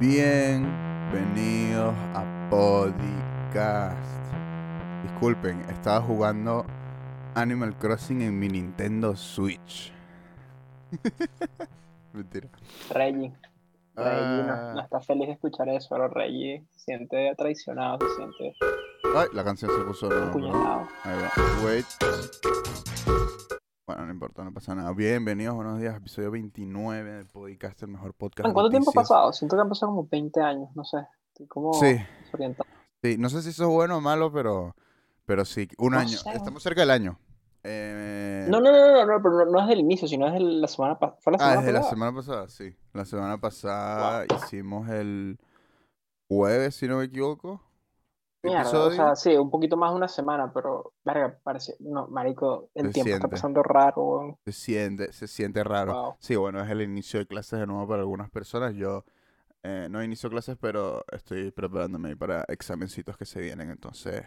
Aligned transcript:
Bienvenidos 0.00 1.94
a 2.14 2.48
Podcast. 2.48 4.32
Disculpen, 5.02 5.60
estaba 5.68 6.00
jugando 6.00 6.64
Animal 7.34 7.76
Crossing 7.76 8.22
en 8.22 8.38
mi 8.38 8.48
Nintendo 8.48 9.14
Switch. 9.14 9.92
Mentira. 12.14 12.48
Reggie. 12.88 13.34
Reggie 13.94 14.42
no, 14.46 14.52
Ah. 14.54 14.72
no 14.74 14.80
está 14.80 15.00
feliz 15.00 15.26
de 15.26 15.32
escuchar 15.34 15.68
eso, 15.68 15.88
pero 15.90 16.08
Reggie 16.08 16.64
se 16.70 16.78
siente 16.80 17.34
traicionado, 17.36 17.98
se 18.08 18.16
siente 18.16 18.56
Ay, 19.14 19.28
la 19.34 19.44
canción 19.44 19.70
se 19.70 19.84
puso 19.84 20.06
apuñalado. 20.06 20.88
Ahí 21.04 21.18
va. 21.20 21.30
Wait. 21.66 22.89
Bueno, 23.90 24.06
no 24.06 24.12
importa, 24.12 24.44
no 24.44 24.54
pasa 24.54 24.72
nada. 24.72 24.92
Bienvenidos, 24.92 25.52
buenos 25.56 25.80
días. 25.80 25.96
Episodio 25.96 26.30
29 26.30 27.10
del 27.12 27.26
podcast, 27.26 27.82
el 27.82 27.88
mejor 27.88 28.14
podcast. 28.14 28.44
¿En 28.46 28.50
de 28.50 28.54
cuánto 28.54 28.70
tiempo 28.70 28.90
ha 28.90 28.94
pasado? 28.94 29.32
Siento 29.32 29.56
que 29.56 29.62
han 29.62 29.68
pasado 29.68 29.90
como 29.90 30.06
20 30.08 30.40
años, 30.40 30.68
no 30.76 30.84
sé. 30.84 30.98
Estoy 31.32 31.48
como 31.48 31.72
Sí. 31.74 31.96
desorientado. 32.22 32.70
Sí, 33.02 33.16
no 33.18 33.28
sé 33.28 33.42
si 33.42 33.48
eso 33.48 33.64
es 33.64 33.68
bueno 33.68 33.96
o 33.96 34.00
malo, 34.00 34.30
pero, 34.32 34.76
pero 35.24 35.44
sí, 35.44 35.66
un 35.78 35.90
No 35.94 35.98
año. 35.98 36.16
sé. 36.16 36.30
Estamos 36.30 36.62
cerca 36.62 36.82
del 36.82 36.92
año. 36.92 37.18
Eh, 37.64 38.46
No, 38.48 38.60
no, 38.60 38.70
no, 38.70 38.92
no, 38.92 39.06
no, 39.06 39.22
pero 39.24 39.44
no, 39.44 39.50
no 39.50 39.60
es 39.60 39.66
del 39.66 39.80
inicio, 39.80 40.06
sino 40.06 40.28
es 40.28 40.34
de 40.34 40.38
la 40.40 40.68
semana 40.68 40.96
pasada. 40.96 41.18
¿Fue 41.20 41.32
la 41.32 41.38
Ah, 41.40 41.56
desde 41.56 41.72
la 41.72 41.80
pasada? 41.80 41.90
semana 41.90 42.16
pasada, 42.16 42.48
sí. 42.48 42.76
La 42.92 43.04
semana 43.04 43.40
pasada 43.40 44.24
hicimos 44.36 44.88
el 44.88 45.36
jueves, 46.28 46.76
si 46.76 46.86
no 46.86 46.98
me 46.98 47.06
equivoco. 47.06 47.60
Mierda, 48.42 48.84
o 48.86 48.90
sea, 48.90 49.14
sí, 49.16 49.36
un 49.36 49.50
poquito 49.50 49.76
más 49.76 49.90
de 49.90 49.96
una 49.96 50.08
semana, 50.08 50.50
pero, 50.52 50.94
verga, 51.04 51.38
parece, 51.42 51.76
no, 51.80 52.06
marico, 52.08 52.70
el 52.74 52.86
Se 52.86 52.92
tiempo 52.92 53.14
está 53.14 53.28
siente. 53.28 53.28
pasando 53.28 53.62
raro, 53.62 54.02
weón. 54.02 54.38
Se 54.44 54.52
siente, 54.52 55.12
se 55.12 55.26
siente 55.28 55.62
raro. 55.64 55.94
Wow. 55.94 56.16
Sí, 56.18 56.36
bueno, 56.36 56.62
es 56.62 56.70
el 56.70 56.82
inicio 56.82 57.20
de 57.20 57.26
clases 57.26 57.60
de 57.60 57.66
nuevo 57.66 57.86
para 57.86 58.00
algunas 58.02 58.30
personas. 58.30 58.74
Yo 58.74 59.04
eh, 59.64 59.88
no 59.90 60.02
inicio 60.04 60.30
clases, 60.30 60.56
pero 60.60 61.04
estoy 61.12 61.50
preparándome 61.52 62.16
para 62.16 62.44
examencitos 62.48 63.16
que 63.16 63.26
se 63.26 63.40
vienen. 63.40 63.70
Entonces, 63.70 64.24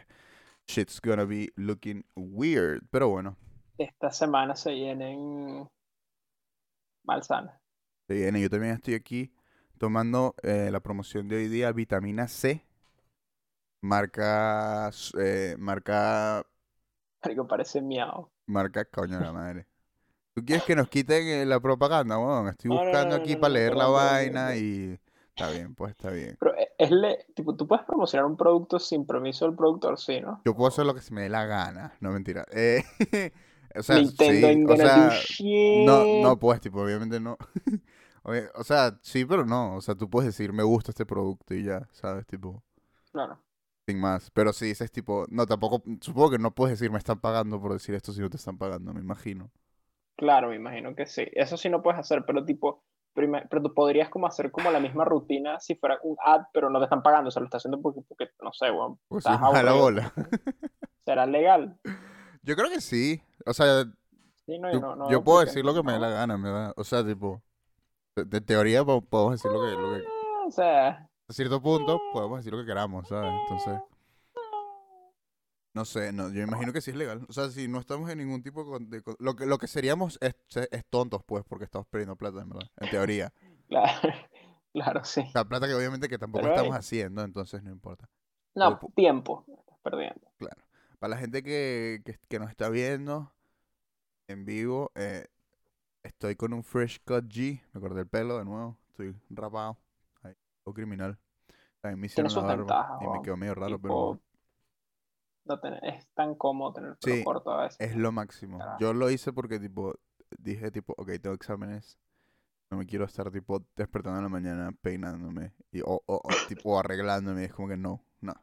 shit's 0.68 1.02
gonna 1.02 1.26
be 1.26 1.50
looking 1.56 2.06
weird. 2.16 2.84
Pero 2.92 3.10
bueno, 3.10 3.38
Esta 3.78 4.10
semana 4.12 4.56
se 4.56 4.72
vienen 4.72 5.70
malsanas. 7.04 7.60
se 8.08 8.14
viene. 8.16 8.42
Yo 8.42 8.50
también 8.50 8.74
estoy 8.76 8.94
aquí 8.96 9.32
tomando 9.78 10.36
eh, 10.44 10.70
la 10.72 10.80
promoción 10.82 11.28
de 11.28 11.38
hoy 11.38 11.48
día, 11.48 11.72
vitamina 11.72 12.28
C. 12.28 12.66
Marca, 13.84 14.90
eh, 15.20 15.56
marca 15.60 16.44
Marico, 17.24 17.48
parece 17.48 17.82
miau. 17.82 18.30
Marca 18.46 18.86
coño 18.86 19.18
de 19.18 19.22
la 19.24 19.32
madre. 19.34 19.68
¿Tú 20.34 20.44
quieres 20.46 20.64
que 20.66 20.76
nos 20.76 20.90
quiten 20.90 21.28
eh, 21.28 21.46
la 21.46 21.60
propaganda, 21.62 22.20
weón? 22.20 22.50
Estoy 22.50 22.70
No, 22.70 22.76
no, 22.76 22.82
buscando 22.82 23.16
no, 23.16 23.16
aquí 23.16 23.36
para 23.38 23.54
leer 23.56 23.76
la 23.76 23.88
vaina 23.88 24.56
y... 24.56 25.00
Está 25.30 25.50
bien, 25.52 25.76
pues 25.76 25.92
está 25.92 26.12
bien. 26.12 26.40
Pero 26.40 26.56
e- 26.56 26.72
es 26.78 26.92
le, 26.92 27.26
tipo, 27.36 27.56
tú 27.56 27.68
puedes 27.68 27.86
promocionar 27.86 28.26
un 28.26 28.38
producto 28.38 28.80
sin 28.80 29.06
permiso 29.06 29.46
del 29.46 29.56
productor, 29.56 29.98
sí, 30.00 30.22
¿no? 30.22 30.42
Yo 30.46 30.56
puedo 30.56 30.68
hacer 30.68 30.86
lo 30.86 30.94
que 30.94 31.02
se 31.02 31.14
me 31.14 31.22
dé 31.22 31.30
la 31.30 31.46
gana. 31.46 31.94
No, 32.00 32.12
mentira. 32.12 32.46
Eh, 32.54 32.84
o 33.76 33.82
sea, 33.82 34.04
Nintendo 34.04 34.28
sí, 34.28 34.64
o 34.68 34.76
sea, 34.78 35.28
no, 35.72 36.08
no 36.12 36.38
pues, 36.38 36.62
tipo, 36.62 36.82
obviamente 36.82 37.20
no. 37.20 37.38
O 38.56 38.64
sea, 38.64 38.98
sí, 39.02 39.26
pero 39.26 39.46
no. 39.46 39.76
O 39.76 39.82
sea, 39.82 39.96
tú 39.96 40.10
puedes 40.10 40.28
decir, 40.28 40.54
me 40.54 40.64
gusta 40.64 40.92
este 40.92 41.06
producto 41.06 41.54
y 41.56 41.64
ya, 41.64 41.90
¿sabes? 41.92 42.26
Tipo, 42.28 42.64
Claro. 43.12 43.40
Sin 43.88 44.00
más. 44.00 44.30
Pero 44.32 44.54
si 44.54 44.66
dices, 44.68 44.92
tipo, 44.92 45.26
no, 45.30 45.46
tampoco, 45.46 45.84
supongo 46.02 46.32
que 46.32 46.40
no 46.40 46.52
puedes 46.52 46.80
decir, 46.80 46.92
me 46.92 46.98
están 46.98 47.20
pagando 47.20 47.60
por 47.62 47.74
decir 47.74 47.96
esto 47.96 48.12
si 48.14 48.22
no 48.22 48.30
te 48.30 48.38
están 48.38 48.58
pagando, 48.58 48.94
me 48.94 49.02
imagino. 49.02 49.50
Claro, 50.16 50.50
me 50.50 50.56
imagino 50.56 50.96
que 50.96 51.06
sí. 51.06 51.26
Eso 51.34 51.58
sí 51.58 51.70
no 51.70 51.82
puedes 51.82 52.00
hacer, 52.00 52.24
pero 52.26 52.46
tipo, 52.46 52.84
pero 53.14 53.62
tú 53.62 53.74
podrías 53.74 54.10
como 54.10 54.28
hacer 54.28 54.52
como 54.52 54.72
la 54.72 54.80
misma 54.80 55.06
rutina 55.06 55.60
si 55.60 55.76
fuera 55.76 55.98
un 56.04 56.16
ad, 56.26 56.44
pero 56.54 56.70
no 56.70 56.80
te 56.80 56.86
están 56.86 57.04
pagando, 57.04 57.28
o 57.28 57.32
sea, 57.32 57.42
lo 57.42 57.46
estás 57.46 57.62
haciendo 57.62 57.82
porque, 57.82 58.02
porque 58.08 58.30
no 58.42 58.52
sé, 58.54 58.72
weón, 58.72 59.00
Pues 59.08 59.26
estás 59.26 59.42
a 59.42 59.64
la 59.64 59.74
bola. 59.74 60.14
¿Será 61.06 61.26
legal? 61.26 61.78
Yo 62.44 62.56
creo 62.56 62.70
que 62.70 62.82
sí. 62.82 63.22
O 63.46 63.54
sea, 63.54 63.86
Sí, 64.46 64.60
no, 64.60 64.72
Yo, 64.74 64.82
no, 64.82 64.96
no 64.96 65.10
yo 65.10 65.24
puedo 65.24 65.40
decir 65.40 65.64
lo 65.64 65.74
que 65.74 65.84
me 65.84 65.94
dé 65.94 66.00
la 66.00 66.10
gana, 66.10 66.38
me 66.38 66.50
da. 66.50 66.74
O 66.76 66.84
sea, 66.84 67.06
tipo, 67.06 67.42
de, 68.16 68.26
de 68.26 68.42
teoría 68.42 68.84
po- 68.84 69.02
podemos 69.02 69.34
decir 69.42 69.50
lo 69.52 69.62
que, 69.62 69.72
lo 69.72 69.94
que- 69.96 70.04
Ah, 70.06 70.44
O 70.48 70.52
sea, 70.52 71.10
a 71.28 71.34
cierto 71.34 71.62
punto 71.62 72.00
podemos 72.12 72.40
decir 72.40 72.54
lo 72.54 72.60
que 72.60 72.66
queramos, 72.66 73.08
¿sabes? 73.08 73.32
Entonces, 73.44 73.80
no 75.74 75.86
sé, 75.86 76.12
no, 76.12 76.30
yo 76.32 76.44
imagino 76.44 76.72
que 76.72 76.82
sí 76.82 76.92
es 76.92 76.98
legal. 76.98 77.26
O 77.28 77.34
sea, 77.34 77.50
si 77.50 77.68
no 77.68 77.80
estamos 77.80 78.10
en 78.10 78.20
ningún 78.20 78.44
tipo 78.44 78.78
de, 78.80 79.02
lo 79.20 79.36
que 79.36 79.46
lo 79.46 79.58
que 79.58 79.68
seríamos 79.68 80.20
es, 80.22 80.36
es 80.72 80.86
tontos, 80.90 81.24
pues, 81.24 81.44
porque 81.48 81.66
estamos 81.66 81.88
perdiendo 81.88 82.16
plata, 82.16 82.42
en 82.42 82.50
verdad, 82.50 82.70
en 82.78 82.90
teoría. 82.92 83.34
claro, 83.70 84.10
claro, 84.72 85.04
sí. 85.04 85.24
Sea, 85.32 85.46
plata 85.46 85.68
que 85.68 85.74
obviamente 85.74 86.08
que 86.08 86.20
tampoco 86.20 86.44
Pero, 86.44 86.56
estamos 86.56 86.78
haciendo, 86.78 87.24
entonces 87.24 87.64
no 87.64 87.72
importa. 87.72 88.08
No, 88.54 88.80
pu- 88.80 88.94
tiempo, 88.94 89.46
estás 89.48 89.80
perdiendo. 89.84 90.22
Claro. 90.38 90.62
Para 91.00 91.16
la 91.16 91.18
gente 91.18 91.42
que, 91.42 92.02
que, 92.06 92.20
que 92.30 92.40
nos 92.40 92.52
está 92.52 92.70
viendo 92.70 93.34
en 94.28 94.46
vivo, 94.46 94.92
eh, 94.94 95.26
estoy 96.04 96.36
con 96.36 96.54
un 96.54 96.64
Fresh 96.64 97.00
Cut 97.04 97.26
G. 97.26 97.62
Me 97.74 97.82
corté 97.82 98.02
el 98.02 98.08
pelo 98.08 98.38
de 98.38 98.46
nuevo. 98.46 98.78
Estoy 98.92 99.16
rapado. 99.32 99.78
Todo 100.64 100.74
criminal. 100.74 101.18
También 101.82 102.00
me 102.00 102.06
hicieron 102.08 102.34
la 102.34 102.42
barba 102.42 102.98
y 103.02 103.08
me 103.08 103.22
quedó 103.22 103.36
medio 103.38 103.56
raro, 103.56 103.76
Tipo, 103.76 103.82
pero 103.82 104.22
no 105.46 105.60
tener- 105.60 105.84
es 105.86 106.08
tan 106.14 106.36
cómodo 106.36 106.74
tener 106.74 106.92
el 106.92 106.98
pelo 106.98 107.16
Sí, 107.18 107.24
corto 107.24 107.52
a 107.52 107.64
veces. 107.64 107.78
es 107.80 107.96
lo 107.96 108.12
máximo. 108.12 108.60
Yo 108.80 108.94
lo 108.94 109.10
hice 109.10 109.34
porque, 109.34 109.60
tipo, 109.60 109.96
dije, 110.38 110.72
tipo, 110.72 110.94
ok, 110.98 111.10
tengo 111.22 111.36
exámenes. 111.36 111.98
No 112.72 112.78
me 112.78 112.86
quiero 112.86 113.06
estar, 113.06 113.30
tipo, 113.30 113.64
despertando 113.76 114.18
en 114.20 114.24
la 114.24 114.30
mañana 114.30 114.72
peinándome 114.82 115.54
y, 115.72 115.82
o, 115.82 116.02
o, 116.06 116.16
o, 116.16 116.22
tipo, 116.48 116.80
arreglándome. 116.80 117.46
Es 117.46 117.54
como 117.54 117.68
que 117.68 117.78
no, 117.78 118.02
no. 118.22 118.34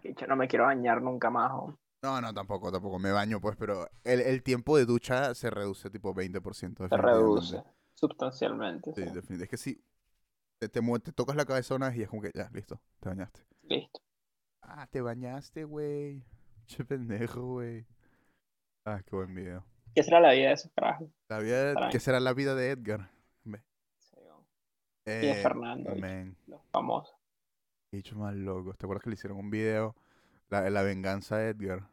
Que 0.00 0.14
yo 0.14 0.26
no 0.26 0.34
me 0.34 0.48
quiero 0.48 0.64
bañar 0.64 1.00
nunca 1.02 1.30
más. 1.30 1.52
No, 2.02 2.20
no, 2.20 2.34
tampoco, 2.34 2.72
tampoco. 2.72 2.98
Me 2.98 3.12
baño, 3.12 3.40
pues, 3.40 3.56
pero 3.56 3.88
el, 4.02 4.20
el 4.20 4.42
tiempo 4.42 4.76
de 4.76 4.86
ducha 4.86 5.34
se 5.34 5.50
reduce 5.50 5.90
tipo 5.90 6.12
20%. 6.14 6.88
Se 6.88 6.96
reduce 6.96 7.62
sustancialmente. 7.94 8.92
Sí, 8.94 9.02
sí. 9.02 9.10
definitivamente. 9.14 9.44
Es 9.44 9.50
que 9.50 9.56
si 9.56 9.84
te, 10.58 10.68
te, 10.68 10.80
mue- 10.80 11.00
te 11.02 11.12
tocas 11.12 11.36
la 11.36 11.44
cabeza 11.44 11.74
una 11.74 11.88
vez 11.88 11.98
y 11.98 12.02
es 12.02 12.08
como 12.08 12.22
que 12.22 12.30
ya, 12.34 12.48
listo, 12.52 12.80
te 13.00 13.08
bañaste. 13.08 13.40
Listo. 13.62 14.00
Ah, 14.62 14.86
te 14.90 15.00
bañaste, 15.00 15.64
güey. 15.64 16.22
Che 16.66 16.84
pendejo, 16.84 17.42
güey. 17.42 17.86
Ah, 18.84 19.00
qué 19.04 19.14
buen 19.16 19.34
video. 19.34 19.64
¿Qué 19.94 20.02
será 20.02 20.20
la 20.20 20.32
vida 20.32 20.48
de 20.48 20.54
esos 20.54 20.70
carajos? 20.72 21.08
La 21.28 21.38
vida. 21.38 21.88
¿qué 21.90 22.00
será 22.00 22.20
la 22.20 22.32
vida 22.34 22.54
de 22.54 22.70
Edgar? 22.70 23.10
Sí, 23.98 24.16
weón. 24.16 24.44
Y 25.06 25.10
de 25.10 25.30
Eh, 25.32 25.42
Fernando, 25.42 25.94
man, 25.96 26.36
los 26.46 26.60
famosos. 26.72 27.14
qué 27.90 27.98
bicho 27.98 28.16
más 28.16 28.34
loco. 28.34 28.74
¿Te 28.74 28.84
acuerdas 28.86 29.02
que 29.04 29.10
le 29.10 29.14
hicieron 29.14 29.38
un 29.38 29.50
video? 29.50 29.94
La, 30.50 30.68
la 30.70 30.82
venganza 30.82 31.38
de 31.38 31.50
Edgar. 31.50 31.88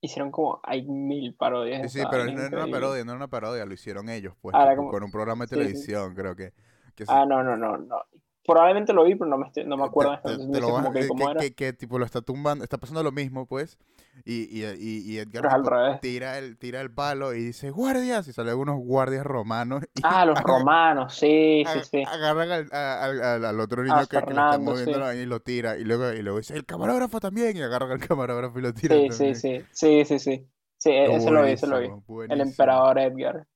Hicieron 0.00 0.30
como, 0.30 0.60
hay 0.64 0.82
mil 0.86 1.34
parodias. 1.34 1.90
Sí, 1.92 2.00
sí, 2.00 2.06
pero 2.10 2.24
no 2.24 2.40
era 2.42 2.64
una 2.64 2.70
parodia, 2.70 3.04
no 3.04 3.12
era 3.12 3.16
una 3.16 3.28
parodia, 3.28 3.66
lo 3.66 3.74
hicieron 3.74 4.08
ellos, 4.08 4.34
pues, 4.40 4.54
Ah, 4.56 4.64
tipo, 4.70 4.76
como- 4.76 4.90
con 4.90 5.02
un 5.04 5.10
programa 5.10 5.44
de 5.44 5.48
sí, 5.48 5.54
sí. 5.54 5.60
televisión, 5.60 6.14
creo 6.14 6.34
que. 6.36 6.52
Que 6.94 7.04
Ah, 7.08 7.24
no, 7.26 7.42
no, 7.42 7.56
no, 7.56 7.76
no. 7.78 8.02
Probablemente 8.44 8.94
lo 8.94 9.04
vi, 9.04 9.14
pero 9.14 9.28
no 9.28 9.36
me, 9.36 9.46
estoy- 9.46 9.66
no 9.66 9.76
me 9.76 9.84
acuerdo. 9.84 10.18
te, 10.24 10.38
te- 10.38 10.46
te 10.52 10.60
lo 10.60 10.68
como 10.68 10.90
que 10.90 11.00
eh, 11.00 11.08
cómo 11.08 11.26
que, 11.26 11.30
era. 11.32 11.40
que- 11.40 11.54
que, 11.54 11.72
tipo 11.74 11.98
lo 11.98 12.06
está 12.06 12.22
tumbando, 12.22 12.64
está 12.64 12.78
pasando 12.78 13.02
lo 13.02 13.12
mismo, 13.12 13.44
pues, 13.44 13.78
y, 14.24 14.44
y, 14.44 14.64
y, 14.64 15.00
y 15.12 15.18
Edgar 15.18 15.46
al 15.48 15.62
tipo, 15.62 15.68
revés. 15.68 16.00
tira 16.00 16.38
el, 16.38 16.56
tira 16.56 16.80
el 16.80 16.90
palo 16.90 17.34
y 17.34 17.42
dice, 17.44 17.68
guardias, 17.70 18.26
y 18.26 18.32
salen 18.32 18.54
unos 18.56 18.78
guardias 18.78 19.26
romanos 19.26 19.84
y 19.94 20.00
Ah, 20.02 20.24
los 20.24 20.40
romanos, 20.40 21.14
sí, 21.14 21.62
sí, 21.70 21.80
sí. 21.90 22.02
agarran 22.06 22.50
al, 22.50 22.68
al, 22.72 23.22
al- 23.22 23.44
al 23.44 23.60
otro 23.60 23.82
niño 23.82 24.00
que, 24.08 24.16
que 24.16 24.16
está 24.30 24.56
moviendo 24.58 25.12
sí. 25.12 25.18
y 25.18 25.26
lo 25.26 25.40
tira, 25.40 25.76
y 25.76 25.84
luego, 25.84 26.10
y 26.14 26.22
luego 26.22 26.38
dice, 26.38 26.54
el 26.56 26.64
camarógrafo 26.64 27.20
también, 27.20 27.54
y 27.54 27.60
agarran 27.60 27.90
al 27.90 28.00
camarógrafo 28.00 28.58
y 28.58 28.62
lo 28.62 28.72
tiran 28.72 28.98
Sí, 28.98 29.10
sí, 29.10 29.34
sí. 29.34 29.64
Sí, 29.72 30.04
sí, 30.06 30.18
sí. 30.18 30.48
Sí, 30.78 30.90
e- 30.90 31.16
ese 31.16 31.30
lo 31.30 31.42
vi, 31.44 31.50
ese 31.50 31.66
lo 31.66 31.80
vi. 31.80 31.88
El 32.30 32.40
emperador 32.40 32.98
Edgar. 32.98 33.46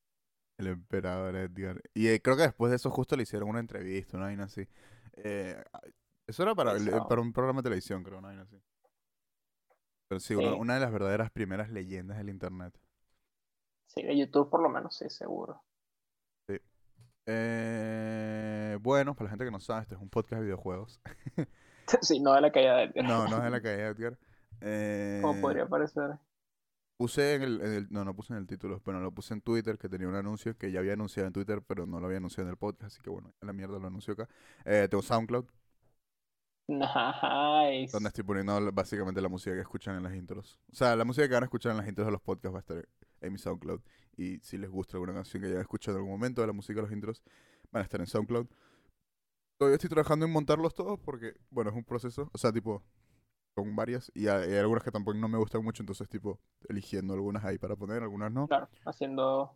El 0.63 0.73
emperador 0.73 1.35
Edgar. 1.35 1.81
Y 1.93 2.07
eh, 2.07 2.21
creo 2.21 2.35
que 2.37 2.43
después 2.43 2.69
de 2.69 2.77
eso 2.77 2.89
justo 2.89 3.15
le 3.15 3.23
hicieron 3.23 3.49
una 3.49 3.59
entrevista, 3.59 4.17
una 4.17 4.27
vaina 4.27 4.45
así. 4.45 4.67
Eh, 5.17 5.61
eso 6.27 6.43
era 6.43 6.55
para, 6.55 6.75
Eso. 6.75 7.07
para 7.07 7.21
un 7.21 7.33
programa 7.33 7.59
de 7.61 7.63
televisión, 7.63 8.03
creo, 8.03 8.19
una 8.19 8.29
vaina 8.29 8.43
así. 8.43 8.61
Pero 10.07 10.19
sí, 10.19 10.35
Una, 10.35 10.49
Sí. 10.49 10.55
una 10.59 10.73
de 10.75 10.79
las 10.79 10.91
verdaderas 10.91 11.31
primeras 11.31 11.69
leyendas 11.69 12.17
del 12.17 12.29
internet. 12.29 12.77
Sí, 13.87 14.03
de 14.03 14.17
YouTube 14.17 14.49
por 14.49 14.61
lo 14.61 14.69
menos, 14.69 14.95
sí, 14.97 15.09
seguro. 15.09 15.61
Eh, 17.25 18.77
bueno, 18.81 19.13
para 19.15 19.25
la 19.25 19.29
gente 19.31 19.45
que 19.45 19.51
no 19.51 19.59
sabe, 19.59 19.83
este 19.83 19.95
es 19.95 20.01
un 20.01 20.09
podcast 20.09 20.39
de 20.39 20.45
videojuegos. 20.45 21.01
Sí, 22.01 22.21
no 22.21 22.33
de 22.33 22.39
la 22.39 22.49
caída 22.49 22.77
de 22.77 22.83
Edgar. 22.85 23.03
No, 23.05 23.27
no 23.27 23.37
es 23.37 23.43
de 23.43 23.49
la 23.49 23.61
calle 23.61 23.75
de 23.75 23.87
Edgar. 23.87 24.17
Eh, 24.61 25.19
Como 25.21 25.41
podría 25.41 25.67
parecer. 25.67 26.17
Puse 27.03 27.33
en 27.35 27.41
el, 27.41 27.61
en 27.61 27.73
el- 27.73 27.87
No, 27.91 28.05
no 28.05 28.15
puse 28.15 28.31
en 28.31 28.39
el 28.39 28.47
título, 28.47 28.79
pero 28.85 29.01
lo 29.01 29.11
puse 29.11 29.33
en 29.33 29.41
Twitter, 29.41 29.77
que 29.77 29.89
tenía 29.89 30.07
un 30.07 30.15
anuncio 30.15 30.57
que 30.57 30.71
ya 30.71 30.79
había 30.79 30.93
anunciado 30.93 31.27
en 31.27 31.33
Twitter, 31.33 31.61
pero 31.61 31.85
no 31.85 31.99
lo 31.99 32.05
había 32.05 32.19
anunciado 32.19 32.47
en 32.47 32.51
el 32.51 32.57
podcast, 32.57 32.93
así 32.93 33.01
que 33.01 33.09
bueno, 33.09 33.33
la 33.41 33.51
mierda 33.51 33.77
lo 33.77 33.87
anuncio 33.87 34.13
acá. 34.13 34.29
Eh, 34.63 34.87
tengo 34.89 35.01
SoundCloud, 35.01 35.45
Nice. 36.69 37.91
donde 37.91 38.07
estoy 38.07 38.23
poniendo 38.23 38.71
básicamente 38.71 39.19
la 39.21 39.27
música 39.27 39.53
que 39.53 39.59
escuchan 39.61 39.97
en 39.97 40.03
las 40.03 40.15
intros. 40.15 40.61
O 40.71 40.75
sea, 40.75 40.95
la 40.95 41.03
música 41.03 41.27
que 41.27 41.33
van 41.33 41.43
a 41.43 41.47
escuchar 41.47 41.71
en 41.71 41.77
las 41.79 41.87
intros 41.89 42.07
de 42.07 42.11
los 42.13 42.21
podcasts 42.21 42.53
va 42.55 42.59
a 42.59 42.61
estar 42.61 42.87
en 43.19 43.33
mi 43.33 43.37
SoundCloud. 43.37 43.81
Y 44.15 44.39
si 44.39 44.57
les 44.57 44.69
gusta 44.69 44.95
alguna 44.95 45.13
canción 45.13 45.41
que 45.43 45.49
hayan 45.49 45.59
escuchado 45.59 45.97
en 45.97 46.03
algún 46.03 46.13
momento 46.17 46.39
de 46.39 46.47
la 46.47 46.53
música 46.53 46.75
de 46.75 46.83
los 46.83 46.91
intros, 46.93 47.21
van 47.71 47.81
a 47.81 47.83
estar 47.83 47.99
en 47.99 48.07
SoundCloud. 48.07 48.47
Todavía 49.59 49.75
estoy 49.75 49.89
trabajando 49.89 50.25
en 50.25 50.31
montarlos 50.31 50.73
todos 50.73 50.97
porque, 51.01 51.33
bueno, 51.49 51.69
es 51.69 51.75
un 51.75 51.83
proceso. 51.83 52.29
O 52.33 52.37
sea, 52.37 52.53
tipo, 52.53 52.81
con 53.53 53.75
varias. 53.75 54.11
Y 54.13 54.27
hay, 54.27 54.55
algunas 54.55 54.83
que 54.83 54.91
tampoco 54.91 55.17
no 55.17 55.27
me 55.27 55.37
gustan 55.37 55.63
mucho, 55.63 55.83
entonces, 55.83 56.07
tipo, 56.09 56.39
eligiendo 56.67 57.13
algunas 57.13 57.43
ahí 57.43 57.57
para 57.57 57.75
poner, 57.75 58.03
algunas 58.03 58.31
no. 58.31 58.47
Claro, 58.47 58.69
haciendo. 58.85 59.55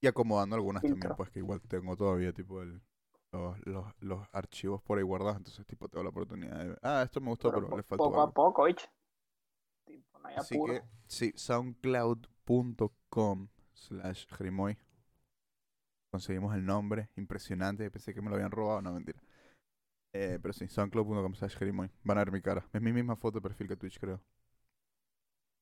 Y 0.00 0.06
acomodando 0.06 0.56
algunas 0.56 0.82
también, 0.82 1.12
pues 1.16 1.30
que 1.30 1.40
igual 1.40 1.60
tengo 1.62 1.96
todavía, 1.96 2.32
tipo, 2.32 2.62
el, 2.62 2.80
los, 3.32 3.66
los, 3.66 3.84
los 4.00 4.26
archivos 4.32 4.82
por 4.82 4.98
ahí 4.98 5.04
guardados. 5.04 5.36
Entonces, 5.36 5.66
tipo, 5.66 5.88
tengo 5.88 6.04
la 6.04 6.10
oportunidad 6.10 6.58
de 6.58 6.68
ver. 6.68 6.78
Ah, 6.82 7.02
esto 7.04 7.20
me 7.20 7.28
gustó, 7.28 7.52
pero 7.52 7.76
le 7.76 7.82
faltó 7.82 8.04
poco 8.04 8.20
a 8.20 8.30
poco, 8.30 8.64
¿viste? 8.64 8.84
Tipo, 9.84 10.18
no 10.18 10.28
hay 10.28 10.36
Así 10.36 10.56
apuro. 10.56 10.74
que, 10.74 10.82
sí, 11.06 11.32
soundcloud.com 11.36 13.48
slash. 13.74 14.26
Conseguimos 16.10 16.54
el 16.54 16.66
nombre, 16.66 17.10
impresionante. 17.16 17.90
Pensé 17.90 18.14
que 18.14 18.20
me 18.20 18.30
lo 18.30 18.36
habían 18.36 18.50
robado, 18.50 18.82
no, 18.82 18.92
mentira. 18.92 19.20
Eh, 20.12 20.38
pero 20.42 20.52
sí, 20.52 20.66
soundcloud.com 20.68 21.34
slash. 21.34 21.56
Van 22.04 22.18
a 22.18 22.24
ver 22.24 22.32
mi 22.32 22.40
cara. 22.40 22.66
Es 22.72 22.82
mi 22.82 22.92
misma 22.92 23.16
foto 23.16 23.38
de 23.38 23.42
perfil 23.42 23.68
que 23.68 23.76
Twitch, 23.76 23.98
creo. 24.00 24.20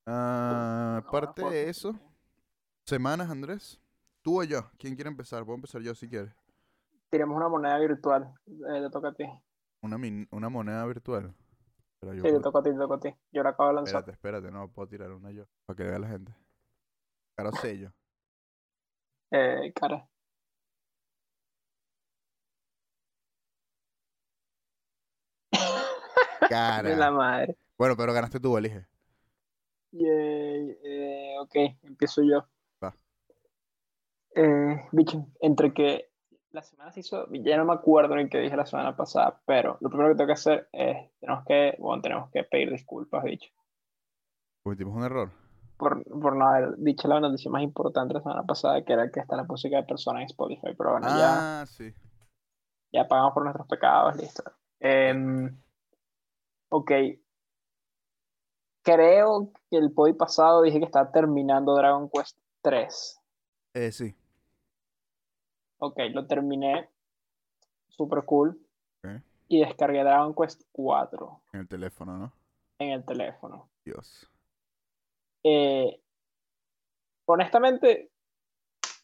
Ah, 0.07 1.03
aparte 1.07 1.43
de 1.43 1.69
eso, 1.69 1.95
semanas, 2.87 3.29
Andrés. 3.31 3.81
¿Tú 4.23 4.41
o 4.41 4.45
yo? 4.45 4.71
¿Quién 4.79 4.95
quiere 4.95 5.09
empezar? 5.11 5.45
Puedo 5.45 5.57
empezar 5.57 5.83
yo 5.83 5.95
si 5.95 6.09
quieres. 6.09 6.35
Tiremos 7.11 7.37
una 7.37 7.49
moneda 7.49 7.79
virtual. 7.79 8.33
Eh, 8.47 8.81
te 8.83 8.91
toca 8.91 9.09
a 9.09 9.15
ti. 9.15 9.25
Una, 9.83 9.97
min- 9.99 10.29
una 10.31 10.49
moneda 10.49 10.85
virtual. 10.87 11.35
Espera, 11.95 12.15
yo 12.15 12.23
Sí, 12.23 12.29
te 12.29 12.31
puedo- 12.31 12.43
toca 12.43 12.59
a 12.59 12.63
ti, 12.63 12.71
te 12.71 12.77
toca 12.77 12.95
a 12.95 13.01
ti. 13.01 13.15
Yo 13.33 13.43
la 13.43 13.51
acabo 13.51 13.69
de 13.69 13.75
lanzar. 13.77 14.01
Espérate, 14.01 14.13
espérate, 14.13 14.51
no 14.51 14.73
puedo 14.73 14.89
tirar 14.89 15.13
una 15.13 15.31
yo. 15.31 15.45
Para 15.67 15.77
que 15.77 15.85
vea 15.85 15.99
la 15.99 16.09
gente. 16.09 16.35
Caro 17.37 17.53
sello. 17.53 17.93
Eh, 19.31 19.73
cara. 19.75 20.09
De 26.49 26.97
la 26.97 27.07
Cara. 27.07 27.11
madre. 27.11 27.57
Bueno, 27.77 27.97
pero 27.97 28.13
ganaste 28.13 28.41
tú, 28.41 28.57
elige. 28.57 28.87
Yay, 29.93 30.79
eh, 30.85 31.35
ok, 31.41 31.55
empiezo 31.83 32.23
yo. 32.23 32.47
Va. 32.83 32.95
Eh, 34.35 34.87
bicho, 34.93 35.27
entre 35.41 35.73
que 35.73 36.11
la 36.51 36.63
semana 36.63 36.93
se 36.93 37.01
hizo, 37.01 37.27
ya 37.33 37.57
no 37.57 37.65
me 37.65 37.73
acuerdo 37.75 38.15
ni 38.17 38.29
qué 38.29 38.39
dije 38.39 38.57
la 38.57 38.67
semana 38.67 38.97
pasada, 38.97 39.41
pero 39.47 39.79
lo 39.81 39.89
primero 39.89 40.11
que 40.11 40.17
tengo 40.17 40.27
que 40.29 40.33
hacer 40.35 40.69
es, 40.73 41.11
tenemos 41.21 41.45
que, 41.47 41.77
bueno, 41.79 42.03
tenemos 42.03 42.31
que 42.31 42.45
pedir 42.45 42.71
disculpas, 42.71 43.23
bicho, 43.25 43.51
Cometimos 44.63 44.95
un 44.97 45.05
error. 45.05 45.31
por, 45.79 46.03
por 46.05 46.37
no 46.37 46.49
haber 46.49 46.77
dicho 46.79 47.09
la 47.09 47.21
noticia 47.21 47.51
más 47.51 47.63
importante 47.63 48.15
la 48.15 48.21
semana 48.21 48.43
pasada, 48.45 48.83
que 48.85 48.93
era 48.93 49.11
que 49.11 49.21
está 49.21 49.37
la 49.37 49.45
música 49.45 49.77
de 49.77 49.85
persona 49.85 50.21
en 50.21 50.27
Spotify, 50.27 50.75
pero 50.77 50.93
bueno, 50.93 51.07
ya, 51.09 51.63
Ah, 51.63 51.67
sí. 51.67 51.93
ya 52.93 53.07
pagamos 53.09 53.33
por 53.33 53.45
nuestros 53.45 53.67
pecados, 53.69 54.17
listo. 54.17 54.43
Em, 54.81 55.57
ok. 56.69 56.93
Creo 58.83 59.53
que 59.71 59.77
el 59.77 59.93
podi 59.93 60.15
pasado 60.15 60.63
dije 60.63 60.79
que 60.79 60.87
estaba 60.87 61.11
terminando 61.13 61.75
Dragon 61.75 62.09
Quest 62.09 62.39
3. 62.63 63.21
Eh, 63.75 63.93
sí. 63.93 64.15
Ok, 65.79 65.99
lo 66.13 66.27
terminé. 66.27 66.89
Super 67.89 68.25
cool. 68.25 68.59
Ok. 69.05 69.23
Y 69.49 69.61
descargué 69.61 70.03
Dragon 70.05 70.35
Quest 70.35 70.63
4 70.73 71.41
En 71.53 71.61
el 71.61 71.69
teléfono, 71.69 72.17
¿no? 72.19 72.33
en 72.79 72.91
el 72.91 73.05
teléfono. 73.05 73.69
Dios. 73.85 74.31
Eh, 75.43 76.01
honestamente, 77.27 78.11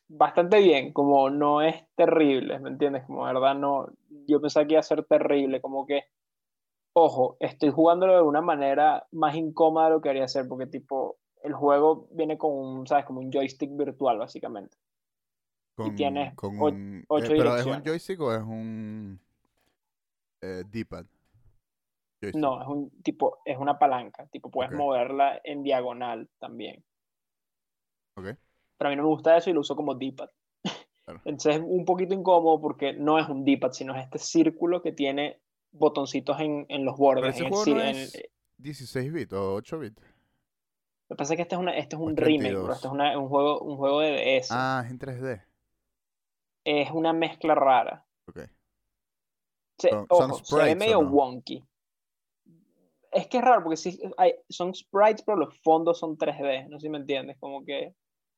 bastante 0.08 0.58
bien. 0.60 0.92
Como 0.92 1.30
no 1.30 1.62
es 1.62 1.84
terrible, 1.94 2.58
¿me 2.58 2.70
entiendes? 2.70 3.04
Como 3.04 3.24
verdad 3.24 3.54
no. 3.54 3.88
Yo 4.26 4.40
pensaba 4.40 4.66
que 4.66 4.74
iba 4.74 4.80
a 4.80 4.84
ser 4.84 5.04
terrible. 5.04 5.60
Como 5.60 5.86
que. 5.86 6.04
Ojo, 6.94 7.36
estoy 7.40 7.70
jugándolo 7.70 8.14
de 8.14 8.22
una 8.22 8.40
manera 8.40 9.06
más 9.12 9.34
incómoda 9.34 9.86
de 9.86 9.90
lo 9.90 10.00
que 10.00 10.10
quería 10.10 10.24
hacer. 10.24 10.48
Porque, 10.48 10.66
tipo, 10.66 11.18
el 11.42 11.52
juego 11.52 12.08
viene 12.12 12.38
con 12.38 12.52
un, 12.52 12.86
¿sabes? 12.86 13.04
Como 13.04 13.20
un 13.20 13.30
joystick 13.32 13.70
virtual, 13.76 14.18
básicamente. 14.18 14.76
Con, 15.74 15.96
tienes 15.96 16.34
con 16.34 16.58
un... 16.60 17.00
eh, 17.00 17.04
ocho 17.08 17.32
¿Pero 17.36 17.56
es 17.56 17.66
un 17.66 17.82
joystick 17.84 18.20
o 18.20 18.32
es 18.32 18.42
un... 18.42 19.20
Eh, 20.40 20.62
D-pad? 20.70 21.06
No, 22.32 22.62
es 22.62 22.68
un 22.68 22.90
tipo, 23.02 23.38
es 23.44 23.58
una 23.58 23.78
palanca, 23.78 24.26
tipo 24.28 24.50
puedes 24.50 24.72
moverla 24.72 25.40
en 25.44 25.62
diagonal 25.62 26.28
también. 26.38 26.82
Ok. 28.16 28.36
Pero 28.78 28.88
a 28.88 28.90
mí 28.90 28.96
no 28.96 29.02
me 29.02 29.08
gusta 29.08 29.36
eso 29.36 29.50
y 29.50 29.52
lo 29.52 29.60
uso 29.60 29.76
como 29.76 29.94
D-pad. 29.94 30.30
Claro. 31.04 31.20
Entonces 31.24 31.56
es 31.56 31.62
un 31.62 31.84
poquito 31.84 32.14
incómodo 32.14 32.60
porque 32.60 32.92
no 32.94 33.18
es 33.18 33.28
un 33.28 33.44
D-pad, 33.44 33.72
sino 33.72 33.94
es 33.94 34.04
este 34.04 34.18
círculo 34.18 34.80
que 34.80 34.92
tiene 34.92 35.40
botoncitos 35.74 36.38
en, 36.40 36.66
en 36.68 36.84
los 36.84 36.94
Pero 36.94 37.04
bordes. 37.04 37.34
ese 37.34 37.40
en 37.40 37.44
el 37.46 37.50
juego 37.52 37.64
ci- 37.66 37.74
no 37.74 37.82
en- 37.82 37.96
es 37.96 38.22
16 38.58 39.12
bits 39.12 39.32
o 39.32 39.54
8 39.54 39.78
bits. 39.78 40.02
Lo 41.08 41.16
que 41.16 41.18
pasa 41.18 41.34
es 41.34 41.36
que 41.36 41.42
este 41.42 41.54
es, 41.54 41.60
una, 41.60 41.76
este 41.76 41.96
es 41.96 42.00
un 42.02 42.16
remake, 42.16 42.52
bro. 42.54 42.64
32. 42.66 42.76
Este 42.76 42.86
es 42.88 42.92
una- 42.92 43.18
un, 43.18 43.28
juego, 43.28 43.60
un 43.60 43.76
juego 43.76 44.00
de 44.00 44.12
DS. 44.40 44.48
Ah, 44.50 44.82
es 44.84 44.90
en 44.90 44.98
3D. 44.98 45.42
Es 46.64 46.90
una 46.92 47.12
mezcla 47.12 47.54
rara. 47.54 48.06
Ok. 48.26 48.40
Se, 49.78 49.90
Son- 49.90 50.06
son 50.08 50.30
ojo, 50.30 50.44
se 50.44 50.56
ve 50.56 50.60
sprites, 50.62 50.76
¿o 50.76 50.78
medio 50.78 51.02
no? 51.02 51.10
wonky. 51.10 51.64
Es 53.10 53.26
que 53.28 53.38
es 53.38 53.44
raro 53.44 53.62
porque 53.62 53.76
sí, 53.76 54.00
hay, 54.16 54.34
son 54.48 54.74
sprites, 54.74 55.22
pero 55.22 55.36
los 55.36 55.56
fondos 55.60 55.98
son 55.98 56.16
3D. 56.16 56.68
No 56.68 56.78
sé 56.80 56.86
si 56.86 56.90
me 56.90 56.98
entiendes. 56.98 57.36
Como 57.38 57.64
que 57.64 57.94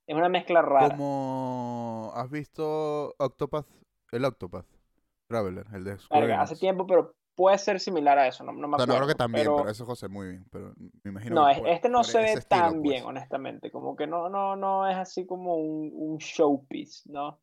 es 0.07 0.17
una 0.17 0.29
mezcla 0.29 0.61
rara. 0.63 0.89
Como... 0.97 2.11
¿Has 2.15 2.31
visto 2.31 3.15
Octopath? 3.19 3.67
El 4.13 4.25
Octopath. 4.25 4.67
Traveler, 5.29 5.67
el 5.73 5.83
de 5.85 5.99
Square 5.99 6.35
hace 6.35 6.57
tiempo, 6.57 6.87
pero 6.87 7.15
puede 7.37 7.59
ser 7.59 7.79
similar 7.79 8.19
a 8.19 8.27
eso, 8.27 8.43
no, 8.43 8.53
no 8.53 8.67
me 8.67 8.77
O 8.77 8.79
sea, 8.79 8.87
no 8.87 8.93
creo 8.95 8.97
acuerdo. 8.97 9.09
que 9.09 9.15
también, 9.15 9.45
pero, 9.45 9.57
pero, 9.59 9.69
eso 9.71 9.87
José 9.87 10.09
muy 10.09 10.29
bien. 10.31 10.45
Pero 10.51 10.73
me 11.05 11.11
imagino 11.11 11.35
no, 11.37 11.47
que 11.47 11.53
es- 11.53 11.59
por- 11.61 11.69
este 11.69 11.89
no 11.89 12.03
se 12.03 12.19
ve 12.19 12.25
ese 12.25 12.39
estilo, 12.41 12.63
tan 12.63 12.83
bien, 12.83 13.03
pues. 13.03 13.11
honestamente. 13.11 13.71
Como 13.71 13.95
que 13.95 14.07
no, 14.07 14.29
no, 14.29 14.57
no 14.57 14.89
es 14.89 14.97
así 14.97 15.27
como 15.27 15.55
un, 15.57 15.91
un 15.95 16.17
showpiece, 16.19 17.09
¿no? 17.13 17.39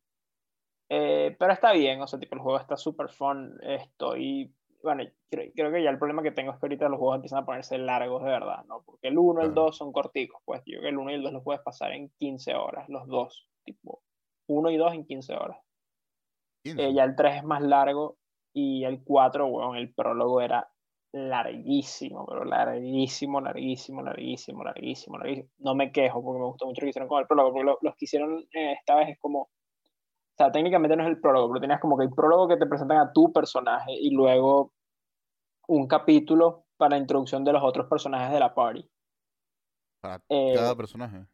Eh, 0.90 1.34
pero 1.38 1.52
está 1.52 1.72
bien, 1.72 2.00
o 2.02 2.06
sea, 2.06 2.18
tipo, 2.18 2.34
el 2.34 2.42
juego 2.42 2.58
está 2.58 2.76
súper 2.76 3.08
fun. 3.08 3.58
Estoy. 3.62 4.54
Bueno, 4.82 5.02
creo, 5.30 5.50
creo 5.54 5.72
que 5.72 5.82
ya 5.82 5.88
el 5.88 5.98
problema 5.98 6.22
que 6.22 6.30
tengo 6.32 6.52
es 6.52 6.58
que 6.58 6.66
ahorita 6.66 6.88
los 6.90 6.98
juegos 6.98 7.16
empiezan 7.16 7.38
a 7.42 7.46
ponerse 7.46 7.78
largos 7.78 8.22
de 8.22 8.30
verdad, 8.30 8.64
¿no? 8.66 8.82
Porque 8.82 9.08
el 9.08 9.16
1 9.16 9.40
y 9.40 9.44
el 9.46 9.52
Claro. 9.52 9.66
2 9.68 9.78
son 9.78 9.92
corticos, 9.92 10.42
pues 10.44 10.60
yo 10.66 10.72
creo 10.72 10.82
que 10.82 10.88
el 10.90 10.98
1 10.98 11.10
y 11.10 11.14
el 11.14 11.22
2 11.22 11.32
los 11.32 11.42
puedes 11.42 11.62
pasar 11.62 11.92
en 11.92 12.10
15 12.18 12.54
horas, 12.54 12.86
los 12.90 13.06
dos, 13.08 13.48
tipo, 13.64 14.02
1 14.46 14.68
y 14.70 14.76
2 14.76 14.92
en 14.92 15.06
15 15.06 15.34
horas. 15.34 15.56
15. 16.64 16.82
Eh, 16.86 16.92
ya 16.92 17.04
el 17.04 17.16
3 17.16 17.36
es 17.36 17.44
más 17.44 17.62
largo 17.62 18.18
y 18.54 18.84
el 18.84 19.02
4, 19.04 19.46
weón, 19.48 19.76
el 19.76 19.92
prólogo 19.92 20.40
era 20.40 20.70
larguísimo, 21.12 22.26
pero 22.26 22.44
larguísimo, 22.44 23.40
larguísimo, 23.40 24.02
larguísimo, 24.02 24.64
larguísimo, 24.64 25.18
larguísimo. 25.18 25.50
No 25.58 25.74
me 25.74 25.92
quejo 25.92 26.22
porque 26.24 26.40
me 26.40 26.46
gustó 26.46 26.66
mucho 26.66 26.80
lo 26.80 26.86
que 26.86 26.90
hicieron 26.90 27.08
con 27.08 27.20
el 27.20 27.26
prólogo, 27.26 27.50
porque 27.52 27.64
lo- 27.66 27.78
los 27.82 27.94
que 27.96 28.06
hicieron 28.06 28.38
eh, 28.54 28.72
esta 28.72 28.96
vez 28.96 29.10
es 29.10 29.18
como, 29.20 29.40
o 29.42 29.50
sea, 30.36 30.50
técnicamente 30.50 30.96
no 30.96 31.04
es 31.04 31.10
el 31.10 31.20
prólogo, 31.20 31.48
pero 31.48 31.60
tenías 31.60 31.80
como 31.80 31.96
que 31.98 32.04
el 32.04 32.10
prólogo 32.10 32.48
que 32.48 32.56
te 32.56 32.66
presentan 32.66 32.98
a 32.98 33.12
tu 33.12 33.32
personaje 33.32 33.92
y 33.92 34.10
luego 34.10 34.72
un 35.68 35.86
capítulo 35.86 36.64
para 36.76 36.96
la 36.96 36.98
introducción 36.98 37.44
de 37.44 37.52
los 37.52 37.62
otros 37.62 37.86
personajes 37.88 38.32
de 38.32 38.40
la 38.40 38.54
party. 38.54 38.88
Para 40.00 40.22
Eh, 40.28 40.52
cada 40.54 40.76
personaje. 40.76 41.24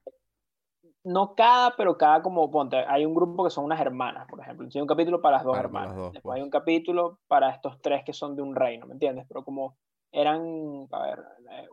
No 1.05 1.35
cada, 1.35 1.77
pero 1.77 1.97
cada 1.97 2.23
como, 2.23 2.51
ponte, 2.51 2.77
hay 2.77 3.05
un 3.07 3.15
grupo 3.15 3.45
que 3.45 3.51
son 3.51 3.65
unas 3.65 3.81
hermanas, 3.81 4.27
por 4.29 4.41
ejemplo. 4.41 4.65
Entonces 4.65 4.77
hay 4.77 4.83
un 4.83 4.89
capítulo 4.89 5.21
para 5.21 5.37
las 5.39 5.45
dos 5.45 5.53
Claro, 5.55 5.69
hermanas. 5.69 5.89
las 5.91 5.97
dos, 5.97 6.13
Después 6.13 6.35
hay 6.35 6.41
pues. 6.41 6.45
un 6.47 6.51
capítulo 6.51 7.19
para 7.27 7.51
estos 7.51 7.81
tres 7.81 8.03
que 8.05 8.13
son 8.13 8.37
de 8.37 8.43
un 8.43 8.55
reino, 8.55 8.87
¿me 8.87 8.95
entiendes? 8.95 9.27
Pero 9.29 9.45
como 9.45 9.77
eran, 10.13 10.89
a 10.91 11.03
ver, 11.03 11.19
eh, 11.51 11.69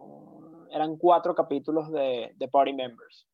eran 0.72 0.98
cuatro 0.98 1.36
capítulos 1.36 1.92
de, 1.92 2.32
de 2.36 2.48
Party 2.48 2.74
Members. 2.74 3.28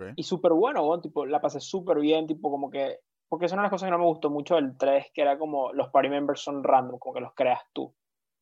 Ok. 0.00 0.12
Y 0.16 0.22
súper 0.22 0.52
bueno, 0.52 1.00
tipo, 1.00 1.26
la 1.26 1.40
pasé 1.40 1.60
súper 1.60 1.98
bien, 1.98 2.26
tipo, 2.26 2.50
como 2.50 2.70
que, 2.70 3.00
porque 3.28 3.46
es 3.46 3.52
una 3.52 3.62
de 3.62 3.66
las 3.66 3.70
cosas 3.72 3.86
que 3.88 3.90
no 3.92 3.98
me 3.98 4.06
gustó 4.06 4.30
mucho 4.30 4.54
del 4.56 4.76
3, 4.76 5.06
que 5.12 5.22
era 5.22 5.38
como 5.38 5.72
los 5.72 5.88
Party 5.90 6.08
Members 6.08 6.40
son 6.40 6.64
random, 6.64 6.98
como 6.98 7.14
que 7.14 7.20
los 7.20 7.34
creas 7.34 7.60
tú, 7.72 7.94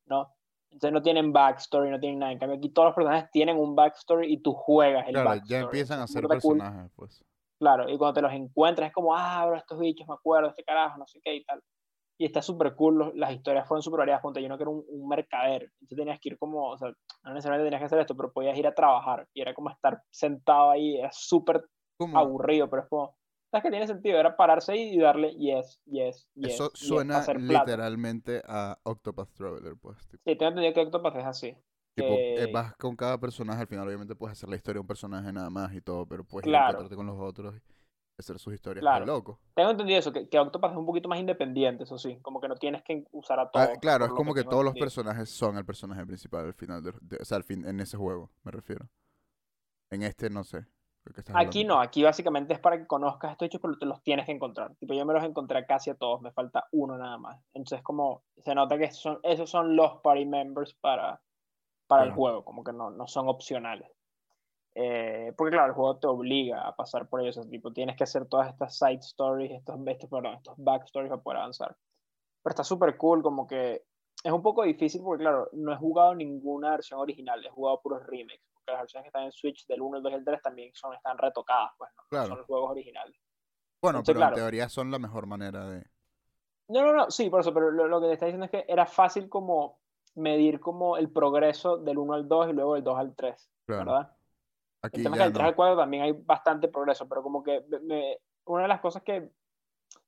¿no? 0.05 0.33
Entonces 0.71 0.93
no 0.93 1.01
tienen 1.01 1.33
backstory, 1.33 1.89
no 1.89 1.99
tienen 1.99 2.19
nada. 2.19 2.31
En 2.31 2.39
cambio, 2.39 2.57
aquí 2.57 2.69
todos 2.69 2.87
los 2.87 2.95
personajes 2.95 3.29
tienen 3.31 3.57
un 3.57 3.75
backstory 3.75 4.31
y 4.33 4.41
tú 4.41 4.53
juegas 4.53 5.05
el 5.07 5.13
Claro, 5.13 5.29
backstory. 5.29 5.49
ya 5.49 5.59
empiezan 5.61 5.99
a 6.01 6.07
ser 6.07 6.21
burda 6.23 6.39
cool. 6.39 6.57
personajes, 6.57 6.91
pues. 6.95 7.23
Claro, 7.59 7.89
y 7.89 7.97
cuando 7.97 8.13
te 8.13 8.21
los 8.21 8.33
encuentras 8.33 8.89
es 8.89 8.93
como, 8.93 9.15
ah, 9.15 9.45
bro, 9.47 9.57
estos 9.57 9.79
bichos, 9.79 10.07
me 10.07 10.13
acuerdo, 10.13 10.49
este 10.49 10.63
carajo, 10.63 10.99
no 10.99 11.07
sé 11.07 11.19
qué 11.23 11.35
y 11.35 11.43
tal. 11.43 11.61
Y 12.19 12.25
está 12.25 12.41
súper 12.41 12.75
cool, 12.75 12.97
los- 12.97 13.15
las 13.15 13.31
historias 13.31 13.67
fueron 13.67 13.81
súper 13.81 13.99
variadas. 13.99 14.21
Ponte, 14.21 14.41
yo 14.41 14.49
no 14.49 14.57
que 14.57 14.63
era 14.63 14.71
un, 14.71 14.83
un 14.87 15.07
mercader, 15.07 15.63
entonces 15.81 15.97
tenías 15.97 16.19
que 16.19 16.29
ir 16.29 16.37
como, 16.37 16.69
o 16.71 16.77
sea, 16.77 16.89
no 17.23 17.33
necesariamente 17.33 17.65
tenías 17.67 17.79
que 17.81 17.85
hacer 17.85 17.99
esto, 17.99 18.15
pero 18.15 18.31
podías 18.31 18.57
ir 18.57 18.67
a 18.67 18.73
trabajar 18.75 19.27
y 19.33 19.41
era 19.41 19.53
como 19.53 19.69
estar 19.69 20.01
sentado 20.11 20.71
ahí, 20.71 20.97
era 20.97 21.09
súper 21.11 21.63
aburrido, 22.15 22.69
pero 22.69 22.83
es 22.83 22.89
como, 22.89 23.15
¿sabes 23.51 23.63
qué 23.63 23.69
tiene 23.69 23.87
sentido? 23.87 24.19
Era 24.19 24.35
pararse 24.35 24.75
y 24.75 24.97
darle 24.99 25.33
yes, 25.35 25.79
yes, 25.85 26.27
yes. 26.35 26.53
Eso 26.53 26.71
yes, 26.71 26.79
suena 26.87 27.25
literalmente 27.35 28.41
a 28.47 28.77
Octopath 28.83 29.31
Traveler, 29.33 29.75
pues. 29.81 29.97
Tipo, 30.07 30.23
Sí, 30.25 30.35
tengo 30.37 30.49
entendido 30.49 30.73
que 30.73 30.81
Octopath 30.81 31.15
es 31.17 31.25
así. 31.25 31.57
tipo, 31.95 32.13
eh, 32.13 32.35
que- 32.45 32.51
vas 32.51 32.75
con 32.75 32.95
cada 32.95 33.19
personaje, 33.19 33.61
al 33.61 33.67
final 33.67 33.87
obviamente 33.87 34.15
puedes 34.15 34.37
hacer 34.37 34.49
la 34.49 34.55
historia 34.55 34.75
de 34.77 34.81
un 34.81 34.87
personaje 34.87 35.31
nada 35.33 35.49
más 35.49 35.73
y 35.73 35.81
todo, 35.81 36.05
pero 36.05 36.23
puedes 36.23 36.43
Claro. 36.45 36.69
encontrarte 36.69 36.95
con 36.95 37.07
los 37.07 37.17
otros. 37.19 37.55
hacer 38.19 38.39
sus 38.39 38.51
historias 38.55 38.81
Claro. 38.81 39.01
de 39.05 39.11
loco. 39.11 39.39
Tengo 39.53 39.69
entendido 39.69 39.99
eso, 39.99 40.11
que, 40.11 40.27
que 40.27 40.39
Octopath 40.39 40.71
es 40.71 40.77
un 40.77 40.87
poquito 40.87 41.07
más 41.07 41.19
independiente, 41.19 41.83
eso 41.83 41.99
sí, 41.99 42.17
como 42.23 42.41
que 42.41 42.47
no 42.47 42.55
tienes 42.55 42.81
que 42.81 43.03
usar 43.11 43.39
a 43.39 43.51
todos. 43.51 43.67
Ah, 43.69 43.75
claro, 43.79 44.05
por 44.07 44.13
es 44.13 44.17
como 44.17 44.33
que 44.33 44.43
todos 44.43 44.63
los 44.63 44.73
personajes 44.73 45.29
son 45.29 45.55
el 45.55 45.63
personaje 45.65 46.03
principal 46.03 46.45
al 46.47 46.53
final, 46.55 46.81
de, 46.81 46.93
de- 46.99 47.17
o 47.21 47.25
sea, 47.25 47.37
al 47.37 47.43
fin, 47.43 47.63
en 47.63 47.79
ese 47.79 47.95
juego, 47.95 48.31
me 48.41 48.49
refiero. 48.51 48.89
En 49.91 50.01
este 50.01 50.31
no 50.31 50.43
sé. 50.43 50.65
¿De 51.07 51.13
qué 51.13 51.21
estás 51.21 51.35
Aquí 51.35 51.63
no, 51.63 51.79
aquí 51.79 52.03
básicamente 52.03 52.53
es 52.53 52.59
para 52.59 52.77
que 52.77 52.87
conozcas 52.87 53.31
estos 53.31 53.47
hechos, 53.47 53.61
pero 53.61 53.77
te 53.77 53.85
los 53.85 54.01
tienes 54.03 54.25
que 54.25 54.31
encontrar. 54.31 54.75
Tipo, 54.75 54.93
yo 54.93 55.05
me 55.05 55.13
los 55.13 55.23
encontré 55.23 55.65
casi 55.65 55.89
a 55.89 55.95
todos, 55.95 56.21
me 56.21 56.31
falta 56.31 56.67
uno 56.71 56.97
nada 56.97 57.17
más. 57.17 57.41
Entonces, 57.53 57.83
como 57.83 58.23
se 58.37 58.53
nota 58.55 58.77
que 58.77 58.91
son, 58.91 59.19
esos 59.23 59.49
son 59.49 59.75
los 59.75 60.01
party 60.01 60.25
members 60.25 60.73
para, 60.75 61.21
para 61.87 62.03
el 62.03 62.09
Claro. 62.09 62.15
juego, 62.15 62.45
como 62.45 62.63
que 62.63 62.73
no, 62.73 62.89
no 62.89 63.07
son 63.07 63.27
opcionales. 63.29 63.89
Eh, 64.75 65.33
porque 65.35 65.53
claro, 65.53 65.69
el 65.69 65.73
juego 65.73 65.97
te 65.97 66.07
obliga 66.07 66.67
a 66.67 66.75
pasar 66.75 67.09
por 67.09 67.21
ellos, 67.21 67.37
o 67.37 67.41
sea, 67.41 67.49
tipo, 67.49 67.73
tienes 67.73 67.95
que 67.95 68.03
hacer 68.03 68.27
todas 68.27 68.49
estas 68.49 68.77
side 68.77 68.99
stories, 68.99 69.51
estos, 69.51 69.75
estos, 69.87 70.09
perdón, 70.09 70.35
estos 70.35 70.55
backstories 70.57 71.09
para 71.09 71.21
poder 71.21 71.39
avanzar. 71.39 71.75
Pero 72.43 72.51
está 72.51 72.63
súper 72.63 72.95
cool, 72.97 73.23
como 73.23 73.47
que 73.47 73.83
es 74.23 74.31
un 74.31 74.41
poco 74.43 74.63
difícil 74.63 75.01
porque, 75.03 75.23
claro, 75.23 75.49
no 75.53 75.73
he 75.73 75.77
jugado 75.77 76.13
ninguna 76.13 76.71
versión 76.71 76.99
original, 76.99 77.43
he 77.45 77.49
jugado 77.49 77.81
puros 77.81 78.05
remakes, 78.05 78.43
porque 78.67 78.73
las 78.73 78.81
versiones 78.81 79.03
que 79.05 79.07
están 79.07 79.23
en 79.23 79.31
Switch 79.31 79.65
del 79.67 79.81
1, 79.81 79.97
el 79.97 80.03
2 80.03 80.11
y 80.11 80.15
el 80.15 80.25
3 80.25 80.41
también 80.41 80.73
son, 80.73 80.93
están 80.93 81.17
retocadas, 81.17 81.71
pues 81.77 81.89
no, 81.95 82.01
no 82.03 82.07
Claro. 82.09 82.27
son 82.27 82.37
los 82.39 82.47
juegos 82.47 82.71
originales. 82.71 83.15
Bueno, 83.81 83.99
Entonces, 83.99 84.13
pero 84.15 84.19
claro. 84.19 84.35
en 84.35 84.41
teoría 84.41 84.69
son 84.69 84.91
la 84.91 84.99
mejor 84.99 85.25
manera 85.27 85.65
de... 85.69 85.85
No, 86.69 86.81
no, 86.81 86.93
no, 86.93 87.09
sí, 87.11 87.29
por 87.29 87.39
eso, 87.41 87.53
pero 87.53 87.71
lo, 87.71 87.87
lo 87.87 88.01
que 88.01 88.07
te 88.07 88.13
está 88.13 88.25
diciendo 88.25 88.45
es 88.45 88.51
que 88.51 88.65
era 88.67 88.85
fácil 88.85 89.29
como 89.29 89.79
medir 90.15 90.59
como 90.59 90.97
el 90.97 91.09
progreso 91.11 91.77
del 91.77 91.97
1 91.97 92.13
al 92.13 92.27
2 92.27 92.49
y 92.49 92.53
luego 92.53 92.73
del 92.75 92.83
2 92.83 92.97
al 92.99 93.15
3, 93.15 93.49
Claro. 93.65 93.85
¿verdad? 93.85 94.15
Aquí 94.81 94.97
El 94.97 95.03
tema 95.03 95.15
es 95.15 95.19
que 95.19 95.23
del 95.25 95.33
3 95.33 95.43
no. 95.43 95.49
al 95.49 95.55
4 95.55 95.77
también 95.77 96.03
hay 96.03 96.11
bastante 96.11 96.67
progreso, 96.67 97.07
pero 97.07 97.23
como 97.23 97.41
que 97.43 97.63
me- 97.83 98.17
una 98.45 98.63
de 98.63 98.67
las 98.67 98.81
cosas 98.81 99.03
que 99.03 99.29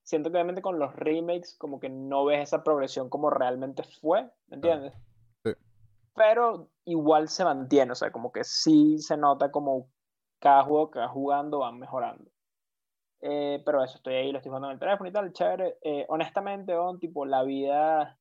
siento 0.03 0.29
que 0.29 0.35
obviamente 0.37 0.61
con 0.61 0.79
los 0.79 0.93
remakes 0.95 1.55
como 1.57 1.79
que 1.79 1.89
no 1.89 2.25
ves 2.25 2.41
esa 2.41 2.63
progresión 2.63 3.09
como 3.09 3.29
realmente 3.29 3.83
fue, 3.83 4.29
¿me 4.47 4.55
entiendes? 4.55 4.93
Sí. 4.93 4.99
Pero 6.19 6.67
igual 6.83 7.29
se 7.29 7.45
mantiene, 7.45 7.93
o 7.93 7.95
sea, 7.95 8.11
como 8.11 8.33
que 8.33 8.43
sí 8.43 8.97
se 8.97 9.15
nota 9.15 9.51
como 9.51 9.87
cada 10.39 10.65
juego 10.65 10.91
que 10.91 10.99
vas 10.99 11.11
jugando 11.11 11.59
van 11.59 11.79
mejorando. 11.79 12.29
Eh, 13.21 13.63
pero 13.65 13.81
eso, 13.81 13.95
estoy 13.95 14.15
ahí, 14.15 14.31
lo 14.33 14.39
estoy 14.39 14.49
jugando 14.49 14.67
en 14.67 14.73
el 14.73 14.79
teléfono 14.79 15.09
y 15.09 15.13
tal, 15.13 15.31
chévere. 15.31 15.77
Eh, 15.81 16.05
honestamente, 16.09 16.73
Don, 16.73 16.99
tipo, 16.99 17.25
la 17.25 17.43
vida 17.43 18.19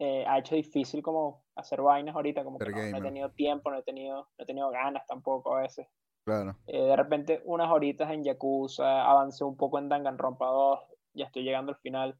eh, 0.00 0.24
ha 0.26 0.38
hecho 0.40 0.56
difícil 0.56 1.00
como 1.00 1.44
hacer 1.54 1.80
vainas 1.80 2.16
ahorita, 2.16 2.42
como 2.42 2.58
que 2.58 2.70
no, 2.70 2.90
no 2.90 2.98
he 2.98 3.02
tenido 3.02 3.30
tiempo, 3.30 3.70
no 3.70 3.78
he 3.78 3.82
tenido, 3.84 4.28
no 4.36 4.42
he 4.42 4.44
tenido 4.44 4.70
ganas 4.70 5.06
tampoco 5.06 5.54
a 5.54 5.60
veces. 5.60 5.86
Claro. 6.24 6.56
Eh, 6.66 6.86
de 6.86 6.96
repente, 6.96 7.40
unas 7.44 7.70
horitas 7.70 8.10
en 8.10 8.24
Yakuza, 8.24 9.08
avancé 9.08 9.44
un 9.44 9.56
poco 9.56 9.78
en 9.78 9.88
Danganronpa 9.88 10.46
2, 10.46 10.80
ya 11.14 11.26
estoy 11.26 11.44
llegando 11.44 11.70
al 11.70 11.78
final. 11.78 12.18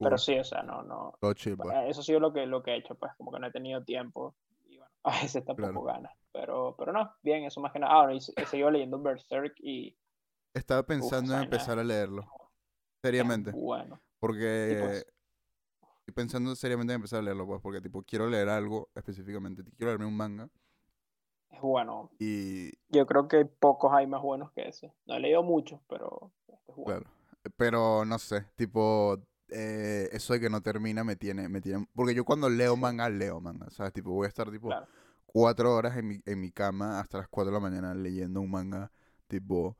Pero 0.00 0.18
sí, 0.18 0.38
o 0.38 0.44
sea, 0.44 0.62
no, 0.62 0.82
no. 0.82 1.12
Pues. 1.20 1.46
eh, 1.46 1.88
Eso 1.88 2.00
ha 2.00 2.04
sido 2.04 2.20
lo 2.20 2.32
que, 2.32 2.46
lo 2.46 2.62
que 2.62 2.72
he 2.72 2.76
hecho, 2.76 2.94
pues, 2.94 3.12
como 3.16 3.30
que 3.32 3.38
no 3.38 3.46
he 3.46 3.52
tenido 3.52 3.84
tiempo. 3.84 4.34
Y 4.68 4.78
bueno, 4.78 4.92
a 5.04 5.10
veces 5.22 5.44
tampoco 5.44 5.82
Claro. 5.82 5.82
ganas. 5.82 6.12
Pero, 6.32 6.74
pero 6.78 6.92
no, 6.92 7.12
bien, 7.22 7.44
eso 7.44 7.60
más 7.60 7.72
que 7.72 7.78
nada. 7.80 7.92
Ah, 7.94 8.04
bueno, 8.06 8.18
he 8.36 8.46
seguido 8.46 8.70
leyendo 8.70 9.00
Berserk 9.00 9.54
y 9.58 9.96
Estaba 10.54 10.82
pensando 10.84 11.34
en 11.34 11.42
empezar 11.44 11.78
a 11.78 11.84
leerlo. 11.84 12.26
Seriamente. 13.02 13.50
bueno. 13.52 14.00
Porque 14.18 14.76
pues. 14.80 15.06
estoy 16.00 16.14
pensando 16.14 16.54
seriamente 16.54 16.92
en 16.92 16.96
empezar 16.96 17.20
a 17.20 17.22
leerlo, 17.22 17.46
pues, 17.46 17.60
porque 17.62 17.80
tipo 17.80 18.02
quiero 18.02 18.28
leer 18.28 18.48
algo 18.48 18.90
específicamente. 18.94 19.62
Quiero 19.76 19.90
leerme 19.92 20.06
un 20.06 20.16
manga 20.16 20.48
Es 21.50 21.60
bueno. 21.60 22.10
y 22.18 22.70
Yo 22.88 23.06
creo 23.06 23.28
que 23.28 23.44
pocos 23.46 23.92
hay 23.92 24.06
más 24.06 24.22
buenos 24.22 24.52
que 24.52 24.68
ese. 24.68 24.92
No 25.06 25.14
he 25.14 25.20
leído 25.20 25.42
muchos, 25.42 25.80
pero 25.88 26.32
este 26.48 26.72
es 26.72 26.76
bueno. 26.76 27.00
claro. 27.02 27.16
Pero 27.56 28.04
no 28.04 28.18
sé, 28.18 28.46
tipo 28.56 29.18
eh, 29.52 30.08
eso 30.12 30.32
de 30.34 30.40
que 30.40 30.50
no 30.50 30.62
termina 30.62 31.04
me 31.04 31.16
tiene, 31.16 31.48
me 31.48 31.60
tiene. 31.60 31.86
Porque 31.94 32.14
yo 32.14 32.24
cuando 32.24 32.48
leo 32.50 32.76
manga, 32.76 33.08
leo 33.10 33.40
manga. 33.40 33.70
¿Sabes? 33.70 33.92
Tipo, 33.92 34.10
voy 34.12 34.26
a 34.26 34.28
estar 34.28 34.50
tipo 34.50 34.76
Claro. 34.76 34.86
cuatro 35.26 35.74
horas 35.74 35.96
en 35.96 36.08
mi, 36.08 36.20
en 36.26 36.40
mi 36.40 36.50
cama 36.52 37.00
hasta 37.00 37.18
las 37.18 37.28
cuatro 37.28 37.52
de 37.52 37.60
la 37.60 37.60
mañana 37.70 37.94
leyendo 37.94 38.40
un 38.40 38.50
manga, 38.50 38.90
tipo, 39.28 39.76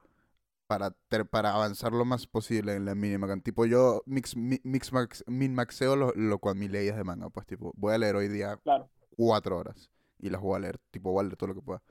para, 0.66 0.90
ter- 1.08 1.26
para 1.28 1.54
avanzar 1.54 1.92
lo 1.92 2.04
más 2.04 2.26
posible 2.26 2.74
en 2.76 2.84
la 2.86 2.94
mínima 2.94 3.26
cantidad. 3.28 3.44
Tipo, 3.44 3.66
yo 3.66 4.02
mix, 4.06 4.36
mi- 4.36 4.60
mix 4.64 4.92
max, 4.92 5.24
min 5.26 5.54
maxeo 5.54 5.96
lo, 5.96 6.12
lo 6.14 6.38
cual 6.38 6.56
mi 6.56 6.68
leyes 6.68 6.96
de 6.96 7.04
manga, 7.04 7.30
pues, 7.30 7.46
tipo, 7.46 7.72
voy 7.76 7.94
a 7.94 7.98
leer 7.98 8.16
hoy 8.16 8.28
día 8.28 8.60
Claro. 8.64 8.90
cuatro 9.16 9.58
horas 9.58 9.90
y 10.18 10.30
las 10.30 10.40
voy 10.42 10.56
a 10.56 10.60
leer, 10.60 10.78
tipo, 10.90 11.12
voy 11.12 11.20
a 11.22 11.24
leer 11.24 11.36
todo 11.36 11.48
lo 11.50 11.54
que 11.56 11.62
pueda. 11.62 11.82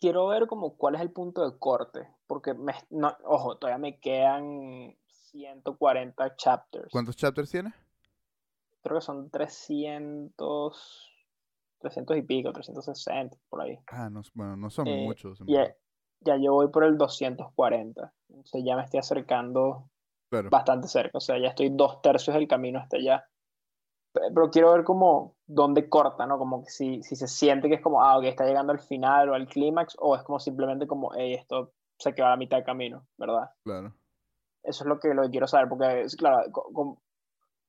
quiero 0.00 0.28
ver 0.28 0.46
como 0.46 0.76
cuál 0.76 0.94
es 0.96 1.00
el 1.00 1.10
punto 1.12 1.48
de 1.48 1.58
corte, 1.58 2.08
porque 2.26 2.54
me, 2.54 2.74
no, 2.90 3.16
ojo, 3.24 3.56
todavía 3.58 3.78
me 3.78 3.98
quedan 4.00 4.96
140 5.34 6.36
chapters. 6.36 6.92
¿Cuántos 6.92 7.16
chapters 7.16 7.50
tienes? 7.50 7.74
Creo 8.82 8.98
que 8.98 9.04
son 9.04 9.30
300, 9.30 11.10
300 11.78 12.16
y 12.16 12.22
pico, 12.22 12.52
360 12.52 13.36
por 13.48 13.62
ahí. 13.62 13.78
Ah, 13.86 14.10
no, 14.10 14.22
bueno, 14.34 14.56
no 14.56 14.70
son 14.70 14.88
Eh, 14.88 15.04
muchos. 15.04 15.38
Ya, 15.46 15.74
ya 16.20 16.36
yo 16.36 16.52
voy 16.54 16.68
por 16.68 16.84
el 16.84 16.96
240, 16.98 18.12
entonces 18.28 18.62
ya 18.64 18.76
me 18.76 18.82
estoy 18.82 19.00
acercando 19.00 19.90
Claro, 20.28 20.50
bastante 20.50 20.88
cerca, 20.88 21.18
o 21.18 21.20
sea, 21.20 21.38
ya 21.38 21.48
estoy 21.48 21.70
dos 21.70 22.02
tercios 22.02 22.34
del 22.36 22.48
camino 22.48 22.80
hasta 22.80 22.98
allá. 22.98 23.26
Pe- 24.12 24.20
Pero 24.34 24.50
quiero 24.50 24.72
ver 24.74 24.84
como 24.84 25.36
dónde 25.46 25.88
corta, 25.88 26.26
¿no? 26.26 26.38
Como 26.38 26.64
que 26.64 26.70
si, 26.70 27.02
si 27.02 27.16
se 27.16 27.28
siente 27.28 27.68
que 27.68 27.76
es 27.76 27.82
como, 27.82 28.02
ah, 28.02 28.18
ok, 28.18 28.24
está 28.26 28.46
llegando 28.46 28.72
al 28.72 28.80
final 28.80 29.30
o 29.30 29.34
al 29.34 29.48
clímax, 29.48 29.96
o 30.00 30.16
es 30.16 30.22
como 30.24 30.40
simplemente 30.40 30.86
como, 30.86 31.12
hey, 31.14 31.34
esto 31.34 31.72
se 31.98 32.14
quedó 32.14 32.26
a 32.28 32.30
la 32.30 32.36
mitad 32.36 32.58
del 32.58 32.66
camino, 32.66 33.06
¿verdad? 33.18 33.50
claro. 33.64 33.94
Eso 34.64 34.84
es 34.84 34.88
lo 34.88 34.98
que, 34.98 35.08
lo 35.14 35.22
que 35.24 35.30
quiero 35.30 35.46
saber, 35.46 35.68
porque, 35.68 36.06
claro, 36.18 36.50
co- 36.52 36.70
com- 36.72 36.96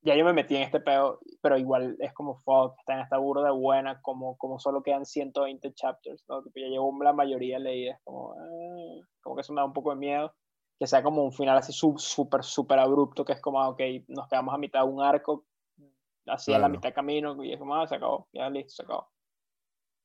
ya 0.01 0.15
yo 0.15 0.23
me 0.23 0.33
metí 0.33 0.55
en 0.55 0.63
este 0.63 0.79
pedo, 0.79 1.19
pero 1.41 1.57
igual 1.57 1.95
es 1.99 2.13
como, 2.13 2.35
fuck, 2.37 2.75
está 2.79 2.93
en 2.93 2.99
esta 3.01 3.17
burda 3.17 3.51
buena, 3.51 4.01
como, 4.01 4.37
como 4.37 4.59
solo 4.59 4.83
quedan 4.83 5.05
120 5.05 5.73
chapters, 5.73 6.23
¿no? 6.29 6.43
Tipo, 6.43 6.59
ya 6.59 6.67
llevo 6.67 6.95
la 7.03 7.11
mayoría 7.13 7.57
leídas, 7.59 7.99
como, 8.03 8.33
ah, 8.33 9.07
como 9.21 9.35
que 9.35 9.41
eso 9.41 9.53
me 9.53 9.61
da 9.61 9.65
un 9.65 9.73
poco 9.73 9.89
de 9.91 9.95
miedo, 9.97 10.33
que 10.79 10.87
sea 10.87 11.01
como 11.03 11.23
un 11.23 11.31
final 11.33 11.57
así 11.57 11.73
súper, 11.73 12.43
súper 12.43 12.79
abrupto, 12.79 13.25
que 13.25 13.33
es 13.33 13.41
como, 13.41 13.59
ah, 13.61 13.69
ok, 13.69 13.81
nos 14.09 14.27
quedamos 14.27 14.53
a 14.53 14.57
mitad 14.59 14.81
de 14.83 14.89
un 14.89 15.01
arco, 15.01 15.45
así 16.27 16.53
a 16.53 16.59
la 16.59 16.69
mitad 16.69 16.89
de 16.89 16.93
camino, 16.93 17.43
y 17.43 17.53
es 17.53 17.59
como, 17.59 17.75
ah, 17.75 17.87
se 17.87 17.95
acabó, 17.95 18.27
ya 18.31 18.49
listo, 18.49 18.73
se 18.75 18.83
acabó. 18.83 19.09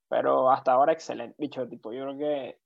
Pero 0.08 0.50
hasta 0.50 0.72
ahora 0.72 0.92
excelente, 0.92 1.36
bicho, 1.38 1.68
tipo, 1.68 1.92
yo 1.92 2.02
creo 2.04 2.18
que 2.18 2.60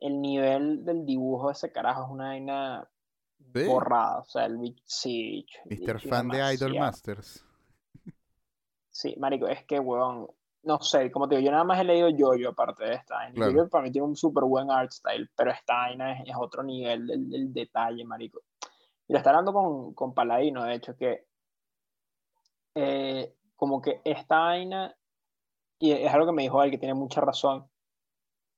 el, 0.00 0.12
el 0.12 0.20
nivel 0.20 0.84
del 0.84 1.04
dibujo 1.04 1.48
de 1.48 1.52
ese 1.52 1.72
carajo 1.72 2.04
es 2.04 2.10
una 2.10 2.24
vaina 2.28 2.88
Sí. 3.54 3.64
borrada. 3.64 4.18
O 4.18 4.24
sea, 4.24 4.44
el 4.46 4.58
bicho, 4.58 4.82
sí, 4.86 5.46
el 5.66 5.78
Mr. 5.78 5.94
bicho 5.96 6.08
Fan 6.08 6.28
de 6.28 6.54
Idol. 6.54 6.76
Masters. 6.76 7.44
Sí, 8.90 9.14
marico, 9.16 9.46
es 9.46 9.64
que, 9.64 9.78
weón, 9.78 10.28
no 10.64 10.80
sé, 10.80 11.10
como 11.10 11.28
te 11.28 11.36
digo, 11.36 11.46
yo 11.46 11.52
nada 11.52 11.64
más 11.64 11.80
he 11.80 11.84
leído 11.84 12.08
Jojo 12.10 12.48
aparte 12.48 12.84
de 12.84 12.94
esta 12.94 13.14
vaina. 13.14 13.34
Claro. 13.34 13.52
Jojo 13.52 13.68
para 13.68 13.84
mí 13.84 13.92
tiene 13.92 14.06
un 14.08 14.16
súper 14.16 14.44
buen 14.44 14.70
art 14.70 14.90
style, 14.90 15.30
pero 15.36 15.50
esta 15.52 15.74
vaina 15.74 16.12
es, 16.20 16.28
es 16.28 16.34
otro 16.38 16.62
nivel 16.62 17.06
del, 17.06 17.30
del 17.30 17.52
detalle, 17.52 18.04
marico. 18.04 18.42
Y 19.06 19.12
lo 19.12 19.18
está 19.18 19.30
hablando 19.30 19.52
con, 19.52 19.94
con 19.94 20.14
Paladino, 20.14 20.64
de 20.64 20.74
hecho, 20.74 20.96
que 20.96 21.26
eh, 22.74 23.34
como 23.56 23.80
que 23.80 24.00
esta 24.04 24.38
vaina, 24.40 24.94
y 25.78 25.92
es 25.92 26.12
algo 26.12 26.26
que 26.26 26.32
me 26.32 26.42
dijo 26.42 26.62
él, 26.62 26.70
que 26.70 26.78
tiene 26.78 26.94
mucha 26.94 27.20
razón, 27.20 27.68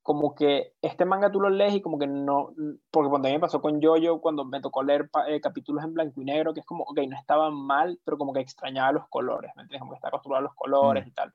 como 0.02 0.34
que 0.34 0.74
este 0.80 1.04
manga 1.04 1.30
tú 1.30 1.40
lo 1.40 1.50
lees 1.50 1.74
y 1.74 1.80
como 1.82 1.98
que 1.98 2.06
no, 2.06 2.54
porque 2.90 3.10
cuando 3.10 3.28
a 3.28 3.30
mí 3.30 3.36
me 3.36 3.40
pasó 3.40 3.60
con 3.60 3.80
Jojo, 3.82 4.20
cuando 4.20 4.44
me 4.44 4.60
tocó 4.60 4.82
leer 4.82 5.10
eh, 5.28 5.40
capítulos 5.40 5.84
en 5.84 5.92
blanco 5.94 6.20
y 6.20 6.24
negro, 6.24 6.54
que 6.54 6.60
es 6.60 6.66
como, 6.66 6.84
ok, 6.84 7.00
no 7.08 7.16
estaban 7.18 7.54
mal, 7.54 8.00
pero 8.04 8.16
como 8.18 8.32
que 8.32 8.40
extrañaba 8.40 8.92
los 8.92 9.08
colores, 9.08 9.52
¿me 9.56 9.62
entiendes? 9.62 9.80
Como 9.80 9.92
que 9.92 9.96
está 9.96 10.08
acostumbrado 10.08 10.40
a 10.40 10.48
los 10.48 10.54
colores 10.54 11.04
Mm. 11.04 11.08
y 11.08 11.12
tal. 11.12 11.34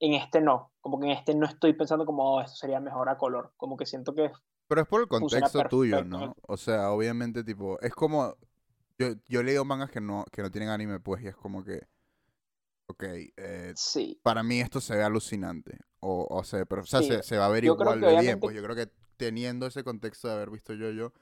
En 0.00 0.14
este 0.14 0.40
no, 0.40 0.72
como 0.80 0.98
que 0.98 1.06
en 1.06 1.12
este 1.12 1.34
no 1.34 1.46
estoy 1.46 1.72
pensando 1.74 2.04
como, 2.04 2.34
oh, 2.34 2.40
esto 2.40 2.56
sería 2.56 2.80
mejor 2.80 3.08
a 3.08 3.16
color, 3.16 3.52
como 3.56 3.76
que 3.76 3.86
siento 3.86 4.14
que 4.14 4.30
Pero 4.68 4.80
es 4.82 4.88
por 4.88 5.00
el 5.00 5.08
contexto 5.08 5.62
tuyo. 5.68 6.04
¿no? 6.04 6.34
O 6.48 6.56
sea, 6.56 6.90
obviamente, 6.90 7.44
tipo, 7.44 7.80
es 7.80 7.94
como. 7.94 8.34
Yo, 8.98 9.08
yo 9.26 9.40
he 9.40 9.44
leído 9.44 9.64
mangas 9.64 9.90
que 9.90 10.00
no, 10.00 10.24
que 10.30 10.42
no 10.42 10.50
tienen 10.50 10.70
anime, 10.70 11.00
pues, 11.00 11.22
y 11.22 11.28
es 11.28 11.36
como 11.36 11.64
que. 11.64 11.86
Ok, 12.86 13.04
eh, 13.36 13.72
sí, 13.76 14.20
para 14.22 14.42
mí 14.42 14.60
esto 14.60 14.80
se 14.80 14.96
ve 14.96 15.02
alucinante. 15.04 15.78
O, 16.02 16.26
o 16.30 16.44
sea, 16.44 16.64
pero, 16.66 16.82
o 16.82 16.86
sea 16.86 17.00
Sí, 17.00 17.08
se, 17.08 17.22
se 17.22 17.38
va 17.38 17.46
a 17.46 17.50
ver 17.50 17.64
yo 17.64 17.72
igual 17.74 18.00
de 18.00 18.06
bien. 18.08 18.40
obviamente- 18.40 18.40
Pues 18.40 18.56
yo 18.56 18.62
creo 18.62 18.76
que 18.76 18.88
teniendo 19.16 19.66
ese 19.66 19.84
contexto 19.84 20.28
de 20.28 20.34
haber 20.34 20.50
visto 20.50 20.74
yo 20.74 20.90
yo 20.90 21.12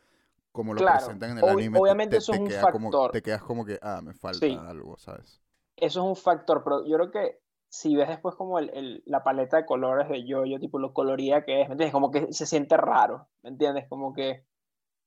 como 0.52 0.74
lo 0.74 0.80
Claro, 0.80 1.06
presentan 1.06 1.32
en 1.32 1.38
el 1.38 1.44
ob- 1.44 1.52
anime, 1.52 1.78
te- 1.80 1.82
obviamente 1.82 2.16
te, 2.16 2.18
eso 2.18 2.32
te 2.32 2.38
es 2.38 2.40
un 2.42 2.48
queda 2.48 2.62
como, 2.66 2.90
factor. 2.90 3.10
te 3.12 3.22
quedas 3.22 3.42
como 3.42 3.64
que, 3.66 3.78
ah, 3.82 4.00
me 4.02 4.14
falta 4.14 4.46
Sí. 4.46 4.58
algo, 4.68 4.98
¿sabes? 4.98 5.40
eso 5.76 6.00
es 6.00 6.06
un 6.06 6.16
factor, 6.16 6.62
pero 6.64 6.86
yo 6.86 6.96
creo 6.96 7.10
que 7.10 7.40
si 7.68 7.96
ves 7.96 8.08
después 8.08 8.34
como 8.34 8.58
el, 8.58 8.70
el- 8.74 9.02
la 9.06 9.22
paleta 9.24 9.56
de 9.58 9.66
colores 9.66 10.08
de 10.08 10.24
Jojo, 10.28 10.58
tipo 10.60 10.78
lo 10.78 10.92
colorida 10.92 11.44
que 11.44 11.62
es, 11.62 11.68
¿me 11.68 11.74
entiendes? 11.74 11.92
Como 11.92 12.10
que 12.10 12.32
se 12.32 12.46
siente 12.46 12.76
raro, 12.76 13.28
¿me 13.42 13.50
entiendes? 13.50 13.86
Como 13.88 14.12
que 14.12 14.44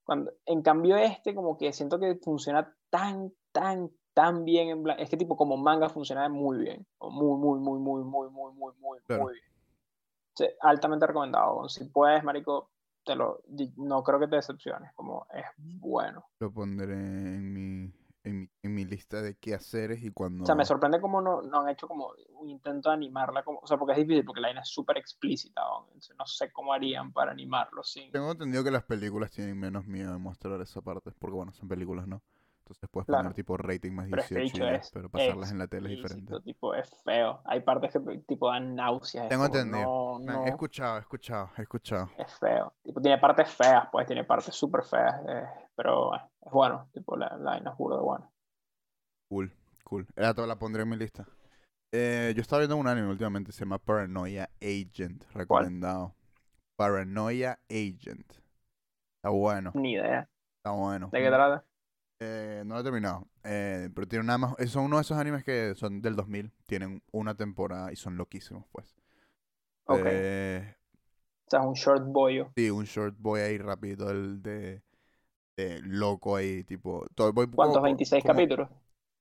cuando, 0.06 0.32
en 0.46 0.62
cambio 0.64 0.98
este, 0.98 1.36
como 1.36 1.58
que 1.58 1.74
siento 1.74 2.00
que 2.00 2.16
funciona 2.24 2.76
tan, 2.90 3.34
tan, 3.52 3.92
tan 4.14 4.46
bien 4.46 4.70
en 4.70 4.84
blanco, 4.84 5.02
es 5.04 5.10
que 5.10 5.18
tipo 5.18 5.38
como 5.38 5.58
manga 5.58 5.90
funciona 5.90 6.30
muy 6.30 6.60
bien, 6.60 6.88
muy, 7.02 7.38
muy, 7.40 7.60
muy, 7.60 7.80
muy, 7.80 8.04
muy, 8.04 8.30
muy, 8.32 8.54
muy, 8.54 8.74
muy, 8.80 9.00
Claro. 9.08 9.24
muy 9.24 9.34
bien. 9.36 9.53
Sí, 10.36 10.46
altamente 10.62 11.08
recomendado, 11.08 11.70
si 11.70 11.86
puedes, 11.86 12.24
marico, 12.24 12.72
te 13.04 13.16
lo, 13.16 13.42
no 13.78 14.04
creo 14.04 14.20
que 14.20 14.28
te 14.28 14.38
decepciones, 14.38 14.92
como 14.94 15.28
es 15.34 15.46
bueno. 15.58 16.26
Lo 16.40 16.52
pondré 16.52 16.94
en 16.94 17.54
mi, 17.54 17.94
en 18.24 18.40
mi, 18.40 18.50
en 18.64 18.74
mi 18.74 18.86
lista 18.86 19.22
de 19.22 19.36
qué 19.36 19.54
hacer 19.54 19.92
y 19.92 20.10
cuando... 20.12 20.44
O 20.44 20.46
sea, 20.46 20.56
me 20.56 20.66
sorprende 20.66 21.02
cómo 21.02 21.22
no, 21.22 21.42
no 21.42 21.62
han 21.62 21.70
hecho 21.70 21.88
como 21.88 22.14
un 22.40 22.50
intento 22.50 22.90
de 22.90 22.96
animarla, 22.96 23.44
como, 23.44 23.60
o 23.60 23.68
sea, 23.68 23.78
porque 23.78 23.94
es 23.94 24.00
difícil, 24.00 24.26
porque 24.26 24.42
la 24.42 24.48
vaina 24.48 24.62
es 24.62 24.70
súper 24.70 24.98
explícita, 24.98 25.62
¿no? 25.62 25.86
Entonces, 25.88 26.16
no 26.18 26.26
sé 26.26 26.52
cómo 26.52 26.74
harían 26.74 27.12
para 27.12 27.32
animarlo 27.32 27.84
sin... 27.84 28.12
Tengo 28.12 28.32
entendido 28.32 28.64
que 28.64 28.72
las 28.72 28.84
películas 28.84 29.32
tienen 29.32 29.60
menos 29.60 29.86
miedo 29.86 30.14
de 30.14 30.20
mostrar 30.20 30.60
esa 30.62 30.82
parte, 30.82 31.12
porque 31.20 31.36
bueno, 31.36 31.54
son 31.54 31.68
películas, 31.68 32.08
¿no? 32.08 32.24
Entonces 32.78 32.90
puedes 32.92 33.06
Claro. 33.08 33.24
poner 33.24 33.34
tipo 33.34 33.58
rating 33.58 33.92
más 33.92 34.08
Pero 34.10 34.22
es 34.22 34.28
que 34.30 34.36
18 34.36 34.58
dicho 34.58 34.64
y 34.64 34.72
ya, 34.72 34.76
es 34.78 34.92
pero 34.92 35.10
pasarlas 35.10 35.52
en 35.52 35.58
la 35.60 35.68
tele 35.68 35.90
es 35.90 35.96
diferente. 35.98 36.34
tipo, 36.44 36.74
es 36.76 36.90
feo. 37.04 37.42
Hay 37.46 37.62
partes 37.62 37.92
que 37.94 38.00
tipo 38.28 38.50
dan 38.50 38.76
náuseas. 38.76 39.30
Tengo 39.30 39.44
como, 39.44 39.56
entendido. 39.58 39.86
No, 39.86 40.20
no, 40.20 40.46
He 40.46 40.50
escuchado, 40.50 40.98
he 40.98 41.02
escuchado, 41.02 41.50
he 41.58 41.62
escuchado. 41.62 42.10
es 42.18 42.40
feo. 42.40 42.74
Tipo, 42.84 43.02
tiene 43.02 43.18
partes 43.18 43.50
feas, 43.52 43.88
pues, 43.92 44.06
tiene 44.08 44.24
partes 44.24 44.56
súper 44.56 44.84
feas, 44.84 45.22
eh, 45.28 45.46
pero 45.76 46.16
eh, 46.16 46.20
es 46.46 46.52
bueno, 46.52 46.90
tipo, 46.94 47.16
la, 47.18 47.38
la 47.38 47.72
burda 47.78 47.98
de 47.98 48.04
bueno. 48.04 48.32
Cool, 49.30 49.52
cool. 49.84 50.08
Era 50.16 50.34
toda 50.34 50.48
la 50.48 50.58
pondré 50.58 50.84
en 50.84 50.90
mi 50.90 50.98
lista. 50.98 51.28
Eh, 51.92 52.34
yo 52.36 52.42
estaba 52.42 52.60
viendo 52.62 52.78
un 52.78 52.88
anime 52.88 53.08
últimamente, 53.10 53.52
se 53.52 53.62
llama 53.62 53.78
Paranoia 53.80 54.50
Agent, 54.62 55.24
recomendado. 55.34 56.16
Paranoia 56.76 57.60
Agent. 57.70 58.32
Está 59.18 59.30
bueno, 59.30 59.72
Ni 59.76 59.94
idea. 59.94 60.28
está 60.58 60.72
bueno. 60.72 61.10
¿De 61.12 61.20
qué 61.22 61.28
trata? 61.30 61.64
Eh, 62.26 62.64
no 62.66 62.76
lo 62.76 62.80
he 62.82 62.84
terminado, 62.84 63.28
eh, 63.44 63.90
pero 63.94 64.08
tiene 64.08 64.24
nada 64.26 64.38
más. 64.38 64.56
Son 64.70 64.86
uno 64.86 64.96
de 64.96 65.02
esos 65.02 65.18
animes 65.18 65.44
que 65.44 65.74
son 65.76 66.02
del 66.02 66.16
2000, 66.16 66.52
tienen 66.66 67.04
una 67.12 67.36
temporada 67.36 67.92
y 67.92 67.96
son 67.98 68.16
loquísimos, 68.16 68.66
pues. 68.72 68.96
Ok. 69.86 70.00
Eh, 70.06 70.76
O 71.46 71.50
sea, 71.50 71.62
un 71.62 71.74
short 71.74 72.06
boyo. 72.08 72.52
sí, 72.56 72.70
un 72.70 72.86
short 72.86 73.16
boy 73.20 73.42
ahí 73.42 73.58
rápido, 73.58 74.10
el 74.10 74.42
de, 74.42 74.82
de 75.58 75.82
loco 75.82 76.38
ahí, 76.38 76.64
tipo. 76.64 77.06
Todo, 77.14 77.34
voy 77.34 77.48
¿Cuántos? 77.48 77.76
como- 77.78 77.84
26 77.86 78.24
como- 78.24 78.34
capítulos. 78.34 78.70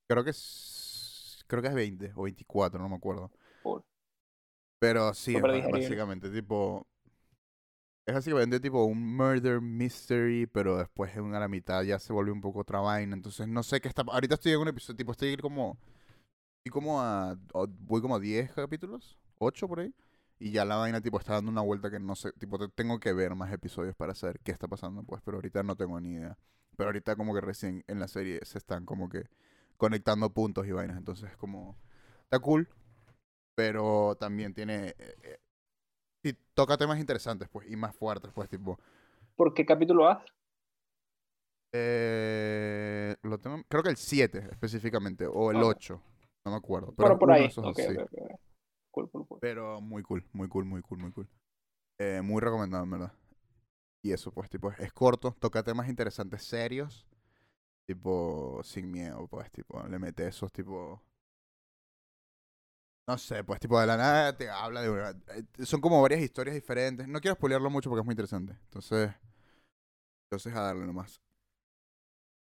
Creo 0.09 0.23
que 0.23 0.31
es, 0.31 1.45
creo 1.49 1.63
que 1.63 1.69
es 1.69 1.75
20 1.75 2.13
o 2.15 2.23
24, 2.23 2.81
no 2.81 2.89
me 2.89 2.97
acuerdo. 2.97 3.31
Pero 4.79 5.15
sí, 5.15 5.35
básicamente, 5.41 6.31
tipo. 6.31 6.87
Es 8.05 8.15
básicamente 8.15 8.59
tipo 8.59 8.85
un 8.85 9.17
murder 9.17 9.61
mystery, 9.61 10.47
pero 10.47 10.77
después 10.79 11.17
a 11.17 11.21
la 11.21 11.47
mitad 11.49 11.83
ya 11.85 11.99
se 12.01 12.13
vuelve 12.13 12.33
un 12.33 12.41
poco 12.41 12.61
otra 12.61 12.81
vaina. 12.81 13.15
Entonces 13.15 13.47
no 13.47 13.63
sé 13.63 13.81
qué 13.81 13.89
está. 13.89 14.03
Ahorita 14.03 14.35
estoy 14.35 14.53
en 14.53 14.59
un 14.61 14.69
episodio, 14.69 14.97
tipo, 14.97 15.13
estoy 15.13 15.37
como. 15.37 15.79
Estoy 16.59 16.73
como 16.73 17.01
a. 17.03 17.37
Voy 17.81 18.03
como 18.03 18.17
a 18.17 18.21
10 18.21 18.53
capítulos, 18.53 19.19
8 19.39 19.69
por 19.69 19.81
ahí. 19.81 19.95
Y 20.41 20.53
ya 20.53 20.65
la 20.67 20.77
vaina, 20.77 21.01
tipo, 21.03 21.19
está 21.21 21.35
dando 21.35 21.51
una 21.53 21.63
vuelta 21.63 21.91
que 21.91 22.01
no 22.01 22.17
sé. 22.17 22.33
Tipo, 22.35 22.59
te- 22.59 22.69
tengo 22.71 23.01
que 23.01 23.13
ver 23.15 23.35
más 23.37 23.53
episodios 23.53 23.97
para 23.97 24.15
saber 24.15 24.41
qué 24.45 24.53
está 24.53 24.69
pasando, 24.69 25.03
pues. 25.05 25.23
Pero 25.25 25.39
ahorita 25.39 25.63
no 25.65 25.77
tengo 25.77 26.01
ni 26.01 26.13
idea. 26.15 26.39
Pero 26.77 26.89
ahorita, 26.91 27.17
como 27.17 27.35
que 27.35 27.41
recién 27.43 27.85
en 27.89 28.01
la 28.01 28.09
serie 28.09 28.41
se 28.45 28.59
están 28.59 28.87
como 28.87 29.09
que 29.11 29.25
conectando 29.79 30.31
puntos 30.33 30.67
y 30.69 30.73
vainas. 30.73 30.99
Entonces, 30.99 31.37
como. 31.39 31.77
Está 32.25 32.41
cool. 32.41 32.69
Pero 33.55 34.17
también 34.19 34.55
tiene. 34.55 34.95
Sí, 36.23 36.37
toca 36.55 36.77
temas 36.77 36.99
interesantes, 36.99 37.49
pues. 37.49 37.71
Y 37.71 37.77
más 37.77 37.95
fuertes, 37.95 38.31
pues, 38.35 38.49
tipo. 38.49 38.79
¿Por 39.37 39.55
qué 39.55 39.65
capítulo 39.67 40.05
vas? 40.05 40.25
Eh, 41.75 43.17
lo 43.23 43.39
tengo, 43.39 43.63
creo 43.69 43.83
que 43.83 43.89
el 43.89 43.97
7 43.97 44.47
específicamente, 44.51 45.27
o 45.27 45.51
el 45.51 45.57
Ok. 45.59 45.65
8, 45.77 46.03
no 46.45 46.51
me 46.51 46.57
acuerdo. 46.59 46.93
Pero 46.97 47.19
por 47.19 47.33
ahí. 47.33 47.51
Cool, 48.91 49.11
cool, 49.11 49.27
cool. 49.27 49.39
Pero 49.41 49.81
muy 49.81 50.03
cool, 50.03 50.23
muy 50.33 50.49
cool, 50.49 50.67
muy 50.67 50.83
cool, 50.83 50.99
muy 50.99 51.13
cool. 51.13 51.29
Eh, 51.99 52.21
muy 52.23 52.41
recomendado, 52.43 52.85
en 52.85 52.91
verdad. 52.91 53.13
Y 54.03 54.13
eso, 54.13 54.33
pues, 54.33 54.51
tipo, 54.51 54.71
es 54.73 54.93
corto, 54.93 55.35
toca 55.39 55.63
temas 55.63 55.89
interesantes, 55.89 56.45
serios. 56.45 57.07
Tipo, 57.87 58.61
sin 58.63 58.91
miedo, 58.91 59.27
pues, 59.29 59.51
tipo, 59.51 59.83
le 59.89 59.99
mete 59.99 60.27
esos, 60.27 60.53
tipo. 60.53 61.03
No 63.09 63.19
sé, 63.19 63.43
pues, 63.43 63.59
tipo, 63.61 63.81
de 63.81 63.87
la 63.87 63.97
nada 63.97 64.37
te 64.37 64.49
habla 64.49 64.81
de 64.81 64.91
una. 64.91 65.11
eh, 65.11 65.65
Son 65.65 65.81
como 65.81 66.01
varias 66.01 66.21
historias 66.21 66.55
diferentes. 66.55 67.09
No 67.09 67.21
quiero 67.21 67.35
spoilearlo 67.35 67.69
mucho 67.69 67.91
porque 67.91 68.01
es 68.01 68.05
muy 68.07 68.13
interesante. 68.13 68.53
Entonces. 68.65 69.11
Entonces, 70.31 70.55
a 70.55 70.61
darle 70.63 70.87
nomás. 70.87 71.21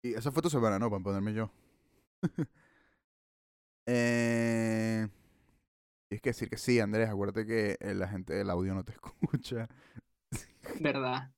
Y 0.05 0.13
esa 0.13 0.31
fue 0.31 0.41
tu 0.43 0.49
semana, 0.49 0.77
¿no? 0.79 0.89
Para 0.89 1.03
ponerme 1.03 1.33
yo. 1.33 1.49
eh. 3.87 5.07
Tienes 6.09 6.21
que 6.21 6.29
decir 6.29 6.49
que 6.49 6.57
sí, 6.57 6.79
Andrés. 6.79 7.09
Acuérdate 7.09 7.45
que 7.45 7.77
eh, 7.79 7.93
la 7.95 8.07
gente 8.07 8.33
del 8.33 8.49
audio 8.49 8.75
no 8.75 8.83
te 8.83 8.91
escucha. 8.93 9.67
¿Verdad? 10.79 11.31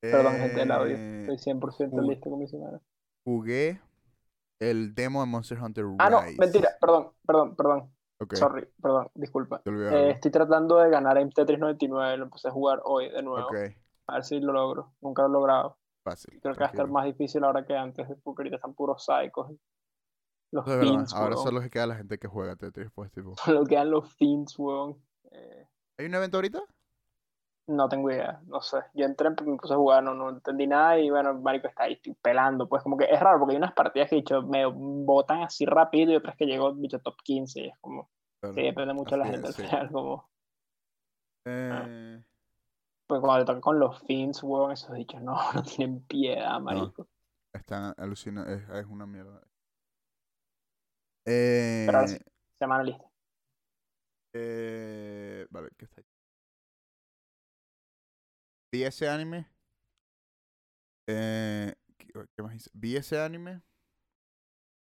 Perdón, 0.00 0.32
gente 0.38 0.56
del 0.60 0.70
audio. 0.70 0.96
Eh, 0.96 1.26
Estoy 1.28 1.54
100% 1.54 1.88
uy. 1.92 2.08
listo 2.08 2.30
con 2.30 2.38
mi 2.38 2.46
semana. 2.46 2.80
Jugué 3.24 3.80
el 4.60 4.94
demo 4.94 5.20
de 5.20 5.26
Monster 5.26 5.58
Hunter 5.60 5.84
Rise. 5.84 5.96
Ah, 5.98 6.10
no, 6.10 6.20
mentira. 6.38 6.70
Perdón, 6.80 7.12
perdón, 7.26 7.56
perdón. 7.56 7.94
Ok, 8.22 8.34
Sorry, 8.34 8.68
perdón, 8.80 9.08
disculpa. 9.14 9.62
Eh, 9.64 10.10
estoy 10.10 10.30
tratando 10.30 10.76
de 10.76 10.90
ganar 10.90 11.16
en 11.18 11.30
Tetris 11.30 11.58
99. 11.58 12.18
Lo 12.18 12.24
empecé 12.24 12.48
a 12.48 12.50
jugar 12.50 12.80
hoy 12.84 13.08
de 13.10 13.22
nuevo. 13.22 13.46
Ok, 13.48 13.56
A 14.08 14.14
ver 14.14 14.24
si 14.24 14.38
lo 14.40 14.52
logro. 14.52 14.92
Nunca 15.00 15.22
lo 15.22 15.28
he 15.28 15.32
logrado. 15.32 15.78
fácil. 16.04 16.38
Creo 16.42 16.54
que 16.54 16.60
va 16.60 16.66
a 16.66 16.70
estar 16.70 16.86
más 16.88 17.04
difícil 17.06 17.42
ahora 17.44 17.64
que 17.64 17.74
antes, 17.76 18.06
porque 18.22 18.42
ahorita 18.42 18.56
están 18.56 18.74
puros 18.74 19.04
psicos. 19.04 19.50
Los 20.52 20.64
fiends, 20.66 21.14
Ahora 21.14 21.36
weón. 21.36 21.44
solo 21.46 21.70
queda 21.70 21.86
la 21.86 21.94
gente 21.94 22.18
que 22.18 22.26
juega 22.28 22.56
Tetris, 22.56 22.90
pues, 22.94 23.10
tipo. 23.12 23.34
Solo 23.44 23.64
quedan 23.64 23.90
los 23.90 24.12
fiends, 24.16 24.58
weón. 24.58 25.00
Eh, 25.30 25.66
¿Hay 25.98 26.06
un 26.06 26.14
evento 26.14 26.38
ahorita? 26.38 26.60
No 27.70 27.88
tengo 27.88 28.10
idea, 28.10 28.40
no 28.46 28.60
sé. 28.60 28.78
Yo 28.94 29.06
entré 29.06 29.30
me 29.30 29.36
puse 29.56 29.74
a 29.74 29.76
jugar, 29.76 30.02
no, 30.04 30.14
no 30.14 30.30
entendí 30.30 30.66
nada 30.66 30.98
y 30.98 31.10
bueno, 31.10 31.34
Marico 31.40 31.68
está 31.68 31.84
ahí 31.84 31.94
estoy 31.94 32.14
pelando. 32.14 32.68
Pues 32.68 32.82
como 32.82 32.96
que 32.96 33.04
es 33.06 33.20
raro 33.20 33.38
porque 33.38 33.52
hay 33.54 33.58
unas 33.58 33.72
partidas 33.74 34.10
que 34.10 34.16
dicho, 34.16 34.42
me 34.42 34.66
botan 34.66 35.42
así 35.42 35.66
rápido 35.66 36.12
y 36.12 36.16
otras 36.16 36.36
que 36.36 36.46
llegó 36.46 36.74
bicho 36.74 37.00
top 37.00 37.16
15 37.24 37.60
y 37.60 37.68
es 37.68 37.78
como, 37.80 38.10
sí, 38.42 38.62
depende 38.62 38.94
mucho 38.94 39.14
de 39.16 39.20
la 39.20 39.28
gente 39.28 39.46
es, 39.46 39.48
al 39.48 39.54
sí. 39.54 39.62
final, 39.68 39.90
como, 39.92 40.30
Eh, 41.44 42.22
pues 43.06 43.20
cuando 43.20 43.38
le 43.40 43.44
toca 43.44 43.60
con 43.60 43.78
los 43.78 44.00
fiends, 44.04 44.42
weón, 44.42 44.72
esos 44.72 44.94
dichos 44.94 45.20
no, 45.22 45.34
no 45.54 45.62
tienen 45.62 46.00
piedad, 46.06 46.58
marico. 46.60 47.08
están 47.52 47.94
alucinando. 47.96 48.50
Es, 48.52 48.68
es 48.70 48.86
una 48.86 49.06
mierda. 49.06 49.40
Eh, 51.24 51.84
Pero. 51.84 52.06
Semana 52.58 52.82
lista. 52.84 53.10
eh, 54.32 55.46
vale, 55.50 55.70
¿qué 55.76 55.84
está 55.86 56.00
ahí? 56.00 56.06
Vi 58.72 58.84
ese 58.84 59.08
anime. 59.08 59.46
Eh, 61.06 61.74
¿qué, 62.36 62.42
más 62.42 62.54
hice? 62.54 62.70
Vi 62.72 62.96
ese 62.96 63.20
anime. 63.20 63.62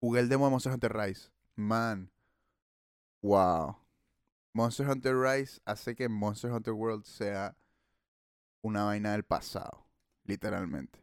Jugué 0.00 0.20
el 0.20 0.28
demo 0.28 0.44
de 0.46 0.50
Monster 0.50 0.72
Hunter 0.72 0.92
Rise. 0.94 1.30
Man. 1.56 2.10
Wow. 3.22 3.76
Monster 4.52 4.88
Hunter 4.88 5.14
Rise 5.16 5.60
hace 5.64 5.94
que 5.94 6.08
Monster 6.08 6.50
Hunter 6.50 6.72
World 6.74 7.04
sea 7.04 7.56
una 8.62 8.84
vaina 8.84 9.12
del 9.12 9.24
pasado. 9.24 9.86
Literalmente. 10.24 10.98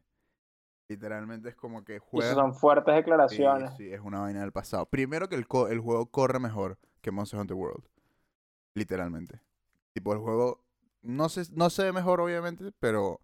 Literalmente 0.90 1.50
es 1.50 1.56
como 1.56 1.84
que 1.84 2.00
juega. 2.00 2.34
son 2.34 2.54
fuertes 2.54 2.94
Sí, 2.94 2.98
declaraciones. 2.98 3.76
sí, 3.78 3.92
es 3.92 4.00
una 4.02 4.20
vaina 4.22 4.42
del 4.42 4.52
pasado. 4.52 4.86
Primero 4.86 5.28
que 5.28 5.36
el, 5.36 5.48
co- 5.48 5.68
el 5.68 5.80
juego 5.80 6.06
corre 6.12 6.40
mejor 6.40 6.78
que 7.02 7.12
Monster 7.12 7.40
Hunter 7.40 7.56
World. 7.58 7.84
Literalmente. 8.74 9.42
Tipo, 9.94 10.14
el 10.14 10.20
juego 10.20 10.64
no 11.08 11.30
se, 11.30 11.44
no 11.54 11.70
se 11.70 11.84
ve 11.86 11.94
mejor, 11.94 12.22
obviamente, 12.22 12.72
pero 12.80 13.20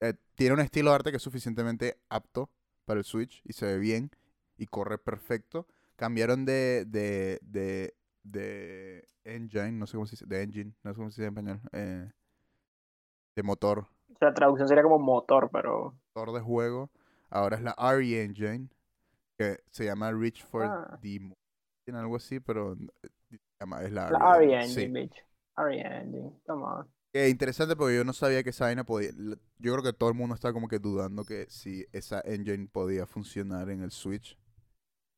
eh, 0.00 0.14
tiene 0.34 0.54
un 0.54 0.60
estilo 0.60 0.90
de 0.90 0.96
arte 0.96 1.10
que 1.10 1.18
es 1.18 1.22
suficientemente 1.22 1.98
apto 2.08 2.50
para 2.84 2.98
el 3.00 3.04
Switch 3.04 3.42
y 3.44 3.52
se 3.52 3.66
ve 3.66 3.78
bien 3.78 4.10
y 4.56 4.66
corre 4.66 4.98
perfecto. 4.98 5.66
Cambiaron 5.96 6.44
de, 6.44 6.84
de, 6.86 7.38
de, 7.42 7.94
de 8.24 9.08
engine, 9.24 9.72
no 9.72 9.86
sé 9.86 9.94
cómo 9.96 10.06
se 10.06 10.12
dice, 10.12 10.26
de 10.26 10.42
engine, 10.42 10.74
no 10.82 10.92
sé 10.92 10.96
cómo 10.96 11.10
se 11.10 11.22
dice 11.22 11.28
en 11.28 11.38
español, 11.38 11.60
eh, 11.72 12.10
de 13.36 13.42
motor 13.42 13.80
O 14.14 14.18
sea, 14.18 14.28
la 14.28 14.34
traducción 14.34 14.68
sería 14.68 14.82
como 14.82 14.98
motor, 14.98 15.50
pero... 15.52 15.94
motor 16.14 16.34
de 16.34 16.40
juego. 16.40 16.90
Ahora 17.28 17.56
es 17.56 17.62
la 17.62 17.74
RE 17.78 18.24
Engine, 18.24 18.68
que 19.38 19.58
se 19.70 19.84
llama 19.84 20.10
Reach 20.12 20.44
for 20.44 20.64
Ah. 20.64 20.98
tiene 21.00 21.98
algo 21.98 22.16
así, 22.16 22.40
pero 22.40 22.72
eh, 22.72 23.08
se 23.30 23.38
llama- 23.60 23.82
es 23.82 23.92
la, 23.92 24.10
La 24.10 24.36
RE 24.38 24.46
RE 24.46 24.54
Engine, 24.62 24.86
sí. 24.86 24.88
Bitch. 24.88 25.24
RE 25.56 25.80
Engine, 25.80 26.32
come 26.46 26.62
on. 26.64 26.88
Eh, 27.12 27.28
interesante 27.28 27.74
porque 27.74 27.96
yo 27.96 28.04
no 28.04 28.12
sabía 28.12 28.42
que 28.44 28.50
esa 28.50 28.66
vaina 28.66 28.84
podía. 28.84 29.10
Yo 29.58 29.72
creo 29.72 29.82
que 29.82 29.92
todo 29.92 30.08
el 30.10 30.14
mundo 30.14 30.34
está 30.34 30.52
como 30.52 30.68
que 30.68 30.78
dudando 30.78 31.24
que 31.24 31.46
si 31.50 31.84
esa 31.92 32.20
engine 32.20 32.68
podía 32.68 33.06
funcionar 33.06 33.68
en 33.70 33.82
el 33.82 33.90
Switch. 33.90 34.38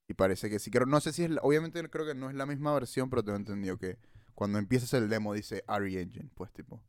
Y 0.09 0.15
parece 0.15 0.51
que 0.51 0.59
sí. 0.59 0.71
Creo, 0.71 0.87
no 0.87 1.01
sé 1.01 1.13
si 1.13 1.25
es. 1.25 1.31
la- 1.31 1.41
obviamente 1.43 1.83
creo 1.91 2.07
que 2.07 2.15
no 2.15 2.31
es 2.31 2.37
la 2.37 2.47
misma 2.47 2.75
versión, 2.75 3.11
pero 3.11 3.23
tengo 3.25 3.37
entendido 3.39 3.79
que 3.79 3.99
cuando 4.35 4.59
empiezas 4.59 4.93
el 4.95 5.09
demo 5.09 5.35
dice 5.35 5.65
RE 5.69 6.01
Engine, 6.01 6.31
pues 6.35 6.53
tipo. 6.53 6.83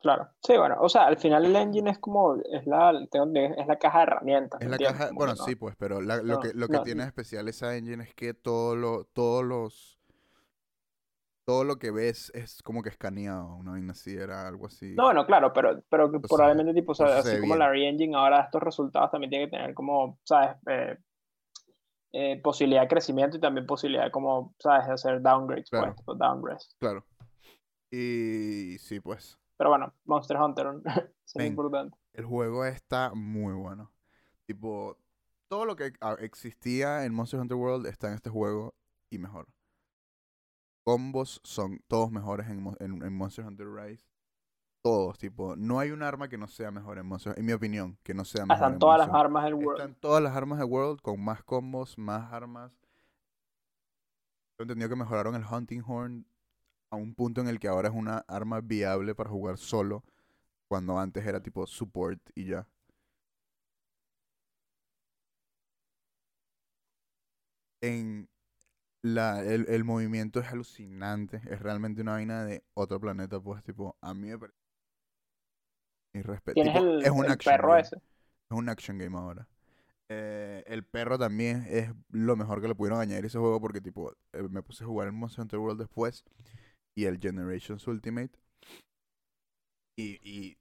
Claro. 0.00 0.28
Sí, 0.42 0.56
bueno, 0.56 0.76
o 0.80 0.88
sea, 0.88 1.06
al 1.06 1.18
final 1.18 1.44
el 1.44 1.54
engine 1.54 1.90
es 1.90 1.98
como, 1.98 2.36
es 2.36 2.66
la, 2.66 2.90
es 2.90 3.66
la 3.66 3.78
caja 3.78 3.98
de 3.98 4.02
herramientas. 4.04 4.60
Es 4.60 4.64
¿me 4.64 4.70
la 4.70 4.76
entiendes? 4.76 4.98
caja. 5.00 5.12
Bueno, 5.14 5.34
no- 5.34 5.44
sí, 5.44 5.54
pues, 5.56 5.76
pero 5.76 6.00
la- 6.00 6.16
lo 6.22 6.36
no, 6.36 6.40
que, 6.40 6.54
lo 6.54 6.66
que 6.68 6.72
no, 6.74 6.82
tiene 6.82 7.02
de 7.02 7.08
especial 7.08 7.48
esa 7.48 7.76
engine 7.76 8.02
es 8.04 8.14
que 8.14 8.32
todo 8.34 8.76
lo, 8.76 9.04
todos 9.04 9.44
los. 9.44 9.99
Todo 11.50 11.64
lo 11.64 11.80
que 11.80 11.90
ves 11.90 12.30
es 12.32 12.62
como 12.62 12.80
que 12.80 12.90
escaneado, 12.90 13.56
una 13.56 13.72
vaina 13.72 13.90
así, 13.90 14.14
era 14.14 14.46
algo 14.46 14.68
así. 14.68 14.94
No, 14.94 15.06
bueno, 15.06 15.26
claro, 15.26 15.52
pero, 15.52 15.82
pero 15.88 16.04
Entonces, 16.04 16.28
probablemente, 16.28 16.72
tipo, 16.74 16.92
o 16.92 16.94
sea, 16.94 17.18
así 17.18 17.40
como 17.40 17.56
la 17.56 17.68
Re-Engine 17.68 18.16
ahora 18.16 18.42
estos 18.42 18.62
resultados 18.62 19.10
también 19.10 19.30
tiene 19.30 19.46
que 19.46 19.50
tener 19.50 19.74
como, 19.74 20.20
¿sabes? 20.22 20.56
Eh, 20.68 20.96
eh, 22.12 22.40
posibilidad 22.40 22.82
de 22.82 22.86
crecimiento 22.88 23.36
y 23.36 23.40
también 23.40 23.66
posibilidad 23.66 24.04
de 24.04 24.12
como, 24.12 24.54
¿sabes? 24.60 24.86
De 24.86 24.92
hacer 24.92 25.22
downgrades, 25.22 25.68
Claro. 25.70 25.96
pues, 26.04 26.18
downgrades. 26.18 26.76
Claro. 26.78 27.04
Y 27.90 28.76
sí, 28.78 29.00
pues. 29.00 29.36
Pero 29.56 29.70
bueno, 29.70 29.92
Monster 30.04 30.36
Hunter, 30.36 30.68
es 31.26 31.34
Ven. 31.34 31.48
importante. 31.48 31.98
El 32.12 32.26
juego 32.26 32.64
está 32.64 33.12
muy 33.12 33.54
bueno. 33.54 33.90
Tipo, 34.46 34.96
todo 35.48 35.64
lo 35.64 35.74
que 35.74 35.94
ah, 36.00 36.14
existía 36.20 37.04
en 37.04 37.12
Monster 37.12 37.40
Hunter 37.40 37.56
World 37.56 37.86
está 37.88 38.06
en 38.06 38.14
este 38.14 38.30
juego 38.30 38.72
y 39.10 39.18
mejor. 39.18 39.48
Combos 40.84 41.40
son 41.44 41.80
todos 41.88 42.10
mejores 42.10 42.48
en, 42.48 42.66
en- 42.80 43.02
en 43.02 43.12
Monster 43.16 43.44
Hunter 43.44 43.68
Rise. 43.72 44.04
Todos, 44.82 45.18
tipo, 45.18 45.56
no 45.56 45.78
hay 45.78 45.90
un 45.90 46.02
arma 46.02 46.28
que 46.28 46.38
no 46.38 46.48
sea 46.48 46.70
mejor 46.70 46.98
en 46.98 47.06
Monster 47.06 47.38
en 47.38 47.44
mi 47.44 47.52
opinión, 47.52 47.98
que 48.02 48.14
no 48.14 48.24
sea 48.24 48.46
mejor 48.46 48.56
Están 48.56 48.72
en 48.74 48.78
todas 48.78 48.98
las 48.98 49.14
armas 49.14 49.44
del 49.44 49.54
World. 49.54 49.80
Están 49.80 49.94
todas 50.00 50.22
las 50.22 50.34
armas 50.34 50.58
de 50.58 50.64
World 50.64 51.00
con 51.02 51.22
más 51.22 51.42
combos, 51.44 51.98
más 51.98 52.32
armas. 52.32 52.72
He 54.58 54.62
entendido 54.62 54.88
que 54.88 54.96
mejoraron 54.96 55.34
el 55.34 55.44
Hunting 55.44 55.82
Horn 55.86 56.26
a 56.90 56.96
un 56.96 57.14
punto 57.14 57.40
en 57.42 57.48
el 57.48 57.60
que 57.60 57.68
ahora 57.68 57.88
es 57.88 57.94
una 57.94 58.24
arma 58.26 58.60
viable 58.60 59.14
para 59.14 59.28
jugar 59.30 59.58
solo, 59.58 60.02
cuando 60.66 60.98
antes 60.98 61.26
era 61.26 61.42
tipo 61.42 61.66
support 61.66 62.20
y 62.34 62.46
ya. 62.46 62.66
En 67.82 68.28
la, 69.02 69.44
el, 69.44 69.66
el 69.68 69.84
movimiento 69.84 70.40
es 70.40 70.48
alucinante, 70.48 71.40
es 71.48 71.60
realmente 71.60 72.02
una 72.02 72.12
vaina 72.12 72.44
de 72.44 72.64
otro 72.74 73.00
planeta, 73.00 73.40
pues 73.40 73.62
tipo, 73.64 73.96
a 74.00 74.14
mí 74.14 74.28
me 74.28 74.38
parece... 74.38 74.56
Tipo, 76.54 76.78
el, 76.78 77.02
es 77.04 77.10
un 77.10 77.24
el 77.24 77.30
action 77.30 77.56
perro 77.56 77.68
game. 77.68 77.80
ese. 77.80 77.96
Es 77.96 78.56
un 78.56 78.68
action 78.68 78.98
game 78.98 79.16
ahora. 79.16 79.48
Eh, 80.12 80.64
el 80.66 80.84
perro 80.84 81.18
también 81.18 81.64
es 81.68 81.92
lo 82.08 82.34
mejor 82.34 82.60
que 82.60 82.66
le 82.66 82.74
pudieron 82.74 83.00
añadir 83.00 83.24
a 83.24 83.26
ese 83.28 83.38
juego 83.38 83.60
porque 83.60 83.80
tipo 83.80 84.12
eh, 84.32 84.42
me 84.50 84.60
puse 84.62 84.82
a 84.82 84.88
jugar 84.88 85.06
el 85.06 85.12
Monster 85.12 85.42
Hunter 85.42 85.60
World 85.60 85.78
después 85.78 86.24
y 86.96 87.04
el 87.04 87.20
Generations 87.20 87.86
Ultimate 87.86 88.36
y, 89.96 90.18
y 90.28 90.58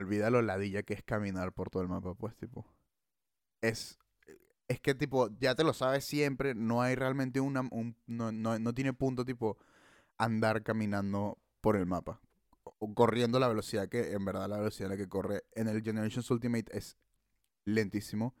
olvida 0.00 0.30
lo 0.30 0.40
ladilla 0.40 0.82
que 0.82 0.94
es 0.94 1.02
caminar 1.02 1.52
por 1.52 1.68
todo 1.68 1.82
el 1.82 1.88
mapa 1.88 2.14
pues 2.14 2.34
tipo 2.36 2.66
es 3.62 3.98
es 4.68 4.80
que 4.80 4.94
tipo 4.94 5.30
ya 5.40 5.54
te 5.54 5.64
lo 5.64 5.72
sabes 5.72 6.04
siempre 6.04 6.54
no 6.54 6.82
hay 6.82 6.94
realmente 6.94 7.40
una 7.40 7.62
un, 7.70 7.96
no, 8.06 8.32
no, 8.32 8.58
no 8.58 8.74
tiene 8.74 8.92
punto 8.92 9.24
tipo 9.24 9.58
andar 10.18 10.62
caminando 10.62 11.38
por 11.60 11.76
el 11.76 11.86
mapa 11.86 12.20
o 12.78 12.94
corriendo 12.94 13.38
la 13.40 13.48
velocidad 13.48 13.88
que 13.88 14.12
en 14.12 14.24
verdad 14.24 14.48
la 14.48 14.58
velocidad 14.58 14.90
a 14.90 14.94
la 14.94 14.98
que 14.98 15.08
corre 15.08 15.44
en 15.54 15.68
el 15.68 15.82
Generations 15.82 16.30
Ultimate 16.30 16.76
es 16.76 16.96
lentísimo. 17.64 18.34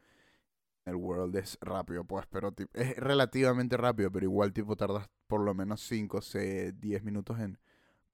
El 0.84 0.96
World 0.96 1.36
es 1.36 1.58
rápido, 1.60 2.04
pues, 2.04 2.26
pero 2.26 2.52
tipo, 2.52 2.70
es 2.78 2.96
relativamente 2.96 3.76
rápido, 3.76 4.10
pero 4.10 4.24
igual 4.24 4.52
tipo 4.52 4.76
tardas 4.76 5.08
por 5.26 5.40
lo 5.42 5.54
menos 5.54 5.82
5, 5.82 6.22
6, 6.22 6.80
10 6.80 7.02
minutos 7.04 7.38
en 7.40 7.58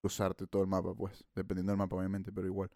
cruzarte 0.01 0.47
todo 0.47 0.63
el 0.63 0.69
mapa, 0.69 0.95
pues, 0.95 1.25
dependiendo 1.35 1.73
del 1.73 1.79
mapa 1.79 1.97
obviamente, 1.97 2.33
pero 2.33 2.47
igual. 2.49 2.71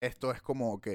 Esto 0.00 0.30
es 0.30 0.40
como, 0.42 0.72
ok, 0.72 0.88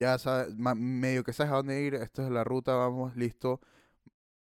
ya 0.00 0.18
sabes, 0.18 0.54
medio 0.56 1.24
que 1.24 1.32
sabes 1.32 1.52
a 1.52 1.56
dónde 1.56 1.82
ir, 1.82 1.94
esta 1.94 2.24
es 2.24 2.30
la 2.30 2.44
ruta, 2.44 2.74
vamos, 2.74 3.16
listo. 3.16 3.60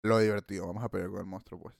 Lo 0.03 0.19
divertido, 0.19 0.67
vamos 0.67 0.83
a 0.83 0.89
pelear 0.89 1.11
con 1.11 1.19
el 1.21 1.27
monstruo, 1.27 1.59
pues. 1.61 1.75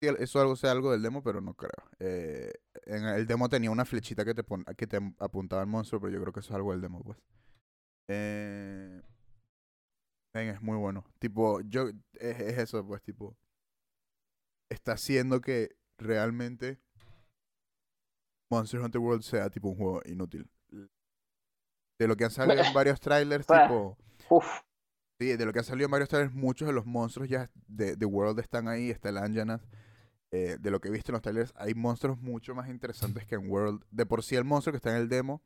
Eso 0.00 0.40
algo 0.40 0.56
sea 0.56 0.70
algo 0.72 0.92
del 0.92 1.02
demo, 1.02 1.22
pero 1.22 1.40
no 1.42 1.54
creo. 1.54 1.72
Eh, 1.98 2.50
el 2.86 3.26
demo 3.26 3.48
tenía 3.50 3.70
una 3.70 3.84
flechita 3.84 4.24
que 4.24 4.34
te, 4.34 4.42
pon- 4.42 4.64
que 4.76 4.86
te 4.86 4.98
apuntaba 5.18 5.60
al 5.62 5.68
monstruo, 5.68 6.00
pero 6.00 6.12
yo 6.14 6.20
creo 6.22 6.32
que 6.32 6.40
eso 6.40 6.50
es 6.52 6.56
algo 6.56 6.72
del 6.72 6.80
demo, 6.80 7.02
pues. 7.04 7.18
Eh, 8.08 9.00
ven, 10.34 10.48
es 10.48 10.60
muy 10.62 10.76
bueno. 10.76 11.04
Tipo, 11.18 11.60
yo, 11.62 11.88
es, 12.14 12.40
es 12.40 12.58
eso, 12.58 12.84
pues, 12.86 13.02
tipo. 13.02 13.36
Está 14.70 14.92
haciendo 14.94 15.42
que 15.42 15.76
realmente 15.98 16.80
Monster 18.50 18.80
Hunter 18.80 19.00
World 19.00 19.22
sea 19.22 19.48
tipo 19.50 19.68
un 19.70 19.76
juego 19.76 20.02
inútil. 20.04 20.46
De 22.00 22.08
lo 22.08 22.16
que 22.16 22.24
han 22.24 22.30
salido 22.30 22.56
en 22.64 22.72
varios 22.72 22.98
trailers, 22.98 23.46
tipo. 23.46 23.96
Uf, 24.30 24.46
Sí, 25.20 25.36
de 25.36 25.44
lo 25.44 25.52
que 25.52 25.58
ha 25.58 25.62
salido 25.62 25.84
en 25.84 25.90
varios 25.90 26.08
trailers, 26.08 26.32
muchos 26.34 26.66
de 26.66 26.72
los 26.72 26.86
monstruos 26.86 27.28
ya 27.28 27.50
de, 27.68 27.94
de 27.94 28.06
World 28.06 28.40
están 28.40 28.68
ahí. 28.68 28.88
Está 28.90 29.10
el 29.10 29.18
Anjanas. 29.18 29.60
Eh, 30.30 30.56
de 30.58 30.70
lo 30.70 30.80
que 30.80 30.88
he 30.88 30.90
visto 30.90 31.10
en 31.12 31.14
los 31.14 31.22
trailers, 31.22 31.52
hay 31.56 31.74
monstruos 31.74 32.18
mucho 32.18 32.54
más 32.54 32.70
interesantes 32.70 33.26
que 33.26 33.34
en 33.34 33.50
World. 33.50 33.84
De 33.90 34.06
por 34.06 34.22
sí, 34.22 34.34
el 34.36 34.44
monstruo 34.44 34.72
que 34.72 34.76
está 34.78 34.90
en 34.90 34.96
el 35.02 35.08
demo, 35.10 35.42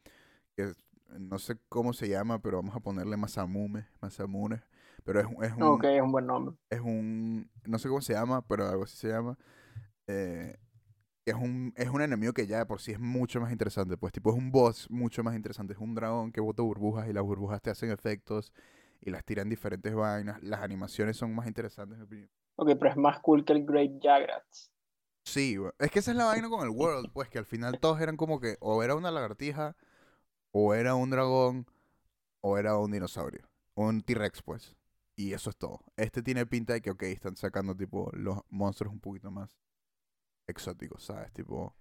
que 0.56 0.62
es- 0.64 0.76
no 1.18 1.38
sé 1.40 1.56
cómo 1.68 1.92
se 1.92 2.08
llama, 2.08 2.40
pero 2.40 2.58
vamos 2.58 2.76
a 2.76 2.80
ponerle 2.80 3.16
Masamume, 3.16 3.88
Masamune. 4.00 4.62
Pero 5.04 5.18
es, 5.20 5.26
un- 5.26 5.42
es 5.44 5.52
un, 5.52 5.62
ok, 5.62 5.84
es 5.84 6.02
un 6.02 6.12
buen 6.12 6.26
nombre. 6.26 6.54
es 6.70 6.80
un, 6.80 7.50
no 7.64 7.78
sé 7.80 7.88
cómo 7.88 8.00
se 8.00 8.12
llama, 8.12 8.46
pero 8.46 8.68
algo 8.68 8.84
así 8.84 8.96
se 8.96 9.08
llama. 9.08 9.36
eh, 10.06 10.56
es 11.26 11.34
un, 11.34 11.72
es 11.76 11.88
un 11.88 12.02
enemigo 12.02 12.32
que 12.32 12.46
ya 12.46 12.58
de 12.58 12.66
por 12.66 12.80
sí 12.80 12.92
es 12.92 13.00
mucho 13.00 13.40
más 13.40 13.50
interesante. 13.50 13.96
Pues 13.96 14.12
tipo 14.12 14.30
es 14.30 14.37
un 14.37 14.50
boss 14.50 14.90
mucho 14.90 15.22
más 15.22 15.34
interesante. 15.34 15.72
Es 15.72 15.78
un 15.78 15.94
dragón 15.94 16.32
que 16.32 16.40
bota 16.40 16.62
burbujas 16.62 17.08
y 17.08 17.12
las 17.12 17.22
burbujas 17.22 17.62
te 17.62 17.70
hacen 17.70 17.90
efectos 17.90 18.52
y 19.00 19.10
las 19.10 19.24
tiran 19.24 19.48
diferentes 19.48 19.94
vainas. 19.94 20.42
Las 20.42 20.60
animaciones 20.60 21.16
son 21.16 21.34
más 21.34 21.46
interesantes, 21.46 21.94
en 21.94 22.00
mi 22.00 22.06
opinión. 22.06 22.30
Ok, 22.56 22.70
pero 22.78 22.90
es 22.90 22.96
más 22.96 23.20
cool 23.20 23.44
que 23.44 23.52
el 23.52 23.64
Great 23.64 24.02
Jagrats. 24.02 24.70
Sí, 25.24 25.56
es 25.78 25.90
que 25.90 26.00
esa 26.00 26.10
es 26.10 26.16
la 26.16 26.26
vaina 26.26 26.50
con 26.50 26.62
el 26.62 26.68
World, 26.68 27.10
pues 27.12 27.30
que 27.30 27.38
al 27.38 27.46
final 27.46 27.80
todos 27.80 28.00
eran 28.00 28.16
como 28.16 28.40
que 28.40 28.56
o 28.60 28.82
era 28.82 28.94
una 28.94 29.10
lagartija, 29.10 29.74
o 30.52 30.74
era 30.74 30.94
un 30.94 31.08
dragón, 31.08 31.66
o 32.42 32.58
era 32.58 32.76
un 32.76 32.92
dinosaurio. 32.92 33.48
Un 33.74 34.02
T-Rex, 34.02 34.42
pues. 34.42 34.76
Y 35.16 35.32
eso 35.32 35.48
es 35.50 35.56
todo. 35.56 35.80
Este 35.96 36.22
tiene 36.22 36.44
pinta 36.44 36.74
de 36.74 36.82
que, 36.82 36.90
ok, 36.90 37.04
están 37.04 37.37
sacando 37.37 37.74
tipo 37.74 38.10
los 38.12 38.40
monstruos 38.50 38.92
un 38.92 39.00
poquito 39.00 39.30
más 39.30 39.56
exóticos, 40.46 41.04
¿sabes? 41.04 41.33
Tipo, 41.33 41.74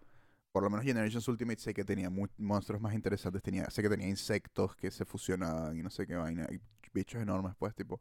por 0.52 0.64
lo 0.64 0.70
menos 0.70 0.86
Generations 0.86 1.28
Ultimate 1.28 1.60
sé 1.60 1.74
que 1.74 1.86
tenía 1.86 2.10
monstruos 2.38 2.82
más 2.82 2.94
interesantes. 2.94 3.42
Tenía, 3.44 3.70
sé 3.70 3.82
que 3.82 3.90
tenía 3.90 4.08
insectos 4.10 4.76
que 4.76 4.92
se 4.92 5.06
fusionaban 5.06 5.78
y 5.78 5.84
no 5.84 5.90
sé 5.90 6.08
qué 6.08 6.16
vaina. 6.16 6.48
Y 6.52 6.60
bichos 6.94 7.22
enormes, 7.22 7.56
pues, 7.58 7.76
tipo, 7.76 8.00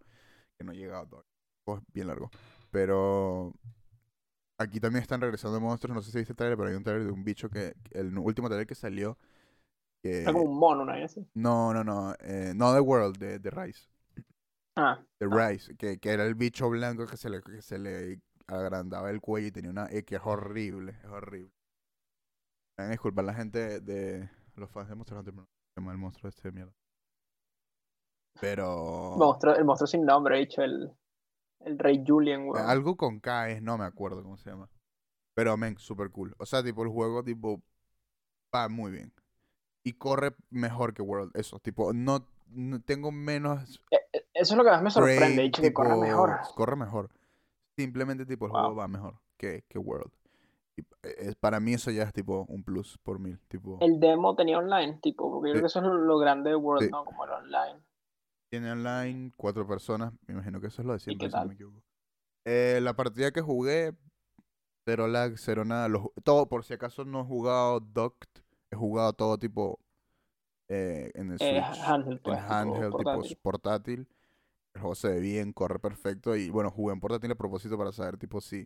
que 0.58 0.64
no 0.64 0.72
llegaba 0.72 1.06
todavía. 1.06 1.30
Pues, 1.64 1.82
bien 1.92 2.08
largo. 2.08 2.30
Pero 2.70 3.54
aquí 4.58 4.80
también 4.80 5.02
están 5.02 5.20
regresando 5.20 5.60
monstruos. 5.60 5.94
No 5.96 6.02
sé 6.02 6.10
si 6.12 6.18
viste 6.18 6.32
el 6.32 6.36
trailer, 6.36 6.56
pero 6.56 6.68
hay 6.70 6.76
un 6.76 6.84
trailer 6.84 7.06
de 7.06 7.12
un 7.12 7.24
bicho 7.24 7.48
que. 7.50 7.74
El 7.90 8.16
último 8.18 8.48
trailer 8.48 8.66
que 8.66 8.74
salió. 8.74 9.18
Que, 10.02 10.22
Era 10.22 10.32
como 10.32 10.44
un 10.44 10.58
mono, 10.58 10.84
¿no? 10.84 10.92
Así. 10.92 11.26
no, 11.34 11.72
no, 11.74 11.84
no. 11.84 12.14
eh, 12.20 12.52
no 12.56 12.72
The 12.74 12.80
World, 12.80 13.18
de, 13.18 13.38
de 13.38 13.50
Rise. 13.50 13.88
Ah, 14.76 15.02
The 15.18 15.26
Ah. 15.30 15.50
Rise, 15.50 15.76
que, 15.76 15.98
que 15.98 16.10
era 16.10 16.24
el 16.26 16.34
bicho 16.34 16.68
blanco 16.70 17.06
que 17.06 17.16
se 17.16 17.30
le, 17.30 17.42
que 17.42 17.62
se 17.62 17.78
le 17.78 18.20
agrandaba 18.46 19.10
el 19.10 19.20
cuello 19.20 19.48
y 19.48 19.52
tenía 19.52 19.70
una 19.70 19.88
que 19.88 20.16
es 20.16 20.22
horrible, 20.24 20.96
es 21.02 21.10
horrible. 21.10 21.52
Me 22.76 22.84
van 22.84 22.88
a 22.88 22.90
disculpar 22.92 23.24
la 23.24 23.34
gente 23.34 23.80
de, 23.80 24.28
los 24.56 24.70
fans 24.70 24.88
de 24.88 24.94
Monster 24.94 25.18
Hunter, 25.18 25.34
el 25.76 25.98
monstruo 25.98 26.28
este 26.28 26.48
de 26.48 26.52
mierda. 26.52 26.72
Pero 28.40 29.14
monstruo, 29.18 29.54
el 29.54 29.64
monstruo 29.64 29.86
sin 29.86 30.04
nombre, 30.04 30.38
dicho, 30.38 30.62
el, 30.62 30.90
el 31.60 31.78
Rey 31.78 32.02
Julian, 32.06 32.42
eh, 32.42 32.50
weón. 32.50 32.70
algo 32.70 32.96
con 32.96 33.20
K 33.20 33.50
es, 33.50 33.62
no 33.62 33.76
me 33.76 33.84
acuerdo 33.84 34.22
cómo 34.22 34.36
se 34.38 34.50
llama. 34.50 34.70
Pero 35.34 35.56
men, 35.56 35.78
super 35.78 36.10
cool. 36.10 36.34
O 36.38 36.46
sea, 36.46 36.62
tipo 36.62 36.82
el 36.82 36.88
juego 36.88 37.22
tipo 37.22 37.62
va 38.54 38.68
muy 38.68 38.90
bien. 38.90 39.12
Y 39.84 39.94
corre 39.94 40.34
mejor 40.50 40.94
que 40.94 41.02
World, 41.02 41.32
eso, 41.34 41.58
tipo 41.58 41.92
no, 41.92 42.26
no 42.48 42.80
tengo 42.80 43.10
menos 43.10 43.80
Eh, 43.90 43.98
eh, 44.12 44.26
Eso 44.34 44.54
es 44.54 44.58
lo 44.58 44.64
que 44.64 44.70
más 44.70 44.82
me 44.82 44.90
sorprende, 44.90 45.20
Brain, 45.20 45.36
dicho, 45.36 45.62
que 45.62 45.72
corre 45.72 45.90
tipo, 45.90 46.00
mejor. 46.00 46.40
Corre 46.54 46.76
mejor. 46.76 47.10
Simplemente 47.76 48.26
tipo 48.26 48.46
el 48.46 48.52
Wow. 48.52 48.60
juego 48.60 48.76
va 48.76 48.88
mejor 48.88 49.20
que, 49.36 49.64
que 49.68 49.78
World. 49.78 50.12
Y, 50.76 50.82
eh, 51.02 51.34
para 51.38 51.60
mí 51.60 51.74
eso 51.74 51.90
ya 51.90 52.04
es 52.04 52.12
tipo 52.12 52.44
un 52.48 52.64
plus 52.64 52.98
por 53.02 53.18
mil. 53.18 53.38
Tipo, 53.48 53.78
El 53.80 54.00
demo 54.00 54.34
tenía 54.36 54.58
online, 54.58 54.98
tipo, 55.02 55.30
porque 55.30 55.50
yo 55.50 55.54
Sí. 55.54 55.58
creo 55.60 55.62
que 55.62 55.66
eso 55.66 55.78
es 55.80 55.84
lo, 55.86 55.94
lo 55.94 56.18
grande 56.18 56.50
de 56.50 56.56
World, 56.56 56.84
Sí. 56.84 56.90
¿no? 56.90 57.04
Como 57.04 57.24
el 57.24 57.30
online. 57.30 57.80
tiene 58.50 58.70
online 58.72 59.32
cuatro 59.36 59.66
personas. 59.66 60.12
Me 60.26 60.34
imagino 60.34 60.60
que 60.60 60.66
eso 60.66 60.82
es 60.82 60.86
lo 60.86 60.92
de 60.92 60.98
siempre, 60.98 61.30
si 61.30 61.36
no 61.36 61.46
me 61.46 61.54
equivoco. 61.54 61.82
Eh, 62.44 62.80
la 62.82 62.94
partida 62.94 63.30
que 63.32 63.40
jugué, 63.40 63.94
cero 64.84 65.06
lag, 65.08 65.34
cero 65.38 65.64
nada. 65.64 65.88
Lo 65.88 66.12
todo, 66.22 66.48
por 66.48 66.64
si 66.64 66.74
acaso 66.74 67.04
no 67.06 67.20
he 67.22 67.24
jugado 67.24 67.80
Docked, 67.80 68.42
he 68.70 68.76
jugado 68.76 69.14
todo 69.14 69.38
tipo 69.38 69.78
eh, 70.68 71.10
en 71.14 71.30
el 71.32 71.38
Eh, 71.40 71.60
handheld, 71.62 72.16
en 72.16 72.22
pues, 72.22 72.38
tipo 72.40 72.52
handheld, 72.52 72.96
tipo 72.96 73.22
portátil. 73.42 74.06
El 74.74 74.80
juego 74.82 74.94
se 74.94 75.08
ve 75.08 75.20
bien, 75.20 75.52
corre 75.52 75.78
perfecto. 75.78 76.36
Y 76.36 76.50
bueno, 76.50 76.70
jugué 76.70 76.92
en 76.94 77.00
portátil 77.00 77.30
a 77.32 77.34
propósito 77.36 77.78
para 77.78 77.92
saber, 77.92 78.16
tipo, 78.18 78.40
si, 78.40 78.64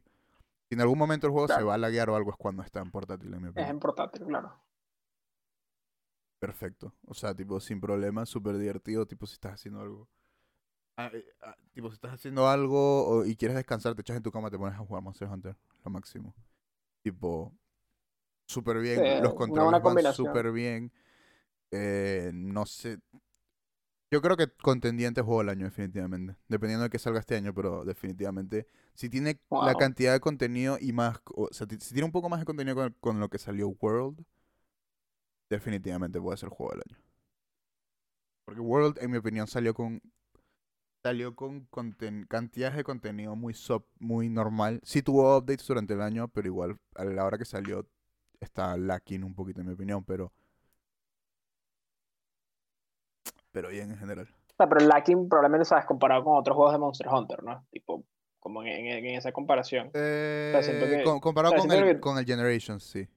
si 0.69 0.75
en 0.77 0.81
algún 0.83 0.99
momento 0.99 1.27
el 1.29 1.33
juego 1.33 1.49
se 1.49 1.63
va 1.63 1.75
a 1.75 1.79
laguear 1.79 2.11
o 2.11 2.17
algo, 2.17 2.31
es 2.33 2.37
cuando 2.39 2.63
está 2.65 2.81
en 2.81 2.91
portátil, 2.93 3.35
en 3.35 3.43
mi 3.43 3.49
Es 3.49 3.51
opinión. 3.51 3.73
en 3.73 3.81
portátil, 3.81 4.25
claro. 4.25 4.63
Perfecto. 6.39 6.93
O 7.07 7.15
sea, 7.15 7.35
tipo, 7.35 7.59
sin 7.61 7.81
problema, 7.81 8.27
súper 8.27 8.59
divertido. 8.59 9.07
Tipo, 9.07 9.27
si 9.27 9.35
estás 9.35 9.55
haciendo 9.55 9.81
algo 9.81 10.09
Ah, 10.99 11.11
eh, 11.13 11.25
ah, 11.43 11.57
tipo, 11.73 11.89
si 11.91 11.95
estás 11.95 12.15
haciendo 12.15 12.49
algo 12.49 13.07
o- 13.09 13.25
y 13.27 13.37
quieres 13.37 13.57
descansar, 13.57 13.95
te 13.95 14.01
echas 14.03 14.17
en 14.17 14.23
tu 14.23 14.33
cama, 14.33 14.51
te 14.51 14.59
pones 14.59 14.75
a 14.75 14.79
jugar 14.79 15.03
Monster 15.03 15.29
Hunter, 15.29 15.57
lo 15.85 15.91
máximo. 15.91 16.35
Tipo, 17.03 17.53
súper 18.47 18.79
bien, 18.81 19.01
Sí, 19.01 19.21
los 19.21 19.35
controles 19.35 19.83
van 19.83 19.99
súper 20.01 20.53
bien. 20.53 20.93
Eh, 21.73 22.31
no 22.35 22.67
sé. 22.67 22.99
Yo 24.11 24.23
creo 24.23 24.37
que 24.37 24.49
contendiente 24.49 25.21
juego 25.21 25.41
del 25.41 25.49
año, 25.49 25.65
definitivamente. 25.65 26.37
Dependiendo 26.49 26.85
de 26.85 26.91
que 26.91 26.99
salga 26.99 27.19
este 27.19 27.35
año, 27.37 27.53
pero 27.53 27.85
definitivamente. 27.85 28.69
Si 28.95 29.09
tiene 29.09 29.41
la 29.51 29.75
cantidad 29.75 30.13
de 30.13 30.21
contenido 30.21 30.79
y 30.81 30.93
más. 30.93 31.21
O 31.35 31.49
sea, 31.51 31.67
si 31.69 31.93
tiene 31.93 32.05
un 32.05 32.13
poco 32.13 32.29
más 32.29 32.41
de 32.41 32.47
contenido 32.47 32.77
con, 32.77 32.97
con 33.01 33.21
lo 33.21 33.29
que 33.29 33.39
salió 33.39 33.69
World, 33.69 34.25
definitivamente 35.51 36.21
puede 36.21 36.37
ser 36.37 36.51
juego 36.51 36.73
del 36.73 36.83
año. 36.89 37.03
Porque 38.45 38.61
World, 38.61 38.99
en 39.01 39.11
mi 39.11 39.17
opinión, 39.19 39.49
salió 39.49 39.75
con. 39.75 40.01
Salió 41.03 41.35
con 41.37 41.69
cantidades 42.29 42.77
de 42.77 42.85
contenido 42.85 43.37
muy 43.37 43.55
sub, 43.55 43.87
muy 43.99 44.29
normal. 44.29 44.81
Sí 44.83 45.03
tuvo 45.03 45.37
updates 45.37 45.67
durante 45.67 45.95
el 45.95 46.01
año, 46.01 46.29
pero 46.29 46.49
igual 46.49 46.79
a 46.97 47.05
la 47.05 47.25
hora 47.25 47.39
que 47.39 47.45
salió 47.45 47.87
está 48.41 48.77
lacking 48.77 49.23
un 49.25 49.35
poquito 49.35 49.61
en 49.61 49.67
mi 49.67 49.73
opinión, 49.75 50.05
pero. 50.05 50.33
Pero 53.57 53.71
bien 53.71 53.91
en 53.91 53.97
general. 53.97 54.27
O 54.29 54.55
sea, 54.59 54.69
pero 54.69 54.81
el 54.83 54.89
lacking 54.89 55.31
probablemente, 55.31 55.65
¿sabes? 55.65 55.87
Comparado 55.87 56.23
con 56.25 56.37
otros 56.37 56.55
juegos 56.55 56.75
de 56.75 56.79
Monster 56.79 57.09
Hunter, 57.09 57.43
¿no? 57.43 57.67
Tipo, 57.71 58.05
como 58.39 58.63
en, 58.63 58.69
en- 58.69 59.07
en 59.07 59.15
esa 59.17 59.33
comparación. 59.33 59.91
Eh, 59.95 60.59
siento 60.63 60.85
que- 60.85 61.03
com- 61.05 61.21
comparado 61.21 61.55
o 61.55 61.59
sea, 61.59 61.67
con, 61.67 61.77
el, 61.79 61.95
que- 61.95 62.01
con 62.01 62.19
el 62.19 62.27
Generations, 62.27 62.85
sí. 62.85 63.09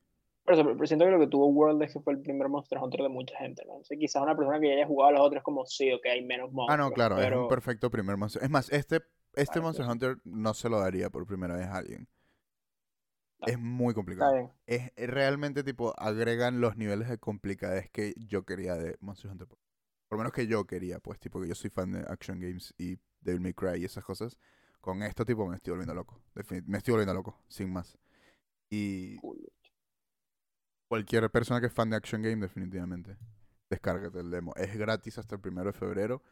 Pero 0.45 0.85
siento 0.87 1.03
que 1.05 1.11
lo 1.11 1.19
que 1.19 1.27
tuvo 1.27 1.47
World 1.47 1.83
es 1.83 1.91
que 1.93 1.99
fue 1.99 2.13
el 2.13 2.21
primer 2.21 2.47
Monster 2.47 2.79
Hunter 2.79 3.01
de 3.01 3.09
mucha 3.09 3.37
gente, 3.37 3.63
¿no? 3.67 3.81
Quizás 3.81 4.21
una 4.21 4.35
persona 4.35 4.61
que 4.61 4.69
ya 4.69 4.75
haya 4.75 4.87
jugado 4.87 5.09
a 5.09 5.11
los 5.19 5.21
otros 5.27 5.43
como 5.43 5.65
sí, 5.65 5.91
o 5.91 5.99
que 5.99 6.09
hay 6.09 6.23
menos 6.23 6.53
monstruos. 6.53 6.73
Ah, 6.73 6.77
no, 6.77 6.91
claro, 6.91 7.19
es 7.21 7.31
un 7.35 7.49
perfecto 7.49 7.91
primer 7.91 8.15
Monster. 8.15 8.41
Es 8.41 8.49
más, 8.49 8.71
este, 8.71 9.01
este 9.35 9.53
Claro, 9.53 9.63
Monster 9.63 9.85
sí. 9.85 9.91
Hunter 9.91 10.17
no 10.23 10.53
se 10.53 10.69
lo 10.69 10.79
daría 10.79 11.09
por 11.09 11.27
primera 11.27 11.55
vez 11.55 11.67
a 11.67 11.75
alguien. 11.75 12.07
Es 13.45 13.59
muy 13.59 13.93
complicado. 13.93 14.51
Es, 14.65 14.91
es 14.95 15.09
realmente 15.09 15.63
tipo, 15.63 15.93
agregan 15.97 16.61
los 16.61 16.77
niveles 16.77 17.09
de 17.09 17.17
complicadez 17.19 17.89
que 17.91 18.13
yo 18.17 18.43
quería 18.43 18.75
de 18.75 18.97
Monster 19.01 19.29
Hunter. 19.31 19.47
Por 20.09 20.17
lo 20.17 20.23
menos 20.23 20.33
que 20.33 20.47
yo 20.47 20.65
quería, 20.65 20.99
pues, 20.99 21.19
tipo, 21.19 21.39
que 21.39 21.47
yo 21.47 21.55
soy 21.55 21.69
fan 21.69 21.91
de 21.91 21.99
Action 22.09 22.39
Games 22.39 22.73
y 22.77 22.97
Devil 23.21 23.41
May 23.41 23.53
Cry 23.53 23.79
y 23.81 23.85
esas 23.85 24.03
cosas. 24.03 24.37
Con 24.81 25.03
esto, 25.03 25.23
tipo, 25.23 25.47
me 25.47 25.55
estoy 25.55 25.71
volviendo 25.71 25.93
loco. 25.93 26.19
Defini- 26.35 26.63
me 26.65 26.79
estoy 26.79 26.93
volviendo 26.93 27.13
loco, 27.13 27.39
sin 27.47 27.71
más. 27.71 27.97
Y 28.71 29.17
cualquier 30.87 31.29
persona 31.29 31.59
que 31.59 31.67
es 31.67 31.73
fan 31.73 31.89
de 31.89 31.97
Action 31.97 32.21
Game, 32.21 32.37
definitivamente. 32.37 33.17
Descárgate 33.69 34.19
el 34.19 34.31
demo. 34.31 34.53
Es 34.55 34.75
gratis 34.77 35.17
hasta 35.19 35.35
el 35.35 35.41
primero 35.41 35.71
de 35.71 35.77
febrero. 35.77 36.23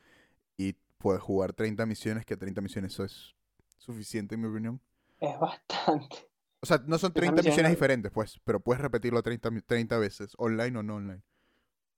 Y 0.57 0.73
puedes 0.97 1.21
jugar 1.21 1.53
30 1.53 1.85
misiones, 1.85 2.25
que 2.25 2.35
30 2.35 2.61
misiones 2.61 2.93
eso 2.93 3.03
es 3.03 3.35
suficiente, 3.77 4.35
en 4.35 4.41
mi 4.41 4.47
opinión. 4.47 4.81
Es 5.19 5.39
bastante. 5.39 6.29
O 6.61 6.65
sea, 6.65 6.77
no 6.87 6.97
son 6.97 7.11
Esas 7.11 7.13
30 7.13 7.43
misiones 7.43 7.71
diferentes, 7.71 8.11
pues, 8.11 8.39
pero 8.43 8.59
puedes 8.59 8.81
repetirlo 8.81 9.21
30, 9.21 9.51
mi- 9.51 9.61
30 9.61 9.99
veces, 9.99 10.33
online 10.39 10.79
o 10.79 10.83
no 10.83 10.95
online. 10.95 11.21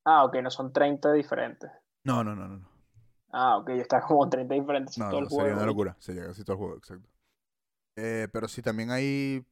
Ah, 0.05 0.25
ok, 0.25 0.35
no 0.43 0.49
son 0.49 0.73
30 0.73 1.13
diferentes. 1.13 1.71
No, 2.03 2.23
no, 2.23 2.35
no, 2.35 2.47
no. 2.47 2.57
No, 2.59 2.69
Ah, 3.31 3.57
ok, 3.57 3.69
está 3.69 4.01
como 4.01 4.27
30 4.29 4.55
diferentes 4.55 4.97
en 4.97 5.03
no, 5.03 5.09
todo 5.09 5.21
no, 5.21 5.25
el 5.25 5.29
sería 5.29 5.53
juego. 5.53 5.53
una 5.53 5.65
¿viste? 5.65 5.67
locura. 5.67 5.95
Sería 5.99 6.25
casi 6.27 6.43
todo 6.43 6.53
el 6.53 6.57
juego, 6.59 6.77
exacto. 6.77 7.09
Eh, 7.95 8.27
pero 8.31 8.47
sí, 8.47 8.61
también 8.61 8.91
ahí 8.91 9.45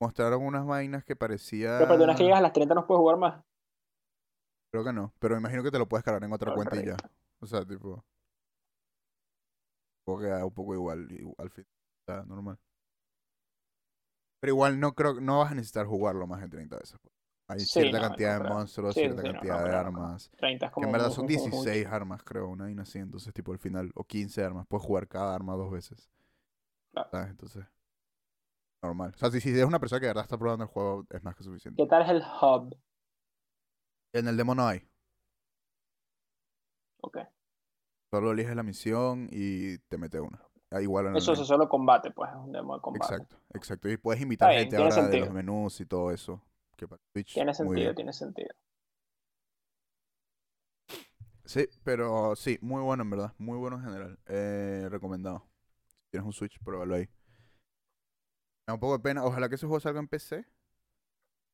mostraron 0.00 0.44
unas 0.44 0.66
vainas 0.66 1.04
que 1.04 1.16
parecía... 1.16 1.78
Pero 1.78 1.88
perdona, 1.88 2.14
que 2.14 2.24
llegas 2.24 2.38
a 2.38 2.42
las 2.42 2.52
30 2.52 2.74
no 2.74 2.86
puedes 2.86 3.00
jugar 3.00 3.16
más. 3.18 3.44
Creo 4.70 4.84
que 4.84 4.92
no, 4.92 5.12
pero 5.18 5.34
me 5.34 5.40
imagino 5.40 5.62
que 5.62 5.70
te 5.70 5.78
lo 5.78 5.88
puedes 5.88 6.04
cargar 6.04 6.24
en 6.24 6.32
otra 6.32 6.54
cuenta 6.54 6.76
y 6.76 6.86
ya. 6.86 6.96
Correcto. 6.96 7.08
O 7.40 7.46
sea, 7.46 7.64
tipo. 7.64 8.04
Quedar 10.06 10.44
un 10.44 10.52
poco 10.52 10.74
igual, 10.74 11.08
al 11.38 11.50
fin. 11.50 11.66
Está 12.00 12.24
normal. 12.24 12.58
Pero 14.40 14.52
igual 14.52 14.78
no 14.80 14.94
creo 14.94 15.20
no 15.20 15.38
vas 15.38 15.52
a 15.52 15.54
necesitar 15.54 15.86
jugarlo 15.86 16.26
más 16.26 16.40
de 16.40 16.48
30 16.48 16.76
veces. 16.76 16.98
pues. 17.00 17.14
Hay 17.52 17.60
Sí, 17.60 17.80
cierta 17.80 17.98
no, 18.00 18.08
cantidad 18.08 18.38
no 18.38 18.44
de 18.44 18.48
monstruos, 18.50 18.94
Sí, 18.94 19.00
cierta 19.00 19.22
sí, 19.22 19.28
cantidad 19.32 19.58
no 19.58 19.64
de 19.64 19.74
armas. 19.76 20.30
30 20.38 20.66
es 20.66 20.72
Que 20.72 20.74
como. 20.74 20.86
en 20.86 20.92
verdad 20.92 21.10
son 21.10 21.24
mu- 21.24 21.30
mucho. 21.30 21.38
16 21.50 21.86
armas, 21.86 22.22
creo, 22.22 22.48
una 22.48 22.64
vaina 22.64 22.82
así. 22.82 22.98
Entonces, 22.98 23.32
tipo, 23.34 23.52
al 23.52 23.58
final, 23.58 23.90
o 23.94 24.04
15 24.04 24.42
armas. 24.44 24.66
Puedes 24.66 24.86
jugar 24.86 25.08
cada 25.08 25.34
arma 25.34 25.54
dos 25.54 25.70
veces. 25.70 26.10
Claro. 26.92 27.10
¿Sabes? 27.10 27.30
Entonces, 27.30 27.64
normal. 28.82 29.12
O 29.14 29.18
sea, 29.18 29.30
si, 29.30 29.40
si 29.40 29.50
eres 29.50 29.64
una 29.64 29.78
persona 29.80 30.00
que 30.00 30.06
de 30.06 30.10
verdad 30.10 30.24
está 30.24 30.38
probando 30.38 30.64
el 30.64 30.70
juego, 30.70 31.06
es 31.10 31.22
más 31.22 31.34
que 31.36 31.44
suficiente. 31.44 31.82
¿Qué 31.82 31.88
tal 31.88 32.02
es 32.02 32.08
el 32.10 32.22
hub? 32.40 32.76
En 34.14 34.26
el 34.28 34.36
demo 34.38 34.54
no 34.54 34.66
hay. 34.66 34.88
Ok. 37.02 37.16
Solo 38.10 38.32
eliges 38.32 38.54
la 38.54 38.62
misión 38.62 39.28
y 39.30 39.78
te 39.78 39.98
mete 39.98 40.20
una. 40.20 40.40
Ah, 40.70 40.80
Igual 40.80 41.06
en 41.06 41.12
el 41.16 41.18
Eso 41.18 41.32
es 41.32 41.40
solo 41.46 41.68
combate, 41.68 42.10
pues, 42.10 42.30
es 42.30 42.36
un 42.36 42.52
demo 42.52 42.74
de 42.76 42.80
combate. 42.80 43.14
Exacto, 43.14 43.36
exacto. 43.54 43.88
Y 43.90 43.96
puedes 43.96 44.20
invitar 44.22 44.48
bien, 44.50 44.64
gente 44.64 44.76
ahora 44.76 44.96
de 44.96 45.02
sentido. 45.02 45.26
los 45.26 45.34
menús 45.34 45.80
y 45.80 45.86
todo 45.86 46.10
eso. 46.10 46.42
Que 46.82 46.88
para 46.88 47.00
Twitch, 47.12 47.34
Tiene 47.34 47.54
sentido, 47.54 47.94
tiene 47.94 48.12
sentido. 48.12 48.48
Sí, 51.44 51.68
pero 51.84 52.34
sí, 52.34 52.58
muy 52.60 52.82
bueno 52.82 53.04
en 53.04 53.10
verdad. 53.10 53.32
Muy 53.38 53.56
bueno 53.56 53.76
en 53.76 53.84
general. 53.84 54.18
Eh, 54.26 54.88
recomendado. 54.90 55.46
Si 55.86 55.96
tienes 56.10 56.26
un 56.26 56.32
Switch, 56.32 56.58
pruébalo 56.58 56.96
ahí. 56.96 57.02
Me 57.02 58.66
da 58.66 58.74
un 58.74 58.80
poco 58.80 58.94
de 58.94 59.02
pena. 59.04 59.24
Ojalá 59.24 59.48
que 59.48 59.54
ese 59.54 59.66
juego 59.66 59.78
salga 59.78 60.00
en 60.00 60.08
PC. 60.08 60.44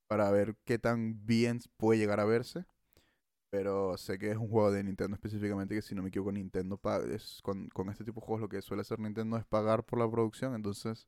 Para 0.07 0.31
ver 0.31 0.57
qué 0.65 0.79
tan 0.79 1.27
bien 1.27 1.61
puede 1.77 1.99
llegar 1.99 2.21
a 2.21 2.25
verse. 2.25 2.65
Pero 3.51 3.99
sé 3.99 4.19
que 4.19 4.31
es 4.31 4.39
un 4.39 4.49
juego 4.49 4.73
de 4.73 4.83
Nintendo 4.83 5.15
específicamente. 5.15 5.75
Que 5.75 5.83
si 5.83 5.95
no 5.95 6.01
me 6.03 6.09
equivoco, 6.09 6.33
Nintendo 6.33 6.81
es 7.13 7.41
con, 7.43 7.69
con 7.69 7.91
este 7.91 8.03
tipo 8.03 8.23
de 8.23 8.27
juegos 8.27 8.41
lo 8.41 8.49
que 8.49 8.63
suele 8.63 8.81
hacer 8.81 8.99
Nintendo 8.99 9.37
es 9.37 9.45
pagar 9.45 9.85
por 9.85 9.99
la 9.99 10.11
producción. 10.11 10.55
Entonces, 10.55 11.07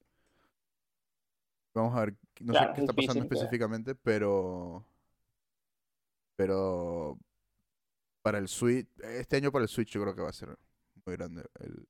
vamos 1.74 1.96
a 1.96 2.00
ver. 2.06 2.16
No 2.40 2.52
Claro, 2.52 2.56
sé 2.56 2.72
qué 2.72 2.80
está 2.80 2.92
pasando 2.92 3.22
difícil 3.22 3.24
específicamente, 3.24 3.94
pero. 3.94 4.84
Pero 6.36 7.18
para 8.22 8.38
el 8.38 8.48
Switch, 8.48 8.88
este 9.02 9.36
año 9.36 9.52
para 9.52 9.64
el 9.64 9.68
Switch 9.68 9.90
yo 9.90 10.02
creo 10.02 10.14
que 10.14 10.22
va 10.22 10.30
a 10.30 10.32
ser 10.32 10.56
muy 11.06 11.16
grande. 11.16 11.44
El, 11.60 11.88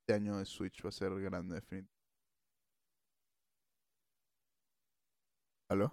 este 0.00 0.14
año 0.14 0.38
de 0.38 0.46
Switch 0.46 0.84
va 0.84 0.90
a 0.90 0.92
ser 0.92 1.10
grande, 1.20 1.56
definitivamente. 1.56 1.92
¿Aló? 5.68 5.92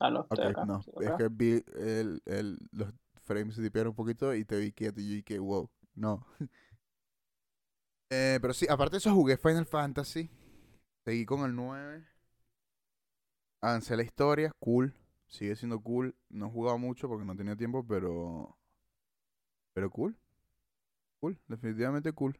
No, 0.00 0.08
Ok, 0.28 0.40
estoy 0.40 0.50
acá. 0.50 0.64
no. 0.66 0.84
Es 1.00 1.12
que 1.14 1.28
vi 1.30 1.62
el, 1.76 2.20
el, 2.26 2.58
los 2.72 2.88
frames 3.24 3.54
se 3.56 3.62
dipearon 3.62 3.90
un 3.90 3.96
poquito 3.96 4.34
y 4.34 4.44
te 4.44 4.58
vi 4.58 4.72
quieto 4.72 5.00
y 5.00 5.08
yo 5.08 5.14
dije, 5.16 5.38
wow, 5.38 5.70
no. 5.94 6.26
eh, 8.10 8.38
pero 8.40 8.54
sí, 8.54 8.66
aparte 8.68 8.92
de 8.92 8.98
eso 8.98 9.14
jugué 9.14 9.36
Final 9.36 9.66
Fantasy. 9.66 10.30
Seguí 11.06 11.24
con 11.24 11.44
el 11.44 11.54
9. 11.54 12.04
Avancé 13.60 13.96
la 13.96 14.02
historia, 14.02 14.50
cool. 14.58 14.92
Sigue 15.28 15.54
siendo 15.54 15.80
cool. 15.80 16.16
No 16.28 16.46
he 16.48 16.50
jugado 16.50 16.78
mucho 16.78 17.06
porque 17.06 17.24
no 17.24 17.36
tenía 17.36 17.54
tiempo, 17.54 17.86
pero. 17.86 18.58
Pero 19.72 19.88
cool. 19.88 20.18
Cool, 21.20 21.38
definitivamente 21.46 22.12
cool. 22.12 22.36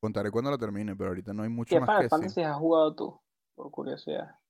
Contaré 0.00 0.32
cuando 0.32 0.50
lo 0.50 0.58
termine, 0.58 0.96
pero 0.96 1.10
ahorita 1.10 1.32
no 1.32 1.44
hay 1.44 1.48
mucho 1.50 1.76
¿Qué 1.76 1.80
más 1.80 1.88
Final 1.88 2.10
Fantasy 2.10 2.42
has 2.42 2.56
jugado 2.56 2.96
tú? 2.96 3.20
Por 3.54 3.70
curiosidad. 3.70 4.40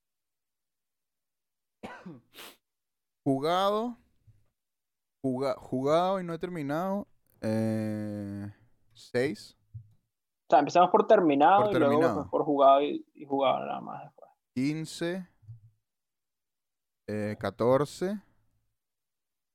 Jugado. 3.23 3.95
juga- 5.21 5.55
jugado 5.57 6.19
y 6.19 6.23
no 6.23 6.33
he 6.33 6.39
terminado. 6.39 7.07
Eh, 7.41 8.51
6, 8.93 9.55
O 10.47 10.51
sea, 10.51 10.59
empezamos 10.59 10.89
por 10.91 11.07
terminado 11.07 11.63
Por 11.63 11.71
y 11.75 11.79
luego 11.79 11.89
terminado. 11.93 12.13
después 12.21 12.29
por 12.31 12.43
jugado 12.45 12.81
y, 12.83 13.05
y 13.15 13.25
jugado 13.25 13.65
nada 13.65 13.81
más 13.81 14.03
después. 14.03 14.29
15, 14.53 15.27
eh, 17.07 17.35
14, 17.39 18.19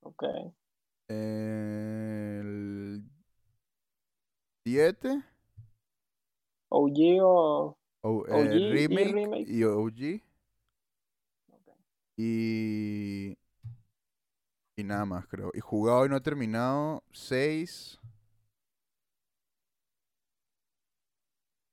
Ok. 0.02 0.24
eh, 1.08 2.38
el 2.40 3.02
7, 4.66 5.22
OG 6.70 7.20
o. 7.22 7.78
o- 8.02 8.26
eh, 8.26 8.32
OG 8.32 8.54
y 8.54 8.72
remake, 8.88 9.12
remake. 9.12 9.46
y 9.48 9.64
OG. 9.64 10.22
ok. 11.52 11.76
Y. 12.16 13.36
Y 14.76 14.84
nada 14.84 15.04
más, 15.04 15.26
creo. 15.28 15.50
Y 15.54 15.60
jugado 15.60 16.06
y 16.06 16.08
no 16.08 16.20
terminado. 16.20 17.04
6. 17.12 17.99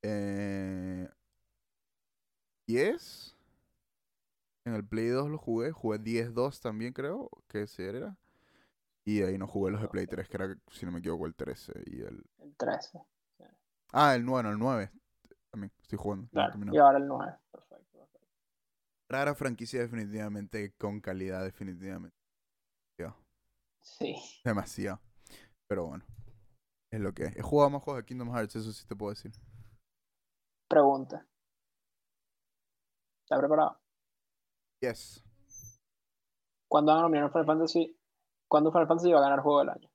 Eh, 0.09 1.09
10. 2.67 3.35
En 4.65 4.73
el 4.73 4.85
Play 4.85 5.07
2 5.07 5.29
lo 5.29 5.37
jugué. 5.37 5.71
Jugué 5.71 5.99
10-2 5.99 6.61
también, 6.61 6.93
creo. 6.93 7.29
Que 7.47 7.63
ese 7.63 7.89
era. 7.89 8.17
Y 9.05 9.21
ahí 9.21 9.37
no 9.37 9.47
jugué 9.47 9.71
los 9.71 9.81
de 9.81 9.87
Play 9.87 10.07
3, 10.07 10.27
que 10.27 10.37
era, 10.37 10.55
si 10.71 10.85
no 10.85 10.91
me 10.91 10.99
equivoco, 10.99 11.25
el 11.25 11.35
13 11.35 11.73
y 11.85 12.01
el. 12.01 12.23
El 12.39 12.55
13. 12.57 13.01
Ah, 13.93 14.15
el 14.15 14.25
9, 14.25 14.43
no, 14.43 14.51
el 14.51 14.59
9. 14.59 14.91
También 15.49 15.71
estoy 15.81 15.97
jugando. 15.97 16.23
no 16.25 16.29
Claro. 16.31 16.51
terminado. 16.51 16.75
Y 16.75 16.79
ahora 16.79 16.97
el 16.97 17.07
9. 17.07 17.37
Perfecto. 17.51 17.97
perfecto. 17.99 18.27
Rara 19.09 19.35
franquicia, 19.35 19.79
definitivamente. 19.79 20.73
Con 20.77 20.99
calidad, 21.01 21.43
definitivamente. 21.43 22.15
Sí. 23.81 24.15
Demasiado. 24.43 24.99
Pero 25.69 25.85
bueno. 25.87 26.03
Es 26.91 26.99
lo 26.99 27.13
que 27.13 27.23
es. 27.23 27.37
He 27.37 27.41
jugado 27.41 27.69
más 27.69 27.81
juegos 27.81 28.03
de 28.03 28.05
Kingdom 28.05 28.33
Hearts, 28.33 28.57
eso 28.57 28.73
sí 28.73 28.85
te 28.85 28.95
puedo 28.97 29.13
decir. 29.13 29.31
Pregunta. 30.67 31.25
¿Estás 33.23 33.39
preparado? 33.39 33.79
Yes. 34.81 35.23
¿Cuándo 36.69 36.91
van 36.91 36.99
a 36.99 37.01
nominar 37.03 37.31
Final 37.31 37.45
Fantasy? 37.45 37.97
¿Cuándo 38.47 38.71
Final 38.71 38.87
Fantasy 38.87 39.11
va 39.11 39.19
a 39.19 39.21
ganar 39.21 39.41
juego 39.41 39.59
del 39.59 39.69
año? 39.69 39.89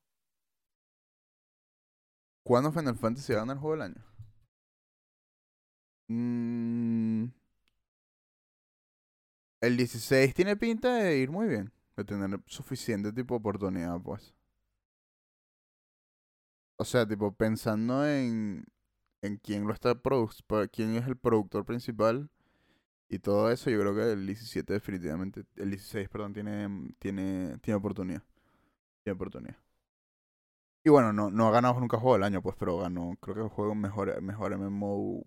¿Cuándo 2.43 2.71
Final 2.71 2.95
Fantasy 2.97 3.33
gana 3.33 3.53
el 3.53 3.59
juego 3.59 3.75
del 3.75 3.81
año? 3.83 4.03
Mm, 6.09 7.25
el 9.61 9.77
16 9.77 10.33
tiene 10.33 10.57
pinta 10.57 10.93
de 10.95 11.17
ir 11.17 11.31
muy 11.31 11.47
bien, 11.47 11.71
de 11.95 12.03
tener 12.03 12.39
suficiente 12.47 13.13
tipo 13.13 13.35
de 13.35 13.39
oportunidad, 13.39 13.99
pues. 14.01 14.33
O 16.77 16.85
sea, 16.85 17.07
tipo, 17.07 17.33
pensando 17.33 18.05
en, 18.05 18.65
en 19.23 19.37
quién 19.37 19.65
lo 19.65 19.73
está 19.73 19.95
quién 20.71 20.95
es 20.95 21.07
el 21.07 21.17
productor 21.17 21.65
principal 21.65 22.29
y 23.09 23.19
todo 23.19 23.51
eso, 23.51 23.69
yo 23.69 23.79
creo 23.79 23.95
que 23.95 24.11
el 24.13 24.25
17 24.27 24.73
definitivamente, 24.73 25.45
el 25.55 25.69
16, 25.71 26.09
perdón, 26.09 26.33
tiene, 26.33 26.67
tiene, 26.99 27.57
tiene 27.59 27.77
oportunidad. 27.77 28.23
Tiene 29.03 29.15
oportunidad. 29.15 29.57
Y 30.83 30.89
bueno, 30.89 31.13
no, 31.13 31.31
no 31.31 31.47
ha 31.47 31.51
ganado 31.51 31.79
nunca 31.79 31.97
juego 31.97 32.15
del 32.15 32.23
año, 32.23 32.41
pues, 32.41 32.55
pero 32.59 32.77
ganó, 32.79 33.15
creo 33.21 33.35
que 33.35 33.41
el 33.43 33.49
juego 33.49 33.75
mejor, 33.75 34.21
mejor 34.21 34.57
MMO 34.57 35.23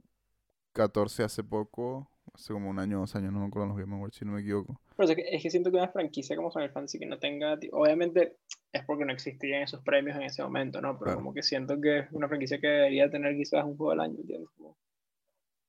14 0.73 1.25
hace 1.25 1.45
poco, 1.45 2.11
hace 2.37 2.53
como 2.53 2.71
un 2.71 2.79
año, 2.79 3.01
dos 3.01 3.15
años, 3.17 3.33
no 3.33 3.41
me 3.41 3.47
acuerdo 3.47 3.69
los 3.69 3.79
Game 3.79 3.95
Awards, 3.95 4.17
si 4.17 4.25
no 4.25 4.33
me 4.33 4.41
equivoco. 4.43 4.81
Pero 4.97 5.09
es 5.09 5.17
que, 5.17 5.25
es 5.37 5.43
que 5.43 5.51
siento 5.51 5.71
que 5.71 5.77
una 5.79 5.89
franquicia 5.89 6.37
como 6.37 6.51
Final 6.51 6.71
Fantasy 6.71 6.99
que 6.99 7.07
no 7.07 7.19
tenga, 7.19 7.59
obviamente 7.73 8.37
es 8.73 8.85
porque 8.85 9.05
no 9.05 9.13
existían 9.13 9.63
esos 9.63 9.83
premios 9.83 10.17
en 10.17 10.23
ese 10.23 10.43
momento, 10.43 10.81
¿no? 10.81 10.93
Pero 10.95 11.05
Claro. 11.05 11.19
como 11.19 11.35
que 11.35 11.43
siento 11.43 11.81
que 11.81 12.01
es 12.01 12.13
una 12.13 12.29
franquicia 12.29 12.61
que 12.61 12.67
debería 12.67 13.11
tener 13.11 13.37
quizás 13.37 13.65
un 13.65 13.77
juego 13.77 13.91
del 13.93 14.01
año, 14.01 14.17
¿entiendes? 14.21 14.51
Como- 14.57 14.77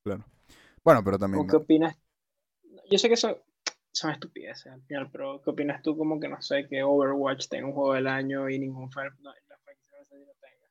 Claro. 0.04 0.26
Bueno, 0.84 1.04
pero 1.04 1.18
también... 1.18 1.44
¿O 1.44 1.48
qué 1.48 1.56
opinas? 1.58 1.98
Yo 2.90 2.98
sé 2.98 3.08
que 3.08 3.16
eso 3.16 3.44
son 3.92 4.12
estupideces 4.12 4.72
al 4.72 4.82
final, 4.84 5.10
pero 5.12 5.42
¿qué 5.42 5.50
opinas 5.50 5.82
tú 5.82 5.98
como 5.98 6.20
que 6.20 6.30
no 6.30 6.42
sé, 6.42 6.68
que 6.68 6.84
Overwatch 6.84 7.48
tenga 7.48 7.68
un 7.68 7.74
juego 7.74 7.94
del 7.94 8.08
año 8.08 8.50
y 8.50 8.60
ningún 8.60 8.90
no 9.98 10.04
sé 10.06 10.16
si 10.20 10.26
lo 10.26 10.34
tenga? 10.40 10.68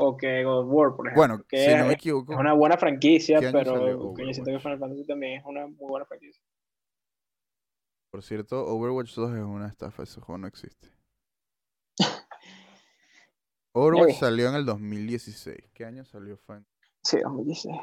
O 0.00 0.16
que 0.16 0.44
God 0.44 0.60
of 0.60 0.66
War, 0.70 0.94
por 0.94 1.08
ejemplo, 1.08 1.20
Bueno, 1.20 1.44
que 1.48 1.56
si 1.58 1.74
no 1.74 1.84
me 1.86 1.88
es, 1.88 1.94
equivoco, 1.96 2.32
es 2.32 2.38
una 2.38 2.52
buena 2.52 2.78
franquicia, 2.78 3.40
¿Qué 3.40 3.46
año 3.48 3.64
salió 3.64 4.14
pero 4.14 4.26
yo 4.28 4.32
siento 4.32 4.52
que? 4.52 4.58
Final 4.60 4.78
Fantasy 4.78 5.04
también 5.04 5.40
es 5.40 5.44
una 5.44 5.66
muy 5.66 5.88
buena 5.88 6.06
franquicia. 6.06 6.40
por 8.12 8.22
cierto, 8.22 8.64
Overwatch 8.64 9.14
2 9.14 9.34
es 9.34 9.42
una 9.42 9.66
estafa, 9.66 10.04
ese 10.04 10.20
juego 10.20 10.38
no 10.38 10.46
existe. 10.46 10.88
Overwatch 13.74 14.14
salió 14.20 14.48
en 14.48 14.54
el 14.54 14.64
2016. 14.64 15.70
¿Qué 15.74 15.84
año 15.84 16.04
salió 16.04 16.36
Final? 16.38 16.64
Sí, 17.02 17.18
2016. 17.20 17.74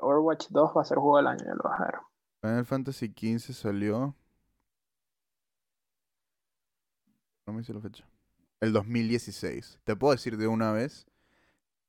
Overwatch 0.00 0.46
2 0.50 0.72
va 0.76 0.82
a 0.82 0.84
ser 0.84 0.98
juego 0.98 1.16
del 1.16 1.26
año, 1.26 1.44
ya 1.44 1.54
lo 1.54 1.62
bajaron. 1.64 2.02
Final 2.42 2.64
Fantasy 2.64 3.08
XV 3.08 3.52
salió... 3.54 4.14
No 7.46 7.52
me 7.52 7.62
hice 7.62 7.72
la 7.74 7.80
fecha. 7.80 8.04
El 8.60 8.72
2016. 8.72 9.80
Te 9.84 9.96
puedo 9.96 10.12
decir 10.12 10.36
de 10.36 10.46
una 10.48 10.72
vez 10.72 11.06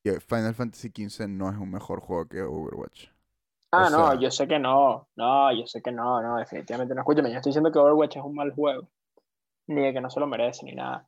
que 0.03 0.19
Final 0.19 0.53
Fantasy 0.55 0.89
XV 0.89 1.27
no 1.27 1.49
es 1.49 1.57
un 1.57 1.71
mejor 1.71 2.01
juego 2.01 2.27
que 2.27 2.41
Overwatch. 2.41 3.07
Ah, 3.71 3.87
O 3.87 3.89
no, 3.89 4.19
yo 4.19 4.31
sé 4.31 4.47
que 4.47 4.59
no. 4.59 5.07
No, 5.15 5.51
yo 5.53 5.65
sé 5.67 5.81
que 5.81 5.91
no, 5.91 6.21
no, 6.21 6.37
definitivamente 6.37 6.93
no. 6.95 7.01
Escúchame, 7.01 7.29
yo 7.31 7.37
estoy 7.37 7.49
diciendo 7.51 7.71
que 7.71 7.79
Overwatch 7.79 8.17
es 8.17 8.23
un 8.23 8.35
mal 8.35 8.51
juego. 8.53 8.87
Ni 9.67 9.81
de 9.81 9.93
que 9.93 10.01
no 10.01 10.09
se 10.09 10.19
lo 10.19 10.27
merece, 10.27 10.65
ni 10.65 10.73
nada. 10.73 11.07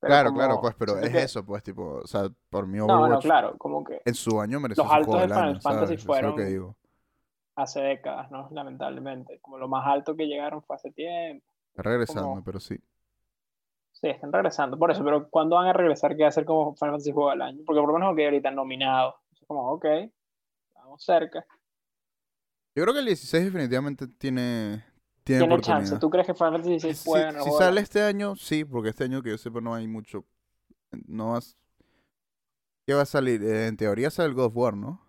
Pero 0.00 0.10
claro, 0.10 0.32
claro, 0.34 0.60
pues, 0.60 0.74
pero 0.74 0.98
es 0.98 1.10
que- 1.10 1.22
eso, 1.22 1.44
pues, 1.44 1.62
tipo, 1.62 2.00
o 2.02 2.06
sea, 2.06 2.28
por 2.50 2.66
mí 2.66 2.78
No, 2.78 3.06
no, 3.06 3.18
claro, 3.20 3.56
como 3.58 3.84
que 3.84 4.00
en 4.04 4.14
su 4.14 4.40
año 4.40 4.58
mereció 4.58 4.82
Los 4.82 4.92
altos 4.92 5.14
de 5.20 5.28
Final 5.28 5.38
año, 5.50 5.60
Fantasy 5.60 5.86
¿sabes? 5.86 5.90
Eso 5.90 5.92
es 5.92 6.06
lo 6.06 6.14
que 6.14 6.20
fueron- 6.42 6.50
digo. 6.50 6.76
hace 7.54 7.80
décadas, 7.80 8.30
¿no? 8.30 8.48
Lamentablemente. 8.50 9.38
Como 9.40 9.58
lo 9.58 9.68
más 9.68 9.86
alto 9.86 10.16
que 10.16 10.26
llegaron 10.26 10.62
fue 10.62 10.76
hace 10.76 10.90
tiempo. 10.90 11.46
Está 11.68 11.82
regresando, 11.82 12.22
como- 12.22 12.42
pero 12.44 12.58
sí. 12.58 12.78
Sí, 14.02 14.08
están 14.08 14.32
regresando. 14.32 14.76
Por 14.76 14.90
eso, 14.90 15.04
pero 15.04 15.30
¿cuándo 15.30 15.54
van 15.54 15.68
a 15.68 15.72
regresar? 15.72 16.16
¿Qué 16.16 16.24
va 16.24 16.28
a 16.28 16.32
ser 16.32 16.44
como 16.44 16.74
Final 16.74 16.94
Fantasy 16.94 17.12
Juego 17.12 17.30
del 17.30 17.42
Año? 17.42 17.62
Porque 17.64 17.80
por 17.80 17.92
lo 17.92 17.98
menos 17.98 18.16
que 18.16 18.24
ahorita 18.24 18.50
nominado. 18.50 19.14
Es 19.32 19.46
como, 19.46 19.70
ok, 19.70 19.86
vamos 20.74 21.04
cerca. 21.04 21.46
Yo 22.74 22.82
creo 22.82 22.94
que 22.94 23.00
el 23.00 23.06
16 23.06 23.44
definitivamente 23.44 24.08
tiene, 24.08 24.84
tiene, 25.22 25.46
Tiene 25.46 25.60
chance. 25.60 25.96
¿Tú 26.00 26.10
crees 26.10 26.26
que 26.26 26.34
Final 26.34 26.54
Fantasy 26.54 26.80
Si, 26.80 26.86
16 26.88 27.04
puede 27.04 27.24
ganar 27.26 27.42
si 27.44 27.50
sale 27.52 27.80
este 27.80 28.02
año, 28.02 28.34
sí, 28.34 28.64
porque 28.64 28.88
este 28.88 29.04
año 29.04 29.22
que 29.22 29.30
yo 29.30 29.38
sepa 29.38 29.60
no 29.60 29.72
hay 29.72 29.86
mucho. 29.86 30.24
No 31.06 31.32
vas. 31.32 31.56
¿Qué 32.84 32.94
va 32.94 33.02
a 33.02 33.06
salir? 33.06 33.40
Eh, 33.44 33.68
en 33.68 33.76
teoría 33.76 34.10
sale 34.10 34.30
el 34.30 34.34
God 34.34 34.46
of 34.46 34.56
War, 34.56 34.76
¿no? 34.76 35.00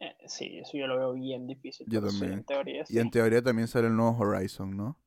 Eh, 0.00 0.16
sí, 0.26 0.58
eso 0.58 0.76
yo 0.76 0.88
lo 0.88 0.98
veo 0.98 1.12
bien 1.12 1.46
difícil. 1.46 1.86
Yo 1.88 2.00
sí, 2.00 2.06
también. 2.08 2.32
en 2.40 2.44
teoría 2.44 2.84
sí. 2.86 2.96
Y 2.96 2.98
en 2.98 3.10
teoría 3.12 3.40
también 3.40 3.68
sale 3.68 3.86
el 3.86 3.94
nuevo 3.94 4.18
Horizon, 4.18 4.76
¿no? 4.76 4.98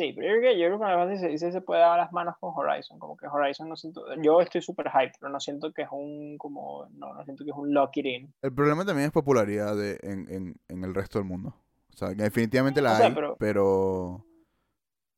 Sí, 0.00 0.14
pero 0.14 0.28
yo 0.28 0.40
creo 0.40 0.52
que, 0.54 0.58
yo 0.58 0.66
creo 0.68 0.78
que 0.78 0.84
Final 0.86 0.98
Fantasy 0.98 1.26
16 1.28 1.52
se 1.52 1.60
puede 1.60 1.82
dar 1.82 1.98
las 1.98 2.10
manos 2.10 2.34
con 2.40 2.54
Horizon. 2.56 2.98
Como 2.98 3.18
que 3.18 3.26
Horizon 3.26 3.68
no 3.68 3.76
siento. 3.76 4.02
Yo 4.22 4.40
estoy 4.40 4.62
súper 4.62 4.88
hype, 4.90 5.12
pero 5.20 5.30
no 5.30 5.38
siento 5.38 5.74
que 5.74 5.82
es 5.82 5.88
un. 5.92 6.38
como 6.38 6.86
No, 6.92 7.12
no 7.12 7.22
siento 7.24 7.44
que 7.44 7.50
es 7.50 7.56
un 7.56 7.74
lock 7.74 7.98
it 7.98 8.06
in. 8.06 8.34
El 8.40 8.54
problema 8.54 8.86
también 8.86 9.08
es 9.08 9.12
popularidad 9.12 9.76
de, 9.76 9.98
en, 10.02 10.26
en, 10.32 10.54
en 10.68 10.84
el 10.84 10.94
resto 10.94 11.18
del 11.18 11.28
mundo. 11.28 11.54
O 11.92 11.96
sea, 11.98 12.14
que 12.14 12.22
definitivamente 12.22 12.80
la 12.80 12.94
O 12.94 12.96
sea, 12.96 13.06
hay, 13.08 13.14
pero- 13.14 13.36
pero... 13.38 14.06
O 14.14 14.24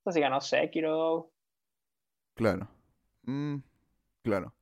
sea, 0.03 0.13
si 0.15 0.21
ganó 0.21 0.41
Sekiro. 0.41 1.31
Claro. 2.35 2.67
Mm, 3.23 3.59
claro. 4.25 4.53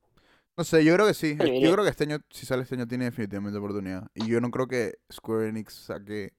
No 0.55 0.63
sé, 0.63 0.85
yo 0.85 0.93
creo 0.93 1.07
que 1.07 1.15
sí. 1.15 1.35
Yo 1.35 1.71
creo 1.71 1.83
que 1.83 1.89
este 1.89 2.03
año, 2.03 2.17
si 2.29 2.45
sale 2.45 2.61
este 2.61 2.75
año, 2.75 2.87
tiene 2.87 3.05
definitivamente 3.05 3.57
oportunidad. 3.57 4.07
Y 4.13 4.27
yo 4.27 4.39
no 4.39 4.51
creo 4.51 4.67
que 4.67 4.99
Square 5.11 5.49
Enix 5.49 5.73
saque. 5.73 6.33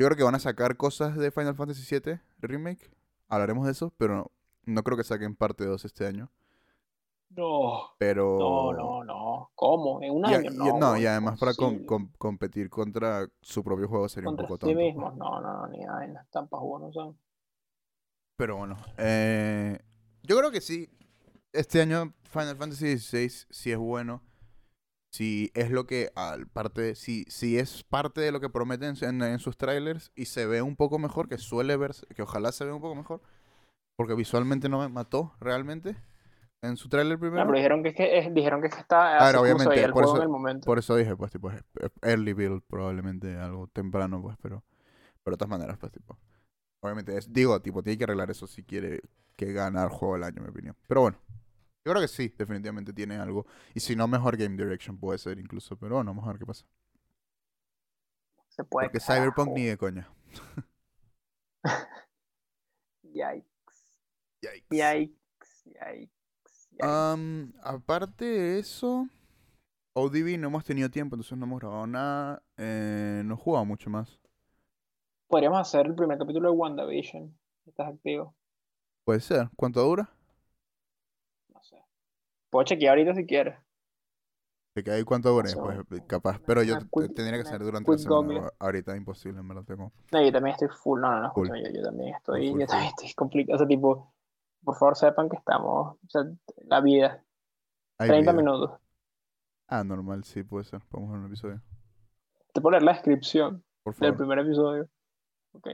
Yo 0.00 0.06
creo 0.06 0.16
que 0.16 0.22
van 0.24 0.34
a 0.34 0.38
sacar 0.38 0.78
cosas 0.78 1.14
de 1.18 1.30
Final 1.30 1.54
Fantasy 1.54 1.82
VII 2.00 2.20
Remake. 2.38 2.90
Hablaremos 3.28 3.66
de 3.66 3.72
eso, 3.72 3.92
pero 3.98 4.14
no, 4.16 4.30
no 4.64 4.82
creo 4.82 4.96
que 4.96 5.04
saquen 5.04 5.36
parte 5.36 5.66
2 5.66 5.84
este 5.84 6.06
año. 6.06 6.30
No. 7.36 7.90
Pero. 7.98 8.38
No, 8.38 8.72
no, 8.72 9.04
no. 9.04 9.50
¿Cómo? 9.54 10.00
En 10.02 10.12
un 10.12 10.24
Y, 10.30 10.32
año 10.34 10.50
y- 10.52 10.56
no. 10.56 10.78
no, 10.78 10.96
y 10.96 11.04
además 11.04 11.38
para 11.38 11.52
com- 11.52 11.74
imposible. 11.74 11.86
com- 11.86 12.12
competir 12.16 12.70
contra 12.70 13.28
su 13.42 13.62
propio 13.62 13.88
juego 13.88 14.08
sería 14.08 14.24
Contra 14.28 14.44
un 14.44 14.48
poco 14.48 14.56
sí 14.56 14.72
tonto. 14.72 14.74
pues. 14.74 14.86
mismos. 14.86 15.16
No, 15.18 15.38
no, 15.42 15.52
no, 15.52 15.66
ni 15.68 15.84
vaina. 15.84 16.26
Tampas 16.32 16.60
no 16.62 16.90
son. 16.94 17.18
Pero 18.36 18.56
bueno, 18.56 18.76
eh, 18.96 19.78
yo 20.22 20.38
creo 20.38 20.50
que 20.50 20.62
sí. 20.62 20.88
Este 21.52 21.82
año 21.82 22.14
Final 22.24 22.56
Fantasy 22.56 22.96
XVI 22.96 23.28
sí 23.50 23.70
es 23.70 23.76
bueno. 23.78 24.22
Si 25.10 25.50
es 25.54 25.70
lo 25.70 25.86
que, 25.86 26.10
al 26.14 26.46
parte, 26.46 26.94
si, 26.94 27.24
si 27.24 27.58
es 27.58 27.82
parte 27.82 28.20
de 28.20 28.30
lo 28.32 28.40
que 28.40 28.48
prometen 28.48 28.94
en, 29.02 29.22
en 29.22 29.38
sus 29.40 29.56
trailers 29.56 30.12
y 30.14 30.26
se 30.26 30.46
ve 30.46 30.62
un 30.62 30.76
poco 30.76 30.98
mejor, 30.98 31.28
que 31.28 31.38
suele 31.38 31.76
verse, 31.76 32.06
que 32.14 32.22
ojalá 32.22 32.52
se 32.52 32.64
vea 32.64 32.74
un 32.74 32.80
poco 32.80 32.94
mejor, 32.94 33.20
porque 33.96 34.14
visualmente 34.14 34.68
no 34.68 34.80
me 34.80 34.88
mató 34.88 35.34
realmente 35.40 35.96
en 36.62 36.76
su 36.76 36.88
trailer 36.88 37.16
No, 37.16 37.20
primero. 37.20 37.46
pero 37.46 37.56
dijeron 37.56 37.82
que, 37.82 37.88
es 37.90 37.94
que 37.96 38.18
es- 38.18 38.34
dijeron 38.34 38.60
que, 38.60 38.68
es 38.68 38.74
que 38.74 38.80
está 38.80 39.30
se 39.30 39.36
obviamente, 39.38 39.88
por 39.88 40.04
eso- 40.04 40.16
en 40.16 40.22
el 40.22 40.28
momento. 40.28 40.66
Por 40.66 40.78
eso 40.78 40.96
dije, 40.96 41.16
pues, 41.16 41.32
tipo, 41.32 41.50
early 42.02 42.32
build, 42.32 42.62
probablemente 42.68 43.36
algo 43.36 43.66
temprano, 43.68 44.22
pues, 44.22 44.36
pero, 44.42 44.62
pero 45.24 45.36
de 45.36 45.38
todas 45.38 45.50
maneras, 45.50 45.78
pues, 45.78 45.92
tipo, 45.92 46.18
obviamente, 46.80 47.16
es, 47.16 47.32
digo, 47.32 47.60
tipo, 47.60 47.82
tiene 47.82 47.98
que 47.98 48.04
arreglar 48.04 48.30
eso 48.30 48.46
si 48.46 48.62
quiere 48.64 49.02
que 49.36 49.52
gane 49.52 49.82
el 49.82 49.88
juego 49.88 50.14
del 50.14 50.24
año, 50.24 50.36
en 50.38 50.42
mi 50.44 50.50
opinión. 50.50 50.76
Pero 50.88 51.02
bueno, 51.02 51.18
yo 51.84 51.92
creo 51.92 52.02
que 52.02 52.08
sí, 52.08 52.34
definitivamente 52.36 52.92
tiene 52.92 53.16
algo. 53.16 53.46
Y 53.74 53.80
si 53.80 53.96
no, 53.96 54.06
mejor 54.06 54.36
Game 54.36 54.56
Direction 54.56 54.98
puede 54.98 55.18
ser 55.18 55.38
incluso, 55.38 55.76
pero 55.76 55.96
bueno, 55.96 56.10
vamos 56.10 56.24
a 56.26 56.32
ver 56.32 56.38
qué 56.38 56.46
pasa. 56.46 56.66
se 58.48 58.64
puede. 58.64 58.88
Porque 58.88 59.00
Cyberpunk 59.00 59.52
ni 59.54 59.64
de 59.64 59.78
coña. 59.78 60.08
Yikes. 63.02 63.46
Yikes. 64.42 64.66
Yikes. 64.70 65.64
Yikes. 66.72 67.54
aparte 67.62 68.24
de 68.24 68.58
eso, 68.58 69.08
ODB 69.94 70.38
no 70.38 70.48
hemos 70.48 70.64
tenido 70.64 70.90
tiempo, 70.90 71.16
entonces 71.16 71.36
no 71.38 71.46
hemos 71.46 71.60
grabado 71.60 71.86
nada. 71.86 72.42
Eh, 72.58 73.22
no 73.24 73.34
he 73.34 73.38
jugado 73.38 73.64
mucho 73.64 73.88
más. 73.88 74.20
Podríamos 75.28 75.60
hacer 75.60 75.86
el 75.86 75.94
primer 75.94 76.18
capítulo 76.18 76.50
de 76.50 76.56
WandaVision. 76.56 77.34
¿Estás 77.66 77.88
activo? 77.88 78.34
Puede 79.04 79.20
ser. 79.20 79.48
¿Cuánto 79.56 79.82
dura? 79.82 80.10
Puedo 82.50 82.64
chequear 82.64 82.90
ahorita 82.98 83.14
si 83.14 83.26
quieres. 83.26 83.56
De 84.74 84.84
que 84.84 84.90
ahí 84.92 85.02
cuánto 85.02 85.30
dure, 85.30 85.50
pues 85.88 86.02
capaz. 86.06 86.40
Pero 86.46 86.62
yo 86.62 86.76
quick- 86.90 87.14
tendría 87.14 87.38
que 87.38 87.40
una 87.40 87.50
ser 87.50 87.60
durante 87.62 87.90
la 87.90 87.98
semana. 87.98 88.52
Ahorita 88.58 88.92
es 88.92 88.98
imposible, 88.98 89.40
en 89.40 89.48
verdad. 89.48 89.64
Tengo... 89.64 89.92
No, 90.12 90.22
yo 90.22 90.32
también 90.32 90.54
estoy 90.54 90.68
full. 90.68 91.00
No, 91.00 91.10
no, 91.10 91.22
no, 91.22 91.32
Full. 91.32 91.48
yo, 91.48 91.70
yo 91.72 91.82
también 91.82 92.14
estoy, 92.14 92.50
full, 92.50 92.60
yo 92.60 92.66
también 92.66 92.88
estoy 92.90 93.12
complicado. 93.14 93.56
O 93.56 93.58
sea, 93.58 93.66
tipo, 93.66 94.14
por 94.62 94.76
favor 94.76 94.96
sepan 94.96 95.28
que 95.28 95.36
estamos, 95.36 95.96
o 95.96 96.08
sea, 96.08 96.22
la 96.66 96.80
vida, 96.80 97.24
Hay 97.98 98.08
30 98.08 98.30
vida. 98.32 98.42
minutos. 98.42 98.78
Ah, 99.66 99.82
normal, 99.84 100.22
sí, 100.24 100.42
puede 100.44 100.64
ser. 100.64 100.80
Vamos 100.90 101.10
a 101.10 101.12
ver 101.12 101.20
un 101.20 101.26
episodio. 101.26 101.60
Te 102.52 102.60
leer 102.60 102.82
la 102.82 102.92
descripción 102.92 103.64
Por 103.82 103.94
del 103.96 104.12
favor. 104.12 104.16
primer 104.18 104.38
episodio. 104.40 104.88
Ok. 105.52 105.68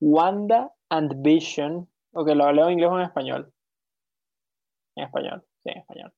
Wanda 0.00 0.72
and 0.90 1.22
Vision 1.22 1.88
Ok, 2.12 2.28
lo 2.28 2.52
leo 2.52 2.66
en 2.66 2.72
inglés 2.72 2.90
o 2.90 2.98
en 2.98 3.04
español. 3.04 3.52
En 4.96 5.04
español, 5.04 5.44
sí, 5.62 5.70
en 5.70 5.78
español. 5.78 6.12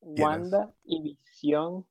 Wanda 0.00 0.74
y 0.84 1.02
Visión 1.02 1.86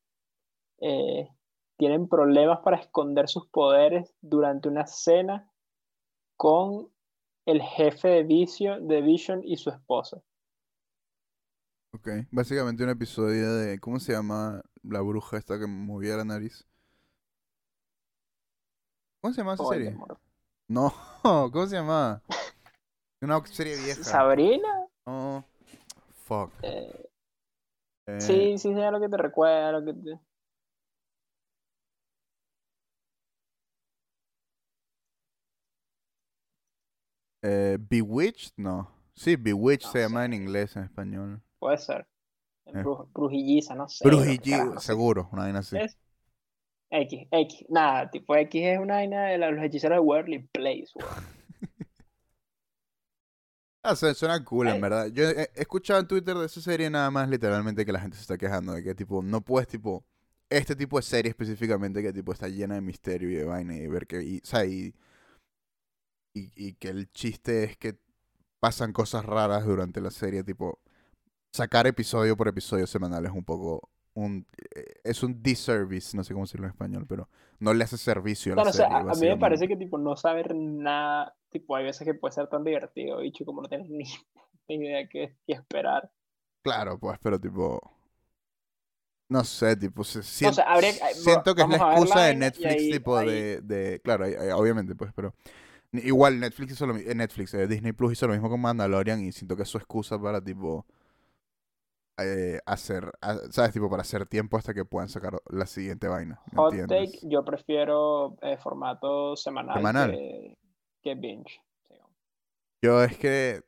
eh, 0.80 1.30
tienen 1.78 2.08
problemas 2.08 2.60
para 2.60 2.78
esconder 2.78 3.30
sus 3.30 3.48
poderes 3.48 4.14
durante 4.22 4.68
una 4.68 4.88
cena 4.88 5.52
con 6.36 6.90
el 7.46 7.62
jefe 7.62 8.10
de, 8.10 8.24
Vicio, 8.24 8.80
de 8.82 9.02
Vision 9.02 9.42
y 9.44 9.58
su 9.58 9.70
esposa. 9.70 10.22
Ok, 11.94 12.10
básicamente 12.32 12.84
un 12.84 12.90
episodio 12.90 13.56
de, 13.56 13.80
¿cómo 13.80 14.00
se 14.00 14.12
llama 14.12 14.62
la 14.84 15.02
bruja 15.02 15.38
esta 15.38 15.58
que 15.58 15.66
movía 15.66 16.18
la 16.18 16.26
nariz? 16.26 16.68
¿Cómo 19.22 19.34
se 19.34 19.42
llama 19.42 19.54
esa 19.54 19.66
serie? 19.66 19.98
No, 20.68 20.94
¿cómo 21.24 21.66
se 21.66 21.76
llama? 21.76 22.22
Una 23.22 23.44
serie 23.46 23.78
vieja. 23.78 24.04
¿Sabrina? 24.04 24.86
No, 25.06 25.46
fuck. 26.28 26.52
Eh, 26.62 26.92
Eh, 28.10 28.22
sí, 28.22 28.58
sí, 28.58 28.74
sé 28.74 28.84
a 28.86 28.92
lo 28.92 29.00
que 29.02 29.10
te 29.10 29.18
recuerda. 29.18 29.72
Lo 29.74 29.84
que 29.86 29.94
te... 29.94 30.20
eh, 37.44 37.78
Bewitched, 37.80 38.54
no. 38.58 38.90
Sí, 39.14 39.36
Bewitched 39.36 39.88
No 39.88 39.92
se 39.92 40.00
llama 40.02 40.26
en 40.26 40.34
inglés, 40.34 40.76
en 40.76 40.84
español. 40.84 41.42
Puede 41.60 41.78
ser. 41.78 42.08
Eh. 42.66 42.74
Bruj- 42.74 43.08
brujilliza, 43.14 43.76
no 43.76 43.88
sé. 43.90 44.06
lo 44.06 44.12
que 44.12 44.18
Brujilli, 44.18 44.52
carajo, 44.52 44.74
no 44.76 44.80
sé. 44.80 44.88
seguro, 44.88 45.30
una 45.32 45.44
vaina 45.44 45.60
así. 45.60 45.78
Es 45.78 45.98
X, 46.90 47.28
X. 47.32 47.66
Nada, 47.70 48.10
tipo 48.10 48.36
X 48.36 48.62
es 48.64 48.80
una 48.80 48.96
vaina 48.96 49.26
de 49.26 49.38
la- 49.38 49.52
los 49.52 49.64
hechiceros 49.64 49.96
de 49.98 50.00
Worldly 50.00 50.40
Place, 50.52 50.88
weón. 50.96 51.10
Ah, 53.90 53.96
su- 53.96 54.14
suena 54.16 54.44
cool, 54.44 54.70
en 54.70 54.80
Ey. 54.80 54.82
verdad. 54.82 55.08
Yo 55.08 55.24
he, 55.30 55.44
he 55.56 55.62
escuchado 55.62 56.00
en 56.00 56.08
Twitter 56.08 56.36
de 56.38 56.46
esa 56.46 56.60
serie 56.62 56.90
nada 56.90 57.10
más 57.10 57.30
literalmente 57.30 57.86
que 57.86 57.92
la 57.94 58.00
gente 58.02 58.18
se 58.18 58.22
está 58.24 58.38
quejando 58.38 58.74
de 58.74 58.84
que 58.84 58.94
tipo, 58.96 59.22
no 59.24 59.42
puedes 59.42 59.68
tipo, 59.70 60.04
este 60.50 60.76
tipo 60.76 60.98
de 60.98 61.04
serie 61.04 61.30
específicamente 61.30 62.02
que 62.04 62.12
tipo 62.14 62.34
está 62.34 62.48
llena 62.50 62.76
de 62.76 62.82
misterio 62.82 63.30
y 63.30 63.36
de 63.36 63.46
vaina 63.46 63.76
y 63.76 63.88
ver 63.88 64.06
que, 64.08 64.22
y, 64.24 64.38
o 64.40 64.46
sea, 64.46 64.66
y, 64.66 64.94
y, 66.34 66.52
y 66.56 66.74
que 66.76 66.90
el 66.90 67.12
chiste 67.12 67.64
es 67.64 67.78
que 67.78 67.98
pasan 68.60 68.94
cosas 68.94 69.26
raras 69.26 69.66
durante 69.66 70.02
la 70.02 70.12
serie, 70.12 70.44
tipo, 70.44 70.80
sacar 71.52 71.88
episodio 71.88 72.38
por 72.38 72.50
episodio 72.50 72.88
semanal 72.88 73.26
es 73.26 73.32
un 73.34 73.46
poco 73.46 73.90
un, 74.16 74.48
eh, 74.76 74.96
es 75.06 75.24
un 75.24 75.44
disservice, 75.44 76.18
no 76.18 76.24
sé 76.26 76.34
cómo 76.34 76.46
decirlo 76.46 76.68
en 76.68 76.72
español, 76.72 77.06
pero 77.08 77.30
no 77.60 77.74
le 77.74 77.86
hace 77.86 77.98
servicio 77.98 78.54
a 78.54 78.58
la 78.58 78.64
Claro, 78.64 78.70
o 78.72 78.74
sea, 78.74 78.88
serie, 78.88 78.98
a, 79.00 79.16
mí 79.16 79.28
me 79.28 79.38
parece 79.38 79.68
que 79.68 79.78
tipo 79.78 79.98
no 80.00 80.16
saber 80.18 80.56
nada, 80.56 81.36
tipo 81.50 81.76
hay 81.76 81.84
veces 81.86 82.06
que 82.06 82.14
puede 82.14 82.34
ser 82.34 82.48
tan 82.48 82.64
divertido, 82.64 83.20
bicho, 83.20 83.46
como 83.46 83.62
no 83.62 83.70
tienes 83.70 83.90
ni, 83.90 84.06
ni 84.68 84.76
idea 84.86 85.08
qué, 85.10 85.36
qué 85.46 85.54
esperar. 85.54 86.12
Claro, 86.64 87.00
pues, 87.00 87.18
pero 87.22 87.40
tipo. 87.40 87.80
No 89.30 89.44
sé, 89.44 89.76
tipo, 89.76 90.04
se- 90.06 90.24
sien- 90.24 90.52
O 90.52 90.54
sea, 90.54 90.66
habría 90.72 90.94
que- 90.94 91.14
siento 91.14 91.54
que 91.54 91.62
es 91.62 91.68
la 91.70 91.76
excusa 91.76 92.22
de 92.24 92.36
Netflix, 92.36 92.66
ahí- 92.66 92.92
tipo, 92.92 93.18
ahí- 93.18 93.28
de, 93.30 93.62
de. 93.62 94.00
Claro, 94.02 94.26
obviamente, 94.56 94.96
pues, 94.96 95.12
pero. 95.14 95.34
Igual 95.94 96.40
Netflix 96.40 96.74
hizo 96.74 96.86
lo 96.88 96.94
mismo. 96.94 97.14
Netflix, 97.14 97.54
eh, 97.54 97.68
Disney 97.68 97.94
Plus 97.94 98.14
hizo 98.14 98.28
lo 98.28 98.34
mismo 98.34 98.50
con 98.50 98.62
Mandalorian 98.62 99.24
y 99.24 99.32
siento 99.32 99.56
que 99.56 99.64
es 99.64 99.70
su 99.70 99.78
excusa 99.78 100.20
para, 100.22 100.42
tipo. 100.42 100.86
eh, 102.20 102.60
hacer. 102.66 103.12
a- 103.22 103.36
¿Sabes? 103.52 103.74
Tipo, 103.74 103.90
para 103.90 104.02
hacer 104.02 104.26
tiempo 104.26 104.58
hasta 104.58 104.74
que 104.74 104.86
puedan 104.86 105.10
sacar 105.10 105.40
la 105.50 105.66
siguiente 105.68 106.08
vaina. 106.08 106.40
¿Me 106.52 106.58
Hot 106.58 106.74
entiendes? 106.74 107.12
take, 107.12 107.30
yo 107.30 107.44
prefiero 107.46 108.38
eh, 108.42 108.58
formato 108.58 109.36
semanal, 109.36 109.76
Semanal. 109.76 110.12
Que, 110.12 110.58
que 111.04 111.16
binge. 111.16 111.60
Yo 112.82 113.04
es 113.04 113.18
que. 113.18 113.62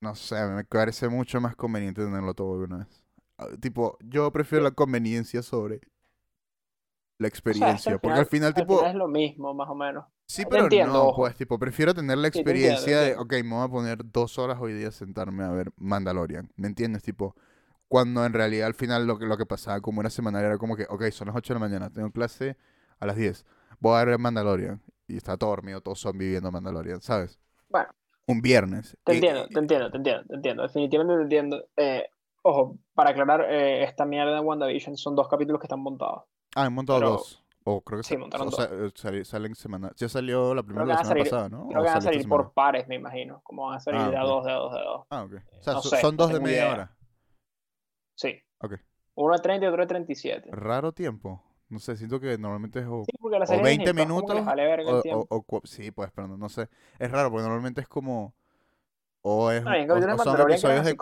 No 0.00 0.14
sé, 0.14 0.34
me 0.46 0.64
parece 0.64 1.08
mucho 1.08 1.40
más 1.40 1.56
conveniente 1.56 2.02
tenerlo 2.04 2.34
todo 2.34 2.58
de 2.58 2.64
una 2.64 2.78
vez. 2.78 3.04
Ah, 3.38 3.48
Tipo, 3.60 3.98
yo 4.00 4.30
prefiero 4.32 4.64
la 4.64 4.70
conveniencia 4.72 5.42
sobre 5.42 5.80
la 7.18 7.28
O 7.48 7.54
sea, 7.54 7.74
es 7.74 7.82
que 7.82 7.90
experiencia. 7.90 7.98
porque 7.98 8.18
al 8.20 8.26
final, 8.26 8.54
tipo. 8.54 8.76
final 8.76 8.90
es 8.90 8.94
lo 8.96 9.06
mismo, 9.08 9.52
más 9.54 9.68
o 9.68 9.74
menos. 9.74 10.04
Sí, 10.26 10.46
pero 10.46 10.70
entiendo, 10.70 10.70
no, 10.70 11.10
ojo. 11.10 11.24
pues, 11.24 11.34
tipo, 11.36 11.58
prefiero 11.58 11.92
tener 11.92 12.16
la 12.18 12.28
Sí, 12.32 12.44
te 12.44 12.52
entiendo, 12.52 12.80
experiencia 12.84 13.00
de, 13.00 13.16
ok, 13.16 13.32
me 13.44 13.50
voy 13.56 13.64
a 13.64 13.68
poner 13.68 13.98
dos 14.12 14.38
horas 14.38 14.58
hoy 14.60 14.72
día 14.72 14.88
a 14.88 14.92
sentarme 14.92 15.42
a 15.42 15.48
ver 15.50 15.72
Mandalorian. 15.76 16.52
¿Me 16.56 16.68
entiendes? 16.68 17.02
Tipo, 17.02 17.34
cuando 17.88 18.26
en 18.26 18.32
realidad 18.34 18.66
al 18.68 18.74
final 18.74 19.06
lo 19.06 19.18
que, 19.18 19.26
lo 19.26 19.38
que 19.38 19.46
pasaba 19.46 19.80
como 19.80 20.02
era 20.02 20.10
semanal 20.10 20.44
era 20.44 20.58
como 20.58 20.76
que, 20.76 20.86
ok, 20.90 21.10
son 21.12 21.28
las 21.28 21.36
8 21.36 21.54
de 21.54 21.60
la 21.60 21.66
mañana, 21.68 21.90
tengo 21.90 22.10
clase 22.12 22.56
a 23.00 23.06
las 23.06 23.16
10, 23.16 23.46
voy 23.80 23.98
a 24.00 24.04
ver 24.04 24.18
Mandalorian. 24.18 24.82
Y 25.10 25.16
está 25.16 25.36
todo 25.36 25.50
dormido, 25.50 25.80
todos 25.80 25.98
son 26.00 26.16
viviendo 26.16 26.50
Mandalorian, 26.52 27.00
¿sabes? 27.00 27.38
Bueno, 27.68 27.88
Un 28.26 28.40
viernes. 28.40 28.96
te 29.04 29.14
entiendo, 29.14 29.46
y- 29.48 29.54
te 29.54 29.58
entiendo, 29.60 29.90
te 29.90 29.96
entiendo, 29.96 30.24
te 30.28 30.34
entiendo. 30.36 30.62
Definitivamente 30.62 31.16
te 31.16 31.22
entiendo. 31.22 31.64
Eh, 31.76 32.08
ojo, 32.42 32.78
para 32.94 33.10
aclarar, 33.10 33.46
eh, 33.50 33.82
esta 33.84 34.04
mierda 34.04 34.34
de 34.34 34.40
WandaVision 34.40 34.96
son 34.96 35.14
dos 35.16 35.28
capítulos 35.28 35.60
que 35.60 35.66
están 35.66 35.80
montados. 35.80 36.24
Ah, 36.54 36.64
han 36.64 36.72
montado 36.74 36.98
pero- 37.00 37.10
dos. 37.12 37.44
O 37.64 37.82
creo 37.82 37.98
que 38.00 38.04
Sí, 38.04 38.16
montaron 38.16 38.48
o 38.48 38.50
sea, 38.52 38.64
eh, 38.72 38.90
sali- 38.94 39.22
salen 39.24 39.54
semana. 39.54 39.92
Ya 39.96 40.08
salió 40.08 40.54
la 40.54 40.62
primera 40.62 40.86
la 40.86 40.94
semana 40.94 41.08
salir- 41.08 41.24
pasada, 41.24 41.48
¿no? 41.50 41.68
Creo 41.68 41.80
¿O 41.80 41.84
que 41.84 41.88
van 41.90 41.98
a 41.98 42.00
salir 42.00 42.26
por 42.26 42.52
pares, 42.54 42.88
me 42.88 42.94
imagino. 42.94 43.42
Como 43.44 43.66
van 43.66 43.76
a 43.76 43.80
salir 43.80 44.00
Ah, 44.00 44.10
de 44.10 44.16
a 44.16 44.22
dos, 44.22 44.44
de 44.46 44.50
a 44.50 44.54
dos, 44.54 44.72
de 44.72 44.78
a 44.78 44.82
dos. 44.82 45.06
Ah, 45.10 45.22
ok. 45.24 45.32
O 45.34 45.62
sea, 45.62 45.74
no 45.74 45.82
so- 45.82 45.88
sé, 45.90 45.96
son 46.00 46.16
dos 46.16 46.32
de 46.32 46.40
media 46.40 46.56
idea. 46.56 46.72
hora. 46.72 46.96
Sí. 48.16 48.34
Ok. 48.60 48.74
Uno 49.14 49.34
de 49.34 49.42
30 49.42 49.66
y 49.66 49.68
otro 49.68 49.82
de 49.82 49.86
37. 49.88 50.48
Raro 50.52 50.92
tiempo. 50.92 51.42
No 51.70 51.78
sé, 51.78 51.96
siento 51.96 52.20
que 52.20 52.36
normalmente 52.38 52.80
es 52.80 52.86
o, 52.86 53.08
Sí, 53.08 53.12
o 53.46 53.46
serie 53.46 53.64
de 53.64 53.70
20 53.70 53.84
Disney 53.84 53.92
Plus 53.94 54.10
como 54.12 54.28
que 54.28 54.34
les 54.34 54.44
minutos 54.44 54.54
o, 54.82 55.04
o- 55.30 55.44
o 55.48 55.60
sí, 55.64 55.90
pues, 55.92 56.10
pero 56.14 56.28
no, 56.28 56.36
no 56.36 56.48
sé. 56.48 56.68
Es 56.98 57.10
raro 57.10 57.30
porque 57.30 57.42
normalmente 57.44 57.80
es 57.80 57.88
como 57.88 58.34
o 59.22 59.50
es 59.52 59.64
No, 59.64 59.74
en 59.74 59.88
son 60.18 60.40
eran 60.40 60.40
episodios 60.40 60.84
de, 60.84 60.98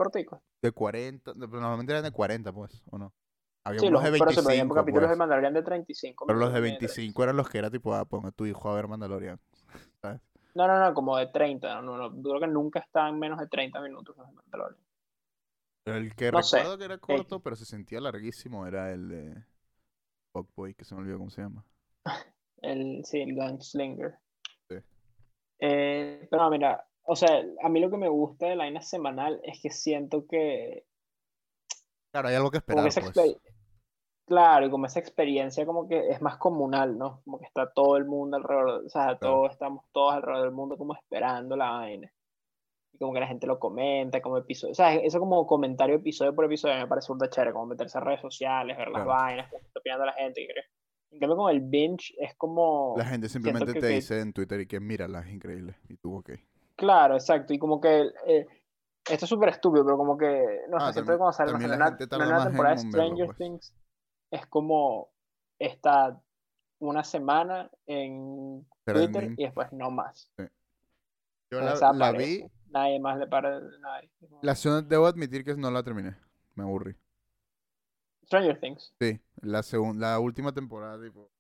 de 0.63 0.73
40, 0.73 1.33
de- 1.35 1.49
pero 1.49 1.61
normalmente 1.61 1.93
eran 1.93 2.05
de 2.05 2.13
40, 2.13 2.53
pues, 2.53 2.83
¿o 2.91 2.99
no? 2.99 3.15
Había 3.65 3.81
Sí, 3.81 3.89
unos 3.89 4.03
los, 4.03 4.03
de 4.03 4.11
pero 4.19 4.33
se 4.33 4.43
veían 4.43 4.69
25, 4.69 4.75
capítulos 4.75 5.09
de 5.11 5.17
pues. 5.17 5.17
Mandalorian 5.17 5.55
de 5.55 5.63
35 5.63 6.27
Pero 6.27 6.39
los 6.39 6.53
de 6.53 6.61
minutos, 6.61 6.61
25 6.61 7.23
eran 7.25 7.37
los 7.37 7.49
que 7.49 7.59
era 7.59 7.71
tipo, 7.71 7.95
ah, 7.95 8.05
ponga 8.05 8.31
tu 8.33 8.47
hijo 8.47 8.71
a 8.71 8.75
ver 8.75 8.87
Mandalorian. 8.89 9.41
¿sabes? 10.03 10.21
No, 10.55 10.67
no, 10.67 10.79
no, 10.79 10.93
como 10.95 11.17
de 11.17 11.27
30. 11.29 11.81
No, 11.81 11.97
no, 11.97 12.11
creo 12.23 12.41
que 12.41 12.47
nunca 12.49 12.81
estaban 12.81 13.19
menos 13.19 13.39
de 13.39 13.47
30 13.49 13.81
minutos 13.81 14.17
los 14.17 14.27
de 14.27 14.33
Mandalorian. 14.35 14.81
El 15.87 16.15
que 16.15 16.31
No 16.31 16.43
sé. 16.43 16.59
recuerdo 16.59 16.79
que 16.79 16.85
era 16.85 16.99
corto, 16.99 17.41
pero 17.41 17.57
se 17.57 17.65
sentía 17.65 18.01
larguísimo, 18.01 18.67
era 18.67 18.93
el 18.93 19.09
de 19.09 19.45
Fuckboy, 20.43 20.75
que 20.75 20.85
se 20.85 20.95
me 20.95 21.03
olvidó 21.03 21.19
cómo 21.19 21.31
se 21.31 21.43
llama. 21.43 21.65
El, 22.63 23.05
sí, 23.05 23.21
el 23.21 23.35
Gunslinger. 23.35 24.19
Sí. 24.69 24.77
Eh, 25.61 26.27
pero 26.31 26.51
mira, 26.51 26.87
o 27.03 27.17
sea, 27.17 27.43
a 27.63 27.69
mí 27.69 27.81
lo 27.81 27.91
que 27.91 27.97
me 27.97 28.09
gusta 28.09 28.47
de 28.47 28.57
la 28.57 28.65
vaina 28.65 28.83
semanal 28.83 29.41
es 29.45 29.61
que 29.63 29.71
siento 29.71 30.27
que 30.27 30.87
Claro, 32.11 32.29
hay 32.29 32.35
algo 32.37 32.51
que 32.51 32.59
esperar, 32.59 32.89
que 32.93 33.01
pues. 33.01 33.37
Claro, 34.27 34.67
y 34.67 34.71
como 34.71 34.87
esa 34.87 34.99
experiencia 35.01 35.65
como 35.65 35.89
que 35.89 36.11
es 36.11 36.21
más 36.21 36.37
comunal, 36.37 36.99
¿no? 36.99 37.23
Como 37.25 37.39
que 37.39 37.47
está 37.47 37.73
todo 37.73 37.97
el 37.97 38.05
mundo 38.05 38.37
alrededor, 38.37 38.85
o 38.85 38.89
sea, 38.91 39.17
Claro. 39.17 39.19
todos 39.21 39.53
estamos 39.53 39.85
todos 39.93 40.15
alrededor 40.15 40.45
del 40.45 40.55
mundo 40.55 40.77
como 40.77 40.95
esperando 40.95 41.57
la 41.57 41.71
vaina. 41.71 42.13
Y 42.99 43.05
como 43.05 43.15
que 43.15 43.21
la 43.21 43.29
gente 43.29 43.47
lo 43.47 43.61
comenta, 43.61 44.21
como 44.21 44.39
episodio, 44.39 44.73
o 44.73 44.75
sea, 44.75 44.93
eso 44.95 45.21
como 45.21 45.47
comentario 45.47 45.95
episodio 45.97 46.35
por 46.35 46.47
episodio 46.47 46.75
me 46.75 46.89
parece 46.89 47.13
un 47.13 47.21
chévere, 47.21 47.53
como 47.53 47.67
meterse 47.67 47.97
a 47.97 48.01
redes 48.01 48.21
sociales, 48.21 48.77
ver 48.77 48.89
las 48.89 49.05
Claro. 49.05 49.21
vainas, 49.23 49.49
como 49.51 49.63
está 49.63 49.79
opinando 49.79 50.05
la 50.07 50.13
gente. 50.15 50.43
y 50.43 50.47
creo- 50.49 50.65
En 51.11 51.21
cambio 51.21 51.37
con 51.37 51.51
el 51.51 51.61
binge 51.61 52.13
es 52.19 52.35
como... 52.37 52.95
La 52.99 53.05
gente 53.05 53.29
simplemente 53.29 53.73
que- 53.73 53.81
te 53.81 53.87
que- 53.89 53.95
dice 53.95 54.21
en 54.21 54.33
Twitter 54.33 54.61
y 54.61 54.67
que 54.67 54.79
mírala, 54.81 55.21
es 55.21 55.33
increíble. 55.33 55.77
Y 55.89 55.97
tú, 55.97 56.17
ok. 56.19 56.31
Claro, 56.77 57.15
exacto, 57.15 57.55
y 57.55 57.59
como 57.59 57.81
que... 57.81 58.11
eh, 58.27 58.47
esto 59.09 59.25
es 59.25 59.29
súper 59.29 59.51
estúpido, 59.51 59.85
pero 59.85 59.97
como 59.97 60.19
que, 60.19 60.63
no 60.69 60.77
Ah, 60.79 60.89
sé, 60.89 60.95
siempre 60.95 61.17
cuando 61.17 61.33
sale 61.33 61.55
una, 61.55 61.77
una- 61.77 61.97
temporada 61.97 62.75
de 62.75 62.81
Stranger 62.83 63.27
pues. 63.27 63.39
Things 63.39 63.75
es 64.33 64.47
como 64.49 65.09
está 65.59 66.21
una 66.81 67.03
semana 67.05 67.71
en 67.87 68.67
Twitter 68.85 69.11
Trending. 69.13 69.35
y 69.39 69.45
después 69.45 69.73
no 69.73 69.91
más. 69.91 70.31
Yo 71.51 71.61
la, 71.61 71.93
la 71.95 72.13
vi, 72.13 72.45
Nadie 72.71 73.01
más 73.01 73.19
le 73.19 73.27
para 73.27 73.61
nadie. 73.61 74.11
la 74.43 74.55
segunda, 74.55 74.83
debo 74.83 75.07
admitir 75.07 75.45
que 75.45 75.55
no 75.57 75.71
la 75.71 75.83
terminé. 75.83 76.17
Me 76.55 76.65
aburrí. 76.65 76.97
Stranger 78.27 78.61
Things. 78.61 78.93
Sí, 79.01 79.21
la 79.43 79.63
segunda, 79.63 80.13
la 80.13 80.19
última 80.21 80.53
temporada, 80.53 81.03
tipo. 81.03 81.31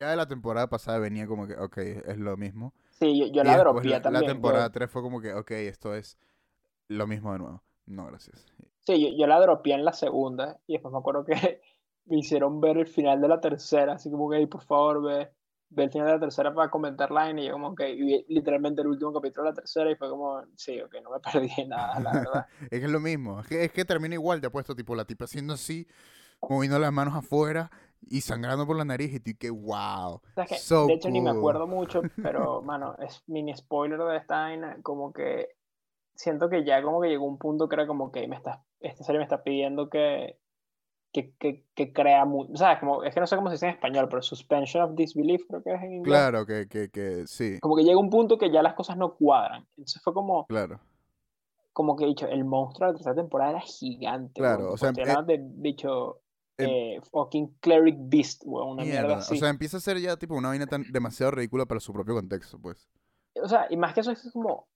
Ya 0.00 0.10
de 0.10 0.16
la 0.16 0.26
temporada 0.26 0.68
pasada 0.68 0.98
venía 0.98 1.26
como 1.26 1.46
que, 1.46 1.54
ok, 1.56 1.78
es 1.78 2.18
lo 2.18 2.36
mismo. 2.36 2.74
Sí, 2.90 3.18
yo, 3.18 3.26
yo 3.26 3.44
la 3.44 3.56
dropé 3.58 3.88
la, 3.88 3.96
la 3.96 4.02
también. 4.02 4.24
yo- 4.24 4.32
temporada 4.32 4.70
3 4.70 4.90
fue 4.90 5.02
como 5.02 5.20
que, 5.20 5.32
ok, 5.34 5.50
esto 5.52 5.94
es 5.94 6.18
lo 6.88 7.06
mismo 7.06 7.32
de 7.32 7.38
nuevo. 7.40 7.62
No, 7.86 8.06
gracias. 8.06 8.46
sí, 8.80 9.00
yo, 9.00 9.16
yo 9.16 9.26
la 9.26 9.40
dropeé 9.40 9.74
en 9.74 9.84
la 9.84 9.92
segunda 9.92 10.60
y 10.66 10.74
después 10.74 10.92
me 10.92 10.98
acuerdo 10.98 11.24
que 11.24 11.32
me 12.06 12.18
hicieron 12.18 12.60
ver 12.60 12.78
el 12.78 12.86
final 12.86 13.20
de 13.20 13.28
la 13.28 13.40
tercera, 13.40 13.94
así 13.94 14.10
como 14.10 14.28
que, 14.30 14.38
"Ey, 14.38 14.46
por 14.46 14.62
favor, 14.62 15.02
ve, 15.02 15.30
ve 15.74 15.84
el 15.84 15.90
final 15.90 16.06
de 16.06 16.12
la 16.14 16.20
tercera 16.20 16.52
para 16.54 16.70
comentar 16.70 17.10
line 17.10 17.42
y 17.42 17.46
yo 17.46 17.52
como 17.52 17.74
que 17.74 17.94
vi 17.94 18.24
literalmente 18.28 18.82
el 18.82 18.88
último 18.88 19.12
capítulo 19.12 19.44
de 19.44 19.50
la 19.50 19.54
tercera 19.54 19.90
y 19.90 19.96
fue 19.96 20.08
como, 20.10 20.42
sí, 20.54 20.80
ok, 20.80 20.94
no 21.02 21.10
me 21.10 21.20
perdí 21.32 21.66
nada, 21.66 22.00
la 22.00 22.12
verdad. 22.12 22.46
Es 22.70 22.80
que 22.80 22.84
es 22.84 22.90
lo 22.90 23.00
mismo. 23.00 23.40
Es 23.40 23.46
que, 23.46 23.64
es 23.64 23.72
que 23.72 23.84
termina 23.84 24.14
igual, 24.14 24.40
te 24.40 24.50
puesto 24.50 24.74
tipo 24.74 24.94
la 24.94 25.04
tipa 25.04 25.24
haciendo 25.24 25.54
así, 25.54 25.86
moviendo 26.48 26.78
las 26.78 26.92
manos 26.92 27.14
afuera 27.14 27.70
y 28.08 28.20
sangrando 28.20 28.66
por 28.66 28.76
la 28.76 28.84
nariz 28.84 29.14
y 29.14 29.20
tú 29.20 29.30
que 29.38 29.50
wow. 29.50 30.14
O 30.14 30.22
sea, 30.34 30.44
que, 30.44 30.56
so 30.56 30.86
de 30.86 30.94
hecho, 30.94 31.08
ni 31.08 31.20
me 31.20 31.30
cool. 31.30 31.38
acuerdo 31.38 31.66
mucho, 31.66 32.02
pero, 32.22 32.62
mano, 32.62 32.96
es 32.98 33.22
mini 33.26 33.54
spoiler 33.56 33.98
de 33.98 34.16
esta 34.16 34.40
vaina, 34.40 34.78
como 34.82 35.12
que 35.12 35.48
siento 36.14 36.48
que 36.48 36.64
ya 36.64 36.82
como 36.82 37.00
que 37.00 37.08
llegó 37.08 37.24
un 37.24 37.38
punto 37.38 37.68
que 37.68 37.76
era 37.76 37.86
como 37.86 38.12
que 38.12 38.28
me 38.28 38.36
está, 38.36 38.62
esta 38.80 39.04
serie 39.04 39.18
me 39.18 39.24
está 39.24 39.42
pidiendo 39.42 39.88
que, 39.88 40.38
que, 41.12 41.34
que, 41.38 41.64
que 41.74 41.92
crea, 41.92 42.24
o 42.24 42.56
sea, 42.56 42.80
como, 42.80 43.04
es 43.04 43.12
que 43.14 43.20
no 43.20 43.26
sé 43.26 43.36
cómo 43.36 43.48
se 43.48 43.54
dice 43.54 43.66
en 43.66 43.74
español, 43.74 44.08
pero 44.08 44.22
suspension 44.22 44.82
of 44.82 44.96
disbelief 44.96 45.42
creo 45.46 45.62
que 45.62 45.74
es 45.74 45.82
en 45.82 45.92
inglés. 45.94 46.10
Claro, 46.10 46.46
que, 46.46 46.66
que, 46.68 46.88
que 46.90 47.26
sí, 47.26 47.58
Como 47.60 47.76
que 47.76 47.84
llega 47.84 47.98
un 47.98 48.10
punto 48.10 48.38
que 48.38 48.50
ya 48.50 48.62
las 48.62 48.74
cosas 48.74 48.96
no 48.96 49.14
cuadran. 49.14 49.66
Entonces 49.76 50.00
fue 50.02 50.14
como, 50.14 50.46
claro. 50.46 50.80
como 51.72 51.96
que 51.96 52.06
dicho, 52.06 52.26
el 52.26 52.44
monstruo 52.44 52.86
de 52.86 52.92
la 52.92 52.96
tercera 52.96 53.14
temporada 53.14 53.50
era 53.52 53.60
gigante. 53.60 54.40
Claro, 54.40 54.72
o 54.72 54.76
sea, 54.78 54.88
hablando 54.88 55.24
de, 55.24 55.40
dicho, 55.56 56.22
em- 56.56 56.68
eh, 56.70 57.00
fucking 57.10 57.58
Cleric 57.60 57.96
Beast, 57.98 58.42
weón, 58.46 58.70
una 58.70 58.84
mierda, 58.84 59.00
Mierda. 59.00 59.18
así. 59.18 59.34
O 59.34 59.38
sea, 59.38 59.50
empieza 59.50 59.76
a 59.76 59.80
ser 59.80 59.98
ya 59.98 60.16
tipo 60.16 60.34
una 60.34 60.48
vaina 60.48 60.66
tan 60.66 60.84
demasiado 60.90 61.32
ridícula 61.32 61.66
para 61.66 61.80
su 61.80 61.92
propio 61.92 62.14
contexto, 62.14 62.58
pues. 62.58 62.88
O 63.42 63.48
sea, 63.48 63.66
y 63.68 63.76
más 63.76 63.92
que 63.92 64.00
eso 64.00 64.12
es 64.12 64.30
como, 64.32 64.66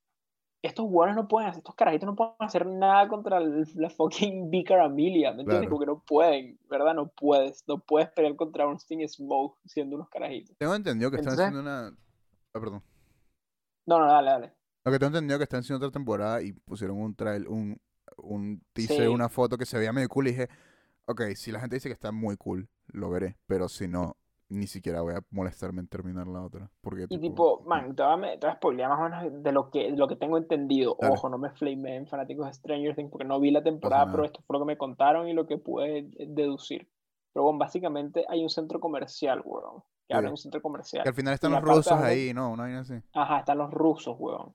estos 0.63 0.87
hueones 0.89 1.15
no 1.17 1.29
pueden 1.29 1.49
hacer, 1.51 1.59
estos 1.61 1.75
carajitos 1.75 2.07
no 2.07 2.17
pueden 2.17 2.35
hacer 2.41 2.67
nada 2.67 3.07
contra 3.09 3.39
el- 3.39 3.65
la 3.77 3.89
fucking 3.91 4.51
Vicar 4.51 4.81
Amelia, 4.81 5.33
¿me 5.33 5.43
entiendes? 5.43 5.69
Claro. 5.69 5.71
Como 5.71 5.81
que 5.81 5.87
no 5.87 5.99
pueden, 6.01 6.59
¿verdad? 6.69 6.95
No 6.95 7.09
puedes, 7.09 7.65
no 7.69 7.79
puedes 7.79 8.09
pelear 8.11 8.35
contra 8.37 8.67
un 8.67 8.79
Sting 8.79 9.07
Smoke 9.07 9.59
siendo 9.67 9.97
unos 9.97 10.09
carajitos. 10.09 10.57
Tengo 10.59 10.75
entendido 10.75 11.11
que 11.11 11.19
están 11.19 11.35
haciendo 11.35 11.61
una. 11.61 11.89
Ah, 11.89 12.61
perdón. 12.61 12.83
No, 13.87 13.99
no, 14.01 14.07
dale, 14.07 14.31
dale. 14.31 14.53
Lo 14.85 14.93
que 14.93 14.99
tengo 14.99 15.09
entendido 15.09 15.39
que 15.39 15.45
están 15.45 15.61
haciendo 15.61 15.85
otra 15.87 15.93
temporada 15.93 16.43
y 16.43 16.53
pusieron 16.53 17.01
un 17.01 17.15
trail, 17.15 17.47
un, 17.49 17.81
un 18.17 18.63
teaser, 18.73 19.03
Sí. 19.03 19.07
una 19.07 19.29
foto 19.29 19.57
que 19.59 19.67
se 19.67 19.79
veía 19.79 19.93
medio 19.93 20.09
cool 20.09 20.29
y 20.29 20.31
dije, 20.31 20.49
ok, 21.07 21.23
si 21.35 21.53
la 21.53 21.61
gente 21.61 21.77
dice 21.77 21.89
que 21.89 21.93
está 21.93 22.13
muy 22.13 22.37
cool, 22.37 22.69
lo 22.89 23.11
veré. 23.11 23.37
Pero 23.47 23.69
si 23.69 23.89
no, 23.89 24.17
ni 24.49 24.67
siquiera 24.67 25.01
voy 25.03 25.15
a 25.15 25.23
molestarme 25.31 25.81
en 25.81 25.89
terminar 25.89 26.27
la 26.27 26.43
otra. 26.43 26.71
Porque, 26.81 27.07
Y 27.09 27.19
tipo, 27.19 27.63
man, 27.67 27.95
te 27.97 28.03
voy 28.03 28.29
a, 28.43 28.55
spoilear 28.55 28.89
más 28.91 29.01
o 29.01 29.03
menos 29.05 29.43
de 29.43 29.53
lo 29.53 29.71
que, 29.71 29.91
de 29.91 29.97
lo 29.97 30.07
que 30.09 30.17
tengo 30.17 30.39
entendido. 30.39 30.97
Dale. 31.01 31.15
Ojo, 31.15 31.29
no 31.29 31.39
me 31.39 31.51
flame 31.51 31.97
en 31.97 32.07
fanáticos 32.07 32.47
de 32.47 32.53
Stranger 32.55 32.95
Things 32.95 33.11
porque 33.11 33.27
no 33.27 33.41
vi 33.41 33.51
la 33.51 33.63
temporada, 33.63 34.11
pero 34.11 34.25
esto 34.25 34.41
fue 34.47 34.55
lo 34.55 34.61
que 34.61 34.67
me 34.73 34.79
contaron 34.79 35.29
y 35.29 35.33
lo 35.33 35.47
que 35.47 35.59
pude 35.59 35.99
eh, 35.99 36.27
deducir. 36.29 36.89
Pero 37.33 37.45
bueno, 37.45 37.59
básicamente 37.59 38.25
hay 38.29 38.43
un 38.43 38.49
centro 38.51 38.81
comercial, 38.81 39.43
weón. 39.45 39.83
Que 40.09 40.15
Sí. 40.17 40.23
de 40.23 40.29
un 40.31 40.37
centro 40.37 40.63
comercial. 40.63 41.03
que 41.03 41.09
al 41.09 41.15
final 41.17 41.35
están 41.35 41.51
los 41.51 41.63
rusos 41.63 41.93
ahí, 41.93 42.33
¿no? 42.33 42.53
Una 42.53 42.63
vaina 42.63 42.81
así. 42.81 42.95
Ajá, 43.13 43.41
están 43.41 43.59
los 43.59 43.73
rusos, 43.73 44.15
weón. 44.19 44.55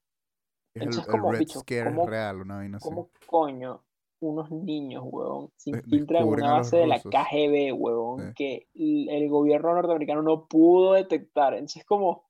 Es 0.74 0.84
Entonces, 0.84 1.06
el, 1.10 1.14
el 1.16 1.20
como, 1.20 1.32
Red 1.34 1.40
bicho, 1.40 1.60
Scare 1.60 1.84
¿cómo- 1.94 2.08
real, 2.08 2.40
una 2.42 2.56
vaina 2.56 2.78
así. 2.78 2.88
¿Cómo 2.88 3.10
coño 3.28 3.84
unos 4.22 4.52
niños, 4.52 5.04
weón, 5.06 5.52
se 5.56 5.72
infiltran 5.72 6.24
en 6.24 6.30
una 6.30 6.54
base 6.54 6.78
de 6.78 6.88
la. 6.88 7.00
KGB, 7.00 7.76
Sí. 8.18 8.34
que 8.36 8.68
el, 8.74 9.30
gobierno 9.30 9.74
norteamericano 9.74 10.22
no 10.22 10.46
pudo 10.46 10.94
detectar? 10.94 11.54
Entonces, 11.54 11.84
como, 11.86 12.26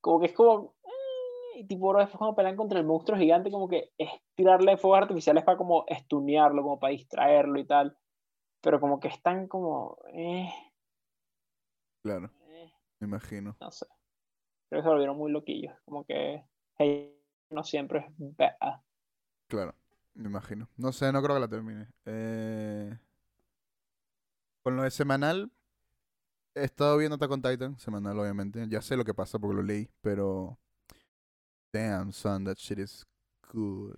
como 0.00 0.20
que 0.20 0.26
es 0.26 0.32
como, 0.32 0.74
eh, 0.84 1.60
y 1.60 1.64
tipo, 1.64 1.94
después 1.96 2.16
cuando 2.16 2.36
pelean 2.36 2.56
contra 2.56 2.78
el 2.78 2.86
monstruo 2.86 3.18
gigante, 3.18 3.50
como 3.50 3.68
que 3.68 3.90
es 3.98 4.10
tirarle 4.34 4.76
fuegos 4.76 5.02
artificiales 5.02 5.44
para 5.44 5.58
como 5.58 5.84
estunearlo, 5.88 6.62
como 6.62 6.78
para 6.78 6.92
distraerlo 6.92 7.58
y 7.58 7.66
tal. 7.66 7.96
Pero 8.60 8.80
como 8.80 9.00
que 9.00 9.08
están 9.08 9.48
como, 9.48 9.98
eh, 10.12 10.48
Claro, 12.02 12.30
eh, 12.46 12.72
me 13.00 13.06
imagino. 13.08 13.56
no 13.60 13.70
sé. 13.72 13.86
Creo 14.68 14.80
que 14.80 14.84
se 14.84 14.88
volvieron 14.88 15.16
muy 15.16 15.32
loquillos. 15.32 15.74
Como 15.84 16.04
que, 16.04 16.44
hey, 16.78 17.18
no 17.50 17.64
siempre 17.64 17.98
es 17.98 18.36
bad. 18.36 18.80
Claro, 19.48 19.74
me 20.14 20.28
imagino. 20.28 20.68
No 20.76 20.92
sé, 20.92 21.12
no 21.12 21.22
creo 21.22 21.36
que 21.36 21.40
la 21.40 21.48
termine. 21.48 21.88
Eh, 22.06 22.98
Con 24.62 24.76
lo 24.76 24.82
de 24.82 24.90
semanal, 24.90 25.50
he 26.54 26.64
estado 26.64 26.96
viendo 26.98 27.16
Attack 27.16 27.30
on 27.30 27.42
Titan, 27.42 27.78
semanal 27.78 28.18
obviamente. 28.18 28.66
Ya 28.68 28.82
sé 28.82 28.96
lo 28.96 29.04
que 29.04 29.14
pasa 29.14 29.38
porque 29.38 29.56
lo 29.56 29.62
leí, 29.62 29.88
pero... 30.00 30.58
Damn, 31.72 32.12
son, 32.12 32.44
that 32.44 32.56
shit 32.56 32.78
is 32.78 33.06
good. 33.52 33.96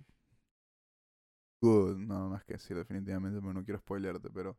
Good, 1.61 1.97
no 1.97 2.29
más 2.29 2.43
que 2.45 2.53
decir 2.53 2.77
definitivamente, 2.77 3.39
pero 3.39 3.53
no 3.53 3.63
quiero 3.63 3.79
spoilearte, 3.79 4.29
pero... 4.29 4.57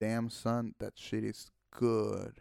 Damn, 0.00 0.30
son, 0.30 0.72
that 0.74 0.94
shit 0.94 1.24
is 1.24 1.52
good. 1.78 2.32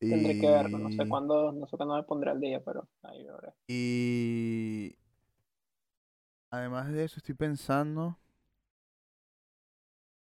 Tendré 0.00 0.38
que 0.40 0.48
verlo, 0.48 0.78
no 0.78 0.90
sé 0.90 1.06
cuándo, 1.08 1.52
no 1.52 1.66
sé 1.66 1.76
cuándo 1.76 1.94
me 1.96 2.02
pondré 2.02 2.30
al 2.30 2.40
día, 2.40 2.62
pero 2.64 2.88
ahí 3.02 3.22
lo 3.24 3.34
veré. 3.36 3.54
Y 3.68 4.96
además 6.52 6.88
de 6.92 7.04
eso 7.04 7.16
estoy 7.18 7.34
pensando 7.34 8.16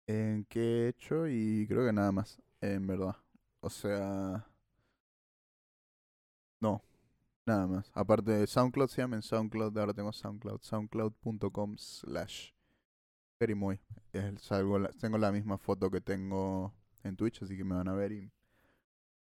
en 0.06 0.44
qué 0.48 0.86
he 0.86 0.88
hecho 0.88 1.28
y 1.28 1.66
creo 1.68 1.86
que 1.86 1.92
nada 1.92 2.12
más, 2.12 2.40
en 2.60 2.86
verdad. 2.86 3.16
O 3.60 3.70
sea, 3.70 4.46
no, 6.60 6.82
nada 7.46 7.66
más. 7.66 7.90
Aparte 7.94 8.32
de 8.32 8.46
SoundCloud, 8.46 8.88
se 8.88 9.02
llama 9.02 9.16
en 9.16 9.22
SoundCloud, 9.22 9.76
ahora 9.78 9.94
tengo 9.94 10.12
SoundCloud, 10.12 10.60
soundcloud.com 10.62 11.76
slash 11.78 12.50
la- 14.78 14.90
tengo 14.92 15.18
la 15.18 15.32
misma 15.32 15.58
foto 15.58 15.90
que 15.90 16.00
tengo 16.00 16.72
en 17.04 17.16
Twitch, 17.16 17.42
así 17.42 17.56
que 17.56 17.64
me 17.64 17.74
van 17.74 17.88
a 17.88 17.94
ver 17.94 18.12
y 18.12 18.18
en 18.18 18.32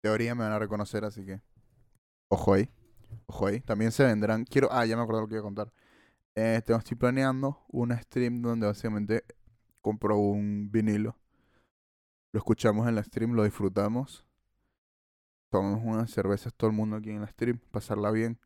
teoría 0.02 0.36
me 0.36 0.44
van 0.44 0.54
a 0.54 0.60
reconocer, 0.60 1.06
así 1.06 1.26
que 1.26 1.42
ojo 2.30 2.54
ahí. 2.56 2.70
Ojo 3.28 3.48
ahí, 3.48 3.62
también 3.62 3.92
se 3.92 4.06
vendrán. 4.06 4.46
Quiero. 4.46 4.70
Ah, 4.72 4.86
ya 4.86 4.98
me 4.98 5.04
acuerdo 5.04 5.22
lo 5.24 5.28
que 5.28 5.36
iba 5.36 5.42
a 5.42 5.44
contar. 5.44 5.72
Eh, 6.36 6.62
tengo, 6.66 6.80
estoy 6.80 6.98
planeando 6.98 7.64
un 7.70 7.98
stream 7.98 8.42
donde 8.42 8.68
básicamente 8.68 9.24
compro 9.80 10.18
un 10.18 10.70
vinilo. 10.70 11.18
Lo 12.34 12.40
escuchamos 12.40 12.88
en 12.90 12.96
la 12.96 13.04
stream, 13.04 13.32
lo 13.32 13.46
disfrutamos. 13.46 14.26
Tomamos 15.50 15.82
unas 15.84 16.12
cervezas 16.12 16.54
todo 16.54 16.70
el 16.70 16.76
mundo 16.76 16.98
aquí 16.98 17.12
en 17.12 17.22
la 17.22 17.28
stream, 17.28 17.60
pasarla 17.72 18.12
bien. 18.12 18.38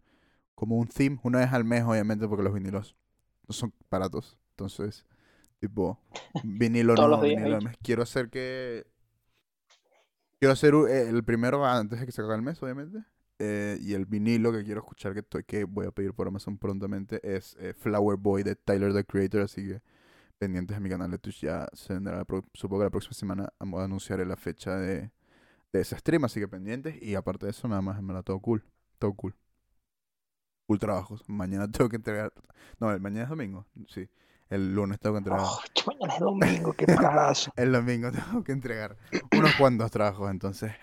Como 0.54 0.78
un 0.78 0.88
theme, 0.88 1.20
una 1.24 1.40
vez 1.40 1.52
al 1.52 1.66
mes, 1.66 1.84
obviamente, 1.84 2.28
porque 2.28 2.44
los 2.44 2.54
vinilos 2.54 2.96
no 3.48 3.54
son 3.54 3.74
baratos. 3.90 4.38
Entonces, 4.52 5.08
tipo, 5.60 6.00
vinilo 6.44 6.94
no, 6.94 7.20
vinilo 7.20 7.56
al 7.56 7.64
mes. 7.64 7.78
Quiero 7.82 8.04
hacer 8.04 8.30
que. 8.30 8.86
Quiero 10.38 10.54
hacer 10.54 10.74
eh, 10.88 11.10
el 11.10 11.24
primero 11.24 11.66
antes 11.66 12.00
de 12.00 12.06
que 12.06 12.12
se 12.12 12.22
acabe 12.22 12.36
el 12.36 12.44
mes, 12.44 12.62
obviamente. 12.62 13.00
Eh, 13.42 13.78
y 13.82 13.94
el 13.94 14.06
vinilo 14.06 14.52
que 14.52 14.66
quiero 14.66 14.82
escuchar 14.82 15.14
que 15.14 15.22
estoy 15.22 15.46
que 15.46 15.64
voy 15.64 15.88
a 15.88 15.92
pedir 15.92 16.14
por 16.14 16.28
Amazon 16.28 16.58
prontamente 16.58 17.22
es 17.24 17.56
eh, 17.62 17.74
Flower 17.74 18.18
Boy 18.18 18.44
de 18.44 18.56
Tyler 18.56 18.94
the 18.94 19.06
Creator, 19.06 19.44
así 19.44 19.66
que 19.66 19.82
pendientes 20.38 20.76
de 20.76 20.82
mi 20.82 20.90
canal 20.90 21.10
de 21.10 21.20
Twitch 21.20 21.42
ya 21.42 21.68
se 21.74 21.94
vendrá, 21.94 22.26
supongo 22.54 22.82
que 22.82 22.86
la 22.86 22.90
próxima 22.90 23.14
semana 23.14 23.54
anunciaré 23.60 24.26
la 24.26 24.36
fecha 24.36 24.76
de, 24.78 25.12
de 25.72 25.82
ese 25.82 25.98
stream, 25.98 26.26
así 26.26 26.40
que 26.42 26.50
pendientes. 26.50 27.02
Y 27.02 27.16
aparte 27.16 27.46
de 27.46 27.52
eso 27.52 27.68
nada 27.68 27.82
más, 27.82 27.98
en 27.98 28.08
verdad, 28.08 28.24
todo 28.24 28.40
cool, 28.40 28.64
todo 28.98 29.14
cool. 29.14 29.36
Full 30.68 30.78
trabajos, 30.78 31.24
mañana 31.28 31.68
tengo 31.72 31.90
que 31.90 31.96
entregar, 31.96 32.34
no, 32.80 32.92
el 32.92 33.00
mañana 33.00 33.24
es 33.24 33.30
domingo, 33.30 33.66
sí, 33.88 34.10
el 34.50 34.76
lunes 34.76 35.00
tengo 35.00 35.16
que 35.16 35.20
entregar, 35.20 35.42
Oh, 35.44 35.60
mañana 35.88 36.14
es 36.14 36.20
domingo, 36.20 36.74
qué 36.74 36.86
parazo. 36.88 37.52
el 37.56 37.72
domingo 37.72 38.12
tengo 38.12 38.44
que 38.44 38.52
entregar 38.52 38.98
unos 39.32 39.56
cuantos 39.56 39.90
trabajos, 39.92 40.30
entonces... 40.30 40.74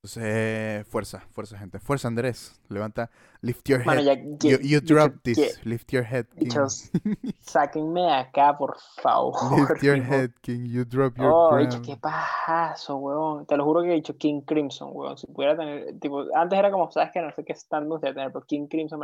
Entonces, 0.00 0.86
fuerza, 0.86 1.20
fuerza, 1.32 1.58
gente. 1.58 1.80
Fuerza, 1.80 2.06
Andrés. 2.06 2.60
Levanta, 2.68 3.10
lift 3.42 3.68
your 3.68 3.84
Mano, 3.84 4.00
head. 4.00 4.18
ya, 4.38 4.56
You, 4.60 4.80
drop 4.80 5.14
this. 5.24 5.60
Lift 5.66 5.92
your 5.92 6.04
head, 6.04 6.26
King. 6.28 6.44
bichos, 6.44 6.90
sáquenme 7.40 8.02
de 8.02 8.12
acá, 8.12 8.56
por 8.56 8.76
favor. 9.02 9.34
Lift 9.58 9.82
your 9.82 9.96
head, 10.00 10.30
King. 10.40 10.66
You 10.66 10.84
drop 10.84 11.16
your 11.18 11.32
Oh, 11.34 11.48
crown. 11.50 11.66
bicho, 11.68 11.82
qué 11.82 11.96
pajazo, 11.96 12.96
weón. 12.96 13.44
Te 13.46 13.56
lo 13.56 13.64
juro 13.64 13.82
que 13.82 13.90
he 13.90 13.94
dicho 13.94 14.16
King 14.16 14.42
Crimson, 14.42 14.90
weón. 14.92 15.18
Si 15.18 15.26
pudiera 15.26 15.56
tener, 15.56 15.98
tipo, 15.98 16.24
antes 16.32 16.56
era 16.56 16.70
como, 16.70 16.88
sabes 16.92 17.10
que 17.12 17.20
no 17.20 17.32
sé 17.34 17.44
qué 17.44 17.54
stand 17.54 17.86
me 17.86 17.90
gustaría 17.94 18.14
tener, 18.14 18.32
pero 18.32 18.46
King 18.46 18.68
Crimson 18.68 19.00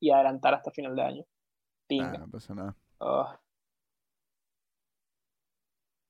y 0.00 0.10
adelantar 0.10 0.54
hasta 0.54 0.70
final 0.70 0.96
de 0.96 1.02
año. 1.02 1.22
Nah, 1.22 1.86
Pinga. 1.86 2.18
no 2.18 2.28
pasa 2.30 2.54
nada. 2.54 2.74
Oh, 2.98 3.28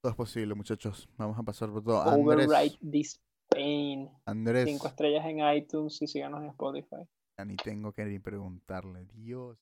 Todo 0.03 0.11
es 0.13 0.17
posible, 0.17 0.55
muchachos. 0.55 1.09
Vamos 1.19 1.37
a 1.37 1.43
pasar 1.43 1.69
por 1.71 1.83
todo. 1.83 2.01
Andrés, 2.01 2.47
override 2.47 2.79
this 2.93 3.21
pain. 3.51 4.09
Andrés, 4.27 4.65
Cinco 4.67 4.89
estrellas 4.89 5.25
en 5.27 5.41
iTunes 5.55 6.01
y 6.03 6.07
síganos 6.07 6.41
en 6.43 6.49
Spotify. 6.51 7.07
ya 7.39 7.45
ni 7.45 7.57
tengo 7.57 7.93
que 7.93 8.05
ni 8.05 8.19
preguntarle. 8.19 9.05
Dios, 9.15 9.59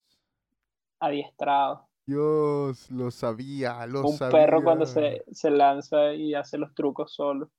Adiestrado. 1.01 1.89
Dios, 2.07 2.91
lo 2.91 3.11
sabía, 3.11 3.87
lo 3.87 4.03
Un 4.07 4.17
sabía. 4.17 4.39
perro 4.39 4.63
cuando 4.65 4.87
se, 4.87 5.25
se 5.31 5.51
lanza 5.51 6.15
y 6.15 6.35
hace 6.35 6.57
los 6.59 6.75
trucos 6.75 7.13
solo. 7.15 7.51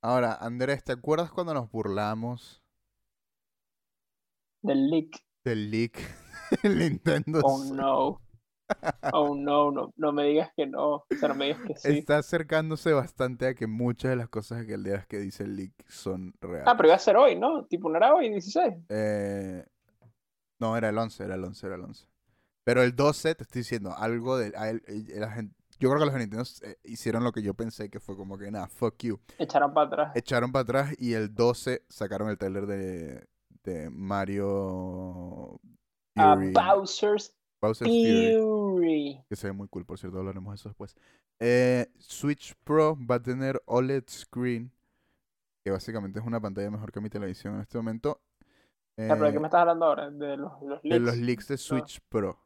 Ahora, 0.00 0.34
Andrés, 0.34 0.82
¿te 0.84 0.92
acuerdas 0.92 1.30
cuando 1.30 1.54
nos 1.54 1.70
burlamos 1.70 2.60
Del 4.62 4.90
leak. 4.90 5.24
del 5.44 5.70
leak 5.70 5.98
del 6.62 6.78
Nintendo 6.78 7.40
Oh 7.44 7.64
no. 7.72 8.20
Oh 9.12 9.34
no, 9.34 9.70
no, 9.70 9.92
no 9.96 10.12
me 10.12 10.24
digas 10.24 10.50
que 10.56 10.66
no. 10.66 10.94
O 10.94 11.06
sea, 11.18 11.28
no 11.28 11.34
me 11.34 11.46
digas 11.46 11.60
que 11.66 11.76
sí. 11.76 11.98
Está 11.98 12.18
acercándose 12.18 12.92
bastante 12.92 13.46
a 13.46 13.54
que 13.54 13.66
muchas 13.66 14.10
de 14.10 14.16
las 14.16 14.28
cosas 14.28 14.64
que 14.66 14.74
el 14.74 14.84
día 14.84 15.04
que 15.08 15.18
dice 15.18 15.44
el 15.44 15.56
leak 15.56 15.72
son 15.88 16.34
reales. 16.40 16.64
Ah, 16.66 16.76
pero 16.76 16.88
iba 16.88 16.96
a 16.96 16.98
ser 16.98 17.16
hoy, 17.16 17.36
¿no? 17.38 17.64
Tipo, 17.66 17.88
no 17.88 17.96
era 17.96 18.14
hoy, 18.14 18.28
16. 18.30 18.74
Eh, 18.88 19.64
no, 20.60 20.76
era 20.76 20.88
el 20.90 20.98
11, 20.98 21.24
era 21.24 21.34
el 21.34 21.44
11, 21.44 21.66
era 21.66 21.76
el 21.76 21.82
11. 21.82 22.06
Pero 22.64 22.82
el 22.82 22.94
12, 22.94 23.34
te 23.34 23.42
estoy 23.42 23.60
diciendo, 23.62 23.94
algo 23.96 24.38
de... 24.38 24.52
a 24.56 24.70
él- 24.70 24.82
la 25.16 25.30
gente, 25.32 25.54
yo 25.80 25.88
creo 25.88 25.98
que 25.98 26.04
los 26.06 26.14
de 26.14 26.20
Nintendo 26.20 26.44
eh, 26.62 26.76
hicieron 26.84 27.24
lo 27.24 27.32
que 27.32 27.42
yo 27.42 27.54
pensé 27.54 27.90
que 27.90 27.98
fue 27.98 28.16
como 28.16 28.38
que 28.38 28.50
nada, 28.52 28.68
fuck 28.68 28.96
you. 29.02 29.18
Echaron 29.38 29.74
para 29.74 29.86
atrás. 29.88 30.12
Echaron 30.14 30.52
para 30.52 30.62
atrás 30.62 30.94
y 30.98 31.14
el 31.14 31.34
12 31.34 31.82
sacaron 31.88 32.28
el 32.30 32.38
trailer 32.38 32.66
de, 32.66 33.26
de 33.64 33.90
Mario 33.90 35.60
A 36.16 36.34
Fury. 36.36 36.52
Bowser's 36.52 37.34
Bowser's 37.62 37.98
Fury. 38.02 38.34
Fury. 38.34 39.24
Que 39.28 39.36
se 39.36 39.46
ve 39.48 39.52
muy 39.54 39.68
cool, 39.68 39.86
por 39.86 39.98
cierto, 39.98 40.18
hablaremos 40.18 40.52
de 40.52 40.56
eso 40.56 40.68
después. 40.68 40.96
Eh, 41.40 41.86
Switch 41.98 42.54
Pro 42.64 42.96
va 43.10 43.16
a 43.16 43.22
tener 43.22 43.62
OLED 43.66 44.04
screen, 44.08 44.72
que 45.64 45.70
básicamente 45.70 46.20
es 46.20 46.26
una 46.26 46.40
pantalla 46.40 46.70
mejor 46.70 46.92
que 46.92 47.00
mi 47.00 47.10
televisión 47.10 47.54
en 47.56 47.62
este 47.62 47.78
momento. 47.78 48.20
Ya, 49.08 49.14
pero 49.14 49.26
¿De 49.26 49.32
qué 49.32 49.36
Eh, 49.36 49.40
me 49.40 49.46
estás 49.46 49.60
hablando 49.60 49.86
ahora? 49.86 50.10
De 50.10 50.36
los, 50.36 50.52
los 50.62 50.82
de 50.88 50.88
leaks. 50.90 51.04
los 51.06 51.16
leaks 51.18 51.48
de 51.48 51.56
Switch 51.58 52.00
Pro. 52.08 52.38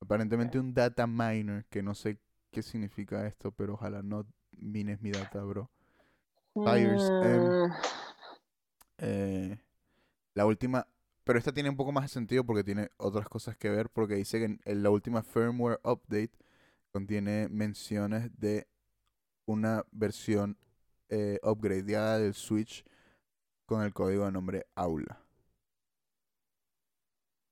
Aparentemente 0.00 0.58
un 0.58 0.72
data 0.74 1.06
miner, 1.06 1.64
que 1.66 1.82
no 1.82 1.94
sé 1.94 2.18
qué 2.50 2.62
significa 2.62 3.26
esto, 3.26 3.52
pero 3.52 3.74
ojalá 3.74 4.02
no 4.02 4.26
mines 4.52 5.00
mi 5.00 5.10
data, 5.10 5.42
bro. 5.42 5.70
Tires, 6.54 7.10
em, 7.22 7.68
Mm, 7.68 7.72
Eh, 8.98 9.58
la 10.34 10.46
última, 10.46 10.86
pero 11.24 11.38
esta 11.38 11.52
tiene 11.52 11.70
un 11.70 11.76
poco 11.76 11.92
más 11.92 12.04
de 12.04 12.08
sentido 12.08 12.44
porque 12.44 12.64
tiene 12.64 12.90
otras 12.96 13.28
cosas 13.28 13.56
que 13.56 13.70
ver, 13.70 13.90
porque 13.90 14.14
dice 14.14 14.38
que 14.38 14.58
en, 14.64 14.82
la 14.82 14.90
última 14.90 15.22
firmware 15.22 15.80
update 15.84 16.32
contiene 16.90 17.48
menciones 17.48 18.30
de 18.38 18.66
una 19.46 19.84
versión 19.90 20.56
eh, 21.08 21.38
upgradeada 21.42 22.18
del 22.18 22.34
Switch 22.34 22.84
con 23.66 23.82
el 23.82 23.92
código 23.92 24.24
de 24.24 24.32
nombre 24.32 24.66
Aula. 24.74 25.20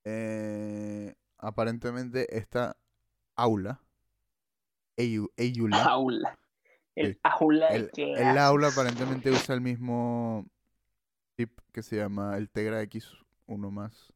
Eh, 0.04 1.14
aparentemente 1.38 2.36
esta 2.36 2.76
Aula, 3.36 3.80
Au- 4.96 5.30
Aula, 5.36 5.84
Aula. 5.84 6.38
El 6.96 7.20
aula 7.22 7.68
el, 7.68 7.82
el 7.84 7.90
clases. 7.92 8.36
aula 8.38 8.68
aparentemente 8.68 9.30
usa 9.30 9.54
el 9.54 9.60
mismo 9.60 10.46
chip 11.36 11.56
que 11.72 11.82
se 11.82 11.96
llama 11.96 12.36
el 12.36 12.50
Tegra 12.50 12.84
X1 13.48 13.70
más. 13.70 14.12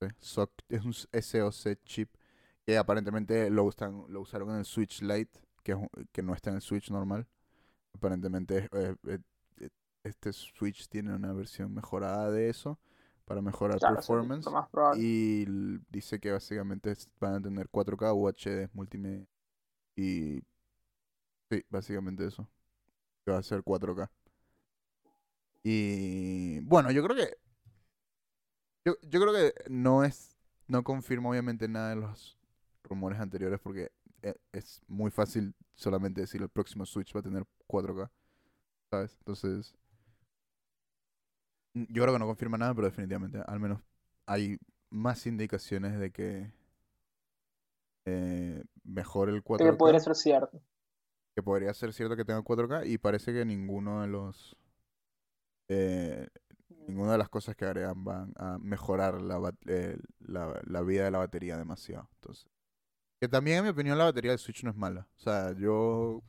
Sí, 0.00 0.08
SOC 0.18 0.50
es 0.68 0.84
un 0.84 0.92
SOC 0.92 1.82
chip 1.84 2.10
que 2.66 2.76
aparentemente 2.76 3.48
lo, 3.48 3.64
usan, 3.64 4.04
lo 4.08 4.20
usaron 4.20 4.50
en 4.50 4.56
el 4.56 4.64
Switch 4.64 5.00
Lite, 5.00 5.40
que, 5.62 5.72
es 5.72 5.78
que 6.12 6.22
no 6.22 6.34
está 6.34 6.50
en 6.50 6.56
el 6.56 6.62
Switch 6.62 6.90
normal. 6.90 7.26
Aparentemente 7.94 8.68
eh, 8.72 8.96
eh, 9.06 9.18
eh, 9.60 9.68
este 10.02 10.32
Switch 10.32 10.88
tiene 10.88 11.14
una 11.14 11.32
versión 11.32 11.72
mejorada 11.72 12.30
de 12.30 12.50
eso 12.50 12.78
para 13.24 13.40
mejorar 13.40 13.78
Claro, 13.78 13.96
performance. 13.96 14.46
Y 14.96 15.44
dice 15.90 16.20
que 16.20 16.32
básicamente 16.32 16.94
van 17.20 17.34
a 17.34 17.40
tener 17.40 17.68
4K 17.68 18.14
UHD 18.14 18.70
multimedia. 18.74 19.26
Y 19.96 20.42
sí, 21.50 21.64
básicamente 21.68 22.26
eso. 22.26 22.48
Que 23.24 23.32
va 23.32 23.38
a 23.38 23.42
ser 23.42 23.62
4K. 23.62 24.08
Y 25.62 26.60
bueno, 26.60 26.90
yo 26.90 27.02
creo 27.02 27.16
que. 27.16 27.36
Yo, 28.86 28.94
yo 29.02 29.20
creo 29.20 29.32
que 29.32 29.52
no 29.68 30.04
es. 30.04 30.36
No 30.68 30.82
confirma 30.84 31.30
obviamente 31.30 31.68
nada 31.68 31.90
de 31.90 31.96
los 31.96 32.38
rumores 32.84 33.18
anteriores 33.20 33.58
porque 33.60 33.90
e- 34.22 34.36
es 34.52 34.80
muy 34.86 35.10
fácil 35.10 35.54
solamente 35.74 36.20
decir 36.20 36.40
el 36.40 36.48
próximo 36.48 36.86
Switch 36.86 37.14
va 37.14 37.20
a 37.20 37.24
tener 37.24 37.44
4K. 37.66 38.10
¿Sabes? 38.90 39.16
Entonces. 39.18 39.74
Yo 41.74 42.02
creo 42.04 42.14
que 42.14 42.18
no 42.20 42.26
confirma 42.26 42.56
nada, 42.56 42.74
pero 42.74 42.86
definitivamente, 42.86 43.38
al 43.46 43.60
menos 43.60 43.80
hay 44.24 44.56
más 44.90 45.26
indicaciones 45.26 45.98
de 45.98 46.10
que 46.10 46.52
eh, 48.06 48.62
mejore 48.84 49.32
el 49.32 49.42
Que 49.42 49.72
podría 49.72 49.98
4K, 49.98 50.00
ser 50.00 50.14
cierto. 50.14 50.62
que 51.34 51.42
podría 51.42 51.74
ser 51.74 51.92
cierto 51.92 52.16
que 52.16 52.24
tenga 52.24 52.42
4K 52.42 52.86
y 52.86 52.98
parece 52.98 53.32
que 53.32 53.44
ninguno 53.44 54.00
de 54.00 54.08
los 54.08 54.56
eh, 55.68 56.28
ninguna 56.86 57.12
de 57.12 57.18
las 57.18 57.28
cosas 57.28 57.56
que 57.56 57.64
agregan 57.64 58.04
van 58.04 58.32
a 58.36 58.58
mejorar 58.58 59.20
la, 59.22 59.52
eh, 59.66 59.98
la, 60.20 60.60
la 60.66 60.82
vida 60.82 61.04
de 61.04 61.10
la 61.10 61.18
batería 61.18 61.56
demasiado. 61.56 62.08
Entonces, 62.16 62.46
que 63.20 63.28
también 63.28 63.58
en 63.58 63.64
mi 63.64 63.70
opinión 63.70 63.98
la 63.98 64.04
batería 64.06 64.32
del 64.32 64.40
Switch 64.40 64.64
no 64.64 64.70
es 64.70 64.76
mala. 64.76 65.08
O 65.18 65.20
sea, 65.20 65.52
yo 65.58 66.22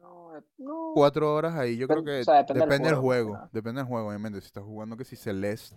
No, 0.00 0.42
no. 0.58 0.78
cuatro 0.92 1.34
horas 1.34 1.54
ahí, 1.54 1.76
yo 1.76 1.88
creo 1.88 2.04
que 2.04 2.20
o 2.20 2.24
sea, 2.24 2.34
depende 2.42 2.60
del 2.66 2.68
depende 2.68 2.88
del 2.90 2.96
juego, 2.98 3.48
depende 3.52 3.80
del 3.80 3.88
juego, 3.88 4.08
obviamente. 4.08 4.40
Si 4.40 4.46
estás 4.46 4.64
jugando 4.64 4.96
que 4.96 5.04
si 5.04 5.16
Celeste, 5.16 5.76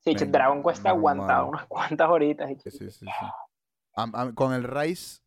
Sí, 0.00 0.14
Dragon 0.14 0.62
Quest 0.62 0.84
normal. 0.84 0.90
aguantado 0.90 1.48
unas 1.48 1.66
cuantas 1.66 2.08
horitas. 2.08 2.50
Y 2.50 2.56
Sí, 2.56 2.70
sí, 2.70 2.90
sí, 2.90 3.10
sí. 3.10 3.34
Am- 3.94 4.14
am- 4.14 4.34
con 4.34 4.52
el 4.54 4.64
Rise 4.64 5.20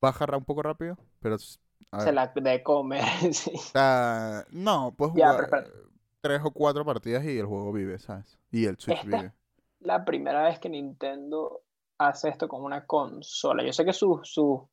baja 0.00 0.26
un 0.36 0.44
poco 0.44 0.62
rápido, 0.62 0.98
pero 1.20 1.38
se 1.38 2.12
la 2.12 2.28
de 2.28 2.62
comer. 2.62 3.04
sí. 3.34 3.52
o 3.74 3.78
sea, 3.78 4.46
no, 4.50 4.94
puedes 4.96 5.12
Ya, 5.12 5.36
jugar 5.36 5.50
pero 5.50 5.66
eh, 5.66 5.87
tres 6.28 6.40
o 6.44 6.50
cuatro 6.50 6.84
partidas 6.84 7.24
y 7.24 7.38
el 7.38 7.46
juego 7.46 7.72
vive, 7.72 7.98
¿sabes? 7.98 8.38
Y 8.50 8.66
el 8.66 8.76
Switch 8.78 8.98
Esta- 8.98 9.16
vive. 9.16 9.32
La 9.80 10.04
primera 10.04 10.42
vez 10.44 10.58
que 10.58 10.68
Nintendo 10.68 11.62
hace 11.98 12.28
esto 12.28 12.48
con 12.48 12.62
una 12.64 12.84
consola. 12.86 13.62
Yo 13.64 13.72
sé 13.72 13.84
que 13.84 13.92
sus 13.92 14.20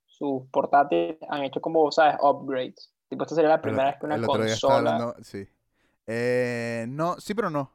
sus 0.07 0.47
portátiles 0.49 1.17
han 1.29 1.43
hecho 1.43 1.59
como, 1.59 1.91
¿sabes? 1.91 2.15
Upgrades. 2.21 2.91
Tipo, 3.09 3.23
esta 3.23 3.35
sería 3.35 3.49
la 3.49 3.55
El, 3.55 3.61
primera 3.61 3.85
vez 3.89 3.99
que 3.99 4.05
una 4.05 4.15
el 4.15 4.23
otro 4.23 4.43
día 4.43 4.53
estaba 4.53 4.75
consola. 4.75 4.95
hablando, 4.95 5.23
sí. 5.23 5.47
Eh, 6.07 6.85
no, 6.87 7.19
sí, 7.19 7.33
pero 7.33 7.49
no. 7.49 7.71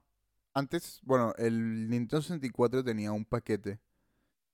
Antes, 0.54 1.00
bueno, 1.04 1.32
el 1.38 1.88
Nintendo 1.90 2.22
64 2.22 2.82
tenía 2.82 3.12
un 3.12 3.24
paquete 3.24 3.78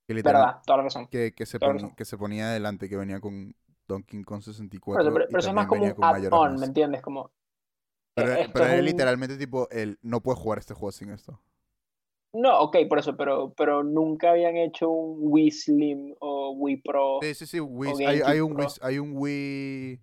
que 0.07 0.15
Verdad, 0.15 0.61
toda 0.67 0.79
la 0.79 0.83
razón. 0.85 1.07
que, 1.09 1.33
que 1.33 1.47
se 1.47 1.59
ponía, 1.59 1.75
razón. 1.75 1.95
que 1.97 2.05
se 2.05 2.19
ponía 2.19 2.47
adelante, 2.51 2.89
que 2.89 2.97
venía 2.97 3.21
con 3.21 3.55
Donkey 3.89 4.23
Kong 4.25 4.43
Pero, 4.45 4.53
64 4.53 5.13
pero- 5.13 5.39
eso 5.39 5.49
es 5.49 5.55
más 5.55 5.67
como 5.67 5.85
un 5.85 5.95
add-on, 6.05 6.57
¿me 6.59 6.67
entiendes? 6.67 7.03
Como, 7.03 7.31
Pero, 8.17 8.33
eh, 8.33 8.41
esto 8.41 8.53
pero 8.55 8.65
es 8.65 8.71
era 8.73 8.81
un- 8.81 8.85
literalmente 8.87 9.37
tipo, 9.37 9.69
el, 9.71 9.99
no 10.03 10.21
puedes 10.23 10.41
jugar 10.41 10.59
este 10.59 10.75
juego 10.75 10.91
sin 10.93 11.11
esto. 11.11 11.39
No, 12.33 12.61
ok, 12.61 12.77
por 12.89 12.99
eso, 12.99 13.17
pero, 13.17 13.55
pero 13.57 13.83
nunca 13.83 14.31
habían 14.31 14.57
hecho 14.57 14.91
un 14.91 15.19
Wii 15.21 15.51
Slim 15.51 16.15
o 16.21 16.53
Wii 16.53 16.77
Pro. 16.83 17.19
Sí, 17.23 17.35
sí, 17.35 17.47
sí, 17.47 17.59
Wii- 17.61 18.07
hay, 18.07 18.21
hay 18.25 18.41
un 18.41 18.55
Pro. 18.55 18.65
Wii, 18.65 18.73
hay 18.83 18.99
un 18.99 19.13
Wii, 19.17 20.01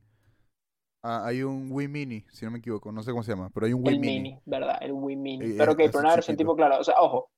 ah, 1.03 1.25
hay 1.25 1.43
un 1.43 1.69
Wii 1.71 1.87
Mini, 1.87 2.25
si 2.31 2.45
no 2.45 2.51
me 2.51 2.59
equivoco, 2.59 2.91
no 2.91 3.03
sé 3.03 3.11
cómo 3.11 3.23
se 3.23 3.31
llama, 3.33 3.49
pero 3.53 3.65
hay 3.67 3.73
un 3.73 3.83
Wii 3.85 3.93
el 3.95 3.99
Mini. 3.99 4.19
mini, 4.19 4.39
¿verdad? 4.45 4.77
El 4.81 4.93
Wii 4.93 5.15
Mini. 5.15 5.45
Y 5.45 5.57
Pero 5.57 5.73
ok, 5.73 5.79
ese 5.81 5.89
pero 5.89 5.99
una 5.99 6.15
versión 6.15 6.37
tipo, 6.37 6.55
claro, 6.55 6.79
o 6.79 6.83
sea, 6.83 6.95
ojo, 7.01 7.29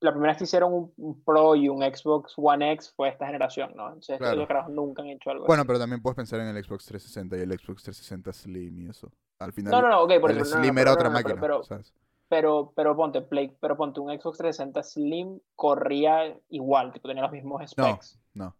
la 0.00 0.10
primera 0.10 0.32
vez 0.32 0.38
que 0.38 0.44
hicieron 0.44 0.92
un, 0.96 1.22
Pro 1.24 1.54
y 1.56 1.68
un 1.68 1.78
Xbox 1.82 2.34
One 2.36 2.72
X 2.72 2.92
fue 2.94 3.08
esta 3.08 3.24
generación, 3.26 3.72
¿no? 3.76 3.86
Entonces, 3.86 4.18
Claro. 4.18 4.34
ellos 4.34 4.48
carajos 4.48 4.72
nunca 4.72 5.00
han 5.02 5.08
hecho 5.08 5.30
algo 5.30 5.46
Bueno, 5.46 5.62
así. 5.62 5.66
pero 5.68 5.78
también 5.78 6.02
puedes 6.02 6.16
pensar 6.16 6.40
en 6.40 6.48
el 6.48 6.62
Xbox 6.62 6.84
360 6.86 7.36
y 7.38 7.40
el 7.40 7.52
Xbox 7.52 7.84
360 7.84 8.32
Slim 8.32 8.78
y 8.80 8.86
eso. 8.90 9.10
Al 9.44 9.52
final, 9.52 9.72
No, 9.72 9.82
no, 9.82 9.88
no, 9.88 10.02
ok, 10.02 10.20
por 10.20 10.30
eso. 10.30 10.40
no, 10.40 10.44
no, 10.56 10.62
Slim 10.62 10.78
era 10.78 10.90
no, 10.90 10.94
otra 10.94 11.08
no, 11.08 11.14
no, 11.14 11.16
pero- 11.22 11.28
máquina, 11.34 11.40
Pero, 11.40 11.62
¿sabes? 11.64 11.92
pero, 12.28 12.72
pero 12.74 12.96
ponte 12.96 13.20
Play, 13.22 13.54
pero 13.60 13.76
ponte 13.76 14.00
un 14.00 14.08
Xbox 14.10 14.38
360 14.38 14.82
Slim 14.82 15.40
corría 15.54 16.34
igual, 16.48 16.92
tipo 16.92 17.08
tenía 17.08 17.22
los 17.22 17.32
mismos 17.32 17.60
No, 17.76 17.84
specs. 17.86 18.18
no, 18.34 18.54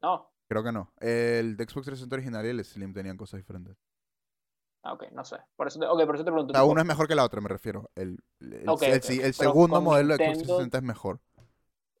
No, 0.00 0.30
creo 0.48 0.64
que 0.64 0.72
no. 0.72 0.92
El 1.00 1.56
de 1.56 1.64
Xbox 1.64 1.86
360 1.86 2.14
original 2.16 2.44
y 2.44 2.48
el 2.50 2.64
Slim 2.64 2.92
tenían 2.92 3.16
cosas 3.16 3.38
diferentes. 3.38 3.76
Ah, 4.82 4.94
ok, 4.94 5.04
no 5.12 5.24
sé. 5.24 5.36
Por 5.54 5.68
eso 5.68 5.78
te, 5.78 5.86
ok, 5.86 6.04
por 6.06 6.16
eso 6.16 6.24
te 6.24 6.32
pregunto. 6.32 6.52
Tipo, 6.52 6.66
uno 6.66 6.80
es 6.80 6.86
mejor 6.86 7.06
que 7.06 7.14
la 7.14 7.24
otra, 7.24 7.40
me 7.40 7.48
refiero. 7.48 7.88
El, 7.94 8.18
el, 8.40 9.32
segundo 9.32 9.80
modelo 9.80 10.16
de 10.16 10.24
Xbox 10.24 10.38
Nintendo- 10.38 10.56
360 10.56 10.78
es 10.78 10.82
mejor. 10.84 11.20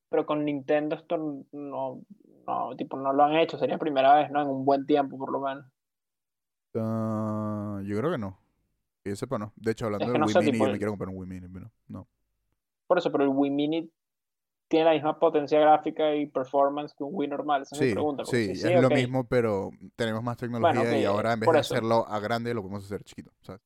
pero 0.08 0.26
con 0.26 0.44
Nintendo 0.44 0.96
esto 0.96 1.16
no, 1.52 2.02
no, 2.46 2.76
tipo, 2.76 2.96
no 2.96 3.12
lo 3.12 3.22
han 3.22 3.36
hecho, 3.36 3.56
sería 3.56 3.78
primera 3.78 4.14
vez, 4.16 4.30
¿no? 4.32 4.42
En 4.42 4.48
un 4.48 4.64
buen 4.64 4.84
tiempo, 4.84 5.16
por 5.16 5.30
lo 5.30 5.40
menos. 5.40 5.64
Ah, 6.74 7.80
yo 7.84 7.96
creo 7.98 8.10
que 8.10 8.18
no. 8.18 8.38
Que 9.02 9.10
yo 9.10 9.16
sepa, 9.16 9.38
no. 9.38 9.52
De 9.56 9.72
hecho, 9.72 9.86
hablando 9.86 10.06
Es 10.06 10.12
que 10.12 10.18
no 10.18 10.26
Wii 10.26 10.52
Mini, 10.52 10.58
yo 10.58 10.72
me 10.72 10.78
quiero 10.78 10.92
comprar 10.92 11.10
un 11.10 11.16
Wii 11.18 11.28
Mini, 11.28 11.48
pero 11.48 11.70
no. 11.88 12.08
Por 12.86 12.98
eso, 12.98 13.10
pero 13.10 13.24
el 13.24 13.30
Wii 13.30 13.50
Mini 13.50 13.90
tiene 14.68 14.86
la 14.86 14.92
misma 14.92 15.18
potencia 15.18 15.60
gráfica 15.60 16.14
y 16.14 16.26
performance 16.26 16.94
que 16.94 17.04
un 17.04 17.10
Wii 17.12 17.28
normal. 17.28 17.62
Esa 17.62 17.74
es 17.74 17.80
mi 17.82 17.92
pregunta. 17.92 18.24
sí, 18.24 18.54
si 18.54 18.72
es 18.72 18.80
lo 18.80 18.88
mismo, 18.88 19.24
pero 19.24 19.70
tenemos 19.96 20.22
más 20.22 20.36
tecnología 20.36 20.98
y 20.98 21.04
ahora 21.04 21.34
en 21.34 21.40
vez 21.40 21.50
de 21.50 21.60
eso. 21.60 21.74
hacerlo 21.74 22.06
a 22.08 22.18
grande, 22.20 22.54
lo 22.54 22.62
podemos 22.62 22.84
hacer 22.84 23.02
chiquito, 23.04 23.32
¿sabes? 23.42 23.60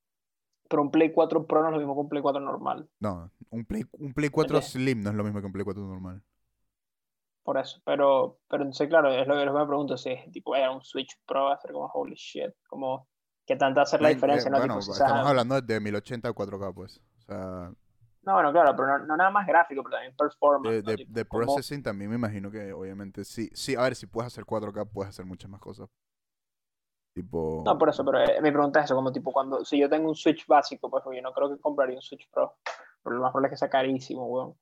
Pero 0.68 0.82
un 0.82 0.90
Play 0.90 1.12
4 1.12 1.46
Pro 1.46 1.62
no 1.62 1.68
es 1.68 1.72
lo 1.74 1.78
mismo 1.78 1.94
que 1.94 2.00
un 2.00 2.08
Play 2.08 2.22
4 2.22 2.40
normal. 2.40 2.88
No, 2.98 3.30
un 3.50 3.64
Play, 3.64 3.84
un 3.92 4.12
Play 4.14 4.30
4 4.30 4.58
Ok. 4.58 4.64
Slim 4.64 5.02
no 5.02 5.10
es 5.10 5.16
lo 5.16 5.22
mismo 5.22 5.40
que 5.40 5.46
un 5.46 5.52
Play 5.52 5.64
4 5.64 5.84
normal. 5.84 6.22
Por 7.46 7.58
eso. 7.58 7.80
Pero, 7.84 8.40
pero 8.48 8.64
entonces, 8.64 8.88
claro, 8.88 9.08
es 9.08 9.24
lo, 9.28 9.36
que 9.38 9.48
me 9.48 9.66
pregunto. 9.66 9.96
Si 9.96 10.10
es 10.10 10.32
tipo, 10.32 10.56
eh, 10.56 10.68
un 10.68 10.82
Switch 10.82 11.16
Pro 11.24 11.44
va 11.44 11.54
a 11.54 11.60
ser 11.60 11.70
como 11.70 11.86
holy 11.86 12.16
shit. 12.16 12.50
Como, 12.68 13.08
¿qué 13.46 13.54
tanta 13.54 13.82
hacer 13.82 14.02
la 14.02 14.08
diferencia? 14.08 14.48
eh, 14.48 14.50
¿no? 14.50 14.58
bueno, 14.58 14.80
Tipo, 14.80 14.92
si 14.92 15.00
estamos 15.00 15.28
hablando 15.28 15.60
de 15.60 15.80
1080 15.80 16.28
a 16.28 16.32
4K, 16.32 16.74
pues. 16.74 17.00
O 17.18 17.22
sea, 17.22 17.72
no, 18.22 18.32
bueno, 18.32 18.50
claro, 18.50 18.74
pero 18.74 18.88
no, 18.88 19.06
no 19.06 19.16
nada 19.16 19.30
más 19.30 19.46
gráfico, 19.46 19.84
pero 19.84 19.94
también 19.94 20.16
performance. 20.16 20.74
de, 20.74 20.82
¿no? 20.82 20.90
de, 20.90 20.96
Tipo, 20.96 21.12
de 21.12 21.24
como- 21.24 21.44
processing 21.44 21.84
también 21.84 22.10
me 22.10 22.16
imagino 22.16 22.50
que 22.50 22.72
obviamente 22.72 23.22
sí. 23.24 23.48
Sí, 23.52 23.76
a 23.76 23.82
ver, 23.82 23.94
si 23.94 24.08
puedes 24.08 24.26
hacer 24.26 24.44
4K, 24.44 24.90
puedes 24.92 25.10
hacer 25.10 25.24
muchas 25.24 25.48
más 25.48 25.60
cosas. 25.60 25.88
Tipo... 27.14 27.62
No, 27.64 27.78
por 27.78 27.90
eso, 27.90 28.04
pero 28.04 28.24
eh, 28.24 28.42
mi 28.42 28.50
pregunta 28.50 28.80
es 28.80 28.86
eso, 28.86 28.96
como 28.96 29.12
tipo 29.12 29.32
cuando, 29.32 29.64
si 29.64 29.78
yo 29.78 29.88
tengo 29.88 30.08
un 30.08 30.16
Switch 30.16 30.44
básico, 30.48 30.90
pues 30.90 31.04
yo 31.14 31.22
no 31.22 31.32
creo 31.32 31.48
que 31.48 31.60
compraría 31.60 31.94
un 31.94 32.02
Switch 32.02 32.28
Pro, 32.28 32.56
pero 33.04 33.14
lo 33.14 33.22
más 33.22 33.30
probable 33.30 33.46
es 33.46 33.52
que 33.52 33.56
sea 33.58 33.70
carísimo, 33.70 34.26
weón. 34.26 34.54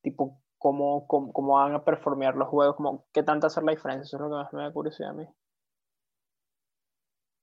Tipo, 0.00 0.40
cómo, 0.64 1.06
cómo, 1.06 1.32
cómo 1.32 1.54
van 1.56 1.74
a 1.74 1.84
performear 1.84 2.36
los 2.36 2.48
juegos, 2.48 2.76
como 2.76 3.04
qué 3.12 3.22
tanto 3.22 3.46
hacer 3.46 3.64
la 3.64 3.72
diferencia, 3.72 4.04
eso 4.06 4.16
es 4.16 4.22
lo 4.22 4.28
que 4.30 4.34
más 4.36 4.52
me 4.54 4.62
da 4.62 4.72
curiosidad 4.72 5.10
a 5.10 5.14
mí. 5.14 5.26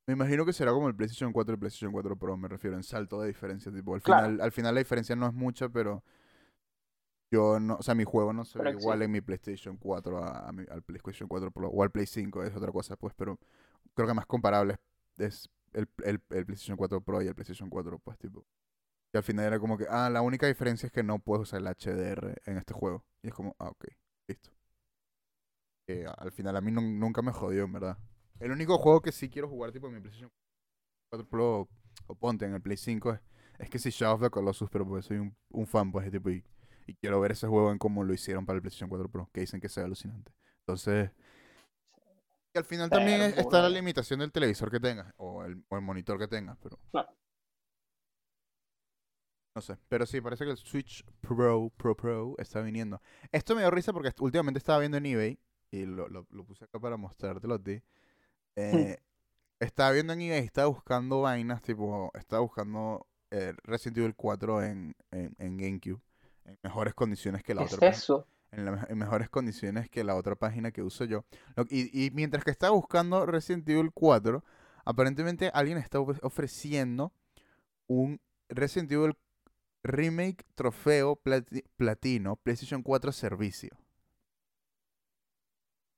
Me 0.07 0.13
imagino 0.13 0.45
que 0.45 0.53
será 0.53 0.71
como 0.73 0.87
el 0.87 0.95
PlayStation 0.95 1.31
4 1.31 1.53
y 1.53 1.55
el 1.55 1.59
PlayStation 1.59 1.91
4 1.91 2.15
Pro, 2.17 2.35
me 2.37 2.47
refiero, 2.47 2.75
en 2.75 2.83
salto 2.83 3.21
de 3.21 3.27
diferencia. 3.29 3.71
Tipo, 3.71 3.95
al 3.95 4.01
Claro. 4.01 4.27
final, 4.27 4.41
al 4.41 4.51
final 4.51 4.75
la 4.75 4.79
diferencia 4.79 5.15
no 5.15 5.27
es 5.27 5.33
mucha, 5.33 5.69
pero 5.69 6.03
yo 7.31 7.59
no, 7.59 7.75
o 7.75 7.83
sea, 7.83 7.95
mi 7.95 8.03
juego 8.03 8.33
no 8.33 8.43
se 8.43 8.59
ve 8.59 8.71
igual 8.71 9.01
en 9.01 9.11
mi 9.11 9.21
PlayStation 9.21 9.77
4 9.77 10.17
a, 10.23 10.49
a 10.49 10.51
mi- 10.51 10.65
al 10.69 10.81
PlayStation 10.83 11.29
4 11.29 11.51
Pro 11.51 11.69
o 11.69 11.83
al 11.83 11.91
Play 11.91 12.05
5, 12.05 12.43
es 12.43 12.55
otra 12.55 12.71
cosa, 12.71 12.95
pues, 12.97 13.13
pero 13.15 13.39
creo 13.93 14.07
que 14.07 14.13
más 14.13 14.25
comparable 14.25 14.77
es 15.17 15.49
el, 15.73 15.87
el, 16.03 16.21
el 16.31 16.45
PlayStation 16.45 16.77
4 16.77 17.01
Pro 17.01 17.21
y 17.21 17.27
el 17.27 17.35
PlayStation 17.35 17.69
4, 17.69 17.99
pues, 17.99 18.17
tipo. 18.17 18.45
Y 19.13 19.17
al 19.17 19.23
final 19.23 19.45
era 19.45 19.59
como 19.59 19.77
que, 19.77 19.85
ah, 19.89 20.09
la 20.09 20.21
única 20.21 20.47
diferencia 20.47 20.87
es 20.87 20.93
que 20.93 21.03
no 21.03 21.19
puedes 21.19 21.43
usar 21.43 21.59
el 21.61 21.67
HDR 21.67 22.35
en 22.45 22.57
este 22.57 22.73
juego. 22.73 23.05
Y 23.21 23.27
es 23.27 23.33
como, 23.33 23.55
ah, 23.59 23.69
ok, 23.69 23.85
listo. 24.27 24.51
A- 26.07 26.13
al 26.23 26.31
final 26.31 26.55
a 26.55 26.61
mí 26.61 26.71
nun- 26.71 26.99
nunca 26.99 27.21
me 27.21 27.31
jodió, 27.33 27.63
en 27.65 27.73
verdad. 27.73 27.97
El 28.39 28.51
único 28.51 28.77
juego 28.77 29.01
que 29.01 29.11
sí 29.11 29.29
quiero 29.29 29.47
jugar, 29.49 29.71
tipo, 29.71 29.87
en 29.87 29.93
mi 29.95 29.99
PlayStation 29.99 30.31
4 31.09 31.27
Pro 31.29 31.69
o 32.07 32.15
ponte 32.15 32.45
en 32.45 32.53
el 32.55 32.61
Play 32.61 32.77
5 32.77 33.13
es, 33.13 33.21
es 33.59 33.69
que 33.69 33.79
sí, 33.79 33.89
Shadow 33.91 34.15
of 34.15 34.21
the 34.21 34.29
Colossus, 34.29 34.69
pero 34.69 34.87
pues 34.87 35.05
soy 35.05 35.17
un, 35.17 35.35
un 35.49 35.67
fan, 35.67 35.91
pues, 35.91 36.09
tipo, 36.11 36.29
y, 36.29 36.43
y 36.87 36.95
quiero 36.95 37.19
ver 37.21 37.33
ese 37.33 37.47
juego 37.47 37.71
en 37.71 37.77
cómo 37.77 38.03
lo 38.03 38.13
hicieron 38.13 38.45
para 38.45 38.57
el 38.57 38.61
PlayStation 38.61 38.89
4 38.89 39.09
Pro, 39.09 39.29
que 39.33 39.41
dicen 39.41 39.61
que 39.61 39.69
sea 39.69 39.85
alucinante. 39.85 40.33
Entonces, 40.59 41.11
y 42.53 42.57
al 42.57 42.65
final 42.65 42.89
también 42.89 43.21
está 43.37 43.61
la 43.61 43.69
limitación 43.69 44.19
del 44.19 44.31
televisor 44.31 44.69
que 44.71 44.79
tengas 44.79 45.13
o 45.17 45.43
el, 45.45 45.63
o 45.69 45.75
el 45.77 45.81
monitor 45.81 46.17
que 46.19 46.27
tengas, 46.27 46.57
pero 46.61 46.77
Claro. 46.91 47.09
No 49.55 49.61
sé. 49.61 49.77
Pero 49.89 50.05
sí, 50.05 50.21
parece 50.21 50.45
que 50.45 50.51
el 50.51 50.57
Switch 50.57 51.03
Pro, 51.21 51.71
Pro, 51.75 51.95
Pro 51.95 52.35
está 52.37 52.61
viniendo. 52.61 53.01
Esto 53.31 53.55
me 53.55 53.61
dio 53.61 53.71
risa 53.71 53.91
porque 53.93 54.11
últimamente 54.19 54.57
estaba 54.59 54.79
viendo 54.79 54.97
en 54.97 55.05
eBay 55.05 55.39
y 55.71 55.85
lo, 55.85 56.07
lo, 56.07 56.25
lo 56.29 56.43
puse 56.45 56.65
acá 56.65 56.79
para 56.79 56.97
mostrártelo 56.97 57.55
a 57.55 57.59
ti. 57.59 57.81
Eh, 58.55 58.97
estaba 59.59 59.91
viendo 59.91 60.13
en 60.13 60.21
eBay, 60.21 60.39
estaba 60.45 60.67
buscando 60.67 61.21
vainas, 61.21 61.61
tipo, 61.61 62.11
estaba 62.13 62.41
buscando 62.41 63.05
eh, 63.29 63.53
Resident 63.63 63.97
Evil 63.99 64.15
4 64.15 64.63
en, 64.63 64.95
en, 65.11 65.35
en 65.37 65.57
GameCube, 65.57 66.01
en 66.45 66.57
mejores 66.63 66.93
condiciones 66.93 67.43
que 67.43 67.53
la 67.53 67.65
¿Qué 67.65 67.75
otra 67.75 67.89
eso? 67.89 68.27
en, 68.51 68.65
la 68.65 68.71
me- 68.71 68.85
en 68.89 68.97
mejores 68.97 69.29
condiciones 69.29 69.89
que 69.89 70.03
la 70.03 70.15
otra 70.15 70.35
página 70.35 70.71
que 70.71 70.81
uso 70.81 71.05
yo. 71.05 71.23
Lo- 71.55 71.65
y, 71.69 71.89
y 72.05 72.11
mientras 72.11 72.43
que 72.43 72.51
estaba 72.51 72.73
buscando 72.75 73.25
Resident 73.25 73.67
Evil 73.69 73.91
4, 73.93 74.43
aparentemente 74.83 75.49
alguien 75.53 75.77
está 75.77 75.99
ofre- 75.99 76.19
ofreciendo 76.23 77.13
un 77.87 78.19
Resident 78.49 78.91
Evil 78.91 79.15
Remake 79.83 80.43
Trofeo 80.55 81.15
plati- 81.17 81.63
Platino 81.77 82.35
PlayStation 82.37 82.83
4 82.83 83.11
Servicio. 83.11 83.77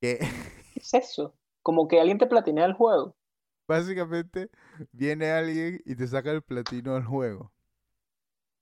¿Qué 0.00 0.18
es 0.76 0.94
eso? 0.94 1.34
Como 1.62 1.88
que 1.88 1.98
alguien 2.00 2.18
te 2.18 2.26
platinea 2.26 2.66
el 2.66 2.74
juego. 2.74 3.16
básicamente 3.68 4.48
viene 4.92 5.30
alguien 5.30 5.80
y 5.84 5.94
te 5.96 6.06
saca 6.08 6.30
el 6.32 6.42
platino 6.42 6.94
del 6.94 7.04
juego. 7.04 7.52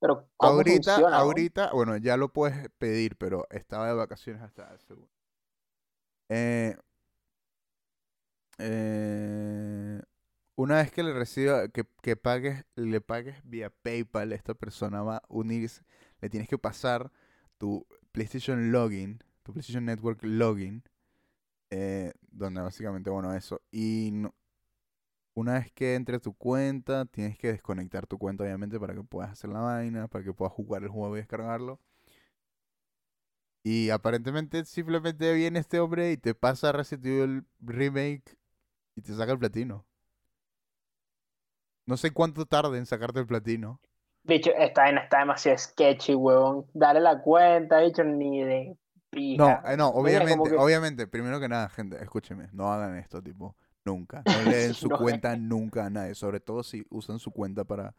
Pero 0.00 0.28
¿cómo 0.36 0.66
Ahorita, 0.66 0.66
funciona, 0.66 1.24
no? 1.24 1.32
ahorita, 1.32 1.70
bueno, 1.72 1.96
ya 1.96 2.16
lo 2.18 2.32
puedes 2.32 2.68
pedir, 2.78 3.16
pero 3.16 3.46
estaba 3.50 3.86
de 3.88 3.94
vacaciones 3.94 4.42
hasta 4.42 4.64
hace 4.72 4.92
un- 4.94 5.08
Eh, 6.28 6.74
eh, 8.58 10.00
una 10.62 10.76
vez 10.76 10.92
que 10.92 11.02
le 11.02 11.12
reciba, 11.12 11.68
que, 11.68 11.84
que 12.02 12.16
pagues, 12.16 12.64
le 12.76 13.00
pagues 13.00 13.36
vía 13.44 13.70
PayPal, 13.70 14.32
esta 14.32 14.54
persona 14.54 15.02
va 15.02 15.16
a 15.16 15.22
unirse, 15.28 15.82
le 16.20 16.30
tienes 16.30 16.48
que 16.48 16.56
pasar 16.56 17.10
tu 17.58 17.84
PlayStation 18.12 18.70
Login, 18.70 19.18
tu 19.42 19.52
PlayStation 19.52 19.84
Network 19.84 20.20
Login, 20.22 20.84
eh, 21.70 22.12
donde 22.30 22.60
básicamente, 22.60 23.10
bueno, 23.10 23.34
eso. 23.34 23.60
Y 23.72 24.12
una 25.34 25.54
vez 25.54 25.72
que 25.72 25.96
entre 25.96 26.20
tu 26.20 26.34
cuenta, 26.34 27.06
tienes 27.06 27.36
que 27.38 27.52
desconectar 27.52 28.06
tu 28.06 28.18
cuenta, 28.18 28.44
obviamente, 28.44 28.78
para 28.78 28.94
que 28.94 29.02
puedas 29.02 29.32
hacer 29.32 29.50
la 29.50 29.60
vaina, 29.60 30.08
para 30.08 30.24
que 30.24 30.32
puedas 30.32 30.52
jugar 30.52 30.82
el 30.84 30.90
juego 30.90 31.16
y 31.16 31.20
descargarlo. 31.20 31.80
Y 33.64 33.90
aparentemente 33.90 34.64
simplemente 34.64 35.32
viene 35.34 35.58
este 35.60 35.80
hombre 35.80 36.12
y 36.12 36.16
te 36.16 36.34
pasa 36.34 36.72
Resident 36.72 37.06
Evil 37.06 37.46
Remake 37.60 38.36
y 38.96 39.02
te 39.02 39.14
saca 39.14 39.32
el 39.32 39.38
platino. 39.38 39.86
No 41.86 41.96
sé 41.96 42.10
cuánto 42.10 42.44
tarda 42.44 42.76
en 42.76 42.86
sacarte 42.86 43.20
el 43.20 43.26
platino. 43.28 43.80
Dicho, 44.24 44.50
esta 44.56 44.82
vaina 44.82 45.00
está 45.02 45.18
demasiado 45.20 45.58
sketchy, 45.58 46.14
huevón. 46.14 46.66
Dale 46.74 47.00
la 47.00 47.20
cuenta, 47.22 47.78
dicho, 47.80 48.04
ni 48.04 48.42
de 48.44 48.76
No, 49.34 49.60
pija. 49.60 49.64
eh, 49.64 49.76
no, 49.76 49.88
Mira, 50.00 50.28
como 50.28 50.44
obviamente, 50.44 50.50
que- 50.50 50.56
obviamente, 50.56 51.06
primero 51.06 51.40
que 51.40 51.48
nada, 51.48 51.68
gente, 51.70 52.02
escúcheme, 52.02 52.48
no 52.52 52.70
hagan 52.72 52.96
esto, 52.98 53.22
tipo, 53.22 53.56
nunca. 53.84 54.26
No 54.28 54.42
le 54.44 54.56
den 54.56 54.74
Sí, 54.74 54.74
su 54.74 54.90
no 54.90 54.96
cuenta 54.96 55.36
nunca 55.36 55.86
a 55.86 55.90
nadie, 55.90 56.14
sobre 56.14 56.40
todo 56.40 56.62
si 56.62 56.84
usan 56.90 57.18
su 57.18 57.30
cuenta 57.32 57.64
para 57.64 57.94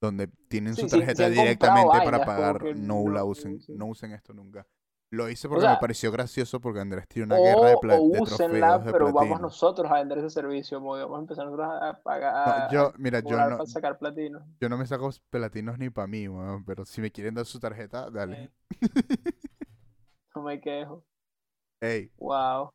donde 0.00 0.28
tienen 0.48 0.76
su 0.76 0.86
Sí, 0.86 0.90
sí, 0.90 1.02
si 1.14 1.14
tarjeta 1.14 1.30
comprado 1.34 1.86
directamente 1.86 2.02
para 2.02 2.20
vainas, 2.20 2.22
pagar, 2.24 2.66
no 2.70 3.08
la 3.10 3.24
no 3.24 3.24
usen. 3.24 3.60
no 3.72 3.86
usen 3.86 4.12
esto 4.12 4.34
nunca. 4.34 4.66
Lo 5.10 5.28
hice 5.28 5.48
porque 5.48 5.66
sea, 5.66 5.68
me 5.68 5.76
pareció 5.76 6.12
gracioso 6.12 6.60
porque 6.60 6.80
Andrés 6.80 7.06
tiene 7.08 7.26
una 7.26 7.38
guerra 7.40 7.68
de, 7.68 7.78
pla- 7.78 8.02
o 8.02 8.08
de 8.08 8.20
úsenla, 8.20 8.78
de 8.84 8.92
pero 8.92 9.12
vamos 9.12 9.40
nosotros 9.40 9.90
a 9.90 9.94
vender 9.96 10.18
ese 10.18 10.30
servicio, 10.30 10.80
vamos 10.80 11.16
a 11.18 11.20
empezar 11.20 11.46
nosotros 11.46 11.68
a 11.82 12.00
pagar, 12.02 12.32
No, 12.44 12.58
yo, 12.66 12.92
a 12.92 12.94
mira, 12.98 13.20
yo 13.20 13.42
no, 13.42 13.62
para 13.62 13.66
sacar 13.66 13.98
platino. 13.98 14.44
yo 14.60 14.68
no 14.68 14.78
me 14.78 14.86
saco 14.86 15.10
platinos 15.30 15.78
ni 15.78 15.90
para 15.90 16.06
mí, 16.06 16.28
weón, 16.28 16.64
pero 16.64 16.84
si 16.84 17.00
me 17.00 17.10
quieren 17.12 17.34
dar 17.34 17.46
su 17.46 17.58
tarjeta, 17.60 18.10
dale. 18.10 18.50
No 20.34 20.42
me 20.42 20.60
quejo. 20.60 21.04
Ey, 21.82 22.10
Wow. 22.18 22.72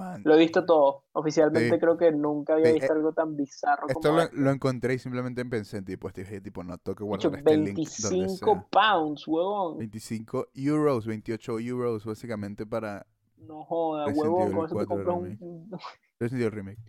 Man, 0.00 0.22
Lo 0.24 0.34
he 0.34 0.38
visto 0.38 0.64
todo. 0.64 1.04
Oficialmente 1.12 1.70
Sí. 1.70 1.78
creo 1.78 1.96
que 1.96 2.10
nunca 2.10 2.54
había 2.54 2.72
visto 2.72 2.92
eh, 2.92 2.96
algo 2.96 3.12
tan 3.12 3.36
bizarro 3.36 3.86
Esto 3.88 4.00
como 4.00 4.16
lo, 4.16 4.22
esto. 4.24 4.36
lo 4.36 4.50
encontré 4.50 4.94
y 4.94 4.98
simplemente 4.98 5.44
pensé 5.44 5.76
en 5.76 5.84
tipo, 5.84 6.08
este 6.08 6.22
dije, 6.22 6.40
tipo, 6.40 6.64
no, 6.64 6.76
tengo 6.78 6.96
que 6.96 7.04
Dicho, 7.04 7.28
guardar 7.30 7.38
este 7.38 7.56
link 7.56 7.76
donde 7.76 8.18
25 8.18 8.52
sea. 8.54 8.66
pounds, 8.70 9.28
huevón. 9.28 9.78
25 9.78 10.48
euros, 10.54 11.06
28 11.06 11.58
euros 11.60 12.04
básicamente 12.04 12.66
para 12.66 13.06
No 13.36 13.64
joda, 13.64 14.06
huevón. 14.12 14.52
Con 14.52 14.64
eso 14.66 14.76
te 14.76 14.86
4 14.86 15.04
compras 15.04 15.16
un, 15.40 15.70
Resident 16.18 16.42
Evil 16.42 16.50
Remake. 16.52 16.80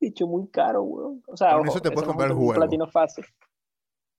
bicho 0.00 0.26
muy 0.26 0.48
caro, 0.48 0.82
huevón. 0.82 1.22
O 1.28 1.36
sea, 1.36 1.56
Con 1.58 1.68
eso 1.68 1.80
te 1.80 1.90
puedes 1.90 2.08
comprar 2.08 2.30
el 2.30 2.36
juego. 2.36 2.54
platino 2.54 2.86
fácil. 2.88 3.24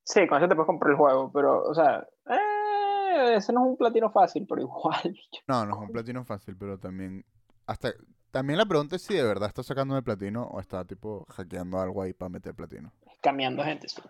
Sí, 0.05 0.27
con 0.27 0.37
eso 0.37 0.47
te 0.47 0.55
puedes 0.55 0.67
comprar 0.67 0.91
el 0.91 0.97
juego, 0.97 1.31
pero, 1.31 1.63
o 1.63 1.73
sea, 1.73 2.05
eh, 2.29 3.35
ese 3.35 3.53
no 3.53 3.63
es 3.63 3.69
un 3.71 3.77
platino 3.77 4.09
fácil, 4.11 4.45
pero 4.47 4.61
igual. 4.61 5.15
No, 5.47 5.65
no 5.65 5.75
es 5.75 5.79
un 5.81 5.91
platino 5.91 6.23
fácil, 6.25 6.55
pero 6.57 6.77
también 6.77 7.25
hasta 7.65 7.93
también 8.31 8.57
la 8.57 8.65
pregunta 8.65 8.95
es 8.95 9.03
si 9.03 9.13
de 9.13 9.23
verdad 9.23 9.47
está 9.49 9.61
sacando 9.63 9.95
el 9.95 10.03
platino 10.03 10.43
o 10.45 10.59
está 10.59 10.85
tipo 10.85 11.25
hackeando 11.29 11.79
algo 11.79 12.01
ahí 12.01 12.13
para 12.13 12.29
meter 12.29 12.55
platino. 12.55 12.91
Cambiando 13.21 13.63
gente. 13.63 13.87
Sí. 13.87 14.01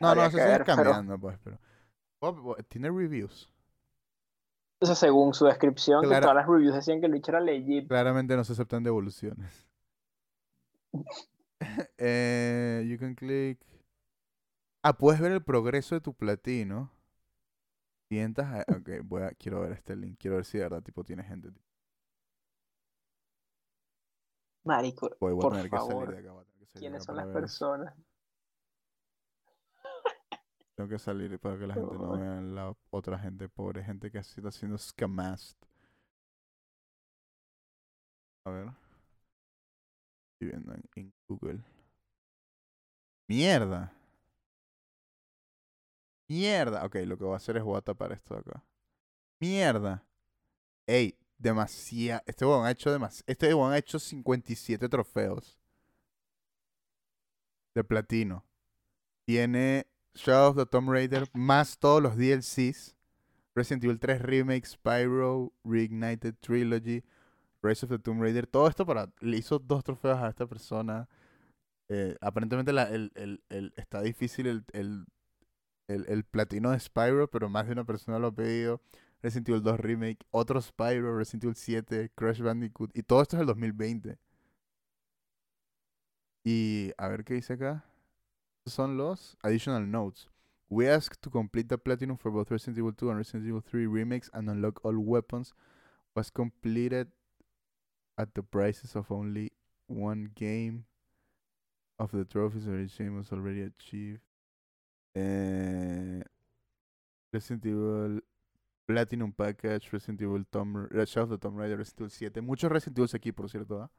No, 0.00 0.14
no, 0.14 0.22
habría 0.22 0.26
eso 0.26 0.36
sí 0.38 0.42
es 0.42 0.48
ver, 0.48 0.64
pero- 0.64 0.76
cambiando, 0.76 1.18
pues, 1.18 1.38
pero 1.42 1.58
Oh, 2.20 2.56
tiene 2.68 2.88
reviews. 2.90 3.52
O 4.80 4.86
sea, 4.86 4.94
según 4.96 5.34
su 5.34 5.44
descripción, 5.44 6.00
que 6.02 6.08
Clara- 6.08 6.22
todas 6.22 6.36
las 6.36 6.46
reviews 6.48 6.74
decían 6.74 7.00
que 7.00 7.06
el 7.06 7.12
bicho 7.12 7.30
era 7.30 7.40
legit. 7.40 7.86
Claramente 7.88 8.34
no 8.36 8.42
se 8.44 8.52
aceptan 8.54 8.82
devoluciones. 8.82 9.68
eh, 11.98 12.84
you 12.88 12.98
can 12.98 13.14
click. 13.14 13.60
Ah, 14.82 14.96
puedes 14.96 15.20
ver 15.20 15.32
el 15.32 15.42
progreso 15.42 15.94
de 15.94 16.00
tu 16.00 16.14
platino. 16.14 16.90
500. 18.10 18.44
a- 18.44 18.64
Ok, 18.76 18.90
voy 19.04 19.22
a, 19.22 19.30
quiero 19.32 19.60
ver 19.60 19.72
este 19.72 19.94
link. 19.96 20.16
Quiero 20.18 20.36
ver 20.36 20.44
si 20.44 20.58
de 20.58 20.64
verdad 20.64 20.82
tipo 20.82 21.04
tiene 21.04 21.22
gente. 21.22 21.50
Marico, 24.68 25.16
Voy, 25.18 25.32
voy 25.32 25.46
a 25.46 25.48
por 25.48 25.52
tener 25.54 25.70
que 25.70 25.80
salir 25.80 25.90
favor, 25.92 26.10
de 26.10 26.18
acá. 26.18 26.32
voy 26.32 26.42
a 26.42 26.44
tener 26.44 26.58
que 26.60 26.66
salir 26.66 26.80
¿quiénes 26.80 27.02
acá 27.02 27.04
son 27.06 27.16
las 27.16 27.26
personas? 27.28 27.94
Tengo 30.76 30.90
que 30.90 30.98
salir 30.98 31.38
para 31.40 31.58
que 31.58 31.66
la 31.66 31.74
gente 31.74 31.98
no 31.98 32.12
vea 32.12 32.40
la 32.42 32.76
otra 32.90 33.18
gente, 33.18 33.48
pobre 33.48 33.82
gente 33.82 34.10
que 34.10 34.18
está 34.18 34.48
haciendo 34.48 34.76
scamast. 34.78 35.56
A 38.44 38.50
ver. 38.50 38.68
Estoy 40.34 40.48
viendo 40.48 40.74
en, 40.74 40.84
en 40.96 41.14
Google. 41.26 41.64
¡Mierda! 43.26 43.92
¡Mierda! 46.28 46.84
Ok, 46.84 46.96
lo 47.06 47.16
que 47.16 47.24
voy 47.24 47.32
a 47.34 47.36
hacer 47.36 47.56
es 47.56 47.62
voy 47.64 47.78
a 47.78 47.80
tapar 47.80 48.12
esto 48.12 48.34
de 48.34 48.40
acá. 48.40 48.62
¡Mierda! 49.40 50.04
¡Ey! 50.86 51.18
Demasiado. 51.38 52.22
Este 52.26 52.44
weón 52.44 52.66
ha 52.66 52.70
hecho 52.70 52.90
demasiado. 52.90 53.24
Este 53.26 53.54
weón 53.54 53.72
ha 53.72 53.78
hecho 53.78 53.98
57 53.98 54.88
trofeos. 54.88 55.58
De 57.74 57.84
platino. 57.84 58.44
Tiene 59.24 59.86
Shadow 60.14 60.50
of 60.50 60.56
the 60.56 60.66
Tomb 60.66 60.90
Raider 60.90 61.28
más 61.32 61.78
todos 61.78 62.02
los 62.02 62.16
DLCs. 62.16 62.96
Resident 63.54 63.84
Evil 63.84 63.98
3 63.98 64.22
Remake, 64.22 64.66
Spyro, 64.66 65.52
Reignited 65.64 66.34
Trilogy, 66.40 67.02
Rise 67.62 67.84
of 67.86 67.90
the 67.90 67.98
Tomb 67.98 68.20
Raider. 68.22 68.46
Todo 68.46 68.68
esto 68.68 68.86
para. 68.86 69.12
Le 69.20 69.36
hizo 69.36 69.58
dos 69.58 69.84
trofeos 69.84 70.18
a 70.18 70.28
esta 70.28 70.46
persona. 70.46 71.08
Eh, 71.88 72.16
aparentemente 72.20 72.72
la- 72.72 72.84
el, 72.90 73.12
el- 73.14 73.42
el- 73.48 73.72
está 73.76 74.02
difícil 74.02 74.46
el- 75.88 76.06
el 76.06 76.24
platino 76.24 76.70
de 76.70 76.80
Spyro, 76.80 77.28
pero 77.30 77.48
más 77.48 77.66
de 77.66 77.72
una 77.72 77.84
persona 77.84 78.18
lo 78.18 78.28
ha 78.28 78.34
pedido. 78.34 78.80
Resident 79.22 79.48
Evil 79.48 79.62
2 79.62 79.76
Remake, 79.78 80.24
otro 80.30 80.60
Spyro, 80.60 81.16
Resident 81.16 81.44
Evil 81.44 81.54
7, 81.54 82.10
Crash 82.14 82.40
Bandicoot. 82.40 82.90
Y 82.94 83.02
todo 83.02 83.22
esto 83.22 83.36
es 83.36 83.40
el 83.40 83.46
2020. 83.46 84.18
Y 86.44 86.92
a 86.96 87.08
ver 87.08 87.24
qué 87.24 87.34
dice 87.34 87.54
acá. 87.54 87.84
Son 88.66 88.96
los 88.96 89.36
additional 89.42 89.90
notes. 89.90 90.28
We 90.70 90.88
ask 90.88 91.16
to 91.20 91.30
complete 91.30 91.68
the 91.68 91.78
platinum 91.78 92.16
for 92.16 92.30
both 92.30 92.50
Resident 92.50 92.78
Evil 92.78 92.92
2 92.92 93.10
and 93.10 93.18
Resident 93.18 93.46
Evil 93.46 93.62
3 93.62 93.86
remakes 93.86 94.30
and 94.32 94.48
unlock 94.48 94.84
all 94.84 94.98
weapons. 94.98 95.54
Was 96.14 96.30
completed 96.30 97.08
at 98.16 98.34
the 98.34 98.42
prices 98.42 98.96
of 98.96 99.10
only 99.10 99.52
one 99.86 100.30
game 100.34 100.84
of 101.98 102.12
the 102.12 102.24
trophies 102.24 102.66
which 102.66 102.98
game 102.98 103.16
was 103.16 103.32
already 103.32 103.62
achieved. 103.62 104.20
Eh, 105.14 106.22
Resident 107.32 107.66
Evil 107.66 108.20
Platinum 108.92 109.32
Package, 109.32 109.90
Resident 109.92 110.22
Evil 110.22 110.46
Tomb 110.46 110.88
Ra- 110.90 111.04
Shadow 111.04 111.24
of 111.24 111.30
the 111.30 111.38
Tomb 111.38 111.56
Raider, 111.58 111.76
Resident 111.76 112.00
Evil 112.00 112.10
7. 112.10 112.40
Muchos 112.40 112.72
Resident 112.72 112.98
Evil 112.98 113.10
aquí, 113.14 113.32
por 113.32 113.50
cierto, 113.50 113.82
¿ah? 113.82 113.90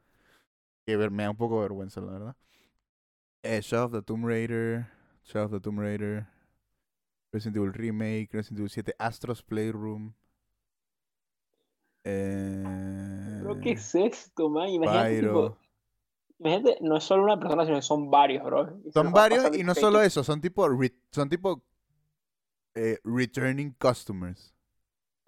Que 0.88 0.98
ver- 0.98 1.12
me 1.12 1.22
da 1.24 1.30
un 1.30 1.38
poco 1.38 1.58
de 1.58 1.62
vergüenza, 1.62 2.02
la 2.02 2.12
verdad. 2.12 2.36
Eh, 3.44 3.62
Shadow 3.62 3.86
of 3.86 3.92
the 3.92 4.02
Tomb 4.02 4.26
Raider, 4.26 4.88
Shadow 5.26 5.46
of 5.46 5.52
the 5.52 5.60
Tomb 5.60 5.78
Raider, 5.80 6.28
Resident 7.32 7.58
Evil 7.58 7.72
Remake, 7.72 8.30
Resident 8.34 8.58
Evil 8.60 8.70
7, 8.72 8.96
Astro's 8.98 9.44
Playroom. 9.44 10.14
Eh, 12.04 13.44
¿qué 13.62 13.72
es 13.74 13.94
esto, 13.94 14.50
man? 14.50 14.70
Imagínate, 14.70 15.22
tipo, 15.22 15.58
imagínate, 16.40 16.78
no 16.82 16.98
es 16.98 17.04
solo 17.04 17.24
una 17.26 17.40
persona, 17.40 17.66
sino 17.66 17.78
que 17.78 17.82
son 17.84 18.10
varios, 18.10 18.44
bro. 18.44 18.80
Y 18.86 18.92
Son 18.92 19.12
varios 19.12 19.56
y 19.56 19.64
no 19.64 19.76
solo 19.76 20.02
eso, 20.02 20.24
son 20.24 20.42
tipo, 20.42 20.68
re- 20.68 20.96
son 21.12 21.30
tipo 21.30 21.62
eh, 22.74 22.98
returning 23.04 23.74
customers. 23.80 24.56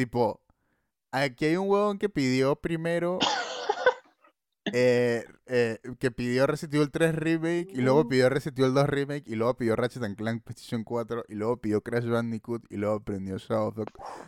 Tipo, 0.02 0.42
aquí 1.12 1.46
hay 1.46 1.58
un 1.58 1.70
huevón 1.70 2.00
que 2.00 2.10
pidió 2.10 2.56
primero, 2.56 3.20
eh, 4.74 5.24
eh, 5.46 5.78
que 6.00 6.10
pidió 6.10 6.48
Resident 6.48 6.74
Evil 6.74 6.90
3 6.90 7.14
Remake 7.14 7.68
y 7.72 7.82
luego 7.82 8.08
pidió 8.08 8.28
Resident 8.30 8.58
Evil 8.58 8.74
2 8.74 8.90
Remake 8.90 9.24
y 9.28 9.36
luego 9.36 9.56
pidió 9.58 9.76
Ratchet 9.76 10.02
and 10.02 10.16
Clank 10.18 10.42
PlayStation 10.44 10.84
4 10.84 11.26
y 11.30 11.36
luego 11.36 11.58
pidió 11.58 11.82
Crash 11.82 12.08
Bandicoot 12.08 12.66
y 12.72 12.78
luego 12.78 13.00
prendió 13.02 13.38
Shadow 13.38 13.68
of 13.68 13.76
the... 13.76 13.84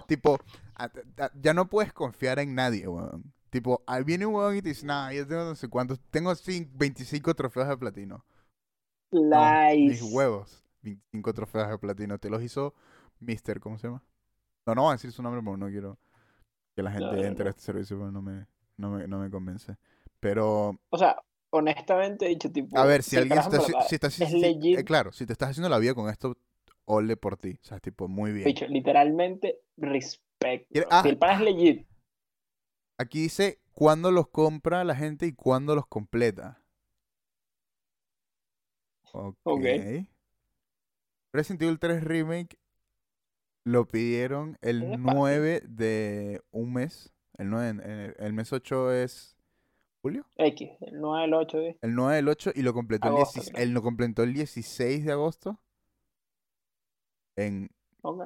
Tipo, 0.08 0.38
a- 0.76 0.92
a- 1.18 1.32
ya 1.42 1.56
no 1.56 1.68
puedes 1.68 1.92
confiar 1.92 2.38
en 2.38 2.54
nadie, 2.54 2.88
huevón. 2.88 3.34
Tipo, 3.50 3.82
ahí 3.88 4.04
viene 4.04 4.28
un 4.28 4.36
huevón 4.36 4.56
y 4.58 4.62
te 4.62 4.70
dice, 4.70 4.86
nah, 4.86 5.12
yo 5.12 5.26
tengo 5.28 5.44
no 5.46 5.56
sé 5.56 5.70
cuántos, 5.70 6.00
tengo 6.12 6.32
cin- 6.34 6.70
25 6.76 7.34
trofeos 7.34 7.68
de 7.68 7.78
platino. 7.78 8.24
No, 9.12 9.72
mis 9.74 10.02
Lies. 10.04 10.14
huevos. 10.14 10.64
25 10.84 11.34
trofeos 11.34 11.68
de 11.70 11.78
platino. 11.80 12.20
Te 12.20 12.30
los 12.30 12.44
hizo 12.44 12.76
Mister, 13.20 13.60
¿cómo 13.60 13.80
se 13.80 13.88
llama? 13.88 14.04
No, 14.66 14.76
no 14.76 14.84
voy 14.84 14.92
a 14.92 14.94
decir 14.94 15.12
su 15.12 15.22
nombre 15.22 15.42
porque 15.44 15.60
no 15.60 15.70
quiero 15.70 15.98
que 16.76 16.84
la 16.84 16.92
gente 16.92 17.06
No, 17.06 17.14
no, 17.14 17.24
entre 17.24 17.48
a 17.48 17.50
este 17.50 17.62
servicio 17.62 17.98
porque 17.98 18.14
no 18.14 18.22
me, 18.22 18.48
no 18.78 18.92
me, 18.92 19.08
no 19.08 19.20
me 19.20 19.30
convence. 19.30 19.76
Pero, 20.20 20.80
O 20.90 20.98
sea, 20.98 21.22
honestamente 21.50 22.28
dicho, 22.28 22.52
tipo, 22.52 22.78
a 22.78 22.86
ver, 22.86 23.04
si 23.04 23.18
alguien 23.18 23.40
está, 23.40 23.60
si, 23.60 23.74
si 23.88 23.96
estás, 23.96 24.14
si- 24.14 24.24
es 24.24 24.34
eh, 24.34 24.84
claro, 24.84 25.12
si 25.12 25.26
te 25.26 25.34
estás 25.34 25.50
haciendo 25.50 25.70
la 25.70 25.80
vida 25.80 25.94
con 25.94 26.10
esto, 26.10 26.38
ole 26.86 27.18
por 27.18 27.38
ti. 27.38 27.60
O 27.62 27.66
sea, 27.66 27.80
tipo, 27.80 28.08
muy 28.08 28.32
bien. 28.32 28.46
Dicho, 28.46 28.66
literalmente, 28.68 29.60
respect. 29.78 30.72
Ah, 30.90 31.02
si 31.04 31.10
el 31.10 31.18
pan 31.18 31.32
es 31.32 31.38
ah. 31.38 31.44
legit, 31.44 31.88
Aquí 32.98 33.24
dice 33.24 33.60
cuándo 33.72 34.12
los 34.12 34.30
compra 34.30 34.84
la 34.84 34.96
gente 34.96 35.26
y 35.26 35.34
cuándo 35.34 35.76
los 35.76 35.88
completa. 35.88 36.62
Ok. 39.12 39.38
Ok. 39.44 39.66
Resident 41.34 41.62
Evil 41.64 41.80
3 41.80 42.04
Remake 42.04 42.58
lo 43.64 43.86
pidieron 43.88 44.58
el 44.62 44.84
Es 44.84 44.90
fácil. 44.90 45.04
9 45.16 45.62
de 45.68 46.42
un 46.52 46.74
mes. 46.74 47.14
El, 47.38 47.50
9, 47.50 47.70
en- 47.70 47.80
en 47.82 47.90
el, 48.00 48.16
el 48.20 48.34
mes 48.34 48.52
8 48.54 48.92
es 48.94 49.38
julio. 50.02 50.26
X, 50.36 50.70
el 50.82 51.00
9, 51.02 51.26
el 51.26 51.34
8, 51.34 51.58
¿sí? 51.60 51.78
El 51.82 51.96
9 51.96 52.16
del 52.18 52.28
8 52.28 52.52
y 52.54 52.62
lo 52.62 52.74
completó, 52.74 53.08
el, 53.08 53.14
Agosto, 53.16 53.36
16 53.40 53.54
creo. 53.54 53.64
él 53.64 53.74
lo 53.74 53.82
completó 53.82 54.24
el 54.24 54.34
16 54.34 55.06
de 55.06 55.12
agosto. 55.12 55.60
En, 57.36 57.70
Ok. 58.02 58.22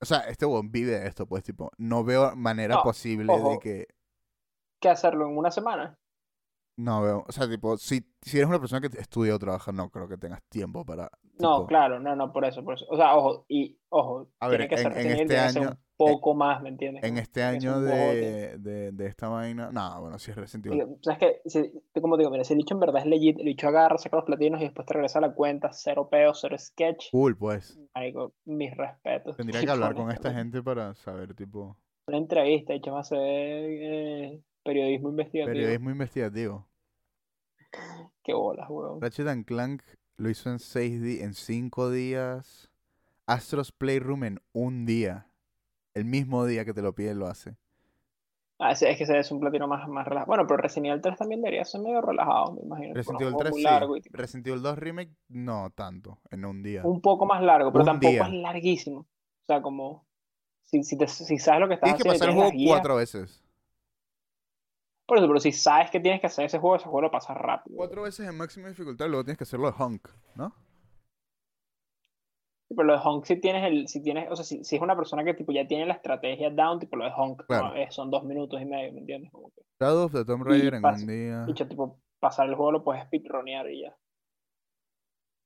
o 0.00 0.04
sea, 0.04 0.18
este 0.28 0.46
weón 0.46 0.70
vive 0.70 0.92
de 1.00 1.08
esto, 1.08 1.26
pues, 1.26 1.42
tipo, 1.42 1.72
no 1.78 2.04
veo 2.04 2.36
manera 2.36 2.76
No, 2.76 2.82
posible 2.82 3.32
de 3.34 3.40
ojo. 3.40 3.58
que... 3.58 3.88
¿Qué 4.80 4.88
hacerlo 4.88 5.26
en 5.26 5.36
una 5.36 5.50
semana? 5.50 5.98
No 6.78 7.02
veo, 7.02 7.24
o 7.26 7.32
sea, 7.32 7.48
tipo, 7.48 7.76
si, 7.76 8.04
si 8.22 8.36
eres 8.38 8.48
una 8.48 8.60
persona 8.60 8.80
que 8.80 8.98
estudia 9.00 9.34
o 9.34 9.38
trabaja, 9.40 9.72
no 9.72 9.90
creo 9.90 10.08
que 10.08 10.16
tengas 10.16 10.42
tiempo 10.48 10.84
para... 10.84 11.10
No, 11.40 11.56
tipo, 11.56 11.66
claro, 11.66 11.98
no, 11.98 12.14
no, 12.14 12.32
por 12.32 12.44
eso, 12.44 12.64
por 12.64 12.74
eso. 12.74 12.86
O 12.88 12.96
sea, 12.96 13.16
ojo, 13.16 13.44
y 13.48 13.76
ojo, 13.88 14.28
A 14.38 14.48
tiene 14.48 14.68
ver, 14.68 14.68
que 14.68 14.74
en- 14.76 14.92
ser, 14.92 14.98
en 14.98 15.16
que 15.16 15.22
este 15.22 15.38
año- 15.38 15.70
un 15.70 15.78
poco 15.96 16.34
más, 16.34 16.62
¿me 16.62 16.68
entiendes? 16.68 17.02
En 17.02 17.18
este 17.18 17.40
que 17.40 17.46
año 17.46 17.80
de, 17.80 18.58
de, 18.58 18.92
de 18.92 19.06
esta 19.06 19.28
vaina... 19.28 19.70
No, 19.72 20.00
bueno, 20.02 20.20
si 20.20 20.30
es 20.30 20.36
Resident 20.36 20.66
Evil. 20.66 20.78
Digo, 20.78 20.98
¿Sabes 21.02 21.18
qué? 21.18 21.40
Si, 21.50 21.72
como 22.00 22.16
digo, 22.16 22.30
mira, 22.30 22.44
si 22.44 22.52
el 22.52 22.58
dicho 22.58 22.74
en 22.74 22.80
verdad 22.80 23.02
es 23.02 23.06
legit, 23.08 23.40
el 23.40 23.46
dicho 23.46 23.66
agarra, 23.66 23.98
saca 23.98 24.14
los 24.16 24.24
platinos 24.24 24.60
y 24.60 24.64
después 24.64 24.86
te 24.86 24.94
regresa 24.94 25.18
a 25.18 25.22
la 25.22 25.34
cuenta, 25.34 25.70
cero 25.72 26.08
peo, 26.08 26.32
cero 26.34 26.56
sketch. 26.56 27.10
Cool, 27.10 27.36
pues. 27.36 27.76
Marico, 27.92 28.34
mis 28.44 28.76
respetos. 28.76 29.36
Tendría 29.36 29.60
que 29.64 29.70
hablar 29.72 29.96
con 29.96 30.12
esta 30.12 30.32
gente 30.32 30.62
para 30.62 30.94
saber, 30.94 31.34
tipo, 31.34 31.76
Una 32.06 32.18
entrevista, 32.18 32.72
hecho 32.72 32.92
más 32.92 33.06
hacer 33.10 33.18
eh, 33.20 34.40
periodismo 34.72 35.08
investigativo. 35.10 35.54
periodismo 35.54 35.90
investigativo. 35.90 36.66
Qué 38.22 38.34
bolas, 38.34 38.68
weón. 38.68 39.00
Ratchet 39.00 39.26
and 39.28 39.44
Clank 39.44 39.82
lo 40.16 40.28
hizo 40.30 40.50
en 40.50 40.58
seis 40.58 41.00
di- 41.02 41.20
en 41.20 41.34
cinco 41.34 41.90
días. 41.90 42.70
Astro's 43.26 43.72
Playroom 43.72 44.24
en 44.24 44.40
un 44.52 44.84
día. 44.86 45.26
El 45.94 46.04
mismo 46.04 46.44
día 46.44 46.64
que 46.64 46.74
te 46.74 46.82
lo 46.82 46.94
pide 46.94 47.14
lo 47.14 47.26
hace. 47.26 47.56
Ah, 48.60 48.74
sí, 48.74 48.86
es 48.86 48.96
que 48.98 49.04
ese 49.04 49.18
es 49.18 49.30
un 49.30 49.38
platino 49.40 49.68
más, 49.68 49.88
más 49.88 50.04
relajado. 50.06 50.26
Bueno, 50.26 50.44
pero 50.46 50.56
Resident 50.58 50.86
Evil 50.88 51.00
3 51.00 51.16
también 51.18 51.40
debería 51.42 51.64
ser 51.64 51.80
medio 51.80 52.00
relajado, 52.00 52.54
me 52.54 52.62
imagino. 52.62 52.94
Resident 52.94 53.20
es 53.20 53.26
Evil 53.26 53.34
un 53.34 53.38
juego 53.38 53.38
3 53.38 53.50
muy 53.52 53.60
sí. 53.60 53.64
largo 53.64 53.96
y 53.96 54.00
tipo, 54.00 54.16
Resident 54.18 54.46
Evil 54.48 54.62
2 54.62 54.78
Remake 54.78 55.12
no 55.28 55.70
tanto, 55.70 56.18
en 56.30 56.44
un 56.44 56.62
día. 56.62 56.82
un 56.84 57.00
poco 57.00 57.24
más 57.24 57.40
largo, 57.42 57.70
pero 57.72 57.82
Un 57.84 57.86
tampoco 57.86 58.10
día. 58.12 58.26
es 58.26 58.32
larguísimo. 58.32 59.00
O 59.00 59.06
sea, 59.46 59.62
como 59.62 60.04
si, 60.64 60.82
si, 60.82 60.98
te- 60.98 61.06
si 61.06 61.38
sabes 61.38 61.60
lo 61.60 61.68
que 61.68 61.74
estás 61.74 61.94
Tienes 61.96 62.02
que 62.02 62.08
haciendo 62.10 62.34
pasar 62.36 62.50
el 62.50 62.52
juego 62.52 62.70
cuatro 62.74 62.96
veces. 62.96 63.44
Por 65.08 65.16
eso, 65.18 65.26
pero 65.26 65.40
si 65.40 65.52
sabes 65.52 65.90
que 65.90 66.00
tienes 66.00 66.20
que 66.20 66.26
hacer 66.26 66.44
ese 66.44 66.58
juego, 66.58 66.76
ese 66.76 66.84
juego 66.84 67.00
lo 67.00 67.10
pasas 67.10 67.34
rápido. 67.36 67.76
Cuatro 67.78 68.02
veces 68.02 68.28
en 68.28 68.36
máxima 68.36 68.68
dificultad, 68.68 69.06
luego 69.08 69.24
tienes 69.24 69.38
que 69.38 69.44
hacerlo 69.44 69.72
de 69.72 69.82
Hunk, 69.82 70.06
¿no? 70.34 70.50
Sí, 72.68 72.74
Pero 72.76 72.84
lo 72.88 72.92
de 72.92 73.00
Honk, 73.02 73.24
si 73.24 73.40
tienes 73.40 73.64
el, 73.64 73.88
si 73.88 74.02
tienes, 74.02 74.30
o 74.30 74.36
sea, 74.36 74.44
si, 74.44 74.62
si 74.62 74.76
es 74.76 74.82
una 74.82 74.94
persona 74.94 75.24
que 75.24 75.32
tipo 75.32 75.52
ya 75.52 75.66
tiene 75.66 75.86
la 75.86 75.94
estrategia 75.94 76.50
down, 76.50 76.78
tipo 76.78 76.96
lo 76.96 77.06
de 77.06 77.12
Honk, 77.16 77.46
Claro. 77.46 77.74
no, 77.74 77.90
son 77.90 78.10
dos 78.10 78.24
minutos 78.24 78.60
y 78.60 78.66
medio, 78.66 78.92
¿me 78.92 79.00
entiendes? 79.00 79.32
Como 79.32 79.50
que, 79.50 79.62
Shadow 79.80 80.04
of 80.04 80.12
the 80.12 80.24
Tomb 80.26 80.44
Raider 80.44 80.74
en 80.74 80.84
un 80.84 81.06
día. 81.06 81.44
dicho, 81.46 81.66
tipo, 81.66 81.98
pasar 82.20 82.46
el 82.48 82.56
juego 82.56 82.72
lo 82.72 82.84
puedes 82.84 83.02
speedronear 83.04 83.70
y 83.70 83.82
ya. 83.84 83.96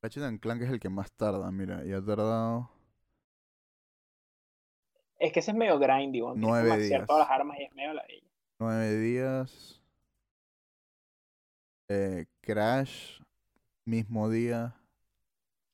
Ratchet 0.03 0.41
Clank 0.41 0.63
es 0.63 0.71
el 0.71 0.81
que 0.81 0.89
más 0.89 1.13
tarda, 1.13 1.49
mira, 1.53 1.85
y 1.87 1.93
ha 1.93 2.05
tardado 2.05 2.69
Es 5.21 5.33
que 5.33 5.39
ese 5.39 5.53
es 5.53 5.57
medio 5.57 5.79
grindy, 5.79 6.19
que 6.21 6.27
Nueve 6.35 6.77
días. 6.79 7.07
todas 7.07 7.29
las 7.29 7.31
armas 7.31 7.57
y 7.61 7.63
es 7.63 7.73
medio 7.75 7.93
la 7.93 8.03
nueve 8.63 8.97
días. 8.97 9.81
Eh, 11.89 12.27
Crash, 12.41 13.21
mismo 13.85 14.29
día. 14.31 14.75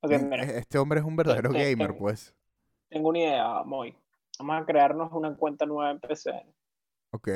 Mira, 0.02 0.44
e- 0.44 0.58
Este 0.58 0.78
hombre 0.78 1.00
es 1.00 1.06
un 1.06 1.16
verdadero 1.16 1.52
te- 1.52 1.58
gamer, 1.70 1.92
te- 1.92 1.98
pues. 1.98 2.34
tengo 2.88 3.10
una 3.10 3.18
idea, 3.18 3.62
Moy. 3.64 3.96
Vamos 4.38 4.62
a 4.62 4.66
crearnos 4.66 5.12
una 5.12 5.36
cuenta 5.36 5.66
nueva 5.66 5.90
en 5.90 6.00
PC. 6.00 6.30
Ok. 7.12 7.28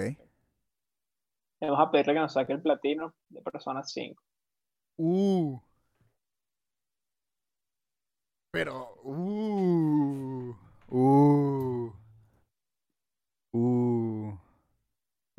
Vamos 1.61 1.79
a 1.81 1.91
pedirle 1.91 2.15
que 2.15 2.21
nos 2.21 2.33
saque 2.33 2.53
el 2.53 2.63
platino 2.63 3.15
de 3.29 3.43
Persona 3.43 3.83
5. 3.85 4.23
Uh. 4.97 5.61
Pero, 8.51 8.95
uh. 9.03 10.55
Uh. 10.89 11.93
Uh. 13.53 13.92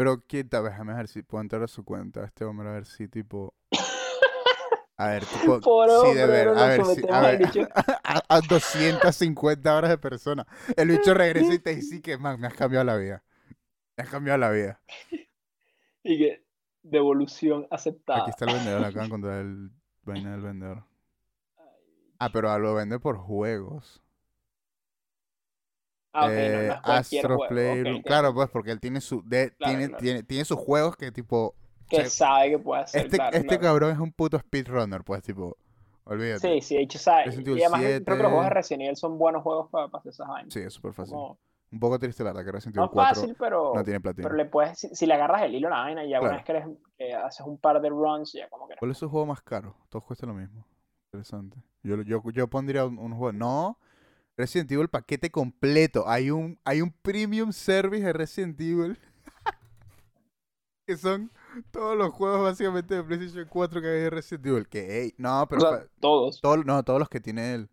Pero, 0.03 0.21
¿qué 0.27 0.43
tal? 0.43 0.65
Déjame 0.65 0.93
ver 0.93 1.07
si 1.07 1.23
puedo 1.23 1.41
entrar 1.41 1.63
a 1.63 1.67
su 1.69 1.85
cuenta. 1.85 2.25
Este 2.25 2.43
hombre, 2.43 2.67
a 2.67 2.73
ver 2.73 2.85
si, 2.85 3.07
tipo. 3.07 3.53
A 4.97 5.07
ver, 5.07 5.23
tipo. 5.25 5.61
Sí, 6.05 6.13
de 6.13 6.25
ver, 6.27 6.49
a 6.49 6.67
ver, 6.67 6.85
si, 6.85 7.01
a 7.09 7.21
ver. 7.21 7.69
A, 8.03 8.21
a 8.27 8.41
250 8.41 9.75
horas 9.77 9.89
de 9.89 9.97
persona. 9.97 10.45
El 10.75 10.89
bicho 10.89 11.13
regresa 11.13 11.53
y 11.53 11.59
te 11.59 11.75
dice 11.75 12.01
que, 12.01 12.17
man, 12.17 12.37
me 12.37 12.47
has 12.47 12.53
cambiado 12.53 12.83
la 12.83 12.97
vida. 12.97 13.23
Me 13.95 14.03
has 14.03 14.09
cambiado 14.09 14.37
la 14.39 14.51
vida. 14.51 14.81
Y 16.03 16.17
que 16.17 16.45
devolución 16.81 17.65
aceptada. 17.71 18.23
Aquí 18.23 18.31
está 18.31 18.43
el 18.43 18.55
vendedor, 18.55 18.83
acá 18.83 19.05
encontrar 19.05 19.39
el 19.39 19.71
vaina 20.03 20.33
del 20.33 20.41
vendedor. 20.41 20.83
Ah, 22.19 22.29
pero 22.29 22.59
lo 22.59 22.75
vende 22.75 22.99
por 22.99 23.15
juegos. 23.15 24.03
Ah, 26.13 26.25
ok, 26.25 26.31
no, 26.31 26.37
Eh, 26.37 26.67
no 26.67 26.81
cualquier 26.83 27.25
Astro 27.25 27.35
ok. 27.37 28.05
Claro, 28.05 28.33
pues 28.33 28.49
porque 28.49 28.71
él 28.71 28.79
tiene 28.79 29.01
su 29.01 29.21
de- 29.25 29.51
Claro, 29.57 29.71
tiene, 29.71 29.87
claro. 29.87 30.01
tiene 30.01 30.23
tiene 30.23 30.45
sus 30.45 30.59
juegos 30.59 30.95
que 30.95 31.11
tipo 31.11 31.55
Que 31.89 31.97
o 31.97 31.99
sea, 32.01 32.09
sabe 32.09 32.51
que 32.51 32.59
puede 32.59 32.81
hacer, 32.83 33.05
este 33.05 33.17
claro, 33.17 33.37
este 33.37 33.59
cabrón 33.59 33.91
es 33.91 33.99
un 33.99 34.11
puto 34.13 34.37
speedrunner, 34.39 35.03
pues 35.03 35.23
tipo 35.23 35.57
Olvídate. 36.05 36.39
Sí, 36.55 36.61
sí, 36.61 36.77
hecho. 36.77 36.99
Resident 37.25 37.47
Y 37.47 37.63
además 37.63 37.79
creo 37.81 38.03
que 38.17 38.23
los 38.23 38.31
juegos 38.31 38.43
de 38.45 38.49
7. 38.49 38.53
Resident 38.53 38.81
Evil 38.83 38.97
son 38.97 39.17
buenos 39.17 39.41
juegos 39.41 39.69
para, 39.69 39.87
para 39.87 39.99
hacer 39.99 40.09
esas 40.11 40.27
vainas. 40.27 40.53
Sí, 40.53 40.59
es 40.59 40.73
súper 40.73 40.93
fácil. 40.93 41.13
Como- 41.13 41.37
Un 41.71 41.79
poco 41.79 41.97
triste 41.97 42.23
la 42.23 42.31
verdad 42.33 42.45
que 42.45 42.51
Resident 42.51 42.75
no 42.75 42.81
Evil 42.83 42.91
4 42.93 43.15
fácil, 43.21 43.35
pero, 43.39 43.71
no 43.73 43.83
tiene 43.83 43.99
platino. 44.01 44.23
pero 44.27 44.35
le 44.35 44.45
puedes, 44.45 44.77
si, 44.77 44.89
si 44.93 45.05
le 45.05 45.13
agarras 45.13 45.43
el 45.43 45.55
hilo 45.55 45.69
a 45.69 45.71
la 45.71 45.77
vaina 45.77 46.03
y 46.05 46.09
ya 46.09 46.19
una 46.21 46.33
vez 46.35 46.43
que, 46.43 46.51
eres, 46.51 46.67
que 46.97 47.13
haces 47.13 47.45
un 47.47 47.57
par 47.57 47.81
de 47.81 47.89
runs, 47.89 48.33
ya 48.33 48.47
como 48.49 48.67
que 48.67 48.75
¿Cuál 48.75 48.91
es 48.91 48.97
su 48.97 49.09
juego 49.09 49.25
más 49.25 49.41
caro? 49.41 49.75
Todos 49.89 50.03
cuestan 50.03 50.29
lo 50.29 50.35
mismo. 50.35 50.67
Interesante. 51.13 51.57
Yo, 51.83 52.01
yo, 52.03 52.21
yo 52.31 52.47
pondría 52.49 52.85
un, 52.85 52.99
un 52.99 53.13
juego. 53.15 53.31
No. 53.31 53.77
Resident 54.37 54.71
Evil 54.71 54.87
paquete 54.89 55.29
completo. 55.31 56.07
Hay 56.07 56.31
un, 56.31 56.59
hay 56.63 56.81
un 56.81 56.91
premium 56.91 57.51
service 57.51 58.03
de 58.03 58.13
Resident 58.13 58.59
Evil. 58.59 58.97
que 60.87 60.97
son 60.97 61.31
todos 61.71 61.97
los 61.97 62.11
juegos 62.13 62.41
básicamente 62.41 62.95
de 62.95 63.03
PlayStation 63.03 63.47
4 63.47 63.81
que 63.81 63.87
hay 63.87 63.99
de 64.01 64.09
Resident 64.09 64.45
Evil. 64.47 64.67
Que, 64.67 65.01
ey, 65.03 65.13
no, 65.17 65.45
pero 65.49 65.61
o 65.61 65.69
sea, 65.69 65.77
fa- 65.79 65.87
todos. 65.99 66.41
todo- 66.41 66.63
no, 66.63 66.83
todos 66.83 66.99
los 66.99 67.09
que 67.09 67.19
tiene 67.19 67.53
él. 67.53 67.69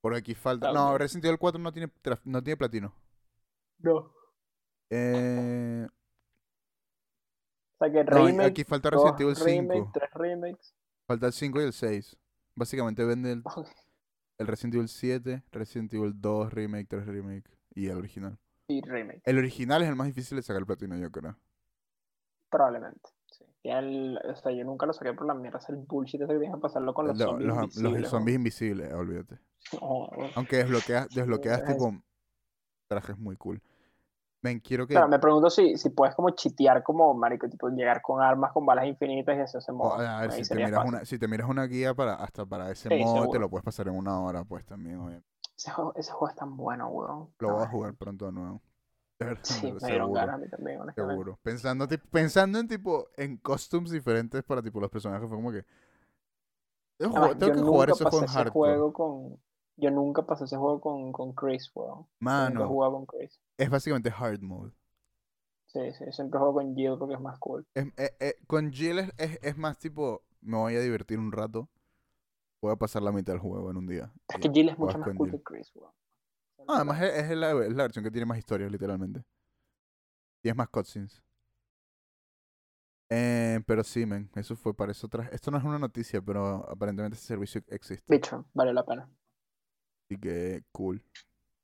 Por 0.00 0.14
aquí 0.14 0.34
falta. 0.34 0.72
No. 0.72 0.98
Resident 0.98 1.26
Evil 1.26 1.38
4 1.38 1.60
no 1.60 1.72
tiene, 1.72 1.90
no 2.24 2.42
tiene 2.42 2.56
platino. 2.56 2.92
No. 3.78 4.12
Eh, 4.90 5.86
O 7.78 7.84
sea 7.84 7.92
que 7.92 8.04
no, 8.04 8.42
aquí 8.44 8.64
falta 8.64 8.90
Resident 8.90 9.20
Evil 9.20 9.36
5. 9.36 9.46
remake, 9.46 9.90
tres 9.94 10.10
remakes. 10.14 10.74
Falta 11.06 11.26
el 11.28 11.32
5 11.32 11.60
y 11.60 11.64
el 11.64 11.72
6. 11.72 12.16
Básicamente 12.56 13.04
vende 13.04 13.32
el. 13.32 13.42
El 14.42 14.46
Resident 14.48 14.74
Evil 14.74 14.88
7, 14.88 15.42
Resident 15.52 15.94
Evil 15.94 16.12
2 16.20 16.52
Remake, 16.52 16.86
3 16.88 17.06
Remake 17.06 17.44
y 17.74 17.86
el 17.88 17.96
original. 17.96 18.38
Y 18.68 18.80
remake, 18.82 19.22
El 19.24 19.38
original 19.38 19.82
es 19.82 19.88
el 19.88 19.96
más 19.96 20.06
difícil 20.06 20.36
de 20.36 20.42
sacar 20.42 20.60
el 20.60 20.66
platino, 20.66 20.96
yo 20.98 21.10
creo. 21.10 21.36
probablemente. 22.50 23.08
Sí. 23.30 23.44
El- 23.64 24.18
o 24.24 24.36
sea, 24.36 24.52
yo 24.52 24.64
nunca 24.64 24.84
lo 24.86 24.92
saqué 24.92 25.12
por 25.14 25.26
la 25.26 25.34
mierda, 25.34 25.58
es 25.58 25.68
el 25.70 25.76
bullshit 25.76 26.20
ese 26.20 26.32
que 26.34 26.38
tienes 26.38 26.54
que 26.56 26.60
pasarlo 26.60 26.92
con 26.92 27.06
los 27.06 27.18
Lo- 27.18 27.24
zombies 27.26 27.46
los, 27.48 27.56
los 27.56 27.64
invisibles, 27.64 28.08
zombies 28.10 28.36
invisibles, 28.36 28.92
olvídate. 28.92 29.38
No. 29.80 30.08
Aunque 30.34 30.56
desbloqueas, 30.56 31.08
desbloqueas 31.10 31.60
Es- 31.62 31.66
tipo 31.68 31.94
trajes 32.88 33.16
muy 33.18 33.36
cool. 33.36 33.62
Quiero 34.62 34.86
que... 34.86 34.94
Claro, 34.94 35.08
me 35.08 35.18
pregunto 35.18 35.48
si, 35.50 35.76
si 35.78 35.90
puedes 35.90 36.14
como 36.14 36.30
chitear 36.30 36.82
como 36.82 37.14
marico, 37.14 37.48
tipo 37.48 37.68
llegar 37.68 38.02
con 38.02 38.22
armas 38.22 38.52
con 38.52 38.66
balas 38.66 38.86
infinitas 38.86 39.36
y 39.36 39.40
eso 39.40 39.60
se 39.60 39.72
modo. 39.72 40.06
a 40.06 40.20
ver, 40.22 40.32
Ahí 40.32 40.44
si 40.44 40.46
te, 40.46 40.58
miras 40.60 40.82
una, 40.84 41.04
si 41.04 41.18
te 41.18 41.28
miras 41.28 41.48
una 41.48 41.66
guía 41.66 41.94
para 41.94 42.14
hasta 42.14 42.46
para 42.46 42.70
ese 42.70 42.88
Sí, 42.88 42.90
modo, 42.90 43.28
te 43.28 43.38
lo 43.38 43.50
puedes 43.50 43.64
pasar 43.64 43.88
en 43.88 43.94
una 43.96 44.18
hora, 44.20 44.44
pues 44.44 44.64
también, 44.64 44.96
obviamente. 44.98 45.28
Ese 45.56 45.70
juego, 45.70 45.94
ese 45.96 46.10
juego 46.12 46.28
es 46.28 46.34
tan 46.36 46.56
bueno, 46.58 46.88
weón. 46.88 47.34
Lo 47.38 47.50
voy 47.52 47.62
a 47.64 47.66
jugar 47.68 47.94
pronto 47.94 48.26
de 48.26 48.32
nuevo. 48.32 48.62
De 49.18 49.26
verdad, 49.26 49.42
Sí, 49.42 49.72
me 49.80 49.90
dieron 49.90 50.12
ganas 50.12 50.34
a 50.36 50.38
mí 50.38 50.48
también, 50.48 50.80
honestamente. 50.80 51.24
Seguro. 51.24 51.38
Pensando, 51.42 51.88
pensando 52.10 52.58
en 52.58 52.68
tipo, 52.68 53.08
en 53.16 53.36
costumes 53.38 53.90
diferentes 53.90 54.42
para 54.44 54.62
tipo 54.62 54.80
los 54.80 54.90
personajes, 54.90 55.28
fue 55.28 55.36
como 55.36 55.52
que. 55.52 55.64
Tengo, 56.96 57.12
Además, 57.12 57.32
ju- 57.32 57.38
tengo 57.38 57.52
yo 57.52 57.54
que 57.54 57.60
jugar 57.60 57.90
en 57.90 58.24
ese 58.24 58.26
hardcore. 58.26 58.50
juego 58.52 58.92
con. 58.92 59.38
Yo 59.82 59.90
nunca 59.90 60.24
pasé 60.24 60.44
ese 60.44 60.56
juego 60.56 60.80
con, 60.80 61.12
con 61.12 61.34
Chris, 61.34 61.70
weón. 61.74 61.98
Nunca 61.98 62.08
Mano, 62.20 62.68
jugado 62.68 62.92
con 62.92 63.06
Chris. 63.06 63.38
es 63.58 63.68
básicamente 63.70 64.10
hard 64.10 64.40
mode. 64.42 64.72
Sí, 65.66 65.80
sí, 65.98 66.04
siempre 66.12 66.38
juego 66.38 66.54
con 66.54 66.76
Jill 66.76 66.96
porque 66.98 67.14
es 67.14 67.20
más 67.20 67.38
cool. 67.40 67.66
Es- 67.74 67.86
eh, 67.96 68.10
eh, 68.20 68.34
con 68.46 68.72
Jill 68.72 68.98
es, 69.00 69.12
es, 69.18 69.38
es 69.42 69.56
más 69.56 69.78
tipo, 69.78 70.22
me 70.40 70.56
voy 70.56 70.76
a 70.76 70.80
divertir 70.80 71.18
un 71.18 71.32
rato. 71.32 71.68
Voy 72.62 72.72
a 72.72 72.76
pasar 72.76 73.02
la 73.02 73.12
mitad 73.12 73.32
del 73.34 73.40
juego 73.42 73.70
en 73.70 73.76
un 73.78 73.86
día. 73.86 74.12
Es 74.28 74.36
que 74.38 74.50
Jill 74.50 74.68
es 74.68 74.78
mucho 74.78 74.98
más 74.98 75.14
cool 75.14 75.28
Jill. 75.28 75.38
que 75.38 75.42
Chris, 75.42 75.70
weón. 75.74 75.92
Ah, 76.68 76.76
además 76.76 77.02
es, 77.02 77.30
es 77.30 77.36
la, 77.36 77.50
es 77.64 77.72
la 77.74 77.82
versión 77.84 78.04
que 78.04 78.10
tiene 78.10 78.26
más 78.26 78.38
historias, 78.38 78.70
literalmente. 78.70 79.22
Y 80.44 80.48
es 80.50 80.56
más 80.56 80.68
cutscenes. 80.68 81.20
Eh, 83.10 83.60
pero 83.66 83.84
sí, 83.84 84.06
men, 84.06 84.30
eso 84.34 84.56
fue 84.56 84.74
para 84.74 84.92
eso. 84.92 85.08
Esto 85.32 85.50
no 85.50 85.58
es 85.58 85.64
una 85.64 85.78
noticia, 85.78 86.22
pero 86.22 86.66
aparentemente 86.70 87.16
ese 87.16 87.26
servicio 87.26 87.62
existe. 87.68 88.14
Bicho, 88.14 88.44
vale 88.54 88.72
la 88.72 88.84
pena. 88.86 89.08
Así 90.12 90.20
que 90.20 90.62
cool. 90.72 91.02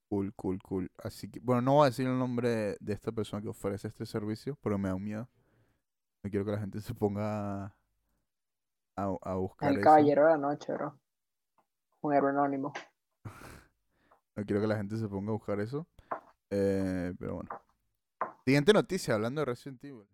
Cool, 0.09 0.33
cool, 0.33 0.59
cool. 0.63 0.91
Así 1.03 1.29
que, 1.29 1.39
bueno, 1.39 1.61
no 1.61 1.73
voy 1.75 1.83
a 1.83 1.89
decir 1.91 2.07
el 2.07 2.17
nombre 2.17 2.75
de 2.79 2.93
esta 2.93 3.11
persona 3.11 3.43
que 3.43 3.47
ofrece 3.47 3.87
este 3.87 4.07
servicio, 4.07 4.57
pero 4.61 4.75
me 4.79 4.89
da 4.89 4.95
un 4.95 5.03
miedo. 5.03 5.29
No 6.23 6.31
quiero 6.31 6.45
que 6.45 6.51
la 6.53 6.57
gente 6.57 6.81
se 6.81 6.95
ponga 6.95 7.65
a, 7.65 9.17
a 9.21 9.35
buscar 9.35 9.69
El 9.69 9.75
eso. 9.77 9.83
caballero 9.83 10.25
de 10.25 10.31
la 10.31 10.37
noche, 10.37 10.73
bro. 10.73 10.99
Un 12.01 12.13
héroe 12.13 12.31
anónimo. 12.31 12.73
No 14.35 14.45
quiero 14.45 14.61
que 14.61 14.67
la 14.67 14.77
gente 14.77 14.95
se 14.95 15.05
ponga 15.09 15.31
a 15.31 15.33
buscar 15.33 15.59
eso. 15.59 15.85
Eh, 16.49 17.13
pero 17.19 17.35
bueno. 17.35 17.49
Siguiente 18.45 18.71
noticia, 18.71 19.15
hablando 19.15 19.41
de 19.41 19.45
Resident 19.45 19.83
Evil. 19.83 20.07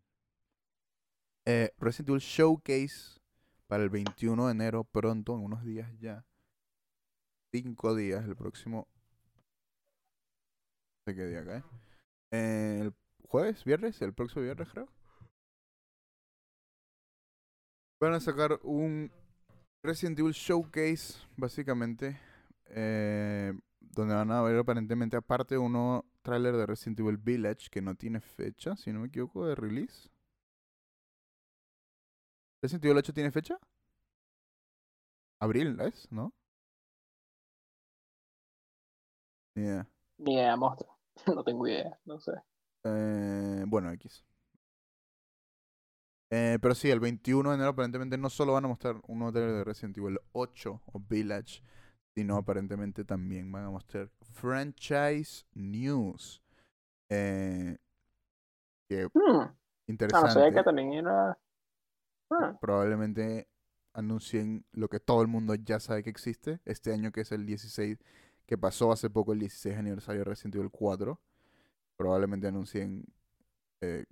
Eh, 1.46 1.72
Resident 1.78 2.10
Evil 2.10 2.22
Showcase 2.22 3.20
para 3.68 3.84
el 3.84 3.92
21 3.92 4.48
de 4.48 4.52
enero, 4.52 4.84
pronto, 4.84 5.36
en 5.36 5.44
unos 5.44 5.64
días 5.64 5.92
ya. 6.00 6.26
Cinco 7.56 7.95
días, 7.95 8.26
el 8.26 8.36
próximo. 8.36 8.86
No 11.08 11.14
sé 11.14 11.16
qué 11.16 11.26
día 11.26 11.45
cae. 11.45 11.64
Eh, 12.32 12.80
el 12.82 12.93
jueves, 13.30 13.64
viernes, 13.64 14.01
el 14.01 14.14
próximo 14.14 14.43
viernes, 14.43 14.68
creo. 14.70 14.89
Van 18.01 18.14
a 18.14 18.20
sacar 18.20 18.60
un 18.64 19.10
Resident 19.82 20.20
Evil 20.20 20.34
Showcase, 20.34 21.26
básicamente. 21.38 22.20
eh, 22.66 23.53
donde 23.80 24.16
van 24.16 24.32
a 24.32 24.41
ver 24.41 24.58
aparentemente, 24.60 25.16
aparte, 25.16 25.58
uno 25.58 26.03
tráiler 26.24 26.58
de 26.58 26.66
Resident 26.66 26.99
Evil 26.99 27.18
Village, 27.18 27.70
que 27.72 27.82
no 27.82 27.95
tiene 27.95 28.20
fecha, 28.20 28.76
si 28.76 28.91
no 28.91 28.99
me 28.99 29.08
equivoco, 29.08 29.47
de 29.47 29.56
release. 29.56 30.10
¿Resident 32.62 32.84
Evil 32.84 32.97
8 32.97 33.14
tiene 33.14 33.32
fecha? 33.32 33.58
Abril, 35.39 35.80
¿es? 35.80 36.12
¿No? 36.12 36.34
Ni 39.56 40.34
idea, 40.34 40.56
monstruo. 40.56 40.95
No 41.36 41.43
tengo 41.43 41.68
idea, 41.68 41.97
no 42.06 42.20
sé. 42.20 42.34
Eh, 42.84 43.64
bueno, 43.68 43.91
X. 43.93 44.24
Eh, 46.30 46.58
pero 46.62 46.76
sí, 46.76 46.89
el 46.89 46.99
21 46.99 47.49
de 47.49 47.56
enero 47.56 47.70
aparentemente 47.70 48.18
no 48.18 48.30
solo 48.30 48.53
van 48.53 48.66
a 48.66 48.68
mostrar 48.68 48.95
un 49.08 49.20
trailer 49.32 49.53
de 49.56 49.64
Resident 49.64 49.97
Evil 49.97 50.20
8 50.34 50.82
o 50.86 50.99
Village, 50.99 51.62
sino 52.16 52.36
aparentemente 52.38 53.06
también 53.06 53.51
van 53.51 53.66
a 53.66 53.70
mostrar 53.70 54.10
franchise 54.34 55.45
news. 55.53 56.41
Eh, 57.10 57.78
que 58.89 59.06
Hmm. 59.06 59.39
Ah, 59.39 59.56
no 59.88 59.93
interesante. 59.93 60.32
sabía 60.32 60.51
que 60.51 60.64
también 60.64 60.93
era. 60.93 61.38
Ah, 62.32 62.58
Probablemente 62.60 63.47
anuncien 63.93 64.66
lo 64.74 64.89
que 64.89 64.99
todo 64.99 65.22
el 65.22 65.28
mundo 65.28 65.56
ya 65.56 65.80
sabe 65.80 66.03
que 66.03 66.10
existe. 66.10 66.60
Este 66.66 66.91
año 66.91 67.12
que 67.12 67.22
es 67.22 67.32
el 67.32 67.45
16, 67.45 67.97
que 68.46 68.58
pasó 68.58 68.91
hace 68.91 69.10
poco 69.10 69.34
el 69.34 69.39
16 69.39 69.78
aniversario 69.78 70.20
de 70.20 70.26
Resident 70.26 70.56
Evil 70.56 70.70
4. 70.72 71.20
Probablemente 71.98 72.48
anuncien 72.48 73.06
eh, 73.82 74.06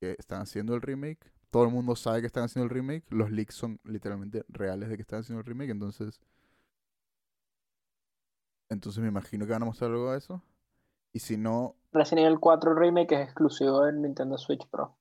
que 0.00 0.16
están 0.18 0.42
haciendo 0.42 0.74
el 0.74 0.82
remake. 0.82 1.32
Todo 1.50 1.64
el 1.64 1.70
mundo 1.70 1.96
sabe 1.96 2.20
que 2.20 2.26
están 2.26 2.44
haciendo 2.44 2.64
el 2.64 2.70
remake. 2.70 3.04
Los 3.10 3.30
leaks 3.30 3.54
son 3.54 3.80
literalmente 3.84 4.44
reales 4.48 4.88
de 4.88 4.96
que 4.96 5.02
están 5.02 5.20
haciendo 5.20 5.40
el 5.40 5.46
remake. 5.46 5.70
Entonces, 5.70 6.20
entonces 8.68 9.02
me 9.02 9.08
imagino 9.08 9.46
que 9.46 9.52
van 9.52 9.62
a 9.62 9.66
mostrar 9.66 9.90
algo 9.90 10.12
de 10.12 10.18
eso. 10.18 10.42
Y 11.12 11.20
si 11.20 11.36
no, 11.36 11.74
Resident 11.92 12.26
Evil 12.26 12.38
4 12.38 12.74
Remake 12.74 13.12
es 13.14 13.20
exclusivo 13.22 13.82
del 13.84 14.02
Nintendo 14.02 14.36
Switch 14.36 14.66
Pro. 14.68 14.94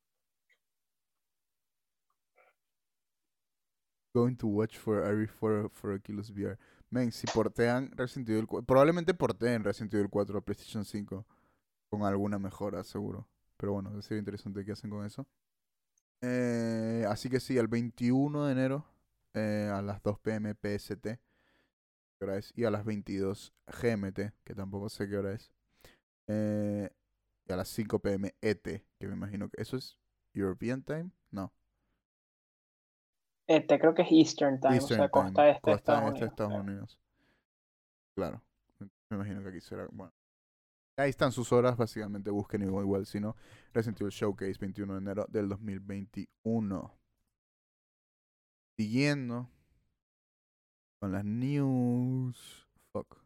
Going 4.13 4.35
to 4.37 4.47
watch 4.47 4.77
for 4.77 5.03
every 5.03 5.27
for, 5.27 5.69
for 5.69 5.93
Oculus 5.93 6.31
VR. 6.31 6.57
Men, 6.89 7.11
si 7.11 7.27
portean 7.27 7.91
Resident 7.91 8.29
Evil 8.29 8.47
4, 8.47 8.65
probablemente 8.65 9.13
porteen 9.13 9.63
Resident 9.63 9.93
Evil 9.93 10.09
4 10.09 10.37
a 10.37 10.41
PlayStation 10.41 10.85
5 10.85 11.25
con 11.89 12.03
alguna 12.03 12.39
mejora, 12.39 12.83
seguro. 12.83 13.27
Pero 13.57 13.73
bueno, 13.73 14.01
sería 14.01 14.19
interesante 14.19 14.63
qué 14.63 14.71
hacen 14.71 14.89
con 14.89 15.05
eso. 15.05 15.27
Eh, 16.21 17.05
así 17.07 17.29
que 17.29 17.39
sí, 17.39 17.57
el 17.57 17.67
21 17.67 18.45
de 18.45 18.51
enero 18.51 18.85
eh, 19.33 19.69
a 19.73 19.81
las 19.81 20.01
2 20.01 20.19
pm 20.19 20.53
PST, 20.53 21.03
¿qué 21.03 21.19
hora 22.21 22.37
es? 22.37 22.51
Y 22.55 22.63
a 22.65 22.71
las 22.71 22.85
22 22.85 23.53
GMT, 23.67 24.19
que 24.43 24.55
tampoco 24.55 24.89
sé 24.89 25.07
qué 25.09 25.17
hora 25.17 25.33
es. 25.33 25.51
Eh, 26.27 26.89
y 27.45 27.53
a 27.53 27.55
las 27.55 27.69
5 27.69 27.99
pm 27.99 28.35
ET, 28.41 28.63
que 28.63 29.07
me 29.07 29.13
imagino 29.13 29.49
que 29.49 29.61
eso 29.61 29.77
es 29.77 29.97
European 30.33 30.83
Time. 30.83 31.11
Este 33.47 33.79
creo 33.79 33.93
que 33.93 34.01
es 34.01 34.09
Eastern 34.11 34.59
Time, 34.59 34.75
Eastern 34.75 34.99
o 34.99 35.03
sea, 35.03 35.09
costa 35.09 35.31
Time, 35.33 35.51
este 35.51 35.71
de 35.71 35.75
costa 35.75 35.93
Estados 35.93 36.21
este 36.21 36.25
de 36.25 36.29
Unidos. 36.29 36.29
Estados 36.31 36.51
claro. 36.51 36.63
Unidos. 36.63 36.99
Claro. 38.15 38.43
Me 39.09 39.15
imagino 39.15 39.41
que 39.41 39.49
aquí 39.49 39.61
será. 39.61 39.87
Bueno. 39.91 40.13
Ahí 40.97 41.11
están 41.11 41.31
sus 41.31 41.51
horas, 41.53 41.77
básicamente. 41.77 42.29
Busquen 42.29 42.63
igual, 42.63 42.83
igual. 42.83 43.05
Si 43.05 43.19
no, 43.19 43.35
Resident 43.73 44.01
Evil 44.01 44.11
Showcase 44.11 44.57
21 44.59 44.93
de 44.93 44.99
enero 44.99 45.25
del 45.29 45.47
2021. 45.47 46.97
Siguiendo 48.77 49.49
con 50.99 51.11
las 51.11 51.23
news. 51.23 52.67
Fuck. 52.91 53.17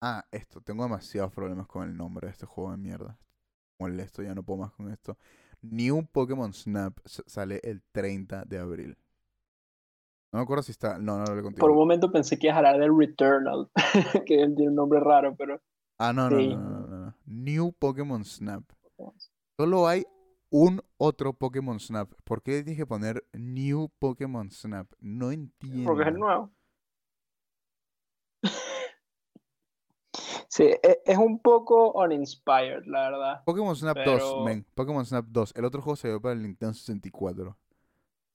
Ah, 0.00 0.24
esto. 0.30 0.60
Tengo 0.60 0.82
demasiados 0.82 1.32
problemas 1.32 1.66
con 1.66 1.88
el 1.88 1.96
nombre 1.96 2.26
de 2.26 2.32
este 2.32 2.46
juego 2.46 2.70
de 2.72 2.78
mierda. 2.78 3.18
Molesto, 3.78 4.22
ya 4.22 4.34
no 4.34 4.42
puedo 4.42 4.60
más 4.60 4.72
con 4.72 4.90
esto. 4.90 5.18
New 5.70 6.06
Pokémon 6.12 6.52
Snap 6.52 6.98
sale 7.04 7.60
el 7.64 7.82
30 7.92 8.44
de 8.44 8.58
abril. 8.58 8.96
No 10.32 10.38
me 10.38 10.42
acuerdo 10.42 10.62
si 10.62 10.72
está. 10.72 10.98
No, 10.98 11.18
no 11.18 11.24
lo 11.24 11.30
hablé 11.30 11.42
Por 11.42 11.52
un 11.52 11.54
contigo. 11.54 11.74
momento 11.74 12.10
pensé 12.12 12.38
que 12.38 12.48
ibas 12.48 12.56
a 12.56 12.58
hablar 12.58 12.78
del 12.80 12.96
Returnal, 12.98 13.70
que 14.26 14.36
tiene 14.36 14.68
un 14.68 14.74
nombre 14.74 15.00
raro, 15.00 15.34
pero... 15.36 15.60
Ah, 15.98 16.12
no, 16.12 16.28
no, 16.28 16.38
Sí. 16.38 16.48
no, 16.48 16.60
no, 16.60 16.86
no, 16.86 16.96
no. 17.06 17.14
New 17.26 17.72
Pokémon 17.78 18.24
Snap. 18.24 18.64
Solo 19.56 19.86
hay 19.86 20.04
un 20.50 20.80
otro 20.96 21.32
Pokémon 21.32 21.78
Snap. 21.78 22.12
¿Por 22.24 22.42
qué 22.42 22.64
que 22.64 22.86
poner 22.86 23.24
New 23.32 23.90
Pokémon 24.00 24.50
Snap? 24.50 24.90
No 25.00 25.30
entiendo. 25.30 25.84
Porque 25.84 26.02
es 26.02 26.08
el 26.08 26.18
nuevo. 26.18 26.50
Sí, 30.54 30.62
e- 30.62 31.02
es 31.04 31.18
un 31.18 31.40
poco 31.40 31.90
uninspired, 32.00 32.84
la 32.86 33.10
verdad. 33.10 33.42
Pokémon 33.44 33.74
Snap 33.74 33.96
2, 33.96 34.04
Pero- 34.04 34.44
men. 34.44 34.64
Pokémon 34.76 35.04
Snap 35.04 35.24
2. 35.26 35.52
El 35.56 35.64
otro 35.64 35.82
juego 35.82 35.96
se 35.96 36.06
dio 36.06 36.20
para 36.22 36.34
el 36.34 36.42
Nintendo 36.42 36.72
64. 36.74 37.58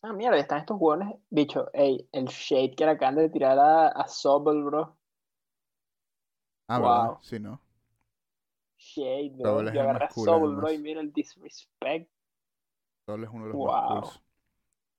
Ah, 0.02 0.12
mierda, 0.12 0.38
están 0.38 0.60
estos 0.60 0.76
hueones. 0.82 1.16
Bicho, 1.30 1.70
ey, 1.74 2.10
el 2.12 2.26
shade 2.26 2.76
que 2.76 2.84
le 2.84 2.92
acaban 2.92 3.16
de 3.16 3.30
tirar 3.30 3.58
a, 3.58 3.88
a 3.88 4.08
Sobel, 4.10 4.64
bro. 4.64 4.98
Ah, 6.68 6.80
¿verdad? 6.80 7.06
Wow. 7.08 7.18
Sí, 7.22 7.40
¿no? 7.40 7.62
Shade, 8.78 9.36
bro. 9.38 9.72
Yo 9.72 9.82
agarré 9.82 10.06
a 10.06 10.10
Sobel, 10.12 10.56
bro, 10.58 10.72
y 10.74 10.78
mira 10.78 11.00
el 11.00 11.14
disrespect. 11.14 12.12
Solo 13.06 13.26
es 13.26 13.32
uno 13.32 13.44
de 13.46 13.50
los 13.52 13.58
Wow. 13.58 13.68
más 13.68 14.02
cools. 14.02 14.24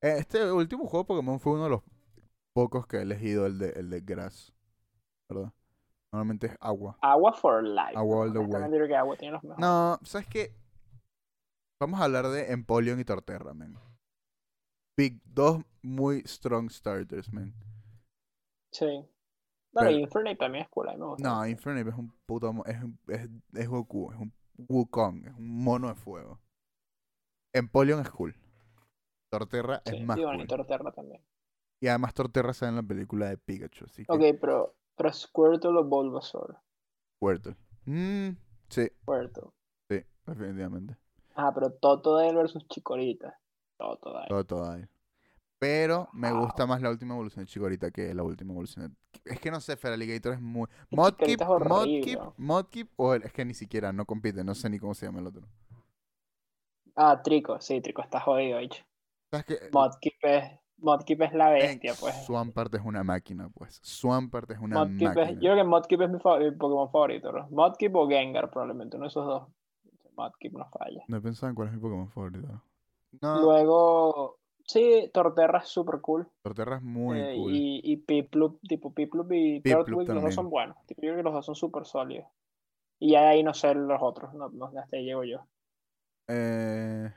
Eh, 0.01 0.17
Este 0.21 0.51
último 0.51 0.87
juego 0.87 1.05
de 1.05 1.09
Pokémon 1.09 1.39
fue 1.39 1.53
uno 1.53 1.65
de 1.65 1.71
los 1.71 1.83
pocos 2.55 2.87
que 2.87 2.97
he 2.97 3.03
elegido, 3.03 3.45
el 3.45 3.59
de, 3.59 3.71
el 3.73 3.91
de 3.91 4.01
Grass. 4.01 4.55
¿Verdad? 5.29 5.53
Normalmente 6.13 6.49
es 6.49 6.57
agua. 6.61 6.99
Agua 7.01 7.33
for 7.33 7.63
life. 7.63 7.97
Agua 7.97 8.23
all 8.25 8.33
the 8.33 8.39
way. 8.39 8.45
Honestamente, 8.47 8.77
creo 8.79 8.89
que 8.89 8.97
agua 8.97 9.17
tiene 9.17 9.33
los 9.33 9.43
mejores. 9.45 9.61
No, 9.61 9.99
¿sabes 10.03 10.27
qué? 10.29 10.55
Vamos 11.81 12.01
a 12.01 12.05
hablar 12.05 12.29
de 12.29 12.53
Empoleon 12.53 12.99
y 13.01 13.05
Torterra, 13.05 13.55
man. 13.55 13.79
Big, 14.99 15.21
dos 15.25 15.63
muy 15.83 16.21
strong 16.27 16.69
starters, 16.71 17.33
man. 17.33 17.55
Sí. 18.73 18.87
No, 19.73 19.81
Pero- 19.83 19.91
Infernape 19.93 20.37
también 20.37 20.65
es 20.65 20.71
cool, 20.71 20.89
a 20.89 20.93
mí 20.93 20.99
me 20.99 21.07
gusta. 21.07 21.29
No, 21.29 21.47
Infernape 21.47 21.91
es 21.91 21.97
un 21.97 22.13
puto... 22.27 22.53
Es, 22.67 22.77
es, 23.09 23.29
es 23.55 23.69
Goku, 23.69 24.13
es 24.13 24.19
un 24.19 24.33
Wukong, 24.69 25.27
es 25.27 25.35
un 25.35 25.63
mono 25.65 25.89
de 25.89 25.95
fuego. 25.95 26.41
Empoleon 27.55 28.01
es 28.01 28.11
cool. 28.11 28.35
Torterra 29.33 29.81
Sí, 29.87 29.97
es 29.97 30.05
más 30.05 30.19
y 30.19 30.23
cool. 30.23 30.33
bonito 30.33 30.57
Torterra 30.57 30.91
también. 30.93 31.25
Y 31.81 31.87
además 31.87 32.13
Torterra 32.15 32.53
sale 32.53 32.71
en 32.71 32.77
la 32.77 32.83
película 32.83 33.29
de 33.29 33.39
Pikachu, 33.39 33.85
así 33.87 34.05
que... 34.05 34.13
Ok, 34.13 34.39
pero, 34.41 34.75
pero 35.01 35.13
Squirtle 35.13 35.79
o 35.81 35.85
Bulbasaur. 35.85 36.61
Squirtle. 37.19 37.57
Mm, 37.87 38.37
sí, 38.69 38.91
Squirtle. 39.05 39.53
sí, 39.89 40.03
definitivamente. 40.27 40.97
Ah, 41.35 41.51
pero 41.53 41.73
Totodile 41.73 42.37
versus 42.37 42.65
Chikorita. 42.69 43.37
Totodile. 43.79 44.37
Ahí. 44.71 44.87
Pero 45.59 46.09
me 46.13 46.33
Wow. 46.33 46.33
gusta 46.33 46.67
más 46.67 46.83
la 46.83 46.91
última 46.91 47.15
evolución 47.15 47.45
de 47.47 47.51
Chikorita 47.53 47.91
que 47.91 48.15
la 48.15 48.23
última 48.25 48.53
evolución 48.53 48.97
de... 49.25 49.33
Es 49.35 49.41
que 49.41 49.51
no 49.51 49.61
sé, 49.61 49.77
Feraligator 49.77 50.35
es 50.35 50.41
muy... 50.41 50.69
Modkip. 50.91 51.43
Modkip, 51.57 52.23
Modkip, 52.37 52.91
o 52.97 53.15
el- 53.15 53.25
es 53.25 53.33
que 53.33 53.45
ni 53.45 53.55
siquiera, 53.55 53.93
no 53.93 54.07
compite, 54.07 54.45
no 54.45 54.55
sé 54.55 54.71
ni 54.71 54.79
cómo 54.79 54.95
se 54.95 55.07
llama 55.07 55.21
el 55.21 55.29
otro. 55.29 55.49
Ah, 56.95 57.21
Trico, 57.23 57.61
sí, 57.61 57.81
Trico 57.81 58.01
está 58.03 58.21
jodido, 58.21 58.59
bicho. 58.59 58.85
¿Sabes 59.31 59.47
qué? 59.47 59.59
Modkip 59.71 60.15
es, 60.25 60.60
Modkip 60.81 61.23
es 61.23 61.33
la 61.33 61.51
bestia, 61.51 61.95
pues. 61.99 62.15
Swampert 62.25 62.75
es 62.75 62.83
una 62.85 63.05
máquina, 63.05 63.49
pues. 63.55 63.81
Swampert 63.83 64.51
es 64.51 64.59
una 64.59 64.85
Modkip 64.85 65.09
es, 65.09 65.17
máquina. 65.17 65.33
yo 65.33 65.41
creo 65.41 65.57
que 65.57 65.65
Modkip 65.65 66.01
es 66.03 66.11
mi, 66.11 66.19
Pokémon 66.19 66.91
favorito, 66.91 67.33
¿no? 67.33 67.49
Modkip 67.51 67.95
o 67.95 68.09
Gengar, 68.09 68.51
probablemente, 68.51 68.97
uno 68.97 69.05
de 69.05 69.09
esos 69.09 69.27
dos. 69.27 69.49
Modkip 70.17 70.53
no 70.53 70.67
falla. 70.67 71.03
No 71.09 71.17
he 71.17 71.21
pensado 71.21 71.51
en 71.51 71.55
cuál 71.55 71.69
es 71.69 71.75
mi 71.75 71.81
Pokémon 71.81 72.09
favorito. 72.09 72.63
No, 73.21 73.41
Luego, 73.41 74.39
sí, 74.65 75.11
Torterra 75.13 75.59
es 75.59 75.69
super 75.69 76.01
cool. 76.01 76.29
Torterra 76.43 76.77
es 76.77 76.83
muy 76.83 77.19
eh, 77.19 77.35
cool. 77.37 77.55
y, 77.55 77.81
y 77.85 77.97
Piplup, 77.97 78.61
tipo 78.69 78.93
Piplup 78.93 79.33
y 79.33 79.61
Turtwig, 79.61 80.09
los 80.09 80.23
dos 80.23 80.35
son 80.35 80.51
buenos. 80.51 80.77
Tipo, 80.87 81.03
yo 81.03 81.09
creo 81.09 81.17
que 81.17 81.23
los 81.23 81.35
dos 81.35 81.47
son 81.47 81.55
súper 81.55 81.87
sólidos. 81.87 82.27
Y 82.99 83.13
ya 83.13 83.23
de 83.23 83.29
ahí 83.29 83.43
no 83.43 83.55
sé 83.55 83.75
los 83.75 84.01
otros, 84.03 84.35
no, 84.35 84.51
no, 84.51 84.67
hasta 84.67 84.97
ahí 84.97 85.05
llego 85.05 85.25
yo. 85.25 85.47
Eh, 86.29 87.11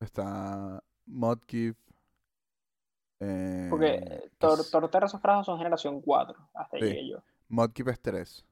está 0.00 0.82
Modkip. 1.06 1.76
Porque 3.18 3.94
eh, 3.94 4.04
eh, 4.24 4.30
Tor- 4.38 4.60
es- 4.60 4.70
Torterra 4.70 5.08
son 5.08 5.58
generación 5.58 6.00
4, 6.00 6.36
hasta 6.54 6.76
ahí 6.76 6.82
Sí. 6.82 6.88
llegué 6.88 7.08
yo. 7.08 7.18
Modkip 7.48 7.88
es 7.88 8.00
3. 8.00 8.46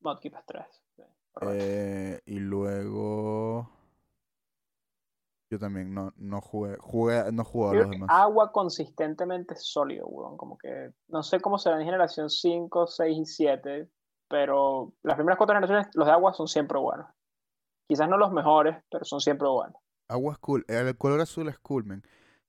Modkip 0.00 0.34
es 0.34 0.46
3. 0.46 0.66
sí, 0.96 1.02
correcto. 1.32 1.54
Eh, 1.58 2.20
y 2.26 2.38
luego. 2.38 3.70
Yo 5.50 5.58
también 5.58 5.92
no, 5.92 6.12
no 6.16 6.40
jugué, 6.40 6.76
jugué, 6.78 7.32
no 7.32 7.44
jugué 7.44 7.70
a 7.70 7.80
los 7.82 7.90
demás. 7.90 8.08
agua 8.12 8.52
consistentemente 8.52 9.56
sólido, 9.56 10.06
weón. 10.06 10.36
Como 10.36 10.56
que 10.56 10.92
no 11.08 11.22
sé 11.24 11.40
cómo 11.40 11.58
será 11.58 11.76
en 11.78 11.84
generación 11.84 12.30
5, 12.30 12.86
6 12.86 13.18
y 13.18 13.24
7, 13.26 13.90
pero 14.28 14.92
las 15.02 15.16
primeras 15.16 15.38
cuatro 15.38 15.54
generaciones, 15.56 15.88
los 15.94 16.06
de 16.06 16.12
agua 16.12 16.32
son 16.34 16.46
siempre 16.46 16.78
buenos. 16.78 17.06
Quizás 17.88 18.08
no 18.08 18.16
los 18.16 18.30
mejores, 18.30 18.76
pero 18.92 19.04
son 19.04 19.20
siempre 19.20 19.48
buenos. 19.48 19.76
Agua 20.06 20.34
es 20.34 20.38
cool. 20.38 20.64
El 20.68 20.96
color 20.96 21.20
azul 21.20 21.48
es 21.48 21.58
cool, 21.58 21.84
man. 21.84 22.04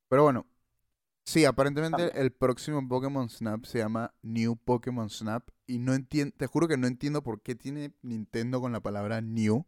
Pero 0.07 0.21
bueno. 0.23 0.45
Sí, 1.31 1.45
aparentemente 1.45 2.07
También. 2.07 2.25
el 2.25 2.33
próximo 2.33 2.85
Pokémon 2.85 3.29
Snap 3.29 3.63
se 3.63 3.77
llama 3.77 4.13
New 4.21 4.57
Pokémon 4.57 5.09
Snap. 5.09 5.47
Y 5.65 5.79
no 5.79 5.93
entiendo, 5.93 6.35
te 6.37 6.45
juro 6.45 6.67
que 6.67 6.75
no 6.75 6.87
entiendo 6.87 7.23
por 7.23 7.41
qué 7.41 7.55
tiene 7.55 7.93
Nintendo 8.01 8.59
con 8.59 8.73
la 8.73 8.81
palabra 8.81 9.21
New. 9.21 9.65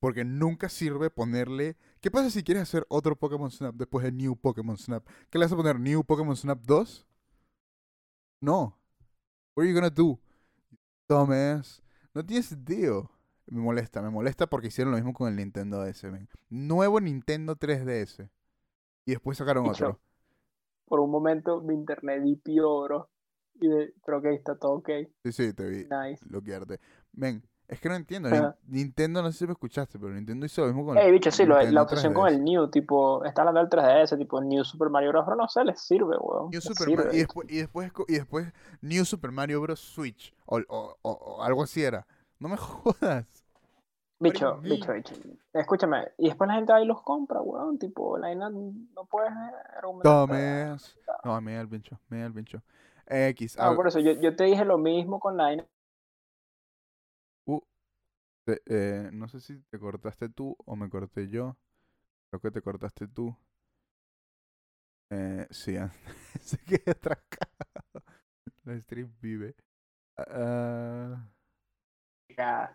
Porque 0.00 0.24
nunca 0.24 0.70
sirve 0.70 1.10
ponerle. 1.10 1.76
¿Qué 2.00 2.10
pasa 2.10 2.30
si 2.30 2.42
quieres 2.42 2.62
hacer 2.62 2.86
otro 2.88 3.16
Pokémon 3.16 3.50
Snap 3.50 3.74
después 3.74 4.02
de 4.02 4.12
New 4.12 4.34
Pokémon 4.36 4.78
Snap? 4.78 5.06
¿Qué 5.28 5.38
le 5.38 5.44
vas 5.44 5.52
a 5.52 5.56
poner? 5.56 5.78
¿New 5.78 6.04
Pokémon 6.04 6.34
Snap 6.34 6.58
2? 6.62 7.06
No. 8.40 8.80
What 9.54 9.64
are 9.64 9.68
you 9.70 9.74
gonna 9.74 9.90
do? 9.90 10.18
No 12.14 12.24
tiene 12.24 12.42
sentido. 12.42 13.10
Me 13.44 13.60
molesta, 13.60 14.00
me 14.00 14.08
molesta 14.08 14.46
porque 14.46 14.68
hicieron 14.68 14.92
lo 14.92 14.96
mismo 14.96 15.12
con 15.12 15.28
el 15.28 15.36
Nintendo 15.36 15.84
DS. 15.84 16.06
Nuevo 16.48 16.98
Nintendo 16.98 17.56
3DS. 17.56 18.30
Y 19.04 19.10
después 19.10 19.36
sacaron 19.36 19.68
otro. 19.68 20.00
Por 20.88 21.00
un 21.00 21.10
momento 21.10 21.60
mi 21.60 21.74
internet 21.74 22.22
dipió, 22.22 22.80
bro. 22.82 23.10
Y 23.60 23.68
de, 23.68 23.92
pero 24.06 24.18
ok, 24.18 24.24
está 24.26 24.56
todo 24.56 24.72
ok. 24.74 24.88
Sí, 25.24 25.32
sí, 25.32 25.52
te 25.52 25.68
vi 25.68 25.86
Nice. 25.90 26.24
bloquearte. 26.24 26.80
Men, 27.12 27.42
es 27.66 27.80
que 27.80 27.88
no 27.88 27.96
entiendo. 27.96 28.28
Ajá. 28.28 28.56
Nintendo, 28.66 29.20
no 29.20 29.30
sé 29.32 29.38
si 29.38 29.46
me 29.46 29.52
escuchaste, 29.52 29.98
pero 29.98 30.12
Nintendo 30.14 30.46
hizo 30.46 30.62
lo 30.62 30.68
mismo 30.68 30.86
con 30.86 30.96
Ey, 30.96 31.10
bicho, 31.12 31.30
sí, 31.30 31.44
lo- 31.44 31.60
la 31.60 31.82
obsesión 31.82 32.14
con 32.14 32.24
3DS. 32.28 32.36
el 32.38 32.44
New, 32.44 32.70
tipo, 32.70 33.24
está 33.24 33.42
hablando 33.42 33.60
del 33.60 33.68
3DS, 33.68 34.16
tipo, 34.16 34.40
New 34.40 34.64
Super 34.64 34.88
Mario 34.90 35.10
Bros. 35.10 35.26
No 35.36 35.48
sé, 35.48 35.64
les 35.64 35.80
sirve, 35.80 36.16
weón. 36.18 36.50
New 36.50 36.60
Super 36.60 36.76
sirve, 36.86 37.04
Mario, 37.04 37.12
y 37.12 37.18
después, 37.18 37.48
y 37.50 37.56
después 37.58 37.92
y 38.08 38.12
después 38.14 38.52
New 38.80 39.04
Super 39.04 39.32
Mario 39.32 39.60
Bros. 39.60 39.80
Switch 39.80 40.32
o, 40.46 40.58
o- 40.68 40.96
o- 41.02 41.10
o 41.12 41.42
algo 41.42 41.62
así 41.64 41.82
era. 41.82 42.06
No 42.38 42.48
me 42.48 42.56
jodas. 42.56 43.37
Bicho, 44.20 44.58
bicho, 44.62 44.92
bicho. 44.92 45.14
Escúchame, 45.52 46.08
y 46.18 46.28
después 46.28 46.48
la 46.48 46.54
gente 46.54 46.72
va 46.72 46.82
y 46.82 46.86
los 46.86 47.02
compra, 47.02 47.40
weón. 47.40 47.78
Tipo, 47.78 48.18
la 48.18 48.28
vaina 48.28 48.50
no 48.50 49.04
puedes 49.10 49.32
argumentar. 49.76 50.02
Tomes. 50.02 50.96
No, 51.24 51.40
me 51.40 51.54
da 51.54 51.60
el 51.60 51.68
pincho, 51.68 51.98
me 52.08 52.18
da 52.20 52.26
el 52.26 52.32
pincho. 52.34 52.62
X. 53.06 53.56
No, 53.56 53.62
ah, 53.64 53.76
por 53.76 53.88
eso 53.88 54.00
yo, 54.00 54.12
yo 54.12 54.34
te 54.36 54.44
dije 54.44 54.64
lo 54.64 54.76
mismo 54.78 55.18
con 55.18 55.36
la 55.36 55.56
uh, 57.46 57.60
te- 58.44 58.62
eh, 58.66 59.10
no 59.12 59.28
sé 59.28 59.40
si 59.40 59.58
te 59.70 59.78
cortaste 59.78 60.28
tú 60.28 60.56
o 60.66 60.76
me 60.76 60.90
corté 60.90 61.28
yo. 61.28 61.56
Creo 62.30 62.40
que 62.40 62.50
te 62.50 62.62
cortaste 62.62 63.08
tú. 63.08 63.34
Eh, 65.10 65.46
sí, 65.50 65.76
ah, 65.76 65.90
se 66.40 66.58
quedó 66.58 66.92
atracado. 66.92 67.54
La 68.64 68.80
stream 68.80 69.12
vive. 69.20 69.54
Ah, 70.16 71.24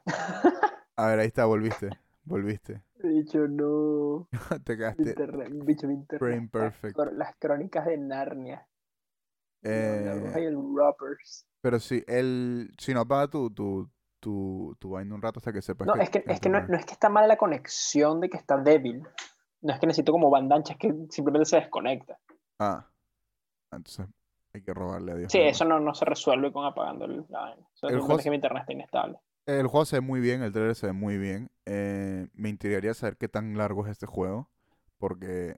a 0.96 1.08
ver, 1.08 1.20
ahí 1.20 1.28
está, 1.28 1.46
volviste. 1.46 1.90
Volviste. 2.26 2.82
Bicho, 3.04 3.48
no. 3.48 4.28
te 4.64 4.78
quedaste. 4.78 5.10
internet, 5.10 5.50
bicho, 5.66 5.88
mi 5.88 5.96
internet. 5.96 6.20
frame 6.20 6.50
perfect. 6.50 6.98
Las 7.14 7.36
crónicas 7.38 7.86
de 7.86 7.98
Narnia. 7.98 8.66
Eh, 9.62 10.32
el 10.36 10.56
Roppers. 10.76 11.46
pero 11.62 11.80
sí, 11.80 12.04
el. 12.08 12.70
Si 12.78 12.94
no 12.94 13.02
apaga 13.02 13.28
tu, 13.30 13.50
tu, 13.52 13.90
tu, 14.20 14.76
tu 14.80 14.90
vaina 14.92 15.16
un 15.16 15.22
rato 15.22 15.40
hasta 15.40 15.54
que 15.54 15.62
sepas 15.62 15.88
No, 15.88 15.94
que. 15.94 16.02
es 16.04 16.10
que, 16.10 16.24
es 16.28 16.40
que 16.40 16.50
no, 16.50 16.58
es 16.60 16.86
que 16.86 16.94
está 16.94 17.10
mala 17.10 17.28
la 17.28 17.38
conexión 17.38 18.20
de 18.20 18.30
que 18.30 18.38
está 18.38 18.58
débil. 18.58 19.04
No 19.62 19.74
es 19.74 19.80
que 19.80 19.88
necesito 19.88 20.12
como 20.12 20.30
bandancha, 20.30 20.74
es 20.74 20.80
que 20.80 20.94
simplemente 21.10 21.46
se 21.46 21.56
desconecta. 21.58 22.20
Ah. 22.60 22.86
Entonces 23.72 24.06
hay 24.54 24.62
que 24.62 24.74
robarle 24.74 25.12
a 25.14 25.16
Dios. 25.16 25.32
Sí, 25.32 25.40
eso 25.40 25.64
no, 25.66 25.80
no 25.80 25.94
se 25.94 26.04
resuelve 26.06 26.52
con 26.52 26.66
apagando 26.66 27.06
el- 27.06 27.26
la 27.30 27.40
vaina. 27.40 27.68
Eso 27.74 27.88
El 27.88 28.00
es 28.00 28.24
que 28.24 28.30
mi 28.30 28.36
internet 28.36 28.62
está 28.62 28.74
inestable. 28.74 29.18
El 29.46 29.68
juego 29.68 29.86
se 29.86 29.98
ve 29.98 30.02
muy 30.02 30.22
bien, 30.22 30.42
el 30.42 30.54
trailer 30.54 30.76
se 30.76 30.88
ve 30.88 30.94
muy 30.94 31.18
bien. 31.18 31.52
Eh, 31.66 32.28
me 32.34 32.50
intrigaría 32.50 32.94
saber 32.94 33.18
qué 33.18 33.28
tan 33.28 33.58
largo 33.58 33.86
es 33.86 33.92
este 33.92 34.06
juego. 34.06 34.50
Porque, 34.98 35.58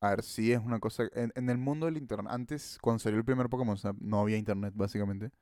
a 0.00 0.10
ver, 0.10 0.22
sí 0.24 0.52
es 0.52 0.60
una 0.60 0.80
cosa. 0.80 1.04
En, 1.14 1.32
en 1.36 1.50
el 1.50 1.58
mundo 1.58 1.86
del 1.86 1.98
internet, 1.98 2.32
antes, 2.32 2.78
cuando 2.82 3.00
salió 3.00 3.18
el 3.18 3.24
primer 3.24 3.48
Pokémon 3.50 3.78
Snap, 3.78 3.96
no 4.00 4.20
había 4.20 4.38
internet, 4.38 4.74
básicamente. 4.76 5.32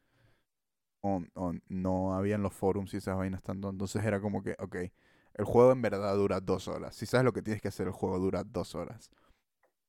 O, 1.02 1.22
o 1.34 1.52
no 1.68 2.14
habían 2.16 2.42
los 2.42 2.52
forums 2.54 2.92
y 2.94 2.96
esas 2.98 3.16
vainas 3.16 3.42
tanto. 3.42 3.70
Entonces 3.70 4.04
era 4.04 4.20
como 4.20 4.42
que, 4.42 4.56
ok, 4.58 4.76
el 5.34 5.44
juego 5.44 5.72
en 5.72 5.82
verdad 5.82 6.14
dura 6.16 6.40
dos 6.40 6.68
horas. 6.68 6.94
Si 6.96 7.06
sabes 7.06 7.24
lo 7.24 7.32
que 7.32 7.42
tienes 7.42 7.62
que 7.62 7.68
hacer, 7.68 7.86
el 7.86 7.92
juego 7.92 8.18
dura 8.18 8.42
dos 8.44 8.74
horas. 8.74 9.10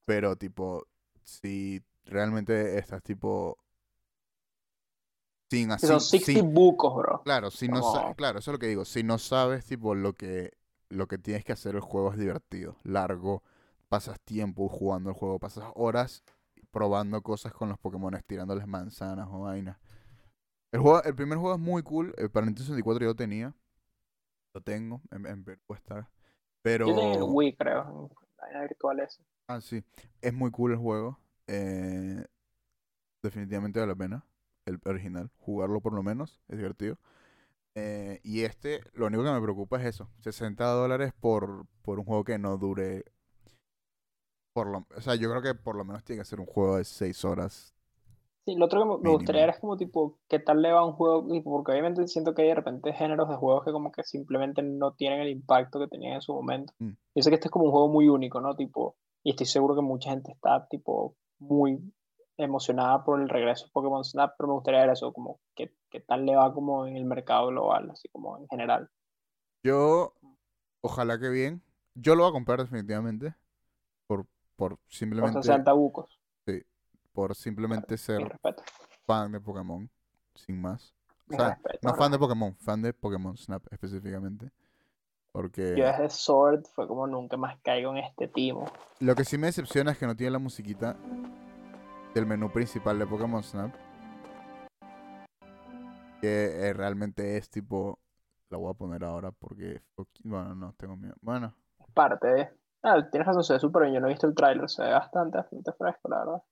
Pero, 0.06 0.38
tipo, 0.38 0.88
si 1.24 1.84
realmente 2.06 2.78
estás 2.80 3.04
tipo 3.04 3.60
sin 5.50 5.72
así, 5.72 6.00
son 6.00 6.02
60 6.02 6.42
sin- 6.42 6.54
bucos, 6.54 6.96
bro. 6.96 7.24
claro, 7.24 7.52
si 7.52 7.70
no 7.70 7.82
claro, 8.18 8.40
eso 8.40 8.52
es 8.52 8.56
lo 8.56 8.60
que 8.60 8.68
digo, 8.68 8.86
si 8.86 9.04
no 9.04 9.18
sabes 9.20 9.66
tipo 9.66 9.96
lo 9.96 10.14
que 10.16 10.54
lo 10.90 11.08
que 11.08 11.18
tienes 11.18 11.46
que 11.46 11.54
hacer 11.54 11.76
el 11.76 11.82
juego 11.82 12.14
es 12.14 12.20
divertido, 12.20 12.78
largo, 12.84 13.44
pasas 13.90 14.20
tiempo 14.22 14.70
jugando 14.70 15.10
el 15.12 15.16
juego, 15.16 15.40
pasas 15.40 15.66
horas 15.76 16.24
probando 16.72 17.22
cosas 17.24 17.54
con 17.54 17.70
los 17.70 17.80
Pokémon, 17.80 18.20
tirándoles 18.28 18.68
manzanas 18.68 19.28
o 19.32 19.42
vainas. 19.42 19.78
El 20.72 20.82
juego, 20.82 21.04
el 21.04 21.16
primer 21.16 21.38
juego 21.40 21.56
es 21.56 21.62
muy 21.62 21.84
cool, 21.84 22.14
el 22.18 22.32
para 22.32 22.46
Nintendo 22.48 22.66
64 22.66 23.06
yo 23.06 23.16
tenía, 23.16 23.56
lo 24.54 24.62
tengo, 24.62 25.02
en, 25.12 25.26
en 25.26 25.46
está, 25.70 26.10
pero 26.62 26.88
Yo 26.88 26.96
tengo 26.96 27.14
el 27.16 27.24
Wii, 27.24 27.56
creo, 27.56 28.10
vaina 28.38 28.62
virtual 28.62 29.00
ese. 29.02 29.24
Ah, 29.48 29.62
sí. 29.62 29.84
Es 30.22 30.34
muy 30.34 30.52
cool 30.52 30.72
el 30.74 30.78
juego. 30.78 31.20
eh, 31.48 32.26
definitivamente 33.22 33.80
vale 33.80 33.92
la 33.92 33.96
pena. 33.98 34.26
El 34.68 34.80
original. 34.86 35.32
Jugarlo 35.40 35.82
por 35.82 35.94
lo 35.94 36.04
menos. 36.04 36.40
Es 36.48 36.58
divertido. 36.58 37.00
Eh, 37.76 38.20
y 38.24 38.42
este, 38.44 38.82
lo 38.94 39.08
único 39.08 39.24
que 39.24 39.32
me 39.32 39.42
preocupa 39.42 39.80
es 39.80 39.86
eso. 39.88 40.10
60 40.22 40.66
dólares 40.66 41.14
por, 41.20 41.66
por 41.84 42.00
un 42.00 42.06
juego 42.06 42.24
que 42.24 42.38
no 42.38 42.58
dure... 42.58 43.06
Por 44.54 44.68
lo, 44.68 44.88
o 44.96 45.02
sea, 45.02 45.16
yo 45.16 45.30
creo 45.30 45.42
que 45.42 45.54
por 45.56 45.76
lo 45.76 45.86
menos 45.86 46.04
tiene 46.04 46.22
que 46.22 46.26
ser 46.26 46.40
un 46.40 46.48
juego 46.48 46.78
de 46.78 46.84
6 46.84 47.24
horas. 47.24 47.76
Sí, 48.44 48.56
lo 48.56 48.66
otro 48.66 48.80
que 48.82 48.86
me- 48.88 48.98
me 48.98 49.10
gustaría 49.12 49.44
era 49.44 49.52
es 49.54 49.60
como 49.60 49.78
tipo, 49.78 50.18
¿qué 50.28 50.40
tal 50.40 50.62
le 50.62 50.72
va 50.72 50.80
a 50.80 50.86
un 50.86 50.94
juego? 50.94 51.28
Porque 51.44 51.74
obviamente 51.74 52.08
siento 52.08 52.34
que 52.34 52.44
hay 52.44 52.48
de 52.50 52.56
repente 52.56 52.94
géneros 52.94 53.30
de 53.30 53.36
juegos 53.36 53.66
que 53.66 53.72
como 53.72 53.92
que 53.92 54.04
simplemente 54.04 54.64
no 54.64 54.94
tienen 54.94 55.20
el 55.20 55.30
impacto 55.30 55.80
que 55.80 55.88
tenían 55.88 56.14
en 56.14 56.22
su 56.22 56.34
momento. 56.34 56.74
Mm. 56.80 56.92
Yo 57.14 57.24
sé 57.24 57.30
que 57.30 57.36
este 57.36 57.50
es 57.50 57.52
como 57.52 57.66
un 57.66 57.72
juego 57.72 57.90
muy 57.90 58.08
único, 58.08 58.40
¿no? 58.42 58.56
Tipo, 58.56 58.96
y 59.24 59.32
estoy 59.32 59.46
seguro 59.46 59.76
que 59.76 59.82
mucha 59.82 60.12
gente 60.12 60.32
está 60.32 60.66
tipo 60.70 61.16
muy 61.40 61.80
emocionada 62.38 63.04
por 63.04 63.20
el 63.20 63.30
regreso 63.30 63.66
de 63.66 63.72
Pokémon 63.72 64.04
Snap, 64.04 64.36
pero 64.38 64.48
me 64.48 64.54
gustaría 64.54 64.82
ver 64.82 64.92
eso, 64.92 65.12
como 65.12 65.40
qué, 65.56 65.74
qué 65.90 66.00
tal 66.00 66.26
le 66.26 66.36
va 66.36 66.54
como 66.54 66.86
en 66.86 66.96
el 66.96 67.06
mercado 67.06 67.48
global, 67.48 67.90
así 67.92 68.08
como 68.10 68.38
en 68.38 68.48
general. 68.48 68.90
Yo, 69.64 70.14
ojalá 70.82 71.20
que 71.20 71.30
bien. 71.30 71.64
Yo 71.96 72.16
lo 72.16 72.24
voy 72.24 72.30
a 72.30 72.34
comprar 72.34 72.60
definitivamente. 72.60 73.36
Por, 74.06 74.26
por 74.56 74.78
simplemente, 74.88 75.42
60 75.42 75.74
bucos, 75.74 76.20
por 77.12 77.36
simplemente 77.36 77.98
ser 77.98 78.40
fan 79.08 79.32
de 79.32 79.42
Pokémon. 79.42 79.90
Sin 80.36 80.62
más. 80.62 80.94
O 81.32 81.36
sea, 81.36 81.56
respeto, 81.56 81.80
No 81.82 81.96
fan 81.96 82.12
de 82.12 82.20
Pokémon, 82.20 82.56
fan 82.58 82.82
de 82.84 82.94
Pokémon 82.94 83.36
Snap 83.36 83.64
específicamente. 83.72 84.52
Porque 85.32 85.76
Yo 85.76 85.86
desde 85.86 86.12
Sword 86.12 86.66
fue 86.68 86.88
como 86.88 87.08
nunca 87.08 87.36
más 87.36 87.58
caigo 87.64 87.92
en 87.92 87.98
este 87.98 88.28
timo. 88.28 88.66
lo 89.00 89.16
que 89.16 89.26
sí 89.26 89.40
me 89.40 89.48
decepciona 89.48 89.92
es 89.92 89.98
que 89.98 90.06
no 90.06 90.16
tiene 90.16 90.32
la 90.32 90.40
musiquita 90.40 90.96
del 92.14 92.26
menú 92.26 92.52
principal 92.52 92.98
de 93.00 93.08
Pokémon 93.08 93.44
Snap. 93.44 93.74
Que 96.22 96.68
eh, 96.70 96.74
realmente 96.74 97.38
es 97.38 97.50
tipo. 97.50 98.00
La 98.50 98.58
voy 98.58 98.72
a 98.72 98.74
poner 98.78 99.04
ahora 99.04 99.32
porque. 99.32 99.82
Bueno, 100.24 100.56
no, 100.56 100.74
tengo 100.74 100.96
miedo. 100.96 101.16
Bueno, 101.22 101.54
Es 101.80 101.92
parte 101.94 102.28
de... 102.28 102.50
Ah, 102.84 103.08
tienes 103.10 103.28
razón, 103.28 103.44
se 103.44 103.54
ve 103.54 103.60
súper 103.60 103.84
bien. 103.84 103.96
Yo 103.96 104.00
no 104.00 104.08
he 104.08 104.12
visto 104.12 104.28
el 104.28 104.36
tráiler, 104.36 104.70
se 104.70 104.84
ve 104.84 104.92
bastante, 104.92 105.38
bastante 105.38 105.72
fresco, 105.74 106.10
la 106.10 106.20
verdad. 106.20 106.44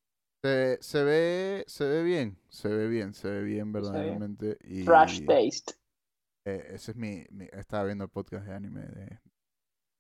se, 0.44 0.77
se 0.82 1.03
ve. 1.03 1.64
Se 1.68 1.86
ve 1.88 2.03
bien. 2.03 2.38
Se 2.49 2.68
ve 2.68 2.88
bien, 2.88 3.14
se 3.14 3.30
ve 3.30 3.44
bien 3.44 3.72
ve 3.72 3.80
bien. 3.80 3.91
verdaderamente. 3.94 4.57
Y 4.61 4.84
Trash 4.86 5.26
Taste. 5.26 5.73
eh, 6.45 6.68
ese 6.73 6.91
es 6.91 6.98
mi, 6.98 7.26
mi- 7.32 7.49
Estaba 7.52 7.86
viendo 7.86 8.03
el 8.03 8.10
podcast 8.10 8.45
de 8.45 8.53
anime 8.53 8.82
de, 8.82 9.19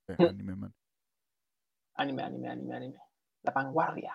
de 0.07 0.15
Anime 0.29 0.55
Man. 0.55 0.73
Anime, 1.95 2.23
anime, 2.23 2.49
anime, 2.49 2.75
anime. 2.75 2.99
La 3.43 3.51
vanguardia. 3.53 4.13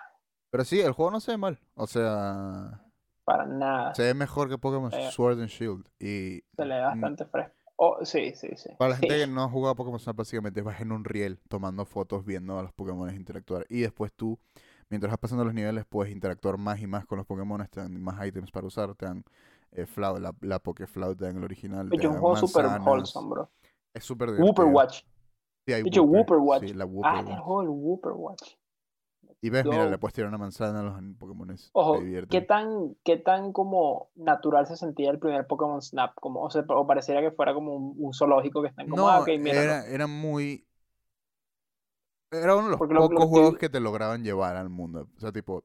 Pero 0.51 0.63
sí, 0.65 0.79
el 0.81 0.91
juego 0.91 1.11
no 1.11 1.19
se 1.19 1.31
ve 1.31 1.37
mal. 1.37 1.59
O 1.75 1.87
sea. 1.87 2.83
Para 3.23 3.45
nada. 3.45 3.95
Se 3.95 4.03
ve 4.03 4.13
mejor 4.13 4.49
que 4.49 4.57
Pokémon 4.57 4.91
Eh. 4.93 5.09
Sword 5.11 5.39
and 5.39 5.47
Shield. 5.49 5.85
Y 5.99 6.41
Se 6.55 6.65
le 6.65 6.75
ve 6.75 6.81
bastante 6.81 7.25
fresco. 7.25 7.55
Oh, 7.83 7.97
sí, 8.05 8.33
sí, 8.35 8.49
sí. 8.57 8.69
para 8.77 8.91
la 8.91 8.97
gente 8.97 9.15
Sí. 9.15 9.21
que 9.21 9.27
no 9.31 9.43
ha 9.43 9.49
jugado 9.49 9.75
Pokémon 9.75 9.99
Snap, 9.99 10.15
básicamente 10.17 10.61
vas 10.61 10.79
en 10.81 10.91
un 10.91 11.03
riel 11.03 11.39
tomando 11.49 11.83
fotos, 11.85 12.23
viendo 12.25 12.59
a 12.59 12.63
los 12.63 12.73
Pokémon 12.73 13.09
interactuar. 13.15 13.65
Y 13.69 13.81
después 13.81 14.11
tú, 14.13 14.37
mientras 14.89 15.09
vas 15.11 15.17
pasando 15.19 15.43
los 15.45 15.53
niveles, 15.53 15.85
puedes 15.85 16.11
interactuar 16.13 16.57
más 16.57 16.79
y 16.79 16.85
más 16.87 17.05
con 17.07 17.17
los 17.17 17.25
Pokémon. 17.25 17.65
Te 17.71 17.79
dan 17.79 17.99
más 18.01 18.23
ítems 18.25 18.51
para 18.51 18.67
usar. 18.67 18.93
Te 18.95 19.05
dan 19.07 19.23
eh, 19.71 19.85
Flau- 19.87 20.19
la, 20.19 20.33
la 20.41 20.59
Pokeflauta 20.59 21.29
en 21.29 21.37
el 21.37 21.43
original. 21.43 21.89
te 21.89 21.97
Oye, 21.97 22.07
un 22.07 22.13
dan 22.13 22.21
juego 22.21 22.35
manzanas. 22.35 22.85
wholesome, 22.85 23.29
bro. 23.29 23.49
Es 23.95 24.03
súper 24.03 24.29
divertido. 24.31 24.47
Wooper 24.47 24.65
Watch. 24.65 25.03
Sí, 25.65 25.73
hay 25.73 25.83
Wooper 25.83 26.37
Watch. 26.37 26.63
Sí, 26.67 26.73
la 26.73 26.85
Wooper 26.85 27.11
Ah, 27.11 27.19
es 27.19 27.25
el 27.25 27.31
Watch. 27.33 27.41
juego 27.43 27.61
del 27.61 27.69
Wooper 27.69 28.11
Watch. 28.13 28.53
Y 29.41 29.49
ves, 29.49 29.65
mira, 29.65 29.87
le 29.87 29.97
puedes 29.97 30.13
tirar 30.13 30.29
una 30.29 30.37
manzana 30.37 30.79
a 30.79 30.83
los 30.83 31.15
Pokémon. 31.17 31.55
Ojo. 31.73 32.11
¿qué 32.29 32.41
tan, 32.41 32.95
qué 33.03 33.17
tan 33.17 33.51
como 33.53 34.09
natural 34.15 34.67
se 34.67 34.75
sentía 34.77 35.11
el 35.11 35.19
primer 35.19 35.47
Pokémon 35.47 35.81
Snap? 35.81 36.13
Como, 36.15 36.41
o, 36.43 36.49
sea, 36.49 36.63
o 36.67 36.87
pareciera 36.87 37.21
que 37.21 37.31
fuera 37.31 37.53
como 37.53 37.75
un, 37.75 37.95
un 37.97 38.13
zoológico 38.13 38.61
que 38.61 38.69
están 38.69 38.87
como, 38.89 39.07
No, 39.07 39.09
ah, 39.09 39.19
ok, 39.19 39.29
mira. 39.39 39.63
era, 39.63 39.85
era 39.87 40.07
muy... 40.07 40.65
Era 42.31 42.55
uno 42.55 42.65
de 42.65 42.71
los 42.71 42.81
Porque 42.81 42.93
lo- 42.93 43.07
lo 43.09 43.21
que 43.21 43.25
pocos 43.25 43.29
juegos 43.29 43.55
vi- 43.55 43.57
que 43.57 43.69
te 43.69 43.79
lograban 43.79 44.23
llevar 44.23 44.55
al 44.57 44.67
mundo. 44.69 45.07
O 45.15 45.19
sea, 45.21 45.31
tipo, 45.31 45.63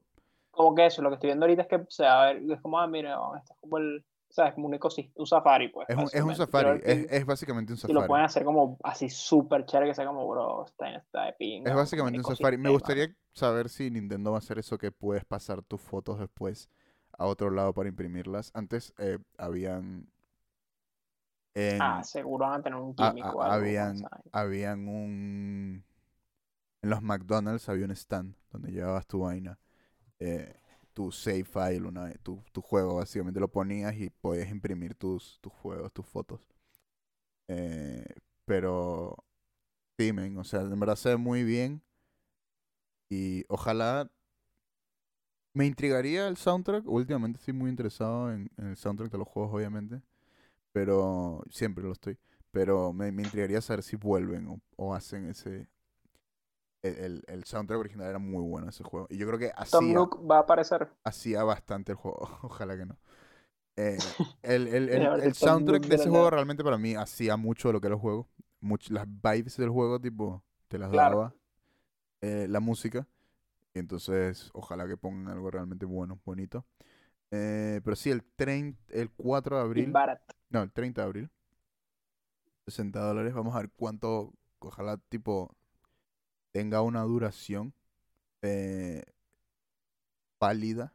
Como 0.51 0.75
que 0.75 0.85
eso, 0.87 1.01
lo 1.01 1.09
que 1.09 1.15
estoy 1.15 1.27
viendo 1.29 1.45
ahorita 1.45 1.61
es 1.63 1.67
que, 1.67 1.75
o 1.77 1.85
sea, 1.89 2.21
a 2.23 2.25
ver, 2.33 2.51
es 2.51 2.61
como, 2.61 2.79
ah, 2.79 2.87
mira, 2.87 3.11
esto 3.37 3.53
es 3.53 3.59
como 3.59 3.77
el, 3.77 4.03
¿sabes? 4.29 4.53
Como 4.53 4.67
un 4.67 4.73
ecosistema, 4.75 5.13
un 5.21 5.27
safari, 5.27 5.69
pues. 5.69 5.87
es 5.87 5.97
un, 5.97 6.09
es 6.13 6.21
un 6.23 6.35
safari. 6.35 6.79
Es, 6.83 7.05
es 7.09 7.25
básicamente 7.25 7.73
un 7.73 7.77
si 7.85 7.93
lo 7.93 8.05
safari. 8.05 8.07
pueden 8.07 8.25
hacer 8.25 8.43
como 8.45 8.77
así 8.83 9.09
súper 9.09 9.65
chévere, 9.65 9.89
que 9.89 9.95
sea 9.95 10.05
como, 10.07 10.27
bro, 10.27 10.65
está 10.65 10.89
en 10.89 10.95
esta 10.95 11.25
de 11.25 11.33
pinga, 11.33 11.73
Es 11.73 11.73
básicamente 11.75 12.19
un 12.21 12.25
safari. 12.25 12.57
Me 12.57 12.69
gustaría 12.69 13.13
saber 13.33 13.69
si 13.69 13.91
Nintendo 13.91 14.31
va 14.31 14.37
a 14.37 14.39
hacer 14.39 14.57
eso 14.59 14.77
que 14.77 14.91
puedes 14.91 15.25
pasar 15.25 15.61
tus 15.63 15.81
fotos 15.81 16.19
después 16.19 16.69
a 17.17 17.25
otro 17.25 17.49
lado 17.51 17.73
para 17.73 17.89
imprimirlas. 17.89 18.51
Antes 18.53 18.93
eh, 18.97 19.19
habían... 19.37 20.07
En, 21.55 21.85
Ah, 21.85 22.03
seguro 22.03 22.45
van 22.45 22.59
a 22.59 22.63
tener 22.63 22.79
un 22.79 22.93
a- 22.97 23.15
algo, 23.19 23.43
habían, 23.43 24.09
habían 24.31 24.87
un... 24.87 25.85
En 26.81 26.89
los 26.89 27.01
McDonald's 27.03 27.69
había 27.69 27.85
un 27.85 27.91
stand 27.91 28.35
donde 28.51 28.71
llevabas 28.71 29.07
tu 29.07 29.19
vaina. 29.21 29.59
eh, 30.19 30.55
tu 30.97 31.11
save 31.11 31.43
file, 31.43 31.87
una, 31.87 32.11
tu, 32.23 32.43
tu 32.51 32.59
juego, 32.59 32.95
básicamente 32.95 33.39
lo 33.39 33.47
ponías 33.47 33.95
y 33.95 34.09
podías 34.09 34.49
imprimir 34.49 34.95
tus, 34.95 35.37
tus 35.41 35.53
juegos, 35.53 35.93
tus 35.93 36.07
fotos. 36.07 36.41
Eh, 37.47 38.03
pero 38.45 39.15
sí, 39.99 40.11
o 40.37 40.43
sea, 40.43 40.61
en 40.61 40.79
verdad 40.79 40.95
se 40.95 41.09
ve 41.09 41.17
muy 41.17 41.43
bien. 41.43 41.83
Y 43.11 43.45
ojalá 43.47 44.09
me 45.53 45.67
intrigaría 45.67 46.27
el 46.27 46.37
soundtrack. 46.37 46.87
Últimamente 46.87 47.37
estoy 47.37 47.53
muy 47.53 47.69
interesado 47.69 48.31
en, 48.31 48.49
el 48.57 48.75
soundtrack 48.75 49.11
de 49.11 49.19
los 49.19 49.27
juegos, 49.27 49.53
obviamente. 49.53 50.01
Pero 50.71 51.43
siempre 51.51 51.83
lo 51.83 51.91
estoy. 51.93 52.17
Pero 52.51 52.91
me, 52.93 53.11
me 53.11 53.23
intrigaría 53.23 53.61
saber 53.61 53.83
si 53.83 53.97
vuelven 53.97 54.61
o 54.77 54.95
hacen 54.95 55.29
ese. 55.29 55.67
El, 56.89 57.23
el- 57.27 57.43
soundtrack 57.45 57.79
original 57.79 58.07
era 58.09 58.19
muy 58.19 58.43
bueno 58.43 58.69
ese 58.69 58.83
juego. 58.83 59.07
Y 59.09 59.17
yo 59.17 59.27
creo 59.27 59.39
que 59.39 59.51
Tom 59.69 59.91
hacía, 59.91 59.93
Nook 59.93 60.29
va 60.29 60.37
a 60.37 60.39
aparecer. 60.41 60.89
hacía 61.03 61.43
bastante 61.43 61.91
el 61.93 61.97
juego. 61.97 62.19
Ojalá 62.43 62.77
que 62.77 62.85
no. 62.85 62.97
Eh, 63.77 63.97
el, 64.43 64.67
el, 64.67 64.89
el- 64.89 65.33
Tom 65.33 65.33
soundtrack 65.33 65.85
de 65.87 65.95
ese 65.95 66.09
juego 66.09 66.29
realmente 66.29 66.63
para 66.63 66.77
mí 66.77 66.95
hacía 66.95 67.37
mucho 67.37 67.69
de 67.69 67.73
lo 67.73 67.81
que 67.81 67.87
era 67.87 67.95
el 67.95 68.01
juego. 68.01 68.29
Much- 68.61 68.89
las 68.91 69.05
vibes 69.07 69.57
del 69.57 69.69
juego, 69.69 69.99
tipo, 69.99 70.43
te 70.67 70.77
las 70.79 70.89
Claro. 70.91 71.17
daba 71.17 71.35
eh, 72.21 72.47
la 72.49 72.59
música. 72.59 73.07
Y 73.73 73.79
entonces, 73.79 74.49
ojalá 74.53 74.87
que 74.87 74.97
pongan 74.97 75.27
algo 75.29 75.51
realmente 75.51 75.85
bueno, 75.85 76.19
bonito. 76.25 76.65
Eh, 77.31 77.81
pero 77.83 77.95
sí, 77.95 78.09
el, 78.11 78.23
30 78.23 78.79
el 78.89 79.11
4 79.11 79.57
de 79.57 79.61
abril. 79.63 79.93
No, 80.49 80.63
el 80.63 80.71
30 80.71 81.01
de 81.01 81.05
abril. 81.07 81.29
60 82.67 82.99
dólares. 82.99 83.33
Vamos 83.33 83.55
a 83.55 83.59
ver 83.59 83.69
cuánto. 83.75 84.33
Ojalá, 84.59 84.97
tipo, 85.09 85.55
tenga 86.57 86.81
una 86.81 87.03
duración 87.03 87.71
eh, 88.41 89.03
pálida. 90.39 90.91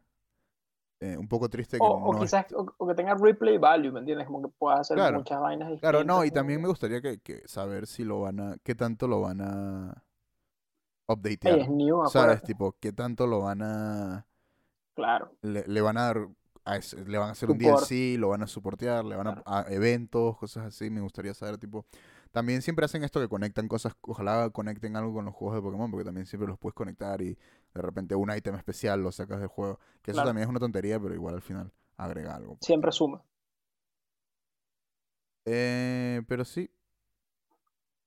Eh, 0.99 1.17
un 1.17 1.27
poco 1.27 1.49
triste 1.49 1.77
que 1.77 1.83
O, 1.83 1.87
o 1.89 2.13
no 2.13 2.19
es- 2.19 2.31
quizás 2.31 2.51
o, 2.53 2.65
o 2.77 2.87
que 2.87 2.93
tenga 2.95 3.13
replay 3.15 3.57
value, 3.57 3.91
¿me 3.91 3.99
entiendes? 3.99 4.25
Como 4.27 4.41
que 4.41 4.47
puedas 4.57 4.81
hacer 4.81 4.95
Claro. 4.97 5.17
muchas 5.19 5.39
vainas 5.39 5.69
distintas. 5.69 5.89
Claro, 5.91 6.05
no, 6.05 6.23
y 6.25 6.31
también 6.31 6.61
me 6.61 6.67
gustaría 6.67 7.01
que, 7.01 7.19
que 7.19 7.41
saber 7.45 7.87
si 7.87 8.03
lo 8.03 8.21
van 8.21 8.39
a. 8.39 8.57
¿Qué 8.63 8.75
tanto 8.75 9.07
lo 9.07 9.21
van 9.21 9.41
a. 9.41 10.03
Updatear? 11.07 11.59
es 11.59 11.69
new, 11.69 12.05
¿Sabes? 12.07 12.41
Tipo, 12.43 12.75
¿qué 12.79 12.91
tanto 12.93 13.27
lo 13.27 13.41
van 13.41 13.61
a. 13.61 14.25
Claro. 14.95 15.31
Le, 15.41 15.65
le 15.67 15.81
van 15.81 15.97
a 15.97 16.03
dar. 16.03 16.27
a 16.65 16.77
ese- 16.77 17.03
le 17.03 17.17
van 17.17 17.29
a 17.29 17.31
hacer 17.33 17.51
un. 17.51 17.57
DLC, 17.57 18.17
lo 18.17 18.29
van 18.29 18.43
a 18.43 18.47
soportear, 18.47 19.03
le 19.03 19.15
van 19.17 19.41
a 19.45 19.65
eventos, 19.69 20.37
cosas 20.37 20.65
así. 20.67 20.89
Me 20.89 21.01
gustaría 21.01 21.33
saber, 21.33 21.57
tipo. 21.57 21.85
También 22.33 22.61
siempre 22.61 22.83
hacen 22.85 23.03
esto 23.05 23.21
que 23.21 23.29
conectan 23.29 23.67
cosas. 23.69 23.93
Ojalá 24.01 24.49
conecten 24.49 24.97
algo 24.97 25.13
con 25.13 25.25
los 25.25 25.33
juegos 25.35 25.55
de 25.55 25.61
Pokémon, 25.61 25.89
porque 25.91 26.03
también 26.05 26.25
siempre 26.25 26.47
los 26.49 26.59
puedes 26.59 26.73
conectar 26.75 27.21
y 27.21 27.35
de 27.73 27.81
repente 27.81 28.15
un 28.15 28.31
ítem 28.35 28.55
especial 28.55 29.01
lo 29.01 29.11
sacas 29.13 29.39
del 29.39 29.47
juego. 29.47 29.79
Que 30.01 30.11
eso 30.11 30.17
Claro. 30.17 30.29
también 30.29 30.43
es 30.45 30.49
una 30.49 30.59
tontería, 30.59 30.99
pero 30.99 31.13
igual 31.15 31.35
al 31.35 31.41
final 31.41 31.71
agrega 31.97 32.35
algo. 32.35 32.55
pues. 32.57 32.65
Siempre 32.65 32.91
suma. 32.91 33.23
Eh, 35.45 36.21
pero 36.27 36.45
sí. 36.45 36.69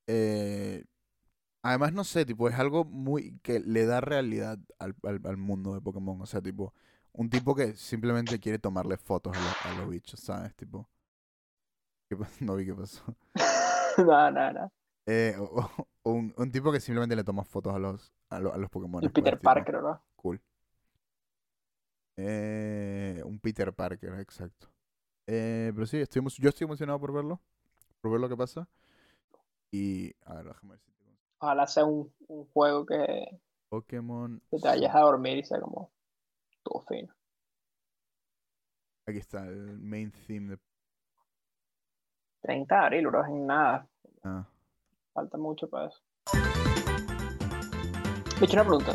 Eh, 0.06 0.84
Además, 1.62 1.92
no 1.94 2.04
sé, 2.04 2.26
tipo, 2.26 2.48
es 2.48 2.56
algo 2.56 2.84
muy 2.84 3.38
que 3.40 3.60
le 3.60 3.86
da 3.86 4.00
realidad 4.00 4.58
al, 4.78 4.96
al, 5.04 5.20
al 5.24 5.36
mundo 5.36 5.74
de 5.74 5.80
Pokémon. 5.82 6.20
O 6.22 6.26
sea, 6.26 6.42
tipo, 6.42 6.74
un 7.12 7.30
tipo 7.30 7.54
que 7.56 7.74
simplemente 7.76 8.40
quiere 8.40 8.58
tomarle 8.60 8.96
fotos 8.98 9.36
a 9.36 9.40
los, 9.40 9.66
a 9.66 9.80
los 9.82 9.90
bichos, 9.90 10.20
¿sabes? 10.20 10.54
Tipo. 10.56 10.88
¿qué 12.08 12.16
pa- 12.16 12.28
No 12.40 12.56
vi 12.56 12.66
qué 12.66 12.74
pasó. 12.74 13.02
no, 14.06 14.30
no, 14.30 14.52
no. 14.52 14.72
Eh, 15.06 15.34
o- 15.38 15.44
o- 15.60 15.88
o 16.02 16.12
un, 16.12 16.34
un 16.36 16.50
tipo 16.50 16.72
que 16.72 16.80
simplemente 16.80 17.16
le 17.16 17.24
toma 17.24 17.44
fotos 17.44 17.74
a 17.74 17.78
los, 17.78 18.12
a, 18.30 18.40
lo- 18.40 18.52
a 18.52 18.58
los 18.58 18.70
Pokémon. 18.70 19.02
El 19.02 19.12
Peter 19.12 19.38
Parker, 19.38 19.76
¿verdad? 19.76 20.00
Cool. 20.16 20.40
Eh, 22.16 23.22
un 23.24 23.38
Peter 23.38 23.72
Parker, 23.72 24.14
exacto. 24.20 24.68
Eh, 25.26 25.72
pero 25.74 25.86
sí, 25.86 25.98
estoy, 25.98 26.22
yo 26.38 26.48
estoy 26.48 26.64
emocionado 26.64 26.98
por 27.00 27.12
verlo. 27.12 27.40
Por 28.00 28.12
ver 28.12 28.20
lo 28.20 28.28
que 28.28 28.36
pasa. 28.36 28.68
Y. 29.70 30.12
A 30.24 30.34
ver, 30.34 30.46
déjame 30.46 30.70
ver 30.72 30.80
si 30.80 30.92
tengo. 30.92 31.16
Ojalá 31.38 31.66
sea 31.66 31.84
un, 31.84 32.12
un 32.28 32.46
juego 32.46 32.86
que, 32.86 33.40
Pokémon. 33.68 34.40
que 34.50 34.58
te 34.58 34.68
vayas 34.68 34.94
a 34.94 35.00
dormir 35.00 35.38
y 35.38 35.44
sea 35.44 35.60
como 35.60 35.90
todo 36.62 36.82
fino. 36.88 37.12
Aquí 39.06 39.18
está, 39.18 39.46
el 39.46 39.78
main 39.78 40.10
theme 40.26 40.50
de. 40.56 40.58
30 42.46 42.74
de 42.74 42.80
abril, 42.86 43.06
bro, 43.08 43.24
en 43.26 43.46
nada. 43.46 43.86
Ah, 44.22 44.46
Falta 45.12 45.36
mucho 45.36 45.68
para 45.68 45.88
eso. 45.88 46.00
Me 48.38 48.42
he 48.42 48.44
hecho 48.44 48.54
una 48.54 48.64
pregunta. 48.64 48.92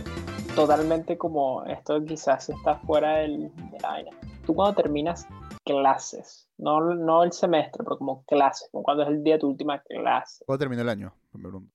Totalmente 0.56 1.18
como 1.18 1.64
esto 1.66 2.04
quizás 2.06 2.50
está 2.50 2.76
fuera 2.80 3.18
del, 3.18 3.54
de 3.56 3.80
la 3.82 3.90
vaina. 3.90 4.12
Tú 4.46 4.54
cuando 4.56 4.76
terminas 4.82 5.28
clases, 5.66 6.48
no, 6.58 6.80
no 6.96 7.24
el 7.24 7.32
semestre, 7.34 7.84
pero 7.84 7.98
como 7.98 8.24
clases, 8.26 8.70
como 8.72 8.84
cuando 8.84 9.04
es 9.04 9.10
el 9.10 9.24
día 9.24 9.36
de 9.36 9.40
tu 9.42 9.48
última 9.50 9.82
clase. 9.82 10.44
¿Cuándo 10.46 10.60
terminó 10.60 10.82
el 10.84 10.90
año? 10.90 11.14
Me 11.34 11.42
pregunto. 11.42 11.74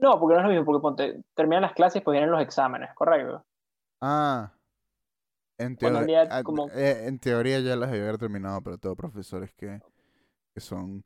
No, 0.00 0.18
porque 0.18 0.34
no 0.34 0.40
es 0.40 0.44
lo 0.46 0.50
mismo, 0.50 0.64
porque 0.64 0.82
ponte, 0.82 1.24
terminan 1.34 1.62
las 1.62 1.72
clases 1.74 2.00
y 2.02 2.04
pues 2.04 2.14
vienen 2.14 2.30
los 2.30 2.40
exámenes, 2.42 2.90
¿correcto? 2.94 3.44
Ah. 4.00 4.52
En, 5.56 5.76
teoría 5.76 6.24
día 6.24 6.42
como- 6.42 6.68
en 6.72 7.18
teoría 7.20 7.60
ya 7.60 7.76
las 7.76 7.88
haber 7.90 8.18
terminado, 8.18 8.60
pero 8.60 8.76
tengo 8.78 8.96
profesores 8.96 9.52
que, 9.54 9.80
que 10.54 10.60
son. 10.60 11.02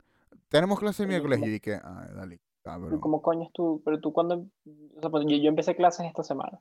Tenemos 0.47 0.79
clase 0.79 1.03
el 1.03 1.09
miércoles 1.09 1.41
y 1.43 1.59
que. 1.59 1.75
Ah, 1.75 2.07
dale, 2.15 2.35
¿Y 2.35 2.39
cabrón. 2.63 2.99
cómo 2.99 3.21
coño 3.21 3.43
es 3.43 3.51
tú? 3.53 3.81
Pero 3.83 3.99
tú 3.99 4.13
cuando... 4.13 4.35
o 4.35 5.01
sea, 5.01 5.09
ponte, 5.09 5.31
yo, 5.35 5.41
yo 5.41 5.49
empecé 5.49 5.75
clases 5.75 6.05
esta 6.05 6.23
semana 6.23 6.59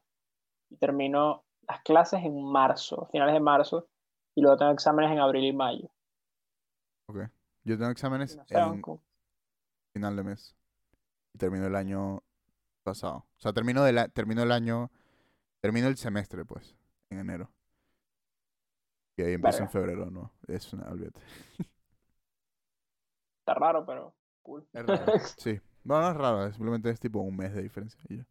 y 0.71 0.77
termino 0.77 1.45
las 1.67 1.83
clases 1.83 2.23
en 2.25 2.43
marzo, 2.45 3.09
finales 3.13 3.35
de 3.35 3.41
marzo, 3.41 3.89
y 4.35 4.41
luego 4.41 4.57
tengo 4.57 4.73
exámenes 4.73 5.11
en 5.13 5.19
abril 5.19 5.45
y 5.45 5.53
mayo. 5.53 5.89
Yo 7.65 7.77
tengo 7.77 7.91
exámenes 7.91 8.37
No 8.37 8.45
sé, 8.47 8.59
en 8.59 8.81
como- 8.81 9.03
final 9.93 10.17
de 10.17 10.23
mes. 10.23 10.57
Y 11.35 11.39
termino 11.39 11.67
el 11.67 11.75
año 11.77 12.23
pasado. 12.83 13.17
O 13.37 13.41
sea, 13.41 13.53
termino, 13.53 13.83
de 13.85 13.93
la, 13.93 14.09
termino 14.09 14.43
el 14.43 14.53
año. 14.53 14.91
Termino 15.61 15.89
el 15.89 15.97
semestre, 15.99 16.45
pues, 16.47 16.77
en 17.11 17.19
enero. 17.19 17.51
Y 19.17 19.23
ahí 19.23 19.33
empiezo 19.35 19.65
en 19.65 19.69
febrero, 19.71 20.11
¿no? 20.11 20.33
Es 20.47 20.73
una, 20.73 20.89
olvídate. 20.89 21.21
Está 23.49 23.55
raro, 23.55 23.87
pero 23.87 24.15
cool. 24.43 24.67
Es 24.75 24.85
raro. 24.87 25.13
Sí. 25.39 25.59
No, 25.85 26.03
no 26.03 26.11
es 26.11 26.17
raro, 26.19 26.53
simplemente 26.53 26.91
es 26.91 27.01
tipo 27.01 27.21
un 27.21 27.35
mes 27.35 27.55
de 27.55 27.63
diferencia. 27.63 27.99
Y 28.11 28.19
ya. 28.19 28.27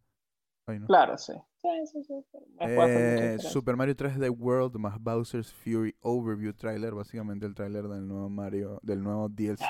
Ahí, 0.68 0.80
¿no? 0.80 0.86
Claro, 0.86 1.18
sí. 1.18 1.34
Sí, 1.60 1.70
sí, 1.92 2.04
sí. 2.04 2.14
Eh. 2.62 3.38
Super 3.40 3.76
Mario 3.76 3.96
3D 3.96 4.30
World 4.30 4.76
más 4.76 5.00
Bowser's 5.02 5.52
Fury 5.52 5.96
Overview 6.02 6.54
Trailer, 6.54 6.94
básicamente 6.94 7.48
el 7.48 7.56
trailer 7.56 7.88
del 7.88 8.08
nuevo 8.08 8.30
Mario, 8.30 8.80
del 8.84 9.02
nuevo 9.02 9.28
DLC 9.28 9.66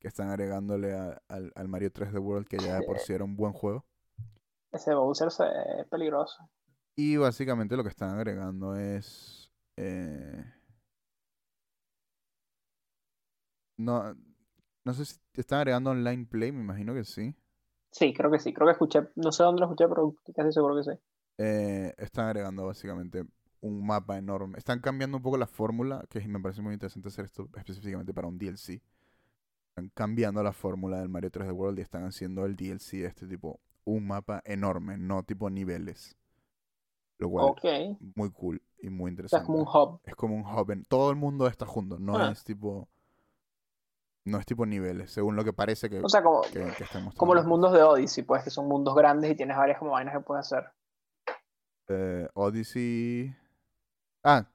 que 0.00 0.08
están 0.08 0.28
agregándole 0.28 0.92
a- 0.92 1.22
al, 1.28 1.50
al 1.54 1.68
Mario 1.68 1.90
3D 1.90 2.18
World, 2.18 2.46
que 2.46 2.58
ya 2.58 2.78
de 2.80 2.86
por 2.86 2.98
sí 2.98 3.14
era 3.14 3.24
un 3.24 3.36
buen 3.36 3.54
juego. 3.54 3.86
Ese 4.70 4.92
Bowser 4.94 5.30
se 5.30 5.44
es 5.78 5.86
peligroso. 5.88 6.46
Y 6.94 7.16
básicamente 7.16 7.74
lo 7.76 7.82
que 7.84 7.88
están 7.88 8.10
agregando 8.10 8.76
es. 8.76 9.50
eh, 9.76 10.44
no, 13.76 14.14
no 14.84 14.92
sé 14.94 15.04
si 15.04 15.16
te 15.32 15.40
están 15.40 15.58
agregando 15.60 15.90
online 15.90 16.26
play, 16.26 16.52
me 16.52 16.60
imagino 16.60 16.94
que 16.94 17.04
sí. 17.04 17.34
Sí, 17.90 18.12
creo 18.12 18.30
que 18.30 18.38
sí. 18.38 18.52
Creo 18.52 18.66
que 18.66 18.72
escuché, 18.72 19.00
no 19.16 19.30
sé 19.32 19.42
dónde 19.44 19.60
lo 19.60 19.66
escuché, 19.66 19.88
pero 19.88 20.14
casi 20.34 20.52
seguro 20.52 20.76
que 20.76 20.82
sí. 20.84 20.98
Eh, 21.38 21.94
están 21.98 22.26
agregando 22.26 22.66
básicamente 22.66 23.24
un 23.60 23.86
mapa 23.86 24.18
enorme. 24.18 24.58
Están 24.58 24.80
cambiando 24.80 25.16
un 25.16 25.22
poco 25.22 25.36
la 25.38 25.46
fórmula, 25.46 26.04
que 26.10 26.20
me 26.28 26.40
parece 26.40 26.60
muy 26.60 26.74
interesante 26.74 27.08
hacer 27.08 27.24
esto 27.24 27.48
específicamente 27.56 28.12
para 28.12 28.28
un 28.28 28.36
DLC. 28.38 28.82
Están 29.70 29.90
cambiando 29.94 30.42
la 30.42 30.52
fórmula 30.52 30.98
del 31.00 31.08
Mario 31.08 31.30
3D 31.30 31.52
World 31.52 31.78
y 31.78 31.82
están 31.82 32.04
haciendo 32.04 32.44
el 32.46 32.54
DLC 32.56 32.98
de 32.98 33.06
este 33.06 33.26
tipo 33.26 33.60
un 33.84 34.06
mapa 34.06 34.42
enorme, 34.44 34.96
no 34.98 35.22
tipo 35.22 35.48
niveles. 35.50 36.16
Lo 37.18 37.30
cual, 37.30 37.46
Ok. 37.50 37.64
muy 38.16 38.30
cool 38.30 38.60
y 38.82 38.88
muy 38.90 39.10
O 39.12 39.28
sea, 39.28 39.38
interesante. 39.40 39.42
es 39.42 39.46
como 39.46 39.58
un 39.58 39.68
hub. 39.68 40.00
Es 40.04 40.14
como 40.16 40.34
un 40.36 40.42
hub. 40.44 40.70
en- 40.72 40.84
todo 40.84 41.10
el 41.10 41.16
mundo 41.16 41.46
está 41.46 41.64
junto. 41.66 41.98
No 41.98 42.16
Ah. 42.18 42.30
es 42.32 42.42
tipo. 42.44 42.88
No 44.26 44.38
es 44.38 44.46
tipo 44.46 44.64
niveles, 44.64 45.10
según 45.12 45.36
lo 45.36 45.44
que 45.44 45.52
parece 45.52 45.90
que, 45.90 46.00
O 46.00 46.08
sea, 46.08 46.22
como, 46.22 46.40
que, 46.42 46.64
que 46.76 46.84
están 46.84 47.10
como 47.10 47.34
los 47.34 47.44
mundos 47.44 47.72
de 47.72 47.82
Odyssey, 47.82 48.24
pues, 48.24 48.42
que 48.42 48.50
son 48.50 48.66
mundos 48.68 48.94
grandes 48.94 49.30
y 49.30 49.34
tienes 49.34 49.56
varias 49.56 49.78
como 49.78 49.90
vainas 49.92 50.14
que 50.14 50.20
puedes 50.20 50.46
hacer. 50.50 50.64
Eh, 51.88 52.26
Odyssey. 52.34 53.34
Ah, 54.22 54.46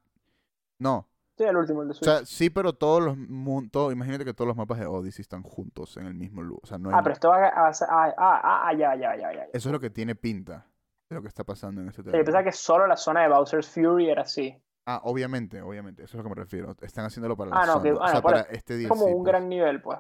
no. 0.80 1.08
Sí, 1.38 1.44
el 1.44 1.56
último, 1.56 1.84
el 1.84 1.90
de 1.90 1.92
O 1.92 1.96
sea, 1.96 2.18
Switch. 2.18 2.28
sí, 2.30 2.50
pero 2.50 2.74
todos 2.74 3.02
los 3.04 3.16
mun- 3.18 3.70
todo- 3.70 3.92
imagínate 3.92 4.26
que 4.26 4.34
todos 4.34 4.48
los 4.48 4.58
mapas 4.58 4.80
de 4.80 4.88
Odyssey 4.88 5.22
están 5.22 5.44
juntos 5.44 5.96
en 5.98 6.08
el 6.08 6.16
mismo 6.16 6.42
lugar. 6.42 6.62
O 6.64 6.68
sea, 6.68 6.78
no 6.80 6.90
hay 6.90 6.96
ah, 6.98 7.04
pero 7.04 7.14
esto 7.14 7.30
va 7.30 7.48
a, 7.48 7.68
a- 7.68 7.72
ah, 7.72 8.14
ah, 8.18 8.68
ah, 8.68 8.74
ya, 8.74 8.96
ya, 8.96 9.16
ya, 9.16 9.32
ya. 9.34 9.44
Eso 9.54 9.70
es 9.70 9.72
lo 9.72 9.80
que 9.80 9.90
tiene 9.92 10.16
pinta 10.16 10.66
de 11.10 11.16
lo 11.16 11.22
que 11.22 11.28
está 11.28 11.44
pasando 11.44 11.82
en 11.82 11.88
este 11.90 12.02
trailer. 12.02 12.22
yo 12.22 12.26
pensaba 12.26 12.44
que 12.44 12.52
solo 12.52 12.88
la 12.88 12.98
zona 12.98 13.22
de 13.22 13.30
Bowser's 13.30 13.70
Fury 13.70 14.10
era 14.10 14.24
así. 14.24 14.60
Ah, 14.86 15.02
obviamente, 15.04 15.62
obviamente. 15.62 16.04
Eso 16.04 16.18
es 16.18 16.20
a 16.20 16.24
lo 16.24 16.24
que 16.24 16.30
me 16.36 16.42
refiero. 16.44 16.76
Están 16.82 17.06
haciéndolo 17.06 17.38
para 17.38 17.52
Ah, 17.54 17.66
no, 17.66 17.82
que-. 17.82 17.92
O 17.92 18.02
ah, 18.02 18.08
sea, 18.08 18.16
no, 18.16 18.22
para 18.24 18.42
este 18.42 18.74
Es 18.76 18.80
DLC. 18.80 18.90
como 18.90 19.06
un 19.06 19.24
pues. 19.24 19.32
gran 19.32 19.48
nivel, 19.50 19.82
pues. 19.82 20.00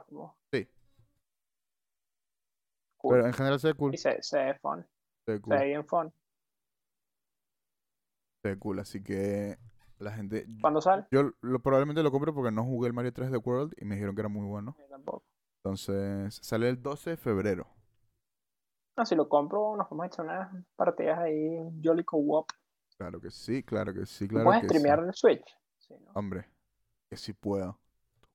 Sí. 0.51 0.67
Cool. 2.97 3.15
Pero 3.15 3.27
en 3.27 3.33
general 3.33 3.59
se 3.59 3.67
ve 3.67 3.73
cool. 3.75 3.93
Y 3.93 3.97
se, 3.97 4.21
se 4.21 4.37
ve 4.43 4.53
fun. 4.55 4.85
Se 5.25 5.31
ve 5.33 5.37
Se 5.37 5.41
cool. 5.41 5.57
ve 5.57 5.65
bien 5.65 5.85
fun. 5.85 6.13
Se 8.41 8.49
ve 8.49 8.59
cool. 8.59 8.79
Así 8.79 9.03
que 9.03 9.57
la 9.99 10.11
gente. 10.11 10.45
¿Cuándo 10.61 10.81
sale? 10.81 11.05
Yo 11.11 11.31
lo, 11.41 11.59
probablemente 11.59 12.01
lo 12.03 12.11
compro 12.11 12.33
porque 12.33 12.51
no 12.51 12.63
jugué 12.63 12.87
el 12.87 12.93
Mario 12.93 13.13
3D 13.13 13.45
World 13.45 13.73
y 13.77 13.85
me 13.85 13.95
dijeron 13.95 14.15
que 14.15 14.21
era 14.21 14.29
muy 14.29 14.45
bueno. 14.47 14.75
Yo 14.79 14.87
tampoco. 14.87 15.23
Entonces, 15.63 16.39
sale 16.41 16.69
el 16.69 16.81
12 16.81 17.11
de 17.11 17.17
febrero. 17.17 17.67
No, 18.97 19.05
si 19.05 19.15
lo 19.15 19.29
compro, 19.29 19.75
nos 19.77 19.89
vamos 19.89 20.03
a 20.03 20.07
echar 20.07 20.25
unas 20.25 20.65
partidas 20.75 21.19
ahí, 21.19 21.57
Jolly 21.83 22.03
Co-op. 22.03 22.49
Claro 22.99 23.21
que 23.21 23.31
sí, 23.31 23.63
claro 23.63 23.93
que 23.93 24.05
sí, 24.05 24.27
¿Tú 24.27 24.33
claro 24.33 24.45
puedes 24.47 24.61
que 24.63 24.67
streamear 24.67 24.97
sí. 24.99 25.03
en 25.03 25.07
el 25.07 25.13
Switch? 25.15 25.57
Sí, 25.77 25.93
¿no? 26.05 26.11
Hombre, 26.15 26.45
que 27.09 27.15
sí 27.15 27.31
puedo. 27.31 27.79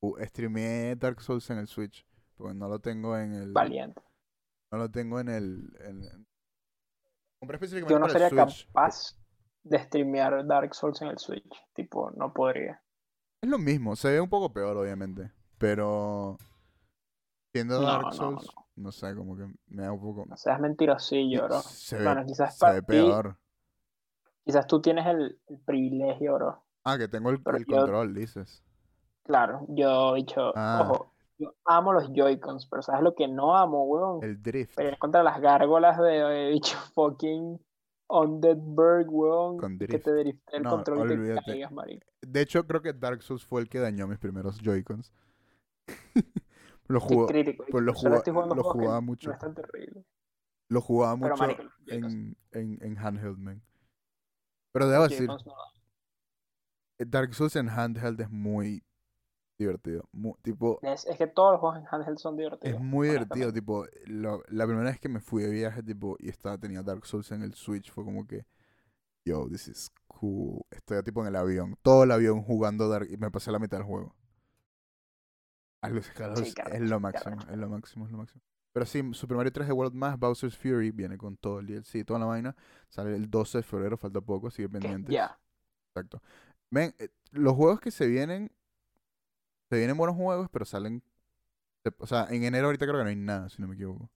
Ju- 0.00 0.26
Streameé 0.26 0.96
Dark 0.96 1.20
Souls 1.20 1.48
en 1.50 1.58
el 1.58 1.66
Switch. 1.68 2.06
Porque 2.34 2.54
no 2.54 2.66
lo 2.68 2.78
tengo 2.78 3.16
en 3.18 3.34
el. 3.34 3.52
Valiente. 3.52 4.00
No 4.72 4.78
lo 4.78 4.90
tengo 4.90 5.20
en 5.20 5.28
el. 5.28 5.76
en- 5.80 6.26
Compré 7.38 7.56
específicamente 7.56 7.92
Yo 7.92 7.98
no 7.98 8.08
sería 8.08 8.30
Switch. 8.30 8.66
capaz 8.68 9.16
de 9.64 9.78
streamear 9.80 10.46
Dark 10.46 10.74
Souls 10.74 11.02
en 11.02 11.08
el 11.08 11.18
Switch. 11.18 11.54
Tipo, 11.74 12.10
no 12.12 12.32
podría. 12.32 12.82
Es 13.42 13.50
lo 13.50 13.58
mismo, 13.58 13.94
se 13.96 14.12
ve 14.12 14.20
un 14.22 14.30
poco 14.30 14.50
peor, 14.50 14.78
obviamente. 14.78 15.30
Pero. 15.58 16.38
Siendo 17.52 17.82
No, 17.82 17.86
Dark 17.86 18.14
Souls, 18.14 18.46
no. 18.56 18.66
no 18.76 18.92
sé, 18.92 19.14
como 19.14 19.36
que 19.36 19.46
me 19.66 19.82
da 19.82 19.92
un 19.92 20.00
poco. 20.00 20.24
No 20.26 20.36
seas 20.38 20.58
mentirosillo, 20.58 21.44
bro. 21.44 21.60
Se 21.60 21.98
ve, 21.98 22.04
Bueno, 22.04 22.24
quizás 22.24 22.54
se 22.54 22.60
para 22.60 22.72
ve 22.76 22.82
peor. 22.82 23.36
Quizás 24.44 24.66
tú 24.66 24.80
tienes 24.80 25.06
el, 25.06 25.38
el 25.48 25.58
privilegio, 25.60 26.34
bro. 26.34 26.62
Ah, 26.84 26.98
que 26.98 27.08
tengo 27.08 27.30
el, 27.30 27.42
Pero 27.42 27.56
el 27.56 27.64
yo- 27.66 27.76
control, 27.76 28.14
dices. 28.14 28.62
Claro, 29.24 29.64
yo 29.68 30.14
he 30.14 30.18
dicho, 30.20 30.52
Ah. 30.54 30.86
ojo, 30.86 31.14
yo 31.38 31.54
amo 31.64 31.92
los 31.94 32.10
Joy-Cons, 32.12 32.66
pero 32.70 32.82
¿sabes 32.82 33.02
lo 33.02 33.14
que 33.14 33.26
no 33.26 33.56
amo, 33.56 33.84
weón? 33.84 34.22
El 34.22 34.42
drift. 34.42 34.74
Pelear 34.76 34.98
contra 34.98 35.22
las 35.22 35.40
gárgolas 35.40 35.98
de, 35.98 36.04
de 36.22 36.48
dicho 36.50 36.76
fucking 36.94 37.58
Undead 38.08 38.58
Bird, 38.58 39.06
weón. 39.08 39.56
Con 39.56 39.78
Que 39.78 39.86
drift. 39.86 40.04
te 40.04 40.12
drifte 40.12 40.56
el 40.58 40.62
No, 40.64 40.70
control 40.70 41.06
y 41.06 41.08
te 41.08 41.14
olvídate. 41.20 41.42
caigas, 41.46 41.72
marico. 41.72 42.06
De 42.20 42.40
hecho, 42.42 42.66
creo 42.66 42.82
que 42.82 42.92
Dark 42.92 43.22
Souls 43.22 43.44
fue 43.46 43.62
el 43.62 43.68
que 43.70 43.78
dañó 43.80 44.06
mis 44.06 44.18
primeros 44.18 44.58
Joy-Cons. 44.60 45.10
lo, 46.88 47.00
jugó- 47.00 47.26
pues 47.26 47.82
lo 47.82 47.94
jugaba- 47.94 48.22
jugando 48.22 48.54
lo 48.54 48.62
que 48.62 48.68
jugaba 48.68 48.94
no 48.96 49.02
mucho. 49.02 49.30
es 49.32 49.38
tan 49.38 49.54
terrible. 49.54 50.04
lo 50.68 50.80
jugaba 50.82 51.16
Pero, 51.16 51.30
mucho 51.34 51.42
marico, 51.42 51.62
en, 51.86 52.36
en, 52.52 52.78
en 52.82 52.98
handheld, 52.98 53.38
man. 53.38 53.62
Pero 54.74 54.88
debo 54.88 55.04
decir, 55.04 55.28
no. 55.28 55.38
Dark 56.98 57.34
Souls 57.34 57.56
en 57.56 57.68
handheld 57.68 58.20
es 58.20 58.30
muy 58.30 58.82
divertido. 59.58 60.08
tipo, 60.42 60.80
Es, 60.82 61.06
es 61.06 61.18
que 61.18 61.26
todos 61.28 61.52
los 61.52 61.60
juegos 61.60 61.78
en 61.78 61.86
handheld 61.90 62.18
son 62.18 62.34
es 62.34 62.40
divertidos. 62.40 62.80
muy 62.80 63.08
divertido. 63.08 63.52
Tipo, 63.52 63.86
lo- 64.06 64.42
la 64.48 64.66
primera 64.66 64.90
vez 64.90 65.00
que 65.00 65.08
me 65.08 65.20
fui 65.20 65.42
de 65.44 65.50
viaje, 65.50 65.82
tipo, 65.82 66.16
y 66.18 66.28
estaba, 66.28 66.58
tenía 66.58 66.82
Dark 66.82 67.06
Souls 67.06 67.30
en 67.32 67.42
el 67.42 67.54
Switch, 67.54 67.92
fue 67.92 68.04
como 68.04 68.26
que, 68.26 68.46
yo, 69.24 69.48
this 69.48 69.68
is 69.68 69.92
cool. 70.08 70.62
Estoy 70.70 71.02
tipo 71.04 71.22
en 71.22 71.28
el 71.28 71.36
avión, 71.36 71.76
todo 71.82 72.04
el 72.04 72.12
avión 72.12 72.42
jugando 72.42 72.88
Dark, 72.88 73.08
y 73.10 73.16
me 73.18 73.30
pasé 73.30 73.52
la 73.52 73.60
mitad 73.60 73.78
del 73.78 73.86
juego. 73.86 74.14
A 75.82 75.88
los 75.90 76.06
Sí, 76.36 76.52
qué 76.54 76.62
es 76.72 76.80
lo 76.80 76.98
máximo, 76.98 77.36
es 77.50 77.56
lo 77.56 77.68
máximo, 77.68 78.06
es 78.06 78.10
lo 78.12 78.18
máximo. 78.18 78.42
Pero 78.74 78.86
sí, 78.86 79.02
Super 79.12 79.36
Mario 79.36 79.52
3D 79.52 79.72
World 79.72 79.94
más 79.94 80.18
Bowser's 80.18 80.58
Fury 80.58 80.90
viene 80.90 81.16
con 81.16 81.36
todo 81.36 81.60
el 81.60 81.66
DLC, 81.66 82.04
toda 82.04 82.18
la 82.18 82.26
vaina. 82.26 82.56
Sale 82.88 83.14
el 83.14 83.30
12 83.30 83.58
de 83.58 83.62
febrero, 83.62 83.96
falta 83.96 84.20
poco, 84.20 84.50
sigue 84.50 84.68
pendiente. 84.68 85.12
Ya. 85.12 85.38
Exacto. 85.94 86.20
Ven, 86.70 86.92
eh, 86.98 87.08
los 87.30 87.54
juegos 87.54 87.80
que 87.80 87.92
se 87.92 88.08
vienen, 88.08 88.50
se 89.70 89.76
vienen 89.78 89.96
buenos 89.96 90.16
juegos, 90.16 90.48
pero 90.50 90.64
salen. 90.64 91.04
O 91.98 92.06
sea, 92.06 92.26
en 92.30 92.42
enero 92.42 92.66
ahorita 92.66 92.84
creo 92.84 92.98
que 92.98 93.04
no 93.04 93.10
hay 93.10 93.16
nada, 93.16 93.48
si 93.48 93.62
no 93.62 93.68
me 93.68 93.74
equivoco. 93.76 94.10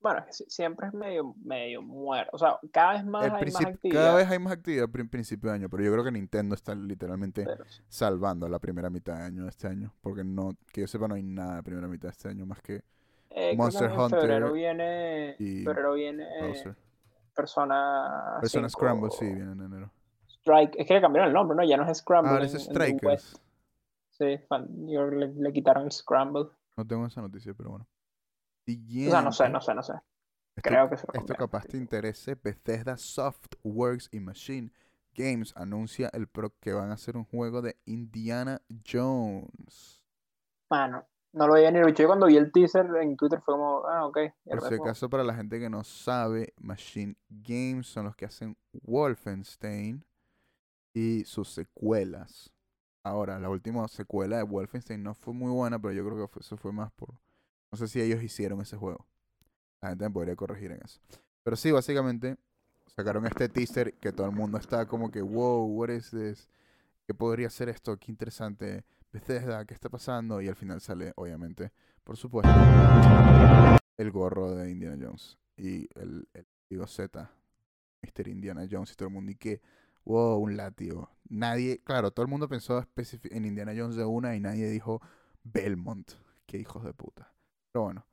Bueno, 0.00 0.18
es 0.20 0.26
que 0.26 0.32
si- 0.34 0.44
siempre 0.50 0.88
es 0.88 0.92
medio, 0.92 1.34
medio 1.42 1.80
muerto. 1.80 2.30
O 2.34 2.38
sea, 2.38 2.58
cada 2.70 2.92
vez 2.92 3.06
más 3.06 3.24
El 3.24 3.32
hay 3.36 3.52
más 3.52 3.64
actividad. 3.64 4.02
cada 4.04 4.16
vez 4.16 4.28
hay 4.30 4.38
más 4.38 4.52
actividad 4.52 4.88
pri- 4.90 5.08
principio 5.08 5.48
de 5.48 5.56
año, 5.56 5.70
pero 5.70 5.82
yo 5.82 5.92
creo 5.92 6.04
que 6.04 6.12
Nintendo 6.12 6.54
está 6.54 6.74
literalmente 6.74 7.44
pero 7.44 7.64
salvando 7.88 8.46
la 8.50 8.58
primera 8.58 8.90
mitad 8.90 9.16
de 9.16 9.22
año 9.24 9.44
de 9.44 9.48
este 9.48 9.66
año. 9.66 9.94
Porque 10.02 10.22
no, 10.24 10.50
que 10.70 10.82
yo 10.82 10.86
sepa, 10.86 11.08
no 11.08 11.14
hay 11.14 11.22
nada 11.22 11.56
de 11.56 11.62
primera 11.62 11.88
mitad 11.88 12.08
de 12.08 12.12
este 12.12 12.28
año 12.28 12.44
más 12.44 12.60
que 12.60 12.82
Eh, 13.30 13.54
Monster 13.56 13.90
en 13.90 13.96
febrero 14.10 14.46
Hunter 14.46 14.52
viene, 14.52 15.36
y 15.38 15.64
febrero 15.64 15.94
viene 15.94 16.26
Bowser. 16.40 16.76
Persona 17.34 18.38
Persona 18.40 18.68
5 18.68 18.70
Scramble 18.70 19.10
sí 19.10 19.26
viene 19.26 19.52
en 19.52 19.60
enero. 19.60 19.90
Strike, 20.28 20.76
es 20.78 20.86
que 20.86 20.94
le 20.94 21.00
cambiaron 21.00 21.28
el 21.28 21.34
nombre, 21.34 21.56
¿no? 21.56 21.64
Ya 21.64 21.76
no 21.76 21.90
es 21.90 21.98
Scramble. 21.98 22.30
Ahora 22.32 22.44
es 22.46 22.54
en 22.54 22.60
Strikers. 22.60 23.40
Sí, 24.10 24.40
yo 24.86 25.06
le, 25.06 25.28
le 25.34 25.52
quitaron 25.52 25.84
el 25.84 25.92
Scramble. 25.92 26.46
No 26.76 26.86
tengo 26.86 27.06
esa 27.06 27.20
noticia, 27.20 27.52
pero 27.54 27.70
bueno. 27.70 27.86
O 27.86 29.10
sea, 29.10 29.22
no 29.22 29.32
sé, 29.32 29.44
Siguiente. 29.44 29.52
no 29.52 29.60
sé, 29.60 29.74
no 29.74 29.82
sé. 29.82 29.92
Esto- 30.56 30.68
Creo 30.70 30.88
que 30.88 30.96
se 30.96 31.06
Esto 31.12 31.34
capaz 31.34 31.66
te 31.66 31.76
interese. 31.76 32.34
Bethesda 32.42 32.96
Softworks 32.96 34.08
y 34.10 34.20
Machine 34.20 34.72
Games 35.14 35.52
anuncia 35.56 36.08
el 36.12 36.26
pro 36.28 36.52
que 36.60 36.72
van 36.72 36.90
a 36.90 36.94
hacer 36.94 37.16
un 37.16 37.24
juego 37.24 37.60
de 37.62 37.76
Indiana 37.84 38.60
Jones. 38.90 40.02
Mano, 40.70 41.06
no 41.36 41.46
lo 41.46 41.54
veía 41.54 41.70
ni 41.70 41.78
Yo 41.92 42.06
cuando 42.06 42.26
vi 42.26 42.36
el 42.36 42.50
teaser 42.50 42.86
en 43.00 43.16
Twitter 43.16 43.40
fue 43.44 43.54
como, 43.54 43.86
ah, 43.86 44.06
ok. 44.06 44.18
Por 44.48 44.60
si 44.62 44.74
acaso, 44.74 45.08
para 45.10 45.22
la 45.22 45.34
gente 45.34 45.60
que 45.60 45.68
no 45.68 45.84
sabe, 45.84 46.54
Machine 46.58 47.14
Games 47.28 47.86
son 47.86 48.06
los 48.06 48.16
que 48.16 48.24
hacen 48.24 48.56
Wolfenstein 48.82 50.04
y 50.94 51.24
sus 51.24 51.48
secuelas. 51.50 52.52
Ahora, 53.04 53.38
la 53.38 53.50
última 53.50 53.86
secuela 53.86 54.38
de 54.38 54.42
Wolfenstein 54.44 55.02
no 55.02 55.14
fue 55.14 55.34
muy 55.34 55.52
buena, 55.52 55.78
pero 55.78 55.92
yo 55.92 56.04
creo 56.04 56.16
que 56.26 56.32
fue- 56.32 56.40
eso 56.40 56.56
fue 56.56 56.72
más 56.72 56.90
por... 56.92 57.10
No 57.70 57.78
sé 57.78 57.86
si 57.86 58.00
ellos 58.00 58.22
hicieron 58.22 58.60
ese 58.62 58.76
juego. 58.76 59.06
La 59.82 59.90
gente 59.90 60.04
me 60.04 60.10
podría 60.10 60.34
corregir 60.36 60.72
en 60.72 60.80
eso. 60.82 61.00
Pero 61.42 61.56
sí, 61.56 61.70
básicamente 61.70 62.36
sacaron 62.96 63.26
este 63.26 63.48
teaser 63.48 63.92
que 63.94 64.10
todo 64.12 64.26
el 64.26 64.32
mundo 64.32 64.58
está 64.58 64.86
como 64.86 65.10
que, 65.10 65.20
wow, 65.20 65.66
what 65.66 65.90
is 65.90 66.10
this? 66.10 66.48
¿Qué 67.06 67.14
podría 67.14 67.50
ser 67.50 67.68
esto? 67.68 67.96
Qué 67.98 68.10
interesante. 68.10 68.84
Bethesda, 69.16 69.64
¿qué 69.64 69.72
está 69.74 69.88
pasando? 69.88 70.42
Y 70.42 70.48
al 70.48 70.56
final 70.56 70.80
sale, 70.82 71.12
obviamente, 71.16 71.72
por 72.04 72.16
supuesto, 72.18 72.50
el 73.96 74.10
gorro 74.10 74.54
de 74.54 74.70
Indiana 74.70 74.96
Jones 75.00 75.38
y 75.56 75.88
el, 75.98 76.28
el 76.34 76.46
látigo 76.70 76.86
Z, 76.86 77.30
Mr. 78.02 78.28
Indiana 78.28 78.66
Jones 78.70 78.92
y 78.92 78.96
todo 78.96 79.08
el 79.08 79.14
mundo. 79.14 79.32
Y 79.32 79.36
que, 79.36 79.60
wow, 80.04 80.38
un 80.38 80.56
látigo. 80.56 81.10
Nadie, 81.28 81.80
claro, 81.82 82.10
todo 82.10 82.24
el 82.24 82.30
mundo 82.30 82.48
pensó 82.48 82.84
en 82.96 83.44
Indiana 83.44 83.72
Jones 83.76 83.96
de 83.96 84.04
una 84.04 84.36
y 84.36 84.40
nadie 84.40 84.68
dijo 84.68 85.00
Belmont. 85.42 86.12
Qué 86.46 86.58
hijos 86.58 86.84
de 86.84 86.92
puta. 86.94 87.32
Pero 87.72 87.84
bueno. 87.84 88.06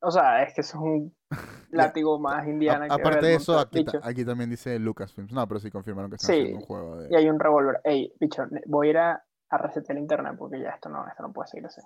O 0.00 0.10
sea, 0.10 0.42
es 0.42 0.54
que 0.54 0.60
eso 0.60 0.76
es 0.78 0.82
un 0.82 1.16
látigo 1.70 2.18
más 2.18 2.46
A- 2.46 2.48
indiana 2.48 2.90
que 2.90 2.94
aparte 2.94 3.26
de 3.26 3.34
eso, 3.34 3.58
aquí, 3.58 3.80
ta- 3.80 3.92
bicho. 3.92 3.98
aquí 4.00 4.24
también 4.24 4.50
dice 4.50 4.78
Lucasfilms. 4.78 5.32
No, 5.32 5.46
pero 5.48 5.60
sí 5.60 5.70
confirmaron 5.70 6.10
que 6.10 6.16
están 6.16 6.28
Sí, 6.28 6.32
haciendo 6.32 6.56
un 6.58 6.62
juego 6.62 6.96
de. 6.98 7.08
Y 7.10 7.16
hay 7.16 7.28
un 7.28 7.40
revólver. 7.40 7.80
Ey, 7.84 8.12
bicho, 8.20 8.44
voy 8.66 8.88
a 8.88 8.90
ir 8.90 8.98
a, 8.98 9.24
a 9.50 9.58
resetear 9.58 9.96
el 9.96 10.02
internet 10.02 10.34
porque 10.38 10.60
ya 10.60 10.70
esto 10.70 10.88
no, 10.88 11.06
esto 11.08 11.22
no 11.22 11.32
puede 11.32 11.48
seguir 11.48 11.66
así. 11.66 11.80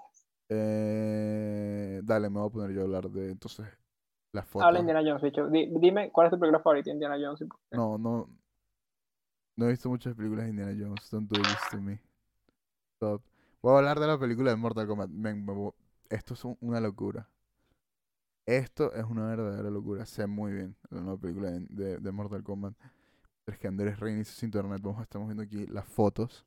Eh, 0.49 2.01
dale, 2.05 2.29
me 2.29 2.41
voy 2.41 2.49
a 2.49 2.53
poner 2.53 2.71
yo 2.73 2.81
a 2.83 2.85
hablar 2.85 3.09
de 3.11 3.31
entonces 3.31 3.67
las 4.33 4.47
fotos. 4.47 4.67
Habla 4.67 4.81
Indiana 4.81 5.01
Jones, 5.05 5.23
bicho. 5.23 5.49
Di- 5.49 5.71
dime, 5.79 6.11
¿cuál 6.11 6.27
es 6.27 6.33
tu 6.33 6.39
película 6.39 6.61
favorita 6.63 6.91
de 6.91 6.95
Indiana 6.95 7.17
Jones? 7.21 7.45
No, 7.71 7.99
no. 7.99 8.29
No 9.57 9.67
he 9.67 9.71
visto 9.71 9.89
muchas 9.89 10.15
películas 10.15 10.45
de 10.45 10.51
Indiana 10.51 10.73
Jones. 10.79 11.11
Don't 11.11 11.31
do 11.31 11.41
this 11.41 11.59
to 11.71 11.77
me. 11.81 12.01
Stop. 12.97 13.23
Voy 13.61 13.75
a 13.75 13.79
hablar 13.79 14.01
de 14.01 14.07
la 14.07 14.19
película 14.19 14.51
de 14.51 14.57
Mortal 14.57 14.87
Kombat. 14.87 15.11
Me 15.11 15.33
vo- 15.35 15.75
esto 16.09 16.35
es 16.35 16.45
un- 16.45 16.57
una 16.61 16.81
locura. 16.81 17.29
Esto 18.47 18.93
es 18.93 19.05
una 19.05 19.27
verdadera 19.27 19.71
locura. 19.71 20.05
Sé 20.05 20.27
muy 20.27 20.53
bien 20.53 20.77
la 20.91 21.01
nueva 21.01 21.21
película 21.21 21.51
de, 21.51 21.61
de- 21.69 21.99
de 21.99 22.13
Mortal 22.13 22.43
Kombat. 22.43 22.75
Pero 23.45 23.55
es 23.55 23.59
que 23.59 23.69
Andrés 23.69 23.99
reinicia 24.01 24.35
su 24.35 24.45
internet. 24.45 24.81
Vamos, 24.83 25.03
estamos 25.03 25.29
viendo 25.29 25.43
aquí 25.43 25.67
las 25.67 25.85
fotos 25.85 26.45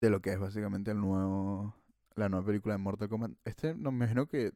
de 0.00 0.10
lo 0.10 0.20
que 0.20 0.30
es 0.32 0.38
básicamente 0.38 0.90
el 0.90 1.00
nuevo, 1.00 1.74
la 2.14 2.28
nueva 2.28 2.46
película 2.46 2.74
de 2.74 2.78
Mortal 2.78 3.08
Kombat. 3.08 3.32
Este, 3.44 3.74
no 3.74 3.90
me 3.92 3.98
imagino 3.98 4.26
que. 4.26 4.52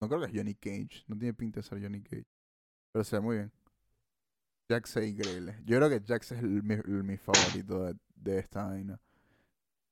No 0.00 0.08
creo 0.08 0.20
que 0.20 0.26
es 0.26 0.32
Johnny 0.34 0.54
Cage. 0.54 1.04
No 1.06 1.16
tiene 1.16 1.32
pinta 1.34 1.60
de 1.60 1.64
ser 1.64 1.80
Johnny 1.80 2.02
Cage. 2.02 2.26
Pero 2.92 3.04
se 3.04 3.16
ve 3.16 3.22
muy 3.22 3.36
bien. 3.36 3.52
Jax 4.68 4.96
es 4.96 5.06
increíble. 5.08 5.56
Yo 5.64 5.76
creo 5.76 5.88
que 5.90 6.00
Jax 6.04 6.32
es 6.32 6.38
el- 6.42 6.62
mi, 6.62 7.16
favorito 7.16 7.84
de, 7.84 7.96
de 8.16 8.38
esta 8.38 8.64
vaina. 8.66 9.00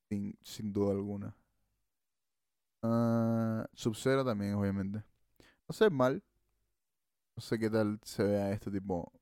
Sin, 0.08 0.36
sin 0.42 0.72
duda 0.72 0.92
alguna. 0.92 1.34
Ah, 2.82 3.66
Sub-Zero 3.74 4.24
también, 4.24 4.54
obviamente. 4.54 5.02
No 5.68 5.74
sé 5.74 5.90
mal. 5.90 6.22
No 7.36 7.42
sé 7.42 7.58
qué 7.58 7.68
tal 7.70 7.98
se 8.04 8.22
vea 8.22 8.52
este 8.52 8.70
tipo. 8.70 9.12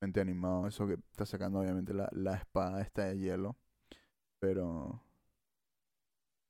Animado. 0.00 0.66
Eso 0.66 0.86
que 0.86 0.94
está 0.94 1.26
sacando, 1.26 1.60
obviamente, 1.60 1.92
la, 1.92 2.08
la 2.12 2.36
espada 2.36 2.80
esta 2.82 3.04
de 3.04 3.18
hielo. 3.18 3.56
Pero. 4.40 5.02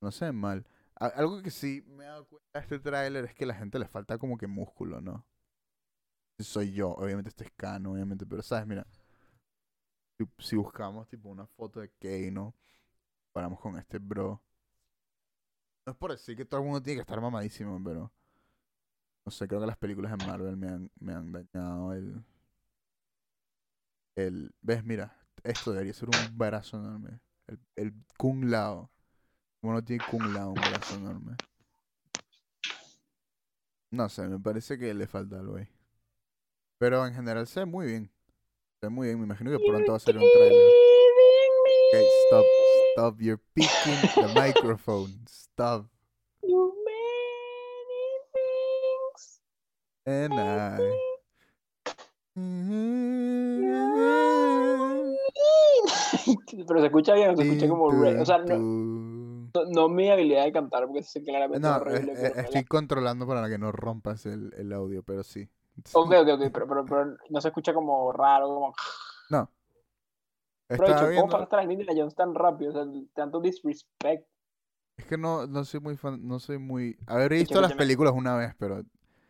No 0.00 0.12
sé 0.12 0.32
mal. 0.32 0.66
Algo 0.96 1.42
que 1.42 1.50
sí 1.50 1.82
me 1.86 2.04
he 2.04 2.06
dado 2.08 2.26
cuenta 2.26 2.46
de 2.54 2.60
este 2.60 2.78
tráiler 2.80 3.24
es 3.24 3.34
que 3.34 3.44
a 3.44 3.48
la 3.48 3.54
gente 3.54 3.78
le 3.78 3.86
falta 3.86 4.18
como 4.18 4.36
que 4.36 4.46
músculo, 4.46 5.00
¿no? 5.00 5.24
soy 6.40 6.72
yo, 6.72 6.90
obviamente 6.90 7.30
este 7.30 7.44
es 7.44 7.50
Cano, 7.56 7.92
obviamente, 7.92 8.24
pero 8.26 8.42
sabes, 8.42 8.66
mira, 8.66 8.86
si, 10.16 10.24
si 10.38 10.56
buscamos 10.56 11.08
tipo 11.08 11.28
una 11.28 11.46
foto 11.46 11.80
de 11.80 11.90
Kano, 12.00 12.54
paramos 13.32 13.60
con 13.60 13.76
este 13.78 13.98
bro. 13.98 14.42
No 15.86 15.92
es 15.92 15.98
por 15.98 16.12
decir 16.12 16.36
que 16.36 16.44
todo 16.44 16.60
el 16.60 16.66
mundo 16.66 16.82
tiene 16.82 16.98
que 16.98 17.02
estar 17.02 17.20
mamadísimo, 17.20 17.82
pero 17.82 18.12
no 19.24 19.32
sé, 19.32 19.48
creo 19.48 19.60
que 19.60 19.66
las 19.66 19.78
películas 19.78 20.16
de 20.16 20.26
Marvel 20.26 20.56
me 20.56 20.68
han, 20.68 20.90
me 21.00 21.12
han 21.12 21.32
dañado 21.32 21.92
el, 21.92 22.24
el, 24.18 24.52
ves, 24.62 24.84
mira, 24.84 25.16
esto 25.44 25.72
debería 25.72 25.94
ser 25.94 26.08
un 26.08 26.36
brazo 26.36 26.76
enorme, 26.76 27.20
el, 27.46 27.60
el 27.76 27.94
Kung 28.16 28.44
Lao, 28.44 28.90
como 29.60 29.74
no 29.74 29.84
tiene 29.84 30.04
Kung 30.10 30.32
Lao 30.32 30.48
un 30.48 30.54
brazo 30.54 30.96
enorme. 30.96 31.36
No 33.90 34.08
sé, 34.08 34.28
me 34.28 34.38
parece 34.38 34.78
que 34.78 34.92
le 34.92 35.06
falta 35.06 35.38
algo 35.38 35.56
ahí. 35.56 35.68
Pero 36.78 37.06
en 37.06 37.14
general 37.14 37.46
se 37.46 37.60
ve 37.60 37.66
muy 37.66 37.86
bien. 37.86 38.10
Se 38.80 38.86
ve 38.86 38.90
muy 38.90 39.06
bien. 39.08 39.18
Me 39.18 39.24
imagino 39.24 39.50
que 39.50 39.64
pronto 39.66 39.92
va 39.92 39.96
a 39.96 40.00
salir 40.00 40.20
un 40.20 40.30
trailer. 40.30 40.72
Okay, 41.88 42.06
stop. 42.26 42.44
Stop. 42.92 43.20
You're 43.20 43.40
picking 43.54 44.00
the 44.14 44.32
microphone. 44.34 45.24
Stop. 45.26 45.86
You 46.42 46.74
many 46.84 48.18
things. 48.34 49.40
And 50.04 50.34
I. 50.34 51.17
Pero 56.66 56.80
se 56.80 56.86
escucha 56.86 57.14
bien, 57.14 57.36
se 57.36 57.42
escucha 57.42 57.68
como 57.68 57.90
re- 57.90 58.20
O 58.20 58.24
sea, 58.24 58.38
no, 58.38 59.50
no, 59.70 59.88
mi 59.88 60.10
habilidad 60.10 60.44
de 60.44 60.52
cantar, 60.52 60.86
porque 60.86 61.02
sé 61.02 61.22
claramente 61.22 61.66
No, 61.66 61.76
horrible. 61.76 62.12
eh, 62.12 62.26
eh, 62.26 62.32
estoy 62.44 62.64
controlando 62.64 63.26
para 63.26 63.48
que 63.48 63.58
no 63.58 63.72
rompas 63.72 64.26
el, 64.26 64.52
el 64.56 64.72
audio, 64.72 65.02
pero 65.02 65.22
sí. 65.22 65.48
Ok, 65.92 66.12
ok, 66.12 66.28
ok, 66.28 66.40
pero, 66.52 66.68
pero, 66.68 66.84
pero 66.84 67.16
no 67.30 67.40
se 67.40 67.48
escucha 67.48 67.72
como 67.72 68.12
raro, 68.12 68.48
como... 68.48 68.74
No. 69.30 69.50
Pero 70.68 70.84
dicho, 70.84 70.98
¿cómo 71.00 71.10
viendo. 71.10 71.32
pasaste 71.32 71.56
a 71.56 71.58
la 71.64 71.72
Indiana 71.72 71.92
Jones 71.96 72.14
tan 72.14 72.34
rápido? 72.34 72.70
O 72.70 72.74
sea, 72.74 72.84
tanto 73.14 73.40
disrespect. 73.40 74.26
Es 74.96 75.04
que 75.06 75.16
no, 75.16 75.46
no 75.46 75.64
soy 75.64 75.80
muy 75.80 75.96
fan. 75.96 76.26
No 76.26 76.38
soy 76.38 76.58
muy. 76.58 76.96
Haber 77.06 77.32
visto 77.32 77.60
las 77.60 77.72
películas 77.72 78.12
una 78.14 78.36
vez, 78.36 78.54
pero. 78.58 78.80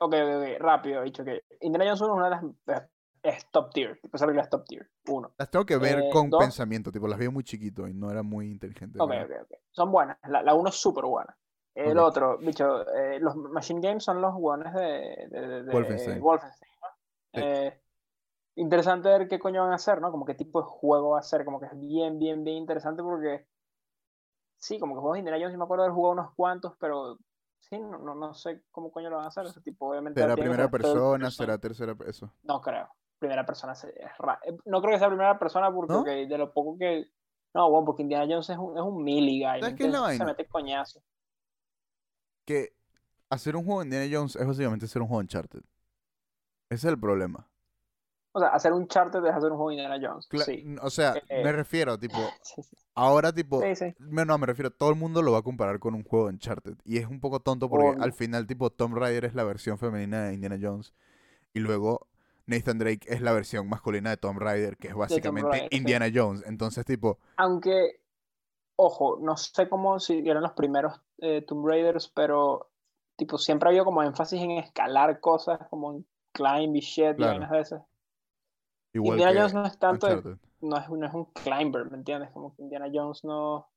Ok, 0.01 0.15
ok, 0.15 0.15
ok, 0.15 0.61
rápido, 0.61 1.03
he 1.03 1.07
dicho 1.07 1.25
que 1.25 1.43
Indiana 1.61 1.87
Jones 1.87 2.01
1 2.01 2.13
es 2.13 2.17
una 2.17 2.25
de 2.25 2.31
las... 2.67 2.89
Es, 3.29 3.47
top 3.51 3.71
tier, 3.73 3.99
tipo, 4.01 4.17
esa 4.17 4.27
película 4.27 4.45
es 4.45 4.51
top 4.51 4.65
tier, 4.65 4.89
uno. 5.09 5.33
Las 5.39 5.51
tengo 5.51 5.67
que 5.67 5.77
ver 5.77 5.99
Eh, 5.99 6.11
con 6.13 6.31
dos. 6.31 6.45
pensamiento. 6.45 6.91
Tipo, 6.93 7.09
las 7.09 7.19
vi 7.19 7.29
muy 7.29 7.45
chiquito 7.45 7.87
y 7.89 7.95
no 7.95 8.11
era 8.11 8.23
muy 8.23 8.51
inteligente. 8.51 8.99
Ok, 8.99 9.11
ok, 9.25 9.31
ok. 9.43 9.53
Son 9.71 9.91
buenas. 9.93 10.19
La, 10.29 10.43
la 10.43 10.55
uno 10.55 10.69
es 10.71 10.77
súper 10.77 11.05
buena. 11.05 11.37
El 11.75 11.99
otro, 11.99 12.39
bicho, 12.39 12.89
eh, 12.97 13.21
los 13.21 13.37
Machine 13.37 13.81
Games 13.81 14.03
son 14.03 14.21
los 14.21 14.35
buenos 14.35 14.73
de, 14.75 15.29
de, 15.31 15.41
de- 15.49 15.63
de 15.63 15.73
Wolfenstein. 15.73 16.21
Wolfenstein, 16.21 16.73
¿no? 16.83 16.89
Sí. 17.35 17.41
Eh, 17.41 17.81
interesante 18.57 19.09
ver 19.09 19.29
qué 19.29 19.39
coño 19.39 19.63
van 19.63 19.73
a 19.73 19.77
hacer, 19.77 20.01
¿no? 20.01 20.11
Como 20.13 20.25
qué 20.27 20.35
tipo 20.35 20.61
de 20.63 20.69
juego 20.69 21.11
va 21.11 21.21
a 21.21 21.23
ser, 21.23 21.45
como 21.45 21.61
que 21.61 21.67
es 21.67 21.81
bien, 21.81 22.19
bien, 22.19 22.45
bien 22.45 22.59
interesante 22.59 23.03
porque 23.03 23.47
sí, 24.59 24.79
como 24.79 24.95
que 24.95 25.01
juegos 25.01 25.15
de 25.17 25.19
Indiana 25.21 25.39
Jones, 25.39 25.53
sí 25.53 25.59
me 25.59 25.65
acuerdo 25.65 25.83
de 25.85 25.87
haber 25.89 25.95
jugado 25.97 26.13
unos 26.13 26.35
cuantos, 26.35 26.75
pero 26.79 27.19
sí, 27.61 27.79
no, 27.79 27.99
no, 27.99 28.15
no 28.15 28.35
sé 28.35 28.63
cómo 28.71 28.91
coño 28.91 29.11
lo 29.11 29.17
van 29.17 29.27
a 29.27 29.29
hacer. 29.29 29.47
Ese 29.47 29.61
tipo, 29.61 29.89
obviamente. 29.89 30.21
¿Será 30.21 30.37
primera 30.37 30.69
persona? 30.71 31.03
person. 31.03 31.31
¿Será 31.31 31.59
tercera 31.59 31.95
persona? 31.95 32.33
No 32.43 32.61
creo. 32.61 32.89
Primera 33.19 33.45
persona 33.45 33.75
se- 33.75 33.89
es 34.01 34.11
ra- 34.19 34.41
eh, 34.45 34.57
No 34.65 34.81
creo 34.81 34.93
que 34.93 34.99
sea 34.99 35.09
primera 35.09 35.39
persona 35.39 35.73
porque 35.73 36.27
de 36.27 36.39
lo 36.39 36.53
poco 36.53 36.77
que. 36.79 37.07
No, 37.55 37.71
bueno, 37.71 37.87
porque 37.87 38.03
Indiana 38.03 38.27
Jones 38.29 38.51
es 38.51 38.59
un, 38.59 38.77
es 38.77 38.83
un 38.83 39.03
melee 39.03 39.39
guy. 39.41 39.61
¿Sabes 39.61 39.73
¿me 39.73 39.77
qué 39.77 39.87
es 39.87 39.93
la? 39.93 40.13
Se 40.15 40.25
mete 40.25 40.47
coñazo. 40.47 41.03
que 42.45 42.75
hacer 43.31 43.57
un 43.57 43.65
juego 43.65 43.81
de 43.81 43.87
Indiana 43.87 44.09
Jones 44.11 44.37
es 44.37 44.47
básicamente 44.47 44.87
hacer 44.87 45.03
un 45.03 45.09
juego 45.09 45.21
Uncharted. 45.21 45.61
Ese 46.71 46.87
es 46.87 46.93
el 46.93 46.99
problema. 47.01 47.49
O 48.33 48.41
sea, 48.41 48.49
hacer 48.51 48.73
un 48.73 48.87
charter 48.87 49.25
es 49.25 49.35
hacer 49.35 49.51
un 49.51 49.57
juego 49.57 49.71
de 49.71 49.77
Indiana 49.77 49.99
Jones. 50.01 50.29
Cla- 50.29 50.45
sí. 50.45 50.77
O 50.83 50.91
sea, 50.91 51.15
Eh, 51.29 51.43
me 51.43 51.51
refiero, 51.53 51.99
tipo, 51.99 52.17
Sí, 52.43 52.63
sí. 52.63 52.77
ahora, 52.95 53.33
tipo, 53.33 53.63
no, 53.99 54.39
me 54.39 54.47
refiero, 54.47 54.71
todo 54.71 54.91
el 54.91 54.97
mundo 54.97 55.23
lo 55.23 55.33
va 55.33 55.39
a 55.39 55.43
comparar 55.43 55.79
con 55.79 55.95
un 55.95 56.05
juego 56.05 56.27
de 56.27 56.35
Uncharted. 56.35 56.77
Y 56.85 56.99
es 56.99 57.07
un 57.07 57.21
poco 57.21 57.41
tonto 57.41 57.69
porque 57.69 58.01
al 58.01 58.13
final, 58.13 58.47
tipo, 58.47 58.71
Tomb 58.71 58.95
Raider 58.97 59.25
es 59.25 59.35
la 59.35 59.45
versión 59.45 59.79
femenina 59.79 60.25
de 60.25 60.35
Indiana 60.35 60.59
Jones. 60.61 60.93
Y 61.55 61.61
luego 61.61 62.07
Nathan 62.49 62.79
Drake 62.79 63.07
es 63.09 63.21
la 63.23 63.33
versión 63.33 63.69
masculina 63.69 64.11
de 64.11 64.17
Tomb 64.19 64.41
Raider, 64.41 64.77
que 64.79 64.89
es 64.89 64.95
básicamente 64.95 65.67
sí. 65.71 65.71
Indiana 65.71 66.09
Jones. 66.15 66.45
Entonces, 66.47 66.85
tipo, 66.87 67.19
Aunque, 67.37 68.01
ojo, 68.77 69.19
no 69.21 69.37
sé 69.39 69.69
cómo 69.71 70.01
si 70.01 70.19
eran 70.29 70.43
los 70.45 70.53
primeros 70.55 71.01
eh, 71.19 71.43
Tomb 71.43 71.67
Raiders, 71.67 72.09
pero 72.09 72.71
tipo 73.17 73.39
siempre 73.39 73.69
había 73.71 73.85
como 73.85 74.03
énfasis 74.05 74.43
en 74.43 74.53
escalar 74.53 75.21
cosas, 75.21 75.61
como 75.71 75.93
en 75.95 76.07
climb 76.33 76.77
y 76.77 76.81
shit 76.81 77.19
y 77.21 77.25
Claro. 77.25 77.27
vainas 77.27 77.51
de 77.53 77.61
esas. 77.61 77.83
igual 78.93 79.23
Indiana 79.23 79.33
Jones 79.41 79.55
no 79.55 79.67
es 79.67 79.77
tanto, 79.79 80.07
de- 80.07 80.25
no 80.61 80.77
es, 80.79 80.89
no 80.89 81.05
es 81.07 81.13
un 81.15 81.25
climber, 81.33 81.91
¿me 81.91 81.97
entiendes? 81.97 82.31
Como 82.31 82.55
que 82.55 82.63
Indiana 82.63 82.87
Jones 82.93 83.25
no... 83.25 83.69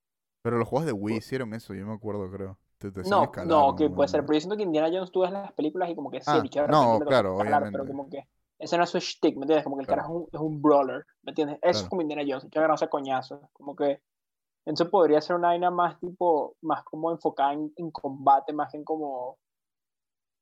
Pero 0.43 0.57
los 0.59 0.67
juegos 0.67 0.85
de 0.85 0.91
Wii 0.93 1.17
hicieron 1.17 1.53
eso, 1.53 1.73
yo 1.73 1.85
me 1.85 1.93
acuerdo, 1.93 2.29
creo. 2.31 2.59
Te, 2.77 2.91
te 2.91 3.01
hacían 3.01 3.21
No, 3.21 3.21
escalar, 3.23 3.65
no, 3.65 3.75
que 3.75 3.89
puede 3.89 4.07
ser, 4.09 4.21
pero 4.21 4.33
yo 4.35 4.41
siento 4.41 4.57
que 4.57 4.63
Indiana 4.63 4.89
Jones 4.91 5.11
tú 5.11 5.21
ves 5.21 5.31
las 5.31 5.51
películas 5.53 5.89
y 5.89 5.95
como 5.95 6.11
que 6.11 6.21
sí, 6.21 6.37
Ah, 6.37 6.49
no, 6.63 7.03
claro, 7.05 7.37
escalar, 7.37 7.39
obviamente. 7.39 7.71
pero 7.71 7.85
como 7.87 8.09
que 8.09 8.27
ese 8.61 8.77
no 8.77 8.83
es 8.83 8.89
su 8.89 8.99
shtick, 8.99 9.35
¿me 9.35 9.43
entiendes? 9.43 9.63
Como 9.63 9.77
que 9.77 9.81
el 9.81 9.87
Claro. 9.87 10.01
carajo 10.03 10.13
es 10.13 10.21
un, 10.21 10.29
es 10.33 10.41
un 10.41 10.61
brawler, 10.61 11.05
¿me 11.23 11.31
entiendes? 11.31 11.57
Eso 11.61 11.69
es 11.69 11.77
Claro. 11.77 11.89
como 11.89 12.01
Indiana 12.03 12.23
Jones, 12.25 12.43
el 12.43 12.49
bicho 12.49 12.59
agarrándose 12.59 12.85
a 12.85 12.89
coñazos, 12.89 13.41
como 13.53 13.75
que 13.75 14.01
entonces 14.65 14.89
podría 14.91 15.21
ser 15.21 15.35
una 15.35 15.49
vaina 15.49 15.71
más 15.71 15.99
tipo, 15.99 16.55
más 16.61 16.83
como 16.83 17.11
enfocada 17.11 17.53
en, 17.53 17.73
en 17.75 17.91
combate, 17.91 18.53
más 18.53 18.71
que 18.71 18.77
en 18.77 18.83
como, 18.83 19.37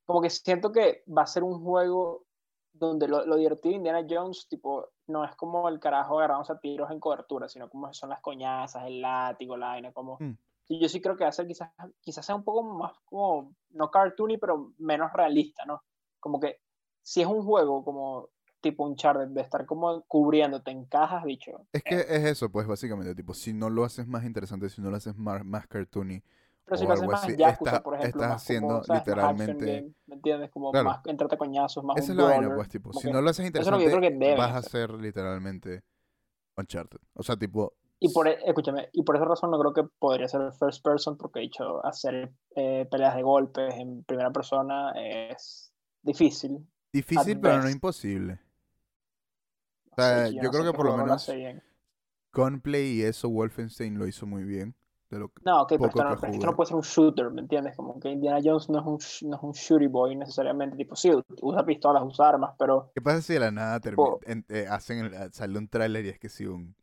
como 0.06 0.22
que 0.22 0.30
siento 0.30 0.72
que 0.72 1.04
va 1.08 1.22
a 1.24 1.28
ser 1.28 1.44
un 1.44 1.64
juego 1.64 2.26
donde 2.74 3.08
lo, 3.08 3.26
lo 3.26 3.36
divertido 3.36 3.72
de 3.72 3.78
Indiana 3.78 4.06
Jones, 4.10 4.48
tipo, 4.50 4.90
no 5.08 5.24
es 5.24 5.36
como 5.36 5.68
el 5.70 5.80
carajo 5.80 6.18
agarrándose 6.18 6.54
a 6.54 6.60
tiros 6.60 6.92
en 6.92 7.00
cobertura, 7.00 7.48
sino 7.50 7.70
como 7.70 7.94
son 7.94 8.10
las 8.10 8.22
coñazas, 8.22 8.86
el 8.86 9.02
látigo, 9.02 9.58
la 9.58 9.68
vaina, 9.68 9.92
como... 9.92 10.18
Mm. 10.20 10.34
Sí, 10.68 10.80
yo 10.80 10.88
sí 10.88 11.02
creo 11.02 11.18
que 11.18 11.24
va 11.24 11.30
a 11.30 11.34
ser 11.34 11.48
quizás, 11.48 11.72
quizás 12.00 12.24
sea 12.24 12.36
un 12.36 12.44
poco 12.44 12.62
más 12.62 12.94
como, 13.06 13.56
no 13.72 13.90
cartoony, 13.90 14.38
pero 14.40 14.74
menos 14.78 15.12
realista, 15.14 15.66
¿no? 15.66 15.82
Como 16.20 16.40
que 16.40 16.60
si 17.04 17.22
es 17.22 17.28
un 17.28 17.44
juego 17.44 17.84
como 17.84 18.30
tipo 18.62 18.84
un 18.84 18.92
Uncharted, 18.92 19.28
de 19.30 19.42
estar 19.42 19.66
como 19.66 20.02
cubriéndote 20.04 20.70
en 20.72 20.84
cajas, 20.86 21.24
bicho. 21.24 21.66
Es 21.72 21.82
que 21.82 21.96
es 21.96 22.26
eso, 22.26 22.52
pues, 22.52 22.68
básicamente, 22.68 23.16
tipo, 23.16 23.34
si 23.34 23.54
no 23.54 23.70
lo 23.70 23.86
haces 23.86 24.06
más 24.08 24.26
interesante, 24.26 24.70
si 24.70 24.82
no 24.82 24.90
lo 24.90 24.98
haces 24.98 25.16
más, 25.16 25.46
más 25.46 25.66
cartoony, 25.68 26.22
Pero 26.66 26.78
si 26.78 26.86
lo 26.86 26.92
haces 26.92 27.02
algo 27.04 27.12
más 27.14 27.24
así, 27.24 27.36
Yakuza, 27.38 27.72
está- 27.72 27.84
por 27.84 27.96
ejemplo, 27.96 28.22
estás 28.22 28.30
más 28.34 28.42
haciendo 28.44 28.82
literalmente- 28.94 29.66
game, 29.66 29.94
¿me 30.08 30.16
entiendes? 30.16 30.52
Como 30.52 30.72
Claro. 30.72 30.90
más 30.90 31.00
entrarte 31.06 31.38
coñazos, 31.38 31.84
más 31.86 31.98
Esa 31.98 32.12
un 32.12 32.12
es 32.12 32.18
la 32.18 32.24
vaina, 32.38 32.54
pues, 32.56 32.68
tipo, 32.70 32.92
si 32.94 33.08
que- 33.08 33.14
no 33.14 33.22
lo 33.22 33.30
haces 33.30 33.46
es 33.46 33.50
lo 33.50 33.54
que 33.54 33.78
interesante, 33.88 34.20
que 34.20 34.36
vas 34.36 34.52
a 34.52 34.58
hacer. 34.58 34.92
literalmente 34.92 35.82
Uncharted. 36.58 37.00
O 37.14 37.24
sea, 37.24 37.38
tipo, 37.38 37.74
Y 38.02 38.14
por, 38.14 38.28
e- 38.28 38.40
escúchame, 38.46 38.90
y 38.94 39.04
por 39.04 39.16
esa 39.16 39.26
razón 39.26 39.52
no 39.52 39.60
creo 39.60 39.74
que 39.74 39.84
podría 40.00 40.28
ser 40.28 40.52
first 40.54 40.84
person, 40.84 41.18
porque 41.18 41.40
he 41.40 41.44
dicho, 41.44 41.86
hacer 41.86 42.32
eh, 42.56 42.86
peleas 42.92 43.16
de 43.16 43.24
golpes 43.24 43.74
en 43.76 44.04
primera 44.04 44.32
persona 44.32 44.92
es 44.96 45.72
difícil. 46.02 46.66
Difícil, 46.92 47.40
pero 47.40 47.62
no 47.62 47.70
imposible. 47.70 48.40
O 49.92 50.02
sea, 50.02 50.30
yo 50.30 50.44
no 50.44 50.52
creo 50.52 50.72
que 50.72 50.78
por 50.78 50.86
lo 50.86 50.98
menos. 50.98 51.30
Gunplay 52.32 53.00
y 53.00 53.02
eso, 53.02 53.30
Wolfenstein 53.30 53.98
lo 53.98 54.06
hizo 54.08 54.26
muy 54.26 54.44
bien. 54.44 54.76
De 55.10 55.18
lo 55.18 55.30
que- 55.30 55.42
No, 55.44 55.64
ok, 55.64 55.70
pero 55.70 55.88
esto 55.88 56.04
no, 56.04 56.14
esto 56.14 56.56
puede 56.56 56.68
ser 56.68 56.76
un 56.76 56.84
shooter, 56.84 57.32
¿me 57.32 57.42
entiendes? 57.42 57.76
Como 57.76 58.00
que 58.00 58.10
Indiana 58.10 58.40
Jones 58.44 58.70
no 58.70 58.80
es 58.80 58.86
un, 58.86 59.30
no 59.30 59.38
es 59.38 59.44
un 59.44 59.52
shooty 59.54 59.88
boy 59.88 60.16
necesariamente. 60.16 60.78
Tipo, 60.78 60.96
sí, 60.96 61.12
usa 61.42 61.66
pistolas, 61.66 62.04
usa 62.06 62.30
armas, 62.30 62.54
pero 62.60 62.92
¿Qué 62.94 63.02
pasa 63.02 63.22
si 63.24 63.34
de 63.34 63.40
la 63.40 63.52
nada 63.52 63.82
en- 64.28 64.46
eh, 64.50 64.68
hacen 64.70 65.06
el- 65.06 65.34
sale 65.34 65.58
un 65.58 65.68
tráiler 65.68 66.06
y 66.06 66.10
es 66.10 66.20
que 66.20 66.30
sí, 66.30 66.46
un 66.46 66.76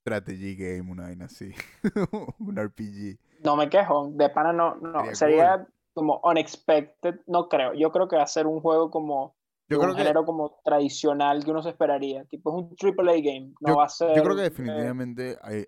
strategy 0.00 0.56
game, 0.56 0.90
una 0.90 1.04
vaina 1.04 1.26
así. 1.26 1.52
un 2.38 2.56
RPG. 2.56 3.18
no 3.44 3.56
me 3.56 3.68
quejo. 3.68 4.10
De 4.14 4.30
pana 4.30 4.52
no, 4.54 4.76
no. 4.76 5.14
Sería 5.14 5.14
Sería 5.14 5.66
como 5.94 6.20
unexpected, 6.24 7.20
no 7.26 7.48
creo. 7.48 7.74
Yo 7.74 7.92
creo 7.92 8.08
que 8.08 8.16
va 8.16 8.22
a 8.22 8.26
ser 8.26 8.46
un 8.46 8.60
juego 8.60 8.90
como 8.90 9.36
Yo 9.68 9.78
creo 9.78 9.90
un 9.90 9.96
que 9.96 10.02
género 10.02 10.24
como 10.24 10.60
tradicional 10.64 11.44
que 11.44 11.50
uno 11.50 11.62
se 11.62 11.70
esperaría. 11.70 12.24
Tipo, 12.26 12.50
es 12.50 12.64
un 12.64 12.76
AAA 12.76 13.14
game. 13.20 13.52
No 13.60 13.68
Yo- 13.70 13.76
va 13.76 13.84
a 13.84 13.88
ser. 13.88 14.16
Yo 14.16 14.22
creo 14.22 14.36
que 14.36 14.42
eh, 14.42 14.44
definitivamente 14.44 15.38
hay- 15.42 15.66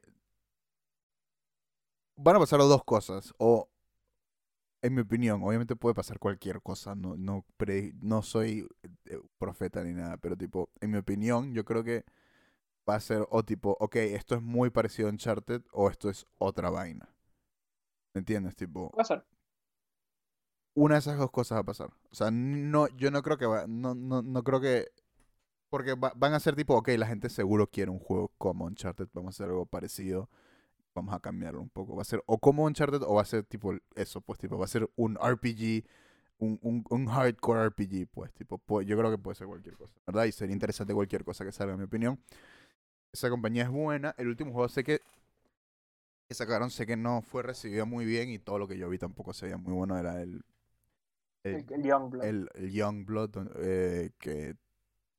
van 2.17 2.37
a 2.37 2.39
pasar 2.41 2.59
dos 2.61 2.85
cosas. 2.85 3.33
O, 3.39 3.69
en 4.83 4.95
mi 4.95 5.01
opinión, 5.01 5.43
obviamente 5.43 5.77
puede 5.77 5.95
pasar 5.95 6.19
cualquier 6.19 6.61
cosa. 6.63 6.95
No, 6.95 7.17
no, 7.17 7.45
pre- 7.57 7.93
no 8.03 8.23
soy 8.23 8.69
eh, 9.07 9.19
profeta 9.39 9.83
ni 9.83 9.93
nada. 9.95 10.17
Pero 10.19 10.37
tipo, 10.37 10.71
en 10.81 10.91
mi 10.91 10.99
opinión, 10.99 11.55
yo 11.55 11.65
creo 11.65 11.83
que 11.85 12.05
va 12.89 12.97
a 12.97 13.01
ser 13.01 13.27
o 13.31 13.45
tipo, 13.45 13.77
ok, 13.81 13.97
esto 13.97 14.35
es 14.37 14.43
muy 14.43 14.71
parecido 14.71 15.09
a 15.09 15.13
Uncharted 15.13 15.63
o 15.73 15.91
esto 15.91 16.11
es 16.11 16.27
otra 16.39 16.71
vaina. 16.71 17.09
¿Me 18.15 18.21
entiendes? 18.21 18.57
Tipo, 18.57 18.91
puede 18.91 19.05
ser. 19.05 19.25
Una 20.75 20.95
de 20.97 21.01
esas 21.01 21.19
dos 21.19 21.31
cosas 21.31 21.57
va 21.57 21.61
a 21.63 21.65
pasar. 21.65 21.91
O 22.11 22.15
sea, 22.15 22.31
no, 22.31 22.89
yo 22.97 23.11
no 23.11 23.23
creo 23.23 23.39
que 23.39 23.47
va, 23.47 23.67
no, 23.69 23.95
no, 23.95 24.23
no 24.23 24.43
creo 24.45 24.61
que, 24.61 24.89
porque 25.71 25.95
va- 25.95 26.13
van 26.17 26.35
a 26.35 26.41
ser 26.41 26.57
tipo, 26.57 26.77
ok, 26.77 26.89
la 26.99 27.07
gente 27.07 27.29
seguro 27.31 27.69
quiere 27.71 27.91
un 27.91 27.99
juego 28.01 28.33
como 28.39 28.67
Uncharted, 28.67 29.09
vamos 29.15 29.35
a 29.35 29.45
hacer 29.45 29.51
algo 29.51 29.67
parecido, 29.67 30.31
vamos 30.95 31.15
a 31.15 31.21
cambiarlo 31.21 31.61
un 31.63 31.71
poco. 31.71 31.97
Va 31.97 32.03
a 32.03 32.05
ser 32.05 32.23
o 32.27 32.39
como 32.39 32.65
Uncharted 32.65 33.03
o 33.03 33.15
va 33.17 33.23
a 33.23 33.25
ser 33.27 33.45
tipo 33.45 33.75
eso, 33.97 34.21
pues 34.23 34.39
tipo, 34.41 34.59
va 34.59 34.67
a 34.67 34.69
ser 34.69 34.91
un 34.97 35.19
RPG, 35.23 35.85
un, 36.39 36.59
un, 36.91 37.07
hardcore 37.09 37.63
RPG, 37.67 38.09
pues 38.13 38.33
tipo, 38.35 38.59
pu- 38.67 38.83
yo 38.85 38.99
creo 38.99 39.11
que 39.11 39.19
puede 39.19 39.37
ser 39.37 39.47
cualquier 39.49 39.77
cosa, 39.77 39.95
¿verdad? 40.07 40.25
Y 40.27 40.33
sería 40.33 40.55
interesante 40.55 40.95
cualquier 40.95 41.25
cosa 41.25 41.45
que 41.45 41.53
salga, 41.53 41.75
en 41.75 41.81
mi 41.81 41.87
opinión. 41.87 42.21
Esa 43.13 43.31
compañía 43.31 43.65
es 43.65 43.71
buena. 43.71 44.15
El 44.19 44.29
último 44.29 44.53
juego 44.53 44.69
sé 44.69 44.85
que 44.85 45.01
que 46.29 46.35
sacaron, 46.35 46.71
sé 46.71 46.87
que 46.87 46.97
no 46.97 47.23
fue 47.23 47.43
recibido 47.43 47.87
muy 47.87 48.05
bien 48.05 48.31
y 48.31 48.39
todo 48.39 48.59
lo 48.59 48.69
que 48.69 48.79
yo 48.79 48.89
vi 48.89 48.99
tampoco 48.99 49.33
se 49.33 49.47
veía 49.47 49.57
muy 49.59 49.73
bueno. 49.73 49.99
Era 49.99 50.23
el, 50.23 50.43
el, 51.45 51.65
El, 51.71 51.83
Youngblood. 51.85 52.25
el, 52.25 52.49
el 52.55 52.73
Youngblood, 52.73 53.31
eh, 53.59 54.11
que 54.19 54.57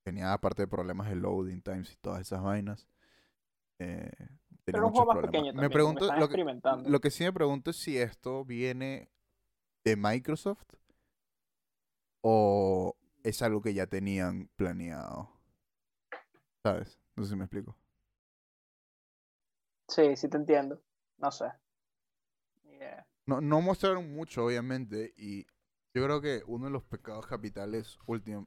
tenía 0.04 0.34
aparte 0.34 0.64
de 0.64 0.68
problemas 0.68 1.10
de 1.10 1.16
loading 1.16 1.62
times 1.62 1.92
y 1.94 1.96
todas 1.98 2.22
esas 2.22 2.42
vainas. 2.44 2.88
Eh, 3.80 4.12
tenía 4.64 4.66
Pero 4.66 4.88
un 4.88 4.94
juego 4.94 5.14
más 5.14 5.22
pequeño 5.26 5.54
me 5.54 5.70
también. 5.70 5.72
pregunto, 5.72 6.06
lo 6.06 6.12
que, 6.14 6.38
experimentando. 6.38 6.90
lo 6.90 7.00
que 7.00 7.12
sí 7.12 7.24
me 7.24 7.34
pregunto 7.34 7.72
es 7.72 7.78
si 7.78 7.98
esto 7.98 8.46
viene 8.46 9.10
de 9.84 9.96
Microsoft 9.96 10.66
o 12.22 12.96
es 13.24 13.42
algo 13.42 13.62
que 13.62 13.74
ya 13.74 13.88
tenían 13.88 14.50
planeado. 14.56 15.30
¿Sabes? 16.64 17.00
No 17.16 17.24
sé 17.24 17.30
si 17.32 17.36
me 17.36 17.46
explico. 17.46 17.76
Sí, 19.88 20.16
sí 20.16 20.28
te 20.30 20.38
entiendo. 20.38 20.82
No 21.18 21.32
sé. 21.32 21.46
Yeah. 22.64 23.06
No, 23.26 23.42
no 23.42 23.62
mostraron 23.62 24.14
mucho, 24.14 24.46
obviamente, 24.46 25.14
y 25.18 25.46
yo 25.96 26.04
creo 26.04 26.20
que 26.20 26.44
uno 26.46 26.66
de 26.66 26.72
los 26.72 26.84
pecados 26.84 27.26
capitales 27.26 27.98
últimos 28.06 28.46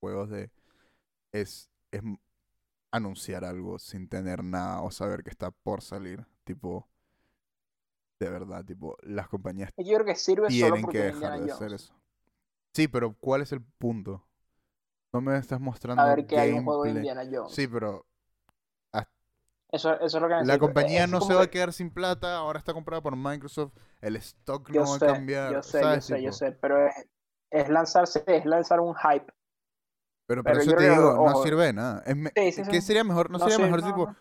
juegos 0.00 0.30
de 0.30 0.52
es, 1.32 1.68
es 1.90 2.02
anunciar 2.92 3.44
algo 3.44 3.80
sin 3.80 4.08
tener 4.08 4.44
nada 4.44 4.80
o 4.82 4.92
saber 4.92 5.24
que 5.24 5.30
está 5.30 5.50
por 5.50 5.82
salir. 5.82 6.24
Tipo, 6.44 6.88
de 8.20 8.30
verdad, 8.30 8.64
tipo, 8.64 8.96
las 9.02 9.28
compañías 9.28 9.70
Yo 9.76 9.94
creo 9.94 10.04
que 10.04 10.14
sirve 10.14 10.46
tienen 10.48 10.86
que 10.86 10.98
dejar 10.98 11.40
de 11.40 11.50
hacer 11.50 11.72
eso. 11.72 11.92
Sí, 12.72 12.86
pero 12.86 13.16
¿cuál 13.18 13.42
es 13.42 13.50
el 13.50 13.62
punto? 13.62 14.24
No 15.12 15.20
me 15.20 15.36
estás 15.36 15.60
mostrando 15.60 16.00
A 16.00 16.14
ver 16.14 16.26
que 16.26 16.38
hay 16.38 16.52
un 16.52 16.64
juego 16.64 16.84
de. 16.84 16.90
Indiana 16.90 17.24
Jones. 17.30 17.52
Sí, 17.52 17.66
pero 17.66 18.06
Eso, 19.74 19.92
eso 20.00 20.04
es 20.06 20.14
lo 20.14 20.28
que 20.28 20.34
la 20.34 20.40
necesito. 20.40 20.58
compañía 20.66 21.04
Es 21.04 21.10
no 21.10 21.20
se 21.20 21.34
va 21.34 21.42
a 21.42 21.44
que- 21.46 21.50
quedar 21.50 21.72
sin 21.72 21.90
plata, 21.90 22.36
ahora 22.36 22.58
está 22.58 22.72
comprada 22.72 23.02
por 23.02 23.16
Microsoft, 23.16 23.72
el 24.00 24.16
stock 24.16 24.70
Yo 24.70 24.84
no 24.84 24.90
va 24.92 24.98
sé, 24.98 25.04
a 25.04 25.12
cambiar. 25.14 25.52
yo 25.52 25.62
sé, 25.62 25.78
yo 25.78 25.84
¿sabes? 25.84 26.04
sé, 26.04 26.22
yo 26.22 26.32
sé, 26.32 26.52
pero 26.52 26.86
es, 26.86 26.94
es 27.50 27.68
lanzarse, 27.68 28.22
es 28.26 28.44
lanzar 28.44 28.80
un 28.80 28.94
hype. 28.94 29.32
Pero 30.26 30.42
por 30.42 30.52
eso 30.52 30.70
yo 30.70 30.76
te 30.76 30.88
digo, 30.90 31.28
no 31.28 31.42
sirve 31.42 31.66
de 31.66 31.72
nada. 31.72 32.02
Es 32.06 32.16
me- 32.16 32.30
Sí, 32.34 32.52
sí, 32.52 32.62
¿Qué 32.70 32.80
sería 32.80 33.04
mejor? 33.04 33.30
¿No, 33.30 33.38
No 33.38 33.48
sería 33.48 33.64
mejor 33.64 33.82
tipo 33.82 34.14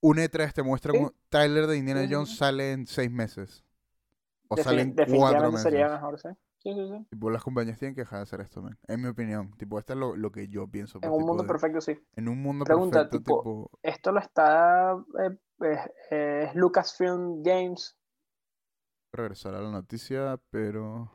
un 0.00 0.18
E3 0.18 0.52
te 0.52 0.62
muestran 0.62 0.96
Sí. 0.96 1.02
un 1.02 1.14
trailer 1.28 1.66
de 1.66 1.76
Indiana 1.78 2.06
Jones 2.08 2.36
sale 2.36 2.72
en 2.72 2.86
seis 2.86 3.10
meses? 3.10 3.64
O 4.48 4.56
Defini- 4.56 4.62
salen 4.64 4.94
cuatro 5.16 5.50
meses. 5.50 5.62
sería 5.62 5.88
mejor, 5.88 6.20
sí. 6.20 6.28
Sí, 6.62 6.72
sí, 6.74 6.88
sí. 6.88 7.06
Tipo, 7.10 7.28
las 7.30 7.42
compañías 7.42 7.76
tienen 7.78 7.94
que 7.96 8.02
dejar 8.02 8.20
de 8.20 8.22
hacer 8.22 8.40
esto, 8.40 8.62
man. 8.62 8.78
En 8.86 9.02
mi 9.02 9.08
opinión. 9.08 9.50
Tipo, 9.56 9.80
esto 9.80 9.94
es 9.94 9.98
lo, 9.98 10.14
lo 10.14 10.30
que 10.30 10.46
yo 10.48 10.68
pienso. 10.68 11.00
pues, 11.00 11.08
En 11.08 11.12
un 11.12 11.18
tipo, 11.18 11.26
mundo 11.28 11.42
de- 11.42 11.48
perfecto, 11.48 11.80
sí. 11.80 11.98
En 12.14 12.28
un 12.28 12.40
mundo 12.40 12.64
Pregunta, 12.64 13.00
perfecto, 13.00 13.18
tipo, 13.18 13.38
tipo... 13.40 13.70
Esto 13.82 14.12
lo 14.12 14.20
está. 14.20 14.92
eh, 15.18 15.38
eh, 15.64 15.78
eh, 16.10 16.44
es 16.48 16.54
Lucasfilm 16.54 17.42
Games. 17.42 17.96
Regresar 19.12 19.54
a 19.56 19.60
la 19.60 19.70
noticia, 19.72 20.38
pero... 20.50 21.10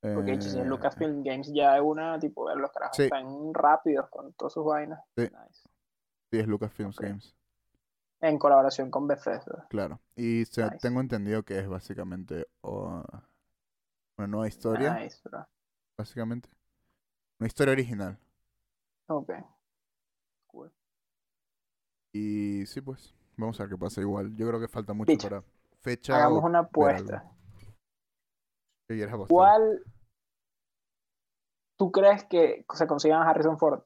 Porque 0.00 0.40
si 0.40 0.48
es 0.48 0.54
eh, 0.56 0.64
Lucasfilm 0.64 1.22
Games 1.24 1.50
ya 1.52 1.76
es 1.76 1.82
una, 1.84 2.18
tipo, 2.18 2.52
los 2.54 2.70
carajos 2.72 2.96
Sí. 2.96 3.04
están 3.04 3.52
rápidos 3.54 4.08
con 4.10 4.32
todas 4.34 4.52
sus 4.52 4.64
vainas. 4.64 5.00
Sí. 5.16 5.22
Nice. 5.22 5.68
Sí, 6.30 6.38
es 6.38 6.46
Lucasfilms 6.46 6.96
Ok. 6.98 7.04
Games. 7.04 7.35
En 8.20 8.38
colaboración 8.38 8.90
con 8.90 9.06
Bethesda. 9.06 9.66
Claro. 9.68 10.00
Y 10.16 10.38
Nice. 10.38 10.78
tengo 10.80 11.00
entendido 11.00 11.42
que 11.42 11.58
es 11.58 11.68
básicamente 11.68 12.46
oh, 12.62 13.02
una 14.18 14.26
nueva 14.26 14.48
historia, 14.48 14.94
Nice, 14.94 15.20
básicamente. 15.98 16.48
Una 17.38 17.46
historia 17.46 17.72
original. 17.72 18.18
Ok. 19.08 19.32
Cool. 20.46 20.72
Y 22.14 22.64
sí, 22.66 22.80
pues, 22.80 23.14
vamos 23.36 23.60
a 23.60 23.64
ver 23.64 23.70
qué 23.70 23.78
pasa 23.78 24.00
igual. 24.00 24.34
Yo 24.36 24.48
creo 24.48 24.60
que 24.60 24.68
falta 24.68 24.94
mucho 24.94 25.12
Dicho. 25.12 25.28
para 25.28 25.44
fecha 25.80 26.16
Hagamos 26.16 26.42
o 26.42 26.46
una 26.46 26.60
apuesta. 26.60 27.30
¿Cuál 29.28 29.82
tú 31.76 31.92
crees 31.92 32.24
que 32.24 32.64
se 32.72 32.86
consigan 32.86 33.22
a 33.22 33.30
Harrison 33.30 33.58
Ford? 33.58 33.82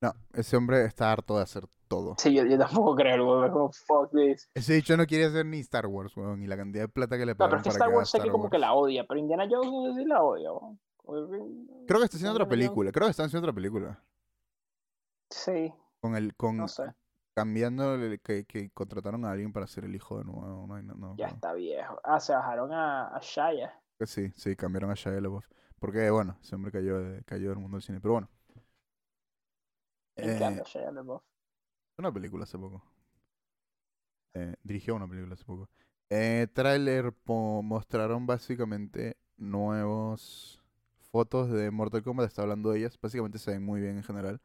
No, 0.00 0.12
ese 0.32 0.56
hombre 0.56 0.84
está 0.84 1.12
harto 1.12 1.36
de 1.36 1.42
hacer 1.42 1.66
todo. 1.88 2.14
Sí, 2.18 2.34
yo, 2.34 2.44
yo 2.46 2.56
tampoco 2.58 2.94
creo, 2.96 3.26
weón. 3.26 3.50
como, 3.52 3.70
fuck 3.72 4.10
this. 4.12 4.48
Ese 4.54 4.74
dicho 4.74 4.96
no 4.96 5.04
quiere 5.06 5.26
hacer 5.26 5.44
ni 5.44 5.58
Star 5.60 5.86
Wars, 5.86 6.16
weón, 6.16 6.42
y 6.42 6.46
la 6.46 6.56
cantidad 6.56 6.84
de 6.84 6.88
plata 6.88 7.18
que 7.18 7.26
le 7.26 7.32
No, 7.32 7.38
pero 7.38 7.56
es 7.56 7.62
que 7.62 7.68
para 7.68 7.72
Star 7.84 7.88
Wars 7.90 8.10
sé 8.10 8.20
que 8.20 8.30
como 8.30 8.48
que 8.48 8.58
la 8.58 8.72
odia, 8.72 9.04
pero 9.06 9.20
Indiana 9.20 9.46
Jones 9.50 9.70
no 9.70 9.92
sé 9.94 10.00
si 10.02 10.06
la 10.06 10.22
odia, 10.22 10.52
weón. 10.52 10.78
Que- 10.78 11.86
Creo 11.86 11.98
que 11.98 12.04
está 12.04 12.16
haciendo 12.16 12.32
otra 12.34 12.48
película, 12.48 12.92
creo 12.92 13.06
que 13.06 13.10
está 13.10 13.24
haciendo 13.24 13.46
otra 13.48 13.54
película. 13.54 14.02
Sí, 15.30 15.72
Con 16.00 16.14
el, 16.16 16.34
con, 16.34 16.56
no 16.56 16.68
sé. 16.68 16.84
cambiando 17.34 17.94
el- 17.94 18.20
que, 18.20 18.44
que 18.46 18.70
contrataron 18.70 19.24
a 19.24 19.32
alguien 19.32 19.52
para 19.52 19.66
ser 19.66 19.84
el 19.84 19.94
hijo 19.94 20.18
de 20.18 20.24
nuevo. 20.24 20.66
No, 20.66 21.16
Ya 21.16 21.26
está 21.28 21.52
viejo. 21.52 22.00
Ah, 22.04 22.20
se 22.20 22.32
bajaron 22.32 22.72
a, 22.72 23.08
a 23.08 23.20
Shia. 23.20 23.72
Sí, 24.00 24.32
sí, 24.34 24.56
cambiaron 24.56 24.90
a 24.90 24.94
Shia 24.94 25.12
LaBeouf. 25.12 25.46
Porque, 25.78 26.10
bueno, 26.10 26.36
ese 26.42 26.54
hombre 26.54 26.72
cayó, 26.72 26.96
cayó 27.26 27.50
del 27.50 27.58
mundo 27.58 27.76
del 27.76 27.82
cine. 27.82 28.00
Pero 28.00 28.12
bueno. 28.12 28.28
Eh, 30.22 30.34
encanta 30.36 30.64
Shia 30.64 30.90
LaBeouf. 30.90 31.22
una 31.98 32.12
película 32.12 32.44
hace 32.44 32.58
poco. 32.58 32.82
Eh, 34.34 34.54
dirigió 34.62 34.94
una 34.94 35.08
película 35.08 35.34
hace 35.34 35.44
poco. 35.44 35.68
Eh, 36.08 36.48
trailer 36.52 37.12
mostraron 37.26 38.26
básicamente 38.26 39.16
nuevos 39.36 40.62
fotos 41.10 41.50
de 41.50 41.70
Mortal 41.70 42.02
Kombat. 42.02 42.26
Está 42.26 42.42
hablando 42.42 42.70
de 42.70 42.80
ellas. 42.80 42.98
Básicamente 43.00 43.38
se 43.38 43.52
ven 43.52 43.64
muy 43.64 43.80
bien 43.80 43.96
en 43.96 44.04
general. 44.04 44.40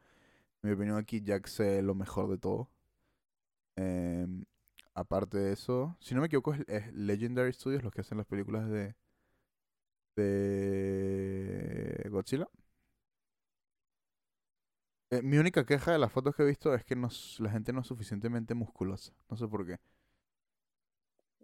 En 0.62 0.70
mi 0.70 0.74
opinión 0.74 0.98
aquí 0.98 1.22
Jack 1.22 1.46
sé 1.46 1.82
lo 1.82 1.94
mejor 1.94 2.28
de 2.28 2.38
todo. 2.38 2.68
Em, 3.76 4.44
aparte 4.94 5.38
de 5.38 5.52
eso, 5.52 5.96
si 6.00 6.14
no 6.14 6.20
me 6.20 6.28
equivoco 6.28 6.54
es, 6.54 6.60
es 6.68 6.92
Legendary 6.94 7.52
Studios 7.52 7.82
los 7.82 7.92
que 7.92 8.00
hacen 8.00 8.18
las 8.18 8.26
películas 8.26 8.68
de 8.70 8.94
de 10.16 12.08
Godzilla. 12.10 12.48
Eh, 15.10 15.22
mi 15.22 15.38
única 15.38 15.64
queja 15.64 15.92
de 15.92 15.98
las 15.98 16.10
fotos 16.12 16.34
que 16.34 16.42
he 16.42 16.46
visto 16.46 16.74
es 16.74 16.84
que 16.84 16.96
no 16.96 17.08
la 17.38 17.50
gente 17.50 17.72
no 17.72 17.80
es 17.80 17.86
suficientemente 17.86 18.54
musculosa. 18.54 19.12
No 19.30 19.36
sé 19.36 19.46
por 19.46 19.66
qué. 19.66 19.78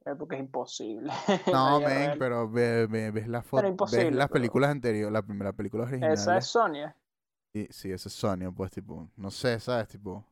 Eh, 0.04 0.14
Porque 0.18 0.34
es 0.36 0.40
imposible. 0.40 1.12
No, 1.52 1.78
La 1.80 1.88
men, 1.88 2.18
pero 2.18 2.50
ve- 2.50 2.86
ve- 2.88 3.10
ves 3.12 3.28
las 3.28 3.46
fotos, 3.46 3.62
ves 3.62 3.70
imposible, 3.70 4.10
las 4.10 4.26
pero- 4.28 4.32
películas 4.32 4.70
anteriores, 4.70 5.12
la 5.12 5.22
primera 5.22 5.52
película 5.52 5.84
original. 5.84 6.12
Esa 6.12 6.38
es 6.38 6.46
Sonia. 6.46 6.96
Y, 7.54 7.66
sí, 7.66 7.92
ese 7.92 8.08
es 8.08 8.14
Sonya, 8.14 8.50
pues, 8.50 8.72
tipo, 8.72 9.08
no 9.16 9.30
sé, 9.30 9.60
¿sabes? 9.60 9.86
Tipo, 9.88 10.26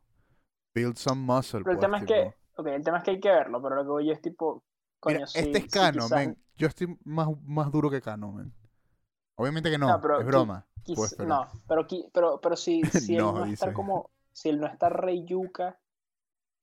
build 0.75 0.97
some 0.97 1.21
muscle, 1.23 1.61
Pero 1.63 1.73
el 1.73 1.77
pues, 1.79 1.87
tema 1.87 1.99
es 1.99 2.05
que, 2.05 2.35
ok, 2.57 2.67
el 2.67 2.83
tema 2.85 2.99
es 2.99 3.05
que 3.05 3.11
hay 3.13 3.21
que 3.21 3.29
verlo, 3.29 3.63
pero 3.63 3.77
lo 3.77 3.83
que 3.85 3.89
voy 3.91 4.07
yo 4.07 4.13
es 4.13 4.21
tipo, 4.23 4.65
coño, 4.99 5.17
Mira, 5.19 5.27
sí, 5.29 5.39
este 5.39 5.59
es 5.59 5.65
sí, 5.65 5.71
Cano, 5.71 6.03
quizás- 6.05 6.11
men. 6.27 6.37
Yo 6.57 6.67
estoy 6.67 6.99
más, 7.05 7.29
más 7.45 7.71
duro 7.71 7.91
que 7.91 8.01
Cano, 8.03 8.33
men. 8.33 8.53
Obviamente 9.41 9.71
que 9.71 9.79
no, 9.79 9.89
No, 9.89 10.01
pero 10.03 10.21
es 10.21 10.27
broma. 10.27 10.67
no, 11.27 11.49
pero, 11.67 11.87
qui- 11.87 12.11
pero, 12.13 12.41
pero 12.43 12.57
si, 12.57 12.83
si 13.13 13.17
él 13.17 13.23
No, 13.23 13.45
está 13.47 13.73
como, 13.73 14.11
si 14.33 14.51
él 14.51 14.61
no 14.61 14.67
está 14.67 14.91
re 14.91 15.25
yuca, 15.25 15.79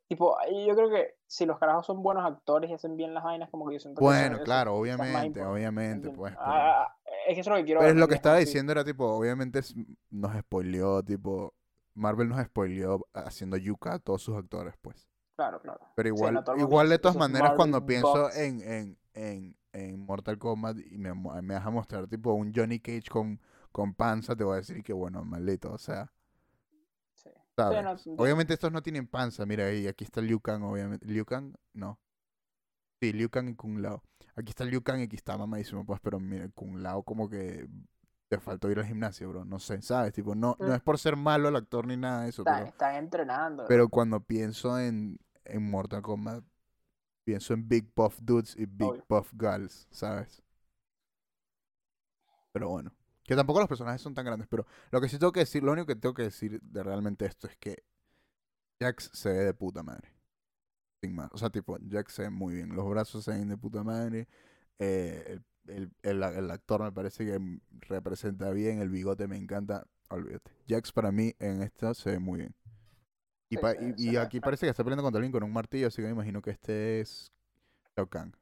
tipo, 0.07 0.37
yo 0.67 0.75
creo 0.75 0.89
que 0.91 1.15
si 1.25 1.47
los 1.47 1.57
carajos 1.57 1.87
son 1.87 2.03
buenos 2.03 2.23
actores 2.23 2.69
y 2.69 2.73
hacen 2.73 2.95
bien 2.95 3.15
las 3.15 3.23
vainas, 3.23 3.49
como 3.49 3.67
que 3.67 3.73
yo 3.73 3.79
siento 3.79 3.99
Bueno, 3.99 4.39
claro, 4.43 4.75
obviamente, 4.75 5.43
obviamente, 5.43 6.11
pues. 6.11 6.33
pero- 6.35 6.45
Ah, 6.45 6.83
ah, 6.83 6.95
es 7.27 7.33
que 7.33 7.41
eso 7.41 7.49
es 7.49 7.55
lo 7.55 7.55
que 7.55 7.65
quiero 7.65 7.79
Pero 7.79 7.91
es 7.91 7.97
lo 7.97 8.07
que 8.07 8.13
estaba 8.15 8.37
diciendo 8.37 8.71
era 8.71 8.85
tipo, 8.85 9.05
obviamente 9.07 9.59
es- 9.59 9.73
nos 10.11 10.37
spoileó, 10.37 11.01
tipo, 11.01 11.55
Marvel 11.95 12.29
nos 12.29 12.45
spoileó 12.45 13.07
haciendo 13.13 13.57
yuca 13.57 13.95
a 13.95 13.99
todos 13.99 14.21
sus 14.21 14.37
actores, 14.37 14.75
pues. 14.83 15.07
Claro, 15.35 15.59
claro. 15.61 15.79
Pero 15.95 16.09
igual, 16.09 16.43
igual 16.57 16.89
de 16.89 16.99
todas 16.99 17.17
maneras 17.17 17.53
cuando 17.55 17.85
pienso 17.85 18.31
en, 18.33 18.61
en, 19.17 19.57
en 19.73 19.99
Mortal 20.05 20.37
Kombat 20.37 20.77
y 20.79 20.97
me, 20.97 21.13
me 21.13 21.53
vas 21.55 21.65
a 21.65 21.69
mostrar 21.71 22.07
tipo 22.07 22.33
un 22.33 22.53
Johnny 22.55 22.79
Cage 22.79 23.09
con, 23.09 23.39
con 23.71 23.93
panza, 23.93 24.35
te 24.35 24.43
voy 24.43 24.53
a 24.55 24.57
decir 24.57 24.83
que 24.83 24.93
bueno, 24.93 25.23
maldito, 25.25 25.71
o 25.73 25.77
sea, 25.77 26.11
Sí. 27.13 27.29
¿sabes? 27.55 27.83
no. 27.83 27.95
Obviamente 28.17 28.53
estos 28.53 28.71
no 28.71 28.81
tienen 28.81 29.07
panza, 29.07 29.45
mira, 29.45 29.73
y 29.73 29.87
aquí 29.87 30.03
está 30.03 30.21
Liu 30.21 30.39
Kang, 30.39 30.63
obviamente. 30.63 31.05
Liu 31.07 31.25
Kang, 31.25 31.53
no. 31.73 31.99
Sí, 33.01 33.13
Liu 33.13 33.29
Kang 33.29 33.49
y 33.49 33.55
Kung 33.55 33.79
Lao. 33.79 34.03
Aquí 34.35 34.49
está 34.49 34.65
Liu 34.65 34.81
Kang 34.83 34.99
y 34.99 35.03
aquí 35.03 35.15
está 35.15 35.37
mamadísimo, 35.37 35.85
pues, 35.85 35.99
pero 36.01 36.19
mira, 36.19 36.47
Kung 36.55 36.77
Lao 36.81 37.03
como 37.03 37.29
que 37.29 37.67
te 38.27 38.39
faltó 38.39 38.69
ir 38.69 38.79
al 38.79 38.85
gimnasio, 38.85 39.29
bro. 39.29 39.45
No 39.45 39.59
sé, 39.59 39.81
¿sabes? 39.81 40.13
Tipo, 40.13 40.35
no, 40.35 40.57
no 40.59 40.73
Mm. 40.73 40.75
es 40.75 40.81
por 40.81 40.97
ser 40.99 41.15
malo 41.15 41.49
el 41.49 41.55
actor 41.55 41.87
ni 41.87 41.97
nada 41.97 42.23
de 42.23 42.29
eso, 42.29 42.43
Están, 42.43 42.55
pero, 42.55 42.67
están 42.67 42.95
entrenando. 42.95 43.65
pero 43.67 43.89
cuando 43.89 44.19
pienso 44.21 44.79
en, 44.79 45.19
en 45.45 45.69
Mortal 45.69 46.01
Kombat, 46.01 46.43
pienso 47.27 47.53
en 47.53 47.67
Big 47.67 47.91
Buff 47.93 48.19
Dudes 48.21 48.55
y 48.55 48.65
Big 48.65 48.87
Obvio. 48.87 49.05
Buff 49.09 49.33
Girls, 49.37 49.85
¿sabes? 49.91 50.41
Pero 52.51 52.69
bueno. 52.69 52.93
Que 53.25 53.35
tampoco 53.35 53.59
los 53.59 53.67
personajes 53.67 54.01
son 54.01 54.13
tan 54.15 54.25
grandes, 54.25 54.47
pero 54.47 54.65
lo 54.89 55.01
que 55.01 55.09
sí 55.09 55.19
tengo 55.19 55.33
que 55.33 55.41
decir, 55.41 55.61
lo 55.61 55.73
único 55.73 55.87
que 55.87 55.95
tengo 55.97 56.13
que 56.13 56.23
decir 56.23 56.61
de 56.61 56.81
realmente 56.81 57.25
esto 57.25 57.47
es 57.47 57.57
que 57.57 57.83
Jax 58.79 59.09
se 59.13 59.29
ve 59.29 59.39
de 59.45 59.53
puta 59.53 59.83
madre. 59.83 60.13
Sin 61.01 61.15
más. 61.15 61.29
O 61.33 61.37
sea, 61.37 61.49
tipo, 61.49 61.77
Jax 61.89 62.13
se 62.13 62.21
ve 62.23 62.29
muy 62.29 62.55
bien. 62.55 62.75
Los 62.75 62.89
brazos 62.89 63.25
se 63.25 63.31
ven 63.31 63.49
de 63.49 63.57
puta 63.57 63.83
madre. 63.83 64.27
eh, 64.79 65.39
el, 65.67 65.91
el- 66.03 66.23
el- 66.23 66.23
el 66.23 66.51
actor 66.51 66.81
me 66.83 66.91
parece 66.91 67.25
que 67.25 67.39
representa 67.81 68.51
bien. 68.51 68.79
El 68.81 68.89
bigote 68.89 69.27
me 69.27 69.37
encanta. 69.37 69.87
Olvídate. 70.09 70.51
Jax 70.69 70.91
para 70.93 71.11
mí 71.11 71.33
en 71.39 71.61
esto 71.63 71.93
se 71.93 72.11
ve 72.11 72.19
muy 72.19 72.39
bien. 72.39 72.55
Y, 73.49 73.57
pa- 73.57 73.75
aquí 74.21 74.39
parece 74.41 74.65
que 74.65 74.71
está 74.71 74.83
peleando 74.83 75.03
contra 75.03 75.19
alguien 75.19 75.31
con 75.31 75.43
un 75.43 75.53
martillo, 75.53 75.87
así 75.87 75.97
que 76.01 76.07
me 76.07 76.11
imagino 76.13 76.41
que 76.41 76.51
este 76.51 76.99
es 77.01 77.31
Shao 77.95 78.07
Kahn. 78.09 78.35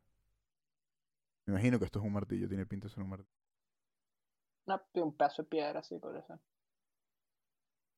Me 1.48 1.54
imagino 1.54 1.80
que 1.80 1.86
esto 1.86 1.98
es 2.00 2.06
un 2.06 2.14
martillo, 2.14 2.48
tiene 2.48 2.68
pinta 2.68 2.88
de 2.88 2.94
ser 2.94 3.02
un 3.04 3.10
martillo. 3.10 3.30
Una- 4.68 4.80
un 5.04 5.12
pedazo 5.18 5.42
de 5.42 5.50
piedra 5.50 5.80
así, 5.80 5.98
por 5.98 6.16
eso. 6.16 6.40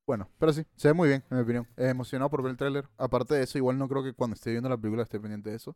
Bueno, 0.05 0.29
pero 0.39 0.53
sí, 0.53 0.65
se 0.77 0.88
ve 0.88 0.93
muy 0.93 1.09
bien, 1.09 1.23
en 1.29 1.38
mi 1.38 1.43
opinión. 1.43 1.67
Eh, 1.75 1.89
emocionado 1.89 2.29
por 2.29 2.41
ver 2.41 2.51
el 2.51 2.57
tráiler. 2.57 2.88
Aparte 2.97 3.35
de 3.35 3.43
eso, 3.43 3.57
igual 3.57 3.77
no 3.77 3.89
creo 3.89 4.03
que 4.03 4.13
cuando 4.13 4.35
esté 4.35 4.51
viendo 4.51 4.69
la 4.69 4.77
película 4.77 5.03
esté 5.03 5.19
pendiente 5.19 5.49
de 5.49 5.57
eso. 5.57 5.75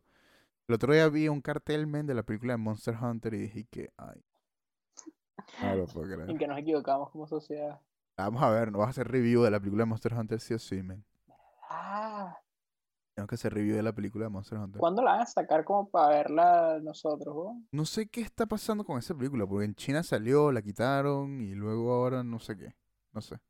El 0.68 0.76
otro 0.76 0.92
día 0.94 1.08
vi 1.08 1.28
un 1.28 1.40
cartel, 1.42 1.86
men, 1.86 2.06
de 2.06 2.14
la 2.14 2.22
película 2.24 2.54
de 2.54 2.58
Monster 2.58 2.96
Hunter 3.00 3.34
y 3.34 3.38
dije 3.40 3.66
que, 3.70 3.90
ay, 3.98 4.22
no 5.62 5.76
lo 5.76 5.86
puedo 5.86 6.06
creer. 6.14 6.30
En 6.30 6.38
que 6.38 6.46
nos 6.46 6.58
equivocamos 6.58 7.10
como 7.10 7.26
sociedad. 7.26 7.80
Vamos 8.16 8.42
a 8.42 8.48
ver, 8.50 8.72
no 8.72 8.78
vas 8.78 8.88
a 8.88 8.90
hacer 8.90 9.08
review 9.08 9.42
de 9.42 9.50
la 9.50 9.58
película 9.60 9.82
de 9.82 9.86
Monster 9.86 10.14
Hunter 10.14 10.40
sí 10.40 10.54
o 10.54 10.58
sí, 10.58 10.82
men. 10.82 11.04
Ah, 11.74 12.38
Tengo 13.14 13.26
que 13.26 13.34
hacer 13.34 13.52
review 13.54 13.76
de 13.76 13.82
la 13.82 13.94
película 13.94 14.24
de 14.26 14.30
Monster 14.30 14.58
Hunter. 14.58 14.78
¿cuándo 14.80 15.02
la 15.02 15.12
van 15.12 15.20
a 15.22 15.26
sacar 15.26 15.64
como 15.64 15.88
para 15.88 16.08
verla 16.08 16.80
nosotros? 16.82 17.56
No 17.70 17.84
sé 17.86 18.08
qué 18.08 18.20
está 18.20 18.46
pasando 18.46 18.84
con 18.84 18.98
esa 18.98 19.14
película, 19.14 19.46
porque 19.46 19.64
en 19.64 19.74
China 19.74 20.02
salió, 20.02 20.52
la 20.52 20.62
quitaron 20.62 21.40
y 21.40 21.54
luego 21.54 21.92
ahora 21.92 22.22
no 22.22 22.38
sé 22.38 22.56
qué. 22.56 22.74
No 23.12 23.20
sé. 23.20 23.34
No 23.34 23.40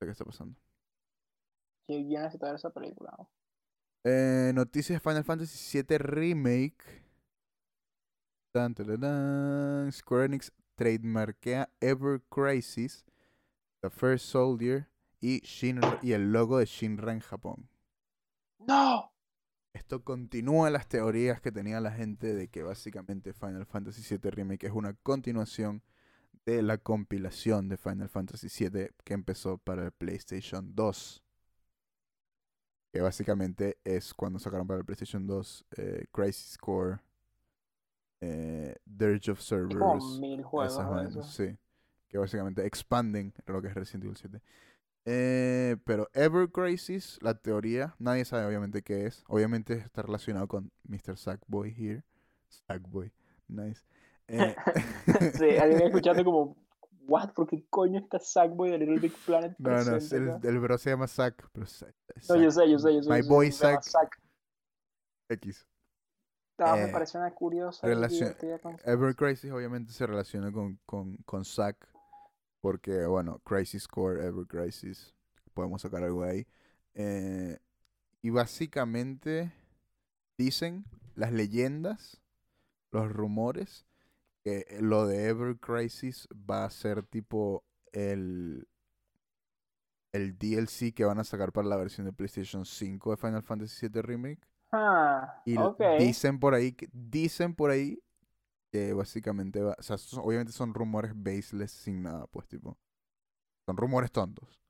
sé 0.00 0.06
qué 0.06 0.10
está 0.10 0.24
pasando. 0.24 0.56
Yo, 1.88 1.98
yo 1.98 2.20
necesito 2.20 2.46
ver 2.46 2.54
esa 2.54 2.70
película. 2.70 3.12
¿no? 3.18 3.28
Eh, 4.04 4.52
noticias 4.54 5.02
Final 5.02 5.24
Fantasy 5.24 5.82
VII 5.82 5.98
Remake. 5.98 7.04
Tan, 8.52 8.74
tararán. 8.74 9.90
Square 9.92 10.26
Enix 10.26 10.52
trademarkea 10.76 11.70
Ever 11.80 12.20
Crisis, 12.28 13.04
The 13.80 13.90
First 13.90 14.26
Soldier 14.26 14.88
y, 15.26 15.40
Shinra- 15.40 15.98
y 16.02 16.12
el 16.12 16.32
logo 16.32 16.58
de 16.58 16.66
Shinra 16.66 17.12
en 17.12 17.20
Japón. 17.20 17.66
¡No! 18.58 19.10
Esto 19.72 20.04
continúa 20.04 20.68
las 20.68 20.86
teorías 20.86 21.40
que 21.40 21.50
tenía 21.50 21.80
la 21.80 21.92
gente 21.92 22.34
de 22.34 22.48
que 22.48 22.62
básicamente 22.62 23.32
Final 23.32 23.64
Fantasy 23.64 24.02
VII 24.16 24.30
Remake 24.30 24.66
es 24.66 24.72
una 24.72 24.92
continuación 24.92 25.82
de 26.44 26.62
la 26.62 26.76
compilación 26.76 27.70
de 27.70 27.78
Final 27.78 28.10
Fantasy 28.10 28.48
VII 28.68 28.90
que 29.02 29.14
empezó 29.14 29.56
para 29.56 29.86
el 29.86 29.92
PlayStation 29.92 30.74
2. 30.74 31.22
Que 32.92 33.00
básicamente 33.00 33.78
es 33.82 34.12
cuando 34.12 34.38
sacaron 34.38 34.66
para 34.66 34.78
el 34.80 34.84
PlayStation 34.84 35.26
2 35.26 35.66
eh, 35.78 36.04
Crisis 36.12 36.58
Core, 36.58 37.00
eh, 38.20 38.76
Dirge 38.84 39.30
of 39.32 39.38
como 39.38 40.00
Servers, 40.00 40.20
mil 40.20 40.42
juegos. 40.44 40.74
esas 40.74 41.34
sí. 41.34 41.56
Que 42.08 42.18
básicamente 42.18 42.64
expanden 42.66 43.32
lo 43.46 43.60
que 43.62 43.68
es 43.68 43.74
Resident 43.74 44.04
Evil 44.04 44.16
7. 44.16 44.40
Eh, 45.06 45.76
pero 45.84 46.08
Ever 46.14 46.50
Crisis, 46.50 47.18
la 47.20 47.34
teoría, 47.34 47.94
nadie 47.98 48.24
sabe 48.24 48.46
obviamente 48.46 48.82
qué 48.82 49.06
es. 49.06 49.22
Obviamente 49.28 49.74
está 49.74 50.02
relacionado 50.02 50.48
con 50.48 50.70
Mr. 50.84 51.16
Sackboy 51.16 51.74
here. 51.76 52.04
Sackboy, 52.48 53.12
nice. 53.48 53.82
Eh, 54.28 54.54
sí, 55.38 55.56
alguien 55.58 55.82
escuchando 55.82 56.24
como 56.24 56.56
what? 57.06 57.32
¿Por 57.34 57.46
qué 57.46 57.64
coño 57.68 58.00
está 58.00 58.18
Sackboy 58.18 58.70
de 58.70 58.78
Little 58.78 58.98
Big 58.98 59.12
Planet 59.26 59.54
No, 59.58 59.70
no, 59.84 59.96
el, 59.96 60.38
el 60.42 60.58
bro 60.58 60.78
se 60.78 60.90
llama 60.90 61.06
Zack, 61.06 61.48
pero 61.52 61.66
No, 62.28 62.36
yo 62.36 62.50
sé, 62.50 62.70
yo 62.70 62.78
sé, 62.78 62.94
yo 62.94 63.02
sé. 63.02 63.10
My 63.10 63.22
yo 63.22 63.28
boy 63.28 63.52
Zack. 63.52 63.82
Zack. 63.82 64.18
X. 65.28 65.66
No, 66.58 66.76
me 66.76 66.84
Eh, 66.84 66.88
parece 66.92 67.18
una 67.18 67.32
curiosa. 67.32 67.86
con- 68.62 68.76
Ever 68.84 69.14
Crisis 69.16 69.50
obviamente 69.50 69.92
se 69.92 70.06
relaciona 70.06 70.52
con, 70.52 70.78
con, 70.86 71.16
con 71.26 71.44
Zack, 71.44 71.88
porque, 72.64 73.04
bueno, 73.04 73.40
Crisis 73.40 73.86
Core, 73.86 74.24
Ever 74.26 74.46
Crisis, 74.46 75.14
podemos 75.52 75.82
sacar 75.82 76.02
algo 76.02 76.24
de 76.24 76.30
ahí. 76.30 76.46
Eh, 76.94 77.58
y 78.22 78.30
básicamente 78.30 79.52
dicen 80.38 80.86
las 81.16 81.32
leyendas, 81.32 82.22
los 82.92 83.12
rumores, 83.12 83.86
que 84.44 84.66
lo 84.80 85.06
de 85.06 85.28
Ever 85.28 85.58
Crisis 85.58 86.28
va 86.32 86.64
a 86.64 86.70
ser 86.70 87.04
tipo 87.04 87.64
el, 87.92 88.68
el 90.12 90.38
DLC 90.38 90.92
que 90.94 91.04
van 91.04 91.18
a 91.18 91.24
sacar 91.24 91.52
para 91.52 91.68
la 91.68 91.76
versión 91.76 92.06
de 92.06 92.12
PlayStation 92.14 92.64
5 92.64 93.10
de 93.10 93.18
Final 93.18 93.42
Fantasy 93.42 93.74
VII 93.86 94.00
Remake. 94.00 94.40
Ah, 94.72 95.40
Y 95.44 95.56
l- 95.56 95.70
ok. 95.70 95.80
dicen 95.80 96.38
por 96.38 96.54
ahí, 96.54 96.76
dicen 96.92 97.54
por 97.54 97.70
ahí 97.70 98.00
que 98.74 98.92
básicamente 98.92 99.60
va, 99.62 99.76
o 99.78 99.82
sea, 99.84 99.96
son- 99.98 100.20
obviamente 100.24 100.52
son 100.52 100.74
rumores 100.74 101.12
baseless 101.14 101.70
sin 101.70 102.02
nada, 102.02 102.26
pues 102.26 102.48
tipo. 102.48 102.76
Son 103.66 103.76
rumores 103.76 104.10
tontos. 104.12 104.60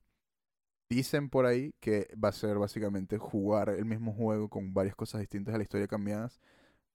Dicen 0.91 1.31
por 1.31 1.47
ahí 1.47 1.73
que 1.81 2.09
va 2.23 2.29
a 2.29 2.33
ser 2.33 2.59
básicamente 2.59 3.17
jugar 3.19 3.71
el 3.71 3.87
mismo 3.87 4.13
juego 4.13 4.49
con 4.51 4.75
varias 4.75 4.95
cosas 4.95 5.21
distintas 5.23 5.55
a 5.55 5.59
la 5.59 5.65
historia 5.65 5.89
cambiadas, 5.89 6.39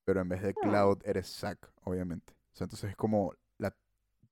pero 0.05 0.21
en 0.21 0.29
vez 0.29 0.41
de 0.43 0.53
Hmm. 0.53 0.69
Cloud 0.69 0.99
eres 1.05 1.27
Zack, 1.27 1.71
obviamente. 1.83 2.33
O 2.53 2.57
sea, 2.57 2.65
entonces 2.65 2.91
es 2.91 2.95
como 2.97 3.33
la 3.57 3.75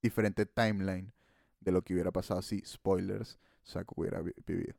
diferente 0.02 0.46
timeline 0.46 1.14
de 1.62 1.72
lo 1.72 1.84
que 1.84 1.94
hubiera 1.96 2.12
pasado 2.12 2.42
si, 2.44 2.62
spoilers, 2.66 3.40
Zack 3.66 3.98
hubiera 3.98 4.22
vi- 4.22 4.34
vivido 4.46 4.76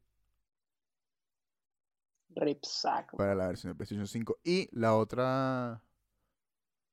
Rip 2.37 2.65
Zack. 2.65 3.17
para 3.17 3.35
la 3.35 3.49
versión 3.49 3.73
de 3.73 3.77
PlayStation 3.77 4.07
5. 4.07 4.39
Y 4.45 4.69
la 4.73 4.95
otra. 4.95 5.83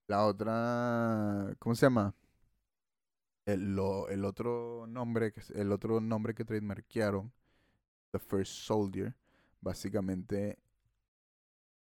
La 0.08 0.26
otra. 0.26 1.56
¿Cómo 1.60 1.76
se 1.76 1.86
llama? 1.86 2.14
El, 3.46 3.76
lo- 3.76 4.08
el 4.10 4.24
otro 4.26 4.86
nombre 4.88 5.32
que 5.32 5.42
el 5.56 5.72
otro 5.72 6.00
nombre 6.02 6.34
que 6.36 6.46
trademarkearon, 6.46 7.32
The 8.12 8.20
First 8.20 8.54
Soldier, 8.54 9.16
básicamente 9.62 10.58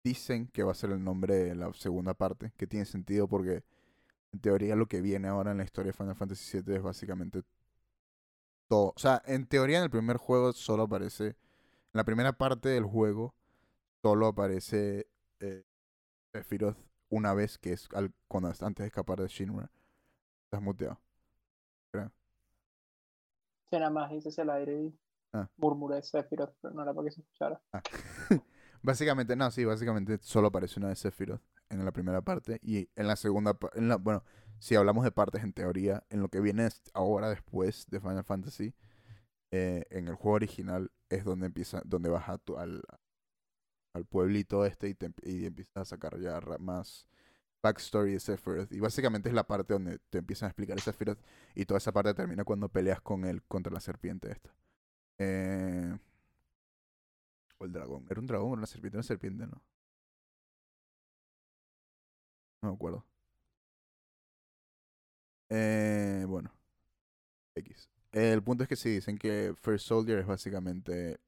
dicen 0.04 0.46
que 0.48 0.62
va 0.62 0.70
a 0.72 0.74
ser 0.74 0.90
el 0.90 1.02
nombre 1.02 1.34
de 1.34 1.54
la 1.56 1.72
segunda 1.74 2.14
parte, 2.14 2.52
que 2.56 2.66
tiene 2.68 2.86
sentido 2.86 3.26
porque 3.28 3.64
en 4.32 4.40
teoría 4.40 4.76
lo 4.76 4.86
que 4.88 5.00
viene 5.02 5.28
ahora 5.28 5.52
en 5.52 5.58
la 5.58 5.64
historia 5.64 5.92
de 5.92 5.98
Final 5.98 6.16
Fantasy 6.16 6.44
VII 6.44 6.76
es 6.76 6.82
básicamente 6.82 7.42
todo. 8.68 8.92
O 8.96 8.98
sea, 8.98 9.22
en 9.26 9.46
teoría 9.46 9.78
en 9.78 9.84
el 9.84 9.90
primer 9.90 10.16
juego 10.16 10.52
solo 10.52 10.84
aparece, 10.84 11.26
en 11.28 11.34
la 11.94 12.04
primera 12.04 12.32
parte 12.32 12.68
del 12.70 12.84
juego 12.84 13.34
solo 14.02 14.28
aparece 14.28 15.08
eh, 15.40 15.64
una 17.14 17.32
vez, 17.34 17.58
que 17.58 17.72
es 17.72 17.88
al- 17.94 18.12
cuando 18.28 18.50
es- 18.50 18.62
antes 18.62 18.82
de 18.84 18.88
escapar 18.88 19.20
de 19.20 19.28
Shinra. 19.28 19.70
Estás 20.46 20.62
muteado. 20.62 21.00
Que 23.70 23.78
nada 23.78 23.90
más 23.90 24.10
dices 24.10 24.38
el 24.38 24.50
aire 24.50 24.82
y 24.84 24.98
Ah. 25.32 25.48
murmuré 25.56 26.00
Sephiroth, 26.02 26.54
pero 26.60 26.74
no 26.74 26.82
era 26.82 26.94
para 26.94 27.06
que 27.06 27.12
se 27.12 27.20
escuchara. 27.22 27.60
Ah. 27.72 27.82
básicamente, 28.82 29.34
no, 29.34 29.50
sí, 29.50 29.64
básicamente 29.64 30.18
solo 30.20 30.48
aparece 30.48 30.78
una 30.78 30.88
vez 30.90 30.98
Sephiroth 31.00 31.42
en 31.70 31.84
la 31.84 31.90
primera 31.92 32.20
parte 32.22 32.60
y 32.62 32.88
en 32.94 33.08
la 33.08 33.16
segunda, 33.16 33.58
en 33.74 33.88
la, 33.88 33.96
bueno, 33.96 34.22
si 34.60 34.76
hablamos 34.76 35.02
de 35.04 35.10
partes 35.10 35.42
en 35.42 35.52
teoría, 35.52 36.04
en 36.10 36.20
lo 36.22 36.28
que 36.28 36.40
viene 36.40 36.68
ahora 36.92 37.30
después 37.30 37.86
de 37.90 38.00
Final 38.00 38.22
Fantasy, 38.24 38.74
eh, 39.50 39.84
en 39.90 40.06
el 40.08 40.14
juego 40.14 40.36
original 40.36 40.92
es 41.08 41.24
donde 41.24 41.46
empieza, 41.46 41.82
donde 41.84 42.10
vas 42.10 42.28
a 42.28 42.38
tu- 42.38 42.56
al, 42.58 42.82
al 43.94 44.04
pueblito 44.06 44.66
este 44.66 44.88
y, 44.88 44.94
te, 44.94 45.12
y 45.22 45.46
empiezas 45.46 45.76
a 45.76 45.84
sacar 45.84 46.18
ya 46.20 46.40
más 46.58 47.06
backstory 47.62 48.12
de 48.14 48.20
Sephiroth 48.20 48.72
y 48.72 48.80
básicamente 48.80 49.28
es 49.30 49.34
la 49.34 49.46
parte 49.46 49.72
donde 49.74 49.98
te 50.10 50.18
empiezan 50.18 50.48
a 50.48 50.50
explicar 50.50 50.78
Sephiroth 50.80 51.18
y 51.54 51.64
toda 51.64 51.78
esa 51.78 51.92
parte 51.92 52.14
termina 52.14 52.44
cuando 52.44 52.68
peleas 52.68 53.00
con 53.00 53.24
él 53.24 53.42
contra 53.44 53.72
la 53.72 53.80
serpiente 53.80 54.30
esta. 54.32 54.54
Eh, 55.18 55.96
o 57.58 57.64
el 57.64 57.72
dragón. 57.72 58.06
¿Era 58.10 58.20
un 58.20 58.26
dragón 58.26 58.50
o 58.50 58.54
una 58.54 58.66
serpiente? 58.66 58.96
Una 58.98 59.02
serpiente, 59.04 59.46
¿no? 59.46 59.62
No 62.62 62.70
me 62.70 62.74
acuerdo. 62.74 63.04
Eh, 65.48 66.24
bueno. 66.28 66.52
X. 67.56 67.90
El 68.12 68.42
punto 68.42 68.62
es 68.64 68.68
que 68.68 68.76
sí, 68.76 68.90
dicen 68.90 69.18
que 69.18 69.54
First 69.60 69.86
Soldier 69.86 70.18
es 70.20 70.26
básicamente 70.26 71.18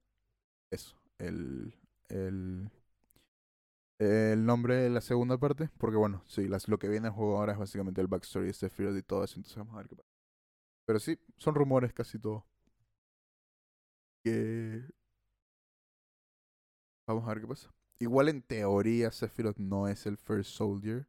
eso. 0.70 0.96
El, 1.18 1.74
el, 2.08 2.70
el 3.98 4.44
nombre 4.44 4.76
de 4.76 4.90
la 4.90 5.00
segunda 5.00 5.38
parte. 5.38 5.70
Porque 5.78 5.96
bueno, 5.96 6.22
sí, 6.26 6.48
las, 6.48 6.68
lo 6.68 6.78
que 6.78 6.88
viene 6.88 7.08
en 7.08 7.12
el 7.12 7.16
juego 7.16 7.38
ahora 7.38 7.52
es 7.52 7.58
básicamente 7.58 8.00
el 8.00 8.06
backstory 8.08 8.46
de 8.48 8.52
Sephiroth 8.52 8.96
y 8.96 9.02
todo 9.02 9.24
eso. 9.24 9.36
Entonces 9.38 9.58
vamos 9.58 9.74
a 9.74 9.78
ver 9.78 9.88
qué 9.88 9.96
pasa. 9.96 10.08
Pero 10.86 11.00
sí, 11.00 11.18
son 11.38 11.54
rumores 11.54 11.92
casi 11.92 12.18
todo. 12.18 12.46
Que... 14.24 14.82
Vamos 17.06 17.24
a 17.24 17.28
ver 17.28 17.40
qué 17.40 17.46
pasa. 17.46 17.70
Igual 17.98 18.28
en 18.28 18.42
teoría 18.42 19.10
Sephiroth 19.10 19.58
no 19.58 19.88
es 19.88 20.06
el 20.06 20.16
First 20.16 20.50
Soldier. 20.50 21.06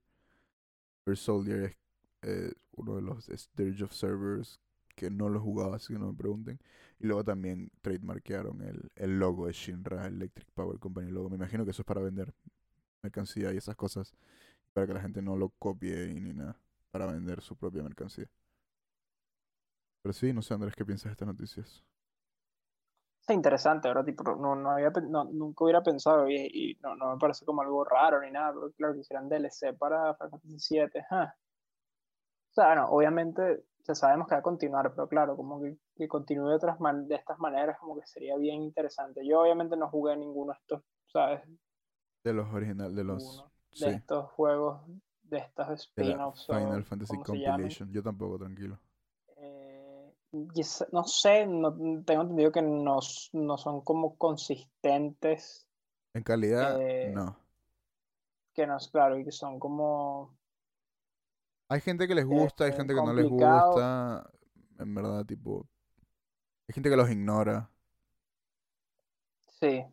First 1.05 1.23
Soldier 1.23 1.63
es 1.63 1.77
eh, 2.23 2.53
uno 2.71 2.95
de 2.95 3.01
los 3.01 3.25
Sturge 3.25 3.83
of 3.83 3.91
Servers 3.93 4.59
que 4.97 5.11
no 5.11 5.29
lo 5.29 5.39
jugaba, 5.39 5.75
así 5.75 5.93
que 5.93 5.99
no 5.99 6.07
me 6.07 6.17
pregunten. 6.17 6.59
Y 6.99 7.05
luego 7.05 7.23
también 7.23 7.71
trademarkearon 7.81 8.61
el, 8.63 8.91
el 8.95 9.19
logo 9.19 9.45
de 9.45 9.53
Shinra 9.53 10.07
Electric 10.07 10.49
Power 10.53 10.79
Company. 10.79 11.11
Logo. 11.11 11.29
Me 11.29 11.35
imagino 11.35 11.63
que 11.63 11.71
eso 11.71 11.83
es 11.83 11.85
para 11.85 12.01
vender 12.01 12.33
mercancía 13.03 13.53
y 13.53 13.57
esas 13.57 13.75
cosas. 13.75 14.15
Para 14.73 14.87
que 14.87 14.93
la 14.95 15.01
gente 15.01 15.21
no 15.21 15.37
lo 15.37 15.49
copie 15.59 16.05
y 16.05 16.19
ni 16.19 16.33
nada. 16.33 16.57
Para 16.89 17.05
vender 17.05 17.41
su 17.41 17.55
propia 17.55 17.83
mercancía. 17.83 18.27
Pero 20.01 20.13
sí, 20.13 20.33
no 20.33 20.41
sé 20.41 20.55
Andrés, 20.55 20.75
¿qué 20.75 20.83
piensas 20.83 21.05
de 21.05 21.11
estas 21.11 21.27
noticias? 21.27 21.83
Es 23.27 23.35
interesante, 23.35 23.87
¿verdad? 23.87 24.05
Tipo, 24.05 24.23
no, 24.35 24.55
no 24.55 24.71
había, 24.71 24.89
no, 24.89 25.25
nunca 25.25 25.63
hubiera 25.63 25.83
pensado 25.83 26.27
y, 26.27 26.75
no, 26.81 26.95
no 26.95 27.13
me 27.13 27.19
parece 27.19 27.45
como 27.45 27.61
algo 27.61 27.83
raro 27.83 28.21
ni 28.21 28.31
nada, 28.31 28.53
claro, 28.75 28.95
que 28.95 29.01
hicieran 29.01 29.29
DLC 29.29 29.77
para 29.77 30.15
Final 30.15 30.31
Fantasy 30.31 30.75
VII. 30.75 30.87
O 32.49 32.53
sea, 32.53 32.73
no, 32.73 32.89
obviamente 32.89 33.65
ya 33.87 33.95
sabemos 33.95 34.27
que 34.27 34.35
va 34.35 34.39
a 34.39 34.43
continuar, 34.43 34.91
pero 34.93 35.07
claro, 35.07 35.35
como 35.35 35.61
que, 35.61 35.77
que 35.95 36.07
continúe 36.07 36.49
de, 36.49 36.55
otras 36.55 36.79
man- 36.79 37.07
de 37.07 37.15
estas 37.15 37.39
maneras, 37.39 37.77
como 37.79 37.99
que 37.99 38.05
sería 38.05 38.35
bien 38.37 38.61
interesante. 38.61 39.25
Yo 39.25 39.41
obviamente 39.41 39.77
no 39.77 39.89
jugué 39.89 40.15
ninguno 40.17 40.53
de 40.53 40.59
estos, 40.59 40.83
¿sabes? 41.07 41.41
De 42.23 42.33
los 42.33 42.51
originales, 42.53 42.95
de 42.95 43.03
los... 43.03 43.45
De 43.79 43.91
estos 43.91 44.31
juegos, 44.31 44.81
de 45.23 45.43
la 45.55 45.73
spin-offs. 45.73 46.49
o 46.49 46.53
Final 46.55 46.83
Fantasy. 46.83 47.17
Compilation. 47.17 47.91
Yo 47.91 48.01
tampoco, 48.01 48.39
tranquilo. 48.39 48.79
Eh, 49.37 50.13
no 50.91 51.03
sé, 51.05 51.45
no, 51.45 51.73
tengo 52.03 52.21
entendido 52.23 52.51
que 52.51 52.61
no, 52.61 52.99
no 53.33 53.57
son 53.57 53.81
como 53.81 54.17
consistentes, 54.17 55.67
En 56.13 56.23
calidad, 56.23 56.81
Eh, 56.81 57.11
no. 57.13 57.37
que 58.53 58.65
no 58.67 58.77
es 58.77 58.87
claro, 58.89 59.17
y 59.17 59.23
que 59.23 59.31
son 59.31 59.59
como... 59.59 60.36
Hay 61.69 61.81
gente 61.81 62.07
que 62.07 62.15
les 62.15 62.25
gusta, 62.25 62.65
hay 62.65 62.73
gente 62.73 62.93
que 62.93 63.01
no 63.01 63.13
les 63.13 63.27
gusta. 63.27 64.29
En 64.79 64.93
verdad, 64.93 65.25
tipo. 65.25 65.67
Hay 66.67 66.73
gente 66.73 66.89
que 66.89 66.95
los 66.95 67.09
ignora. 67.09 67.69
Sí. 69.59 69.85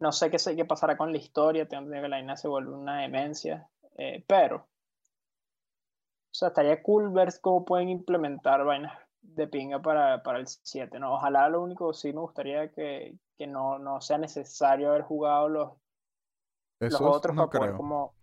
No 0.00 0.10
sé 0.10 0.30
qué, 0.30 0.38
sé 0.38 0.56
qué 0.56 0.64
pasará 0.64 0.96
con 0.96 1.12
la 1.12 1.18
historia, 1.18 1.68
tengo 1.68 1.82
entendido 1.84 2.02
que 2.02 2.08
la 2.08 2.16
vaina 2.16 2.36
se 2.36 2.48
vuelve 2.48 2.72
una 2.72 3.02
demencia, 3.02 3.68
eh, 3.96 4.24
pero... 4.26 4.56
O 4.56 6.34
sea, 6.34 6.48
estaría 6.48 6.82
cool 6.82 7.12
ver 7.12 7.28
cómo 7.40 7.64
pueden 7.64 7.88
implementar 7.88 8.64
vainas 8.64 8.98
de 9.20 9.46
pinga 9.46 9.80
para, 9.80 10.22
para 10.22 10.40
el 10.40 10.48
7, 10.48 10.98
¿no? 10.98 11.14
Ojalá 11.14 11.48
lo 11.48 11.62
único 11.62 11.92
sí 11.92 12.12
me 12.12 12.20
gustaría 12.20 12.72
que, 12.72 13.16
que 13.38 13.46
no, 13.46 13.78
no 13.78 14.00
sea 14.00 14.18
necesario 14.18 14.88
haber 14.88 15.02
jugado 15.02 15.48
los, 15.48 15.72
los 16.80 17.00
otros 17.00 17.36
no 17.36 17.46
para 17.46 17.58
poder 17.58 17.70
creo. 17.70 17.76
como... 17.76 18.14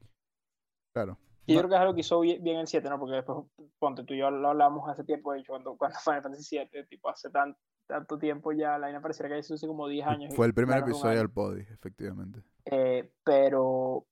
Claro. 0.91 1.17
Y 1.49 1.53
No. 1.53 1.61
yo 1.61 1.61
creo 1.61 1.69
que 1.69 1.75
es 1.75 1.81
algo 1.81 1.93
que 1.95 2.01
hizo 2.01 2.19
bien, 2.19 2.43
bien 2.43 2.57
el 2.59 2.67
7, 2.67 2.87
¿no? 2.89 2.99
Porque 2.99 3.15
después, 3.15 3.39
ponte, 3.79 4.03
tú 4.03 4.13
y 4.13 4.19
yo 4.19 4.29
lo 4.29 4.49
hablamos 4.49 4.87
hace 4.87 5.03
tiempo, 5.03 5.33
de 5.33 5.39
hecho, 5.39 5.53
cuando, 5.53 5.75
cuando 5.77 5.97
Final 5.99 6.21
Fantasy 6.21 6.43
7, 6.43 6.83
tipo, 6.83 7.09
hace 7.09 7.31
tan, 7.31 7.57
tanto 7.87 8.19
tiempo 8.19 8.51
ya, 8.51 8.73
la 8.77 8.85
vaina 8.85 9.01
pareciera 9.01 9.29
que 9.29 9.39
eso 9.39 9.55
hace 9.55 9.65
como 9.65 9.87
10 9.87 10.05
años. 10.05 10.35
Fue 10.35 10.45
el 10.45 10.53
primer 10.53 10.77
episodio 10.77 11.17
del 11.17 11.31
Podi, 11.31 11.61
efectivamente. 11.61 12.43
Eh, 12.65 13.09
pero 13.23 14.05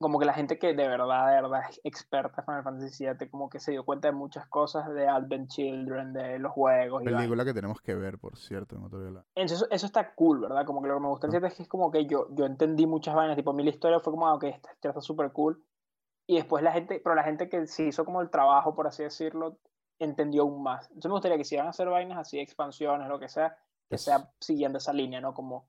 como 0.00 0.18
que 0.18 0.24
la 0.24 0.32
gente 0.32 0.58
que 0.58 0.68
de 0.74 0.88
verdad, 0.88 1.28
de 1.34 1.42
verdad 1.42 1.60
es 1.68 1.80
experta 1.84 2.40
en 2.40 2.44
Final 2.46 2.62
Fantasy 2.64 3.04
VII, 3.06 3.28
como 3.30 3.50
que 3.50 3.60
se 3.60 3.72
dio 3.72 3.84
cuenta 3.84 4.08
de 4.08 4.12
muchas 4.12 4.46
cosas 4.48 4.88
de 4.94 5.06
Advent 5.06 5.48
Children, 5.50 6.12
de 6.14 6.38
los 6.38 6.52
juegos 6.52 7.02
y. 7.02 7.04
Película 7.06 7.44
que 7.44 7.52
tenemos 7.52 7.80
que 7.82 7.94
ver, 7.94 8.18
por 8.18 8.36
cierto, 8.38 8.76
en 8.76 8.84
otro 8.84 8.98
lado. 9.10 9.26
Eso, 9.34 9.66
eso 9.70 9.86
está 9.86 10.14
cool, 10.14 10.40
¿verdad? 10.40 10.64
Como 10.64 10.80
que 10.82 10.88
lo 10.88 10.94
que 10.94 11.00
me 11.00 11.08
gusta 11.08 11.26
del 11.26 11.36
Ah. 11.36 11.40
7 11.40 11.46
es 11.48 11.54
que 11.56 11.62
es 11.64 11.68
como 11.68 11.90
que 11.90 12.06
yo, 12.06 12.28
yo 12.30 12.46
entendí 12.46 12.86
muchas 12.86 13.14
vainas, 13.14 13.36
tipo, 13.36 13.50
a 13.50 13.54
mí 13.54 13.62
la 13.62 13.70
historia 13.70 14.00
fue 14.00 14.12
como, 14.12 14.26
ah, 14.26 14.34
ok, 14.34 14.44
esta 14.44 14.72
historia 14.72 14.90
está 14.92 15.00
súper 15.02 15.32
cool. 15.32 15.62
Y 16.26 16.36
después 16.36 16.62
la 16.62 16.72
gente, 16.72 17.00
pero 17.02 17.14
la 17.14 17.24
gente 17.24 17.48
que 17.48 17.66
se 17.66 17.84
hizo 17.84 18.04
como 18.04 18.20
el 18.22 18.30
trabajo, 18.30 18.74
por 18.74 18.86
así 18.86 19.02
decirlo, 19.02 19.58
entendió 19.98 20.42
aún 20.42 20.62
más. 20.62 20.86
Entonces 20.88 21.08
me 21.10 21.14
gustaría 21.14 21.36
que 21.36 21.44
si 21.44 21.56
van 21.56 21.66
a 21.66 21.70
hacer 21.70 21.88
vainas 21.88 22.16
así, 22.18 22.38
expansiones, 22.38 23.06
lo 23.08 23.18
que 23.18 23.28
sea, 23.28 23.56
que 23.88 23.96
Es- 23.96 24.04
sea 24.04 24.30
siguiendo 24.40 24.78
esa 24.78 24.92
línea, 24.94 25.20
¿no? 25.20 25.34
Como 25.34 25.68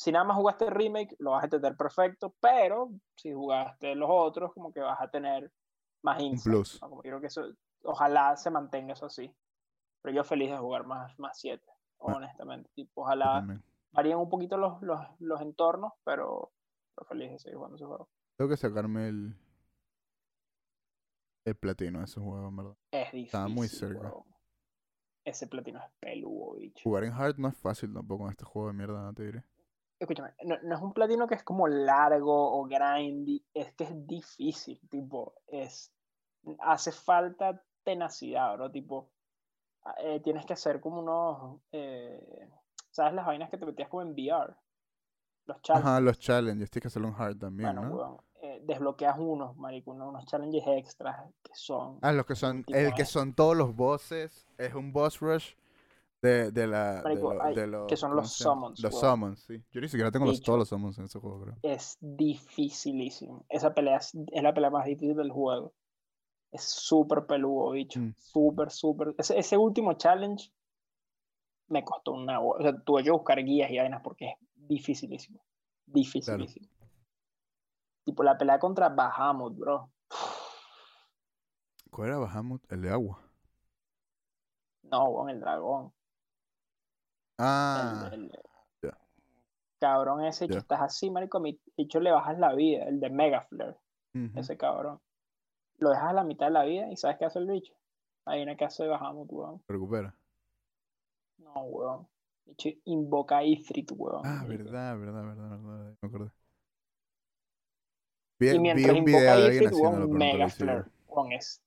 si 0.00 0.10
nada 0.12 0.24
más 0.24 0.36
jugaste 0.38 0.64
el 0.64 0.70
remake, 0.70 1.14
lo 1.18 1.32
vas 1.32 1.42
a 1.42 1.46
entender 1.46 1.76
perfecto, 1.76 2.34
pero 2.40 2.90
si 3.16 3.34
jugaste 3.34 3.94
los 3.94 4.08
otros, 4.10 4.50
como 4.54 4.72
que 4.72 4.80
vas 4.80 4.98
a 4.98 5.10
tener 5.10 5.52
más 6.02 6.18
insight. 6.22 6.54
plus. 6.54 6.78
¿no? 6.80 6.88
Como 6.88 7.02
que 7.02 7.08
creo 7.10 7.20
que 7.20 7.26
eso, 7.26 7.44
ojalá 7.82 8.34
se 8.36 8.50
mantenga 8.50 8.94
eso 8.94 9.04
así. 9.06 9.30
Pero 10.00 10.16
yo 10.16 10.24
feliz 10.24 10.50
de 10.50 10.56
jugar 10.56 10.86
más, 10.86 11.18
más 11.18 11.38
7, 11.38 11.62
Ah. 11.98 12.14
honestamente. 12.16 12.70
Tipo, 12.74 13.02
ojalá 13.02 13.34
también. 13.40 13.62
varían 13.92 14.18
un 14.20 14.30
poquito 14.30 14.56
los, 14.56 14.80
los, 14.80 14.98
los 15.18 15.40
entornos, 15.42 15.92
pero, 16.02 16.50
pero 16.94 17.06
feliz 17.06 17.32
de 17.32 17.38
seguir 17.38 17.56
jugando 17.56 17.76
ese 17.76 17.84
juego. 17.84 18.08
Tengo 18.38 18.48
que 18.48 18.56
sacarme 18.56 19.08
el. 19.08 19.36
El 21.44 21.56
platino 21.56 21.98
de 21.98 22.04
ese 22.06 22.20
juego, 22.20 22.48
en 22.48 22.56
verdad. 22.56 22.76
Es 22.90 23.06
difícil. 23.12 23.24
Estaba 23.26 23.48
muy 23.48 23.68
cerca. 23.68 24.12
Ese 25.24 25.46
platino 25.46 25.78
es 25.78 25.90
peludo, 26.00 26.54
bicho. 26.54 26.80
Jugar 26.84 27.04
en 27.04 27.12
hard 27.12 27.36
no 27.38 27.48
es 27.48 27.56
fácil 27.58 27.92
tampoco 27.92 28.24
en 28.24 28.30
este 28.30 28.44
juego 28.46 28.68
de 28.68 28.74
mierda, 28.74 29.02
no 29.02 29.12
te 29.12 29.24
diré. 29.24 29.44
Escúchame, 30.00 30.32
no, 30.44 30.56
no 30.62 30.76
es 30.76 30.80
un 30.80 30.94
platino 30.94 31.26
que 31.26 31.34
es 31.34 31.42
como 31.42 31.68
largo 31.68 32.58
o 32.58 32.64
grindy, 32.64 33.44
es 33.52 33.72
que 33.74 33.84
es 33.84 34.06
difícil, 34.06 34.80
tipo, 34.88 35.34
es, 35.46 35.92
hace 36.60 36.90
falta 36.90 37.62
tenacidad, 37.84 38.56
¿no? 38.56 38.70
Tipo, 38.70 39.10
ah, 39.84 39.94
eh, 40.02 40.20
tienes 40.20 40.46
que 40.46 40.54
hacer 40.54 40.80
como 40.80 41.00
unos, 41.00 41.60
eh, 41.72 42.48
¿sabes 42.90 43.12
las 43.12 43.26
vainas 43.26 43.50
que 43.50 43.58
te 43.58 43.66
metías 43.66 43.90
como 43.90 44.00
en 44.00 44.12
VR? 44.12 44.54
Los 45.44 45.60
challenges. 45.60 45.90
Ajá, 45.90 46.00
los 46.00 46.18
challenges, 46.18 46.70
tienes 46.70 46.82
que 46.82 46.88
hacerlo 46.88 47.08
en 47.08 47.14
hard 47.14 47.36
también, 47.36 47.74
bueno, 47.74 47.90
¿no? 47.90 48.24
eh, 48.42 48.62
desbloqueas 48.64 49.18
unos, 49.18 49.54
marico, 49.56 49.90
unos, 49.90 50.24
challenges 50.24 50.64
extras 50.66 51.28
que 51.42 51.52
son, 51.54 51.98
Ah, 52.00 52.12
los 52.12 52.24
que 52.24 52.34
son. 52.34 52.64
El 52.68 52.94
que 52.94 53.04
son 53.04 53.34
todos 53.34 53.54
los 53.54 53.76
bosses. 53.76 54.48
Es 54.56 54.74
un 54.74 54.92
boss 54.92 55.20
rush 55.20 55.54
de, 56.22 56.50
de 56.50 56.66
la. 56.66 56.96
de 56.96 57.02
Marico, 57.02 57.34
lo- 57.34 57.42
hay- 57.42 57.54
de 57.54 57.66
lo- 57.66 57.86
que 57.86 57.96
son 57.96 58.10
¿cómo 58.10 58.20
los 58.22 58.32
summons, 58.32 58.80
Los 58.80 58.92
weón. 58.94 59.04
summons, 59.14 59.40
sí. 59.44 59.62
Yo 59.70 59.80
ni 59.80 59.88
siquiera 59.88 60.10
tengo 60.10 60.26
los, 60.26 60.40
todos 60.42 60.58
los 60.58 60.68
summons 60.68 60.98
en 60.98 61.04
ese 61.06 61.18
juego, 61.18 61.42
creo. 61.42 61.56
es 61.62 61.96
dificilísimo. 62.00 63.44
Esa 63.48 63.72
pelea 63.74 63.96
es, 63.96 64.14
es 64.32 64.42
la 64.42 64.52
pelea 64.52 64.70
más 64.70 64.84
difícil 64.84 65.16
del 65.16 65.30
juego. 65.30 65.72
Es 66.52 66.62
súper 66.64 67.26
peludo, 67.26 67.70
bicho. 67.70 68.00
Mm. 68.00 68.14
Súper, 68.18 68.70
súper. 68.70 69.14
Ese, 69.18 69.38
ese 69.38 69.56
último 69.56 69.94
challenge 69.94 70.52
me 71.68 71.84
costó 71.84 72.12
una. 72.12 72.40
O 72.40 72.60
sea, 72.60 72.76
tuve 72.82 73.04
que 73.04 73.10
buscar 73.12 73.38
guías 73.44 73.70
y 73.70 73.78
vainas 73.78 74.02
porque 74.02 74.30
es 74.30 74.34
dificilísimo. 74.56 75.40
Dificilísimo. 75.86 76.66
Tipo 78.04 78.22
la 78.24 78.36
pelea 78.36 78.58
contra 78.58 78.88
Bahamut, 78.88 79.56
bro. 79.56 79.90
¿Cuál 81.90 82.08
era 82.08 82.18
Bahamut? 82.18 82.62
El 82.72 82.82
de 82.82 82.90
agua. 82.90 83.22
No, 84.82 85.12
con 85.12 85.30
el 85.30 85.38
dragón. 85.40 85.92
Ah, 87.40 88.10
el-. 88.12 88.30
Cabrón 89.80 90.24
ese, 90.24 90.46
que 90.46 90.58
estás 90.58 90.80
así, 90.82 91.10
marico, 91.10 91.40
mi 91.40 91.58
bicho 91.74 92.00
le 92.00 92.10
bajas 92.10 92.38
la 92.38 92.52
vida, 92.54 92.84
el 92.84 93.00
de 93.00 93.08
Mega 93.08 93.40
Flare. 93.40 93.76
ujú. 94.14 94.38
ese 94.38 94.56
cabrón. 94.56 95.00
Lo 95.78 95.88
dejas 95.88 96.10
a 96.10 96.12
la 96.12 96.24
mitad 96.24 96.46
de 96.46 96.52
la 96.52 96.64
vida 96.64 96.92
y 96.92 96.96
¿sabes 96.96 97.16
qué 97.16 97.24
hace 97.24 97.38
el 97.38 97.46
bicho? 97.46 97.72
Ahí 98.26 98.42
en 98.42 98.50
el 98.50 98.56
caso 98.58 98.82
de 98.82 98.90
Bahamut, 98.90 99.32
weón. 99.32 99.62
recupera. 99.66 100.14
No, 101.38 101.62
weón. 101.62 102.06
El 102.46 102.52
bicho 102.52 102.68
invoca 102.84 103.38
a 103.38 103.44
Ifrit, 103.44 103.90
weón. 103.96 104.20
Ah, 104.26 104.44
verdad, 104.46 104.98
verdad, 104.98 105.24
verdad, 105.24 105.58
verdad. 105.58 105.96
Me 106.02 106.08
acordé. 106.08 106.30
Y 108.38 108.44
Vi, 108.44 108.52
vi 108.52 108.58
mientras 108.58 108.90
un 108.90 108.96
invoca 108.98 109.34
video 109.34 109.46
a 109.46 109.52
Ifrit, 109.52 109.72
weón, 109.72 109.92
pero 109.92 110.06
nunca 110.06 110.12
lo 110.12 110.18
Mega 110.18 110.46
hice 110.46 110.58
yo. 110.58 110.64
Flare, 110.66 110.84
weón, 111.08 111.32
es, 111.32 111.62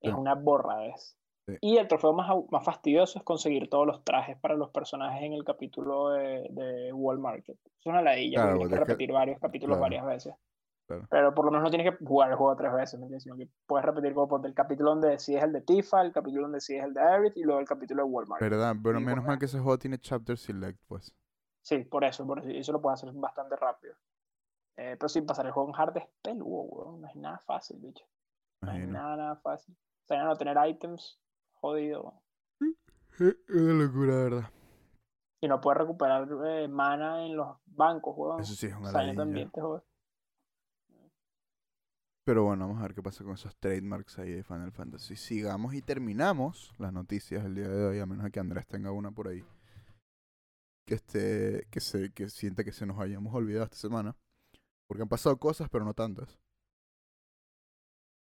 es 0.00 0.14
una 0.14 0.34
borradez. 0.36 1.16
Sí. 1.46 1.56
Y 1.60 1.76
el 1.76 1.88
trofeo 1.88 2.12
más, 2.12 2.30
más 2.50 2.64
fastidioso 2.64 3.18
es 3.18 3.24
conseguir 3.24 3.68
todos 3.68 3.86
los 3.86 4.04
trajes 4.04 4.38
para 4.38 4.54
los 4.54 4.70
personajes 4.70 5.22
en 5.22 5.32
el 5.32 5.44
capítulo 5.44 6.10
de, 6.10 6.46
de 6.50 6.92
Wall 6.92 7.18
Market. 7.18 7.58
Es 7.80 7.86
una 7.86 8.00
ladilla, 8.02 8.42
Claro, 8.42 8.58
tienes 8.58 8.68
que 8.68 8.78
repetir 8.78 9.12
varios 9.12 9.40
capítulos 9.40 9.76
claro. 9.78 9.82
varias 9.82 10.06
veces. 10.06 10.34
Claro. 10.86 11.06
Pero 11.10 11.34
por 11.34 11.44
lo 11.46 11.50
menos 11.50 11.64
no 11.64 11.70
tienes 11.70 11.90
que 11.96 12.04
jugar 12.04 12.30
el 12.30 12.36
juego 12.36 12.54
tres 12.56 12.72
veces, 12.72 12.98
¿me 13.00 13.06
entiendes? 13.06 13.22
Sino 13.24 13.36
que 13.36 13.48
puedes 13.66 13.84
repetir 13.84 14.14
como 14.14 14.28
por 14.28 14.46
el 14.46 14.54
capítulo 14.54 14.90
donde 14.90 15.08
decides 15.10 15.42
el 15.42 15.52
de 15.52 15.62
Tifa, 15.62 16.02
el 16.02 16.12
capítulo 16.12 16.42
donde 16.42 16.56
decides 16.56 16.84
el 16.84 16.94
de 16.94 17.00
Aerith 17.00 17.36
y 17.36 17.42
luego 17.42 17.60
el 17.60 17.66
capítulo 17.66 18.04
de 18.04 18.10
Wall 18.10 18.26
Market. 18.28 18.50
Verdad, 18.50 18.76
pero 18.82 18.98
Y 18.98 19.00
menos 19.00 19.24
bueno. 19.24 19.28
mal 19.28 19.38
que 19.38 19.46
ese 19.46 19.58
juego 19.58 19.78
tiene 19.78 19.98
chapter 19.98 20.36
select, 20.38 20.78
pues. 20.86 21.14
Sí, 21.62 21.78
por 21.84 22.04
eso, 22.04 22.26
por 22.26 22.40
eso, 22.40 22.48
eso 22.50 22.72
lo 22.72 22.80
puedes 22.82 23.02
hacer 23.02 23.12
bastante 23.14 23.56
rápido. 23.56 23.94
Eh, 24.76 24.96
pero 24.98 25.08
sin 25.08 25.26
pasar 25.26 25.46
el 25.46 25.52
juego 25.52 25.68
en 25.70 25.80
hard 25.80 25.96
es 25.98 26.06
peludo, 26.22 26.62
weón. 26.62 27.00
No 27.00 27.08
es 27.08 27.16
nada 27.16 27.38
fácil, 27.38 27.78
bicho. 27.80 28.04
No 28.62 28.72
es 28.72 28.88
nada, 28.88 29.16
nada 29.16 29.36
fácil. 29.36 29.74
O 29.74 30.06
sea, 30.06 30.24
no 30.24 30.36
tener 30.36 30.56
items, 30.68 31.20
jodido. 31.62 32.02
weón. 32.02 32.76
Es 33.18 33.36
una 33.48 33.84
locura, 33.84 34.16
verdad. 34.16 34.50
Y 35.40 35.48
no 35.48 35.60
puedes 35.60 35.78
recuperar 35.78 36.28
eh, 36.46 36.68
mana 36.68 37.24
en 37.24 37.36
los 37.36 37.56
bancos, 37.66 38.14
weón. 38.16 38.40
Eso 38.40 38.54
sí 38.54 38.66
es 38.66 38.74
una 38.74 38.92
también 39.14 39.50
te. 39.50 39.60
Pero 42.24 42.44
bueno, 42.44 42.68
vamos 42.68 42.78
a 42.78 42.82
ver 42.82 42.94
qué 42.94 43.02
pasa 43.02 43.24
con 43.24 43.34
esos 43.34 43.56
trademarks 43.56 44.18
ahí 44.20 44.30
de 44.30 44.44
Final 44.44 44.70
Fantasy. 44.70 45.16
Sigamos 45.16 45.74
y 45.74 45.82
terminamos 45.82 46.72
las 46.78 46.92
noticias 46.92 47.42
del 47.42 47.56
día 47.56 47.68
de 47.68 47.84
hoy, 47.84 47.98
a 47.98 48.06
menos 48.06 48.30
que 48.30 48.38
Andrés 48.38 48.66
tenga 48.68 48.92
una 48.92 49.10
por 49.10 49.26
ahí. 49.26 49.44
Que 50.86 50.94
esté, 50.94 51.66
que 51.70 51.80
se, 51.80 52.12
que 52.12 52.28
sienta 52.28 52.62
que 52.62 52.72
se 52.72 52.86
nos 52.86 53.00
hayamos 53.00 53.34
olvidado 53.34 53.64
esta 53.64 53.76
semana. 53.76 54.16
Porque 54.86 55.02
han 55.02 55.08
pasado 55.08 55.36
cosas, 55.38 55.68
pero 55.68 55.84
no 55.84 55.94
tantas. 55.94 56.38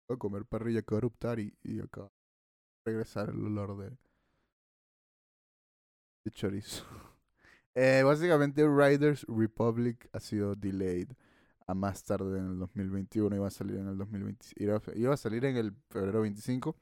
Voy 0.07 0.15
a 0.15 0.19
comer 0.19 0.45
parrilla 0.45 0.83
eruptar 0.87 1.39
y, 1.39 1.57
y 1.63 1.79
acá 1.81 2.07
regresar 2.87 3.29
el 3.29 3.45
olor 3.45 3.77
de, 3.77 3.97
de 6.23 6.31
chorizo. 6.31 6.85
Eh, 7.79 8.01
básicamente 8.01 8.67
Riders 8.67 9.23
Republic 9.27 10.09
ha 10.11 10.19
sido 10.19 10.55
delayed 10.55 11.09
a 11.67 11.75
más 11.75 12.03
tarde 12.03 12.39
en 12.39 12.47
el 12.47 12.57
2021 12.57 13.35
iba 13.35 13.45
a 13.45 13.51
salir 13.51 13.75
en 13.75 13.87
el 13.89 13.97
2020 13.99 14.47
iba, 14.55 15.13
a 15.13 15.17
salir 15.17 15.45
en 15.45 15.57
el 15.57 15.75
febrero 15.87 16.21
25 16.21 16.75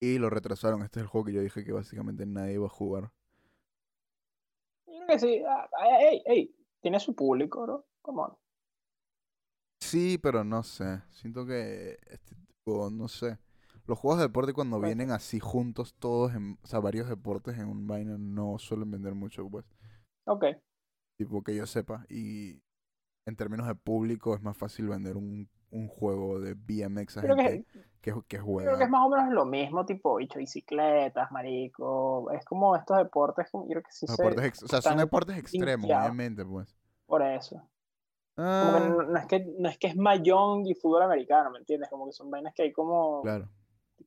y 0.00 0.16
lo 0.16 0.30
retrasaron 0.30 0.82
este 0.82 1.00
es 1.00 1.02
el 1.02 1.08
juego 1.08 1.26
que 1.26 1.32
yo 1.34 1.42
dije 1.42 1.64
que 1.64 1.72
básicamente 1.72 2.24
nadie 2.24 2.54
iba 2.54 2.64
a 2.64 2.70
jugar 2.70 3.12
creo 4.86 5.06
que 5.06 5.18
sí. 5.18 5.42
ah, 5.46 5.68
ah, 5.78 6.00
ey, 6.00 6.22
ey, 6.24 6.56
tiene 6.80 6.98
su 6.98 7.14
público, 7.14 7.66
¿no? 7.66 7.84
Come 8.00 8.22
on. 8.22 8.34
sí 9.80 10.16
pero 10.16 10.44
no 10.44 10.62
sé 10.62 11.02
siento 11.10 11.44
que 11.44 11.98
este 12.06 12.34
tipo 12.36 12.88
no 12.88 13.06
sé 13.06 13.36
los 13.86 13.98
juegos 13.98 14.18
de 14.18 14.26
deporte 14.26 14.52
cuando 14.52 14.80
vienen 14.80 15.10
así 15.10 15.40
juntos 15.40 15.94
todos 15.98 16.34
en, 16.34 16.58
o 16.62 16.66
sea 16.66 16.80
varios 16.80 17.08
deportes 17.08 17.58
en 17.58 17.68
un 17.68 17.86
vaina 17.86 18.16
no 18.18 18.58
suelen 18.58 18.90
vender 18.90 19.14
mucho 19.14 19.48
pues 19.48 19.64
Ok. 20.26 20.44
tipo 21.18 21.42
que 21.42 21.54
yo 21.56 21.66
sepa 21.66 22.04
y 22.08 22.60
en 23.26 23.36
términos 23.36 23.66
de 23.66 23.74
público 23.74 24.34
es 24.34 24.42
más 24.42 24.56
fácil 24.56 24.88
vender 24.88 25.16
un, 25.16 25.48
un 25.70 25.88
juego 25.88 26.40
de 26.40 26.54
BMX 26.54 27.16
a 27.18 27.20
Creo 27.22 27.36
gente 27.36 27.64
que, 27.72 28.12
que, 28.12 28.14
que 28.26 28.38
juega 28.38 28.68
creo 28.68 28.78
que 28.78 28.84
es 28.84 28.90
más 28.90 29.06
o 29.06 29.10
menos 29.10 29.32
lo 29.32 29.44
mismo, 29.44 29.86
tipo, 29.86 30.16
bicho, 30.16 30.38
bicicletas, 30.38 31.30
marico. 31.30 32.30
Es 32.32 32.44
como 32.44 32.74
estos 32.76 32.98
deportes, 32.98 33.48
como- 33.50 33.64
yo 33.64 33.70
creo 33.70 33.82
que 33.82 33.92
sí 33.92 34.06
se- 34.06 34.12
deportes 34.12 34.62
o 34.62 34.68
sea, 34.68 34.82
son 34.82 34.96
deportes 34.98 35.38
extremos, 35.38 35.84
obviamente, 35.84 36.44
pues. 36.44 36.74
por 37.06 37.22
eso. 37.22 37.56
Como 38.36 38.72
que 38.72 38.80
Ah, 38.80 38.88
no, 38.88 39.02
no 39.04 39.18
es 39.18 39.26
que, 39.26 39.46
no 39.58 39.68
es 39.68 39.78
que 39.78 39.86
es 39.88 39.96
Mahjong 39.96 40.66
y 40.66 40.74
fútbol 40.74 41.02
americano, 41.02 41.50
¿me 41.50 41.58
entiendes? 41.58 41.88
Como 41.90 42.06
que 42.06 42.12
son 42.12 42.30
vainas 42.30 42.54
que 42.54 42.62
hay 42.64 42.72
como 42.72 43.22
claro. 43.22 43.48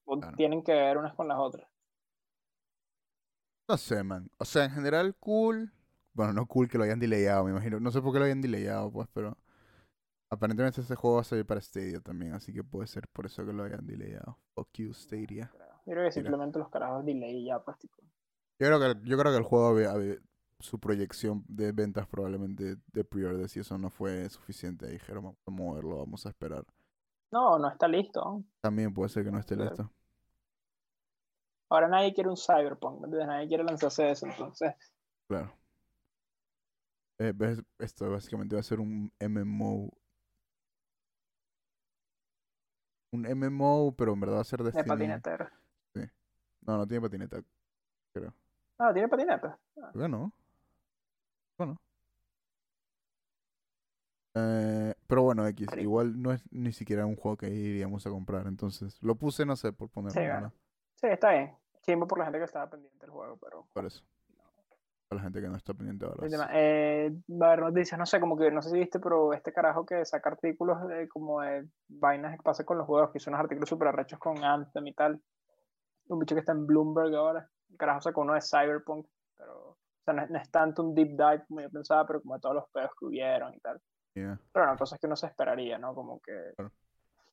Claro. 0.04 0.36
tienen 0.38 0.64
que 0.64 0.74
ver 0.74 0.98
unas 0.98 1.14
con 1.14 1.28
las 1.28 1.38
otras. 1.40 1.68
No 3.68 3.78
sé, 3.78 4.04
man. 4.04 4.30
O 4.38 4.46
sea, 4.46 4.66
en 4.66 4.72
general, 4.72 5.16
cool. 5.20 5.72
Bueno, 6.14 6.34
no 6.34 6.46
cool 6.46 6.70
que 6.70 6.78
lo 6.78 6.84
hayan 6.84 7.00
delayado, 7.00 7.44
me 7.46 7.52
imagino. 7.52 7.80
No 7.80 7.92
sé 7.92 8.02
por 8.02 8.14
qué 8.14 8.20
lo 8.20 8.26
hayan 8.26 8.42
delayado, 8.42 8.92
pues, 8.92 9.08
pero. 9.14 9.38
Aparentemente 10.32 10.82
este 10.82 10.96
juego 10.96 11.18
va 11.18 11.22
a 11.22 11.26
salir 11.26 11.46
para 11.46 11.62
Stadia 11.62 12.00
también, 12.02 12.34
así 12.34 12.52
que 12.52 12.64
puede 12.64 12.88
ser 12.88 13.08
por 13.10 13.26
eso 13.28 13.46
que 13.46 13.54
lo 13.54 13.64
hayan 13.64 13.86
delayado. 13.86 14.40
Fuck 14.56 14.70
you, 14.74 14.94
Stadia. 14.94 15.52
Yo 15.86 15.94
creo 15.94 16.06
que 16.06 16.12
simplemente 16.12 16.58
los 16.58 16.70
carajos 16.70 17.06
delay 17.06 17.46
ya, 17.46 17.60
pues, 17.64 17.78
tipo. 17.78 17.96
Yo 18.60 18.68
creo 18.68 18.80
que, 18.80 18.86
el- 18.88 19.04
yo 19.04 19.18
creo 19.18 19.32
que 19.32 19.38
el 19.38 19.44
juego, 19.44 19.68
había- 19.68 19.92
había- 19.92 20.18
su 20.60 20.80
proyección 20.80 21.44
de 21.48 21.72
ventas 21.74 22.08
probablemente 22.08 22.78
de 22.92 23.04
pre-orders 23.04 23.56
y 23.56 23.60
eso 23.60 23.78
no 23.78 23.90
fue 23.90 24.28
suficiente. 24.30 24.88
Dijeron, 24.88 25.24
vamos 25.26 25.40
a 25.46 25.52
moverlo, 25.52 25.98
vamos 25.98 26.26
a 26.26 26.30
esperar. 26.30 26.66
No, 27.36 27.60
no 27.60 27.68
está 27.68 27.86
listo. 27.86 28.46
También 28.62 28.94
puede 28.94 29.10
ser 29.10 29.26
que 29.26 29.32
no 29.32 29.40
esté 29.40 29.58
listo. 29.58 29.92
Ahora 31.68 31.90
nadie 31.90 32.14
quiere 32.14 32.30
un 32.30 32.38
Cyberpunk. 32.38 33.06
Nadie 33.08 33.50
quiere 33.50 33.66
lanzarse 33.66 34.04
de 34.04 34.12
eso, 34.12 34.26
entonces. 34.26 34.74
Claro. 35.28 35.52
Eh, 37.18 37.34
esto 37.80 38.10
básicamente 38.10 38.56
va 38.56 38.62
a 38.62 38.64
ser 38.64 38.80
un 38.80 39.12
MMO. 39.20 39.92
Un 43.12 43.28
MMO, 43.28 43.94
pero 43.98 44.14
en 44.14 44.20
verdad 44.22 44.38
va 44.38 44.42
a 44.42 44.46
ser 44.46 44.60
De 44.60 44.72
Destiny. 44.72 44.88
patinetero. 44.88 45.50
No, 46.62 46.78
no 46.78 46.88
tiene 46.88 47.02
patineta. 47.02 47.44
Ah, 48.78 48.94
tiene 48.94 49.10
patineta. 49.10 49.60
Creo 49.74 49.92
que 49.92 50.08
no. 50.08 50.32
Bueno. 51.58 51.76
Eh, 54.36 54.94
pero 55.08 55.24
bueno, 55.24 55.48
X, 55.48 55.68
igual 55.78 56.22
no 56.22 56.32
es 56.34 56.44
ni 56.52 56.74
siquiera 56.74 57.06
un 57.06 57.16
juego 57.16 57.38
que 57.38 57.50
iríamos 57.50 58.06
a 58.06 58.10
comprar, 58.10 58.48
entonces 58.48 59.02
lo 59.02 59.16
puse, 59.16 59.46
no 59.46 59.56
sé, 59.56 59.72
por 59.72 59.90
ponerlo, 59.90 60.20
Sí, 60.22 60.28
bueno. 60.28 60.52
Sí, 60.96 61.08
está 61.08 61.32
bien. 61.32 61.56
Chimbo 61.84 62.08
por 62.08 62.18
la 62.20 62.26
gente 62.26 62.40
que 62.40 62.46
estaba 62.46 62.70
pendiente 62.70 63.00
del 63.00 63.12
juego, 63.12 63.38
pero. 63.38 63.68
Por 63.74 63.86
eso. 63.86 64.04
Para 65.08 65.18
la 65.20 65.24
gente 65.24 65.40
que 65.42 65.48
no 65.48 65.56
está 65.56 65.74
pendiente 65.74 66.04
ahora. 66.06 66.28
Tema, 66.28 66.50
eh, 66.52 67.12
va 67.30 67.46
a 67.48 67.54
haber 67.54 67.66
noticias, 67.66 67.98
no 67.98 68.06
sé, 68.08 68.20
como 68.20 68.36
que, 68.36 68.50
no 68.52 68.62
sé 68.62 68.72
si 68.72 68.80
viste, 68.80 69.00
pero 69.00 69.34
este 69.34 69.54
carajo 69.54 69.86
que 69.86 70.04
saca 70.04 70.32
artículos 70.32 70.86
de 70.88 71.08
como 71.08 71.42
de 71.42 71.68
vainas 71.88 72.36
que 72.36 72.42
pasa 72.44 72.66
con 72.66 72.78
los 72.80 72.88
juegos, 72.88 73.12
que 73.12 73.20
hizo 73.20 73.30
unos 73.30 73.40
artículos 73.40 73.70
súper 73.70 73.90
arrechos 73.90 74.18
con 74.20 74.44
Anthem 74.44 74.88
y 74.88 74.94
tal. 74.94 75.22
Un 76.08 76.20
bicho 76.20 76.34
que 76.36 76.40
está 76.40 76.54
en 76.54 76.66
Bloomberg 76.66 77.14
ahora. 77.16 77.48
El 77.70 77.78
carajo 77.78 78.02
sacó 78.02 78.22
uno 78.22 78.34
de 78.34 78.42
Cyberpunk, 78.42 79.06
pero, 79.38 79.70
o 79.70 79.78
sea, 80.04 80.14
no, 80.16 80.24
es- 80.24 80.30
no 80.32 80.40
es 80.40 80.50
tanto 80.50 80.82
un 80.84 80.96
deep 80.96 81.10
dive 81.10 81.46
como 81.48 81.62
yo 81.62 81.70
pensaba, 81.70 82.06
pero 82.08 82.22
como 82.22 82.34
de 82.34 82.42
todos 82.42 82.56
los 82.56 82.70
pedos 82.72 82.90
que 83.00 83.06
hubieron 83.06 83.54
y 83.54 83.60
tal. 83.60 83.80
Yeah. 84.16 84.40
Pero 84.54 84.66
no, 84.66 84.78
cosas 84.78 85.00
que 85.00 85.08
uno 85.08 85.16
se 85.16 85.28
esperaría, 85.28 85.78
¿no? 85.78 85.94
Como 85.94 86.22
que 86.22 86.54
Claro. 86.56 86.72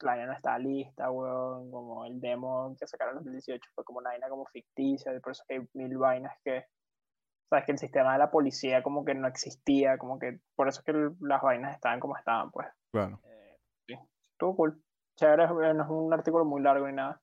la 0.00 0.10
vaina 0.12 0.26
no 0.26 0.32
está 0.32 0.58
lista, 0.58 1.10
weón, 1.10 1.70
como 1.70 2.04
el 2.04 2.20
demo 2.20 2.76
que 2.78 2.86
sacaron 2.88 3.12
en 3.12 3.24
2018 3.24 3.70
fue 3.74 3.84
como 3.84 4.00
una 4.00 4.10
vaina 4.10 4.28
como 4.28 4.44
ficticia, 4.46 5.12
por 5.20 5.32
eso 5.32 5.44
que 5.46 5.54
hay 5.54 5.68
mil 5.74 5.96
vainas 5.96 6.34
que, 6.44 6.66
sabes, 7.48 7.64
que 7.66 7.72
el 7.72 7.78
sistema 7.78 8.12
de 8.14 8.18
la 8.18 8.32
policía 8.32 8.82
como 8.82 9.04
que 9.04 9.14
no 9.14 9.28
existía, 9.28 9.96
como 9.96 10.18
que 10.18 10.40
por 10.56 10.66
eso 10.66 10.82
que 10.82 10.92
las 11.20 11.40
vainas 11.40 11.74
estaban 11.74 12.00
como 12.00 12.16
estaban, 12.16 12.50
pues. 12.50 12.66
Claro. 12.90 13.20
Eh, 13.24 13.58
sí, 13.86 13.94
estuvo 14.32 14.56
cool. 14.56 14.82
Chévere, 15.14 15.44
eh, 15.44 15.74
no 15.74 15.84
es 15.84 15.88
un 15.90 16.12
artículo 16.12 16.44
muy 16.44 16.62
largo 16.62 16.88
ni 16.88 16.94
nada, 16.94 17.20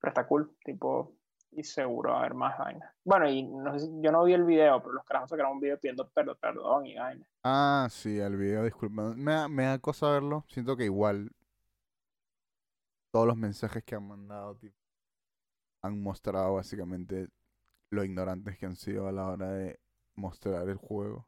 pero 0.00 0.10
está 0.10 0.28
cool, 0.28 0.56
tipo, 0.64 1.15
y 1.52 1.62
seguro 1.64 2.10
va 2.10 2.16
a 2.16 2.20
haber 2.20 2.34
más 2.34 2.58
vainas. 2.58 2.92
Bueno, 3.04 3.28
y 3.28 3.42
no 3.44 3.72
sé 3.78 3.86
si- 3.86 3.92
yo 4.00 4.12
no 4.12 4.24
vi 4.24 4.34
el 4.34 4.44
video, 4.44 4.80
pero 4.82 4.92
los 4.94 5.04
carajos 5.04 5.30
sacaron 5.30 5.52
un 5.52 5.60
video 5.60 5.78
pidiendo 5.78 6.08
perdón, 6.08 6.36
perdón 6.40 6.86
y 6.86 6.96
vainas. 6.96 7.28
Ah, 7.44 7.88
sí, 7.90 8.18
el 8.18 8.36
video, 8.36 8.64
disculpa. 8.64 9.14
Me 9.14 9.32
da, 9.32 9.48
me 9.48 9.64
da 9.64 9.78
cosa 9.78 10.10
verlo. 10.10 10.44
Siento 10.48 10.76
que 10.76 10.84
igual 10.84 11.30
todos 13.10 13.26
los 13.26 13.36
mensajes 13.36 13.82
que 13.84 13.94
han 13.94 14.06
mandado 14.06 14.56
tipo, 14.56 14.76
han 15.82 16.02
mostrado 16.02 16.54
básicamente 16.54 17.28
lo 17.90 18.04
ignorantes 18.04 18.58
que 18.58 18.66
han 18.66 18.76
sido 18.76 19.06
a 19.08 19.12
la 19.12 19.26
hora 19.28 19.50
de 19.52 19.78
mostrar 20.16 20.68
el 20.68 20.76
juego. 20.76 21.26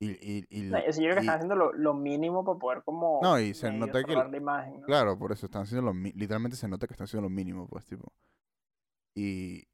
Y, 0.00 0.10
y, 0.10 0.46
y, 0.50 0.62
No, 0.64 0.78
yo 0.78 0.84
creo 0.92 0.92
que 0.92 1.20
y- 1.20 1.20
están 1.20 1.28
haciendo 1.36 1.56
lo, 1.56 1.72
lo 1.72 1.94
mínimo 1.94 2.44
para 2.44 2.58
poder 2.58 2.82
como 2.84 3.20
No, 3.22 3.38
y 3.40 3.54
se 3.54 3.70
nota 3.72 4.04
que- 4.04 4.12
salvar 4.12 4.30
la 4.30 4.36
imagen, 4.36 4.80
¿no? 4.80 4.86
Claro, 4.86 5.18
por 5.18 5.32
eso 5.32 5.46
están 5.46 5.62
haciendo 5.62 5.92
lo 5.92 5.98
literalmente 5.98 6.56
se 6.56 6.68
nota 6.68 6.86
que 6.86 6.92
están 6.94 7.06
haciendo 7.06 7.28
lo 7.28 7.34
mínimo, 7.34 7.66
pues, 7.66 7.84
tipo. 7.86 8.12
Y, 9.14 9.66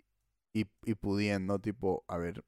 y, 0.52 0.66
y 0.84 0.94
pudiendo, 0.94 1.58
tipo, 1.58 2.04
haber 2.08 2.44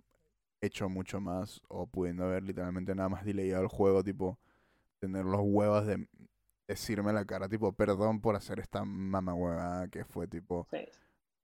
hecho 0.61 0.89
mucho 0.89 1.21
más 1.21 1.61
o 1.69 1.87
pudiendo 1.87 2.25
haber 2.25 2.43
literalmente 2.43 2.95
nada 2.95 3.09
más 3.09 3.25
delayado 3.25 3.63
el 3.63 3.69
juego, 3.69 4.03
tipo, 4.03 4.39
tener 5.01 5.25
los 5.25 5.41
huevos 5.43 5.87
de 5.87 6.09
decirme 6.67 7.13
la 7.13 7.25
cara, 7.25 7.49
tipo, 7.49 7.73
perdón 7.73 8.21
por 8.21 8.35
hacer 8.35 8.59
esta 8.59 8.85
mamahuevada 8.85 9.89
que 9.89 10.05
fue, 10.05 10.27
tipo, 10.27 10.67
Sí. 10.71 10.79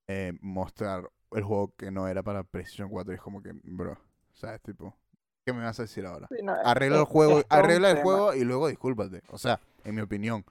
eh, 0.09 0.33
mostrar 0.41 1.09
el 1.33 1.43
juego 1.45 1.75
que 1.77 1.91
no 1.91 2.09
era 2.09 2.23
para 2.23 2.43
PlayStation 2.43 2.89
4 2.89 3.13
y 3.13 3.17
es 3.17 3.23
como 3.23 3.43
que, 3.43 3.53
bro, 3.63 3.99
¿sabes? 4.33 4.61
Tipo, 4.63 4.97
¿qué 5.45 5.53
me 5.53 5.63
vas 5.63 5.79
a 5.79 5.83
decir 5.83 6.05
ahora? 6.07 6.27
Sí, 6.29 6.43
no, 6.43 6.55
Arregla 6.65 6.99
el 6.99 7.05
juego, 7.05 7.39
es 7.39 7.47
arregla 7.51 7.91
el 7.91 7.97
tema. 7.99 8.03
juego 8.05 8.35
y 8.35 8.45
luego 8.45 8.69
discúlpate. 8.69 9.23
O 9.29 9.39
sea, 9.39 9.61
en 9.85 9.95
mi 9.95 10.01
opinión. 10.01 10.45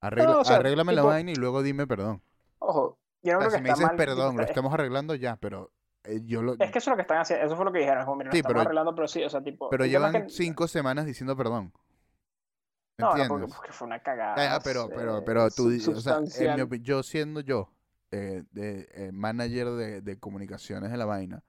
Arregla, 0.00 0.32
no, 0.34 0.40
o 0.40 0.44
sea, 0.44 0.56
arréglame 0.56 0.92
la 0.92 1.02
vaina 1.02 1.30
y 1.32 1.36
luego 1.36 1.62
dime 1.62 1.86
perdón. 1.86 2.20
Ojo, 2.58 2.98
yo 3.22 3.32
no 3.34 3.38
O 3.38 3.40
sea, 3.42 3.48
creo 3.48 3.50
que 3.50 3.56
si 3.56 3.62
me 3.62 3.68
dices 3.70 3.86
mal. 3.86 3.96
perdón, 3.96 4.36
lo 4.36 4.42
estamos 4.42 4.72
arreglando 4.74 5.14
ya, 5.14 5.36
pero 5.36 5.72
eh, 6.04 6.20
yo 6.24 6.42
lo... 6.42 6.52
Es 6.54 6.70
que 6.70 6.78
eso 6.78 6.78
es 6.78 6.86
lo 6.88 6.96
que 6.96 7.02
están 7.02 7.18
haciendo, 7.18 7.46
eso 7.46 7.56
fue 7.56 7.64
lo 7.64 7.72
que 7.72 7.78
dijeron, 7.80 8.04
como, 8.04 8.16
mira, 8.16 8.28
lo 8.28 8.32
Sí, 8.32 8.38
estamos 8.38 8.52
pero- 8.54 8.60
arreglando, 8.62 8.94
pero 8.94 9.08
sí, 9.08 9.22
o 9.24 9.30
sea, 9.30 9.42
tipo... 9.42 9.68
Pero 9.70 9.86
llevan 9.86 10.12
que- 10.12 10.28
cinco 10.30 10.66
semanas 10.68 11.06
diciendo 11.06 11.36
perdón. 11.36 11.72
¿Me 12.98 13.04
No, 13.04 13.16
no, 13.16 13.28
porque, 13.28 13.46
porque 13.54 13.72
fue 13.72 13.86
una 13.86 14.00
cagada. 14.02 14.36
Ya, 14.36 14.60
pero, 14.62 14.88
pero, 14.88 15.18
eh, 15.18 15.22
pero 15.24 15.50
tú, 15.50 15.68
o 15.68 16.00
sea, 16.00 16.18
en 16.18 16.68
mi 16.70 16.80
yo 16.80 17.02
siendo 17.02 17.40
yo, 17.40 17.72
eh, 18.10 18.44
de, 18.50 18.88
eh, 18.92 19.10
manager 19.12 19.70
de, 19.70 20.00
de 20.02 20.18
comunicaciones 20.18 20.90
de 20.90 20.96
la 20.98 21.06
vaina, 21.06 21.42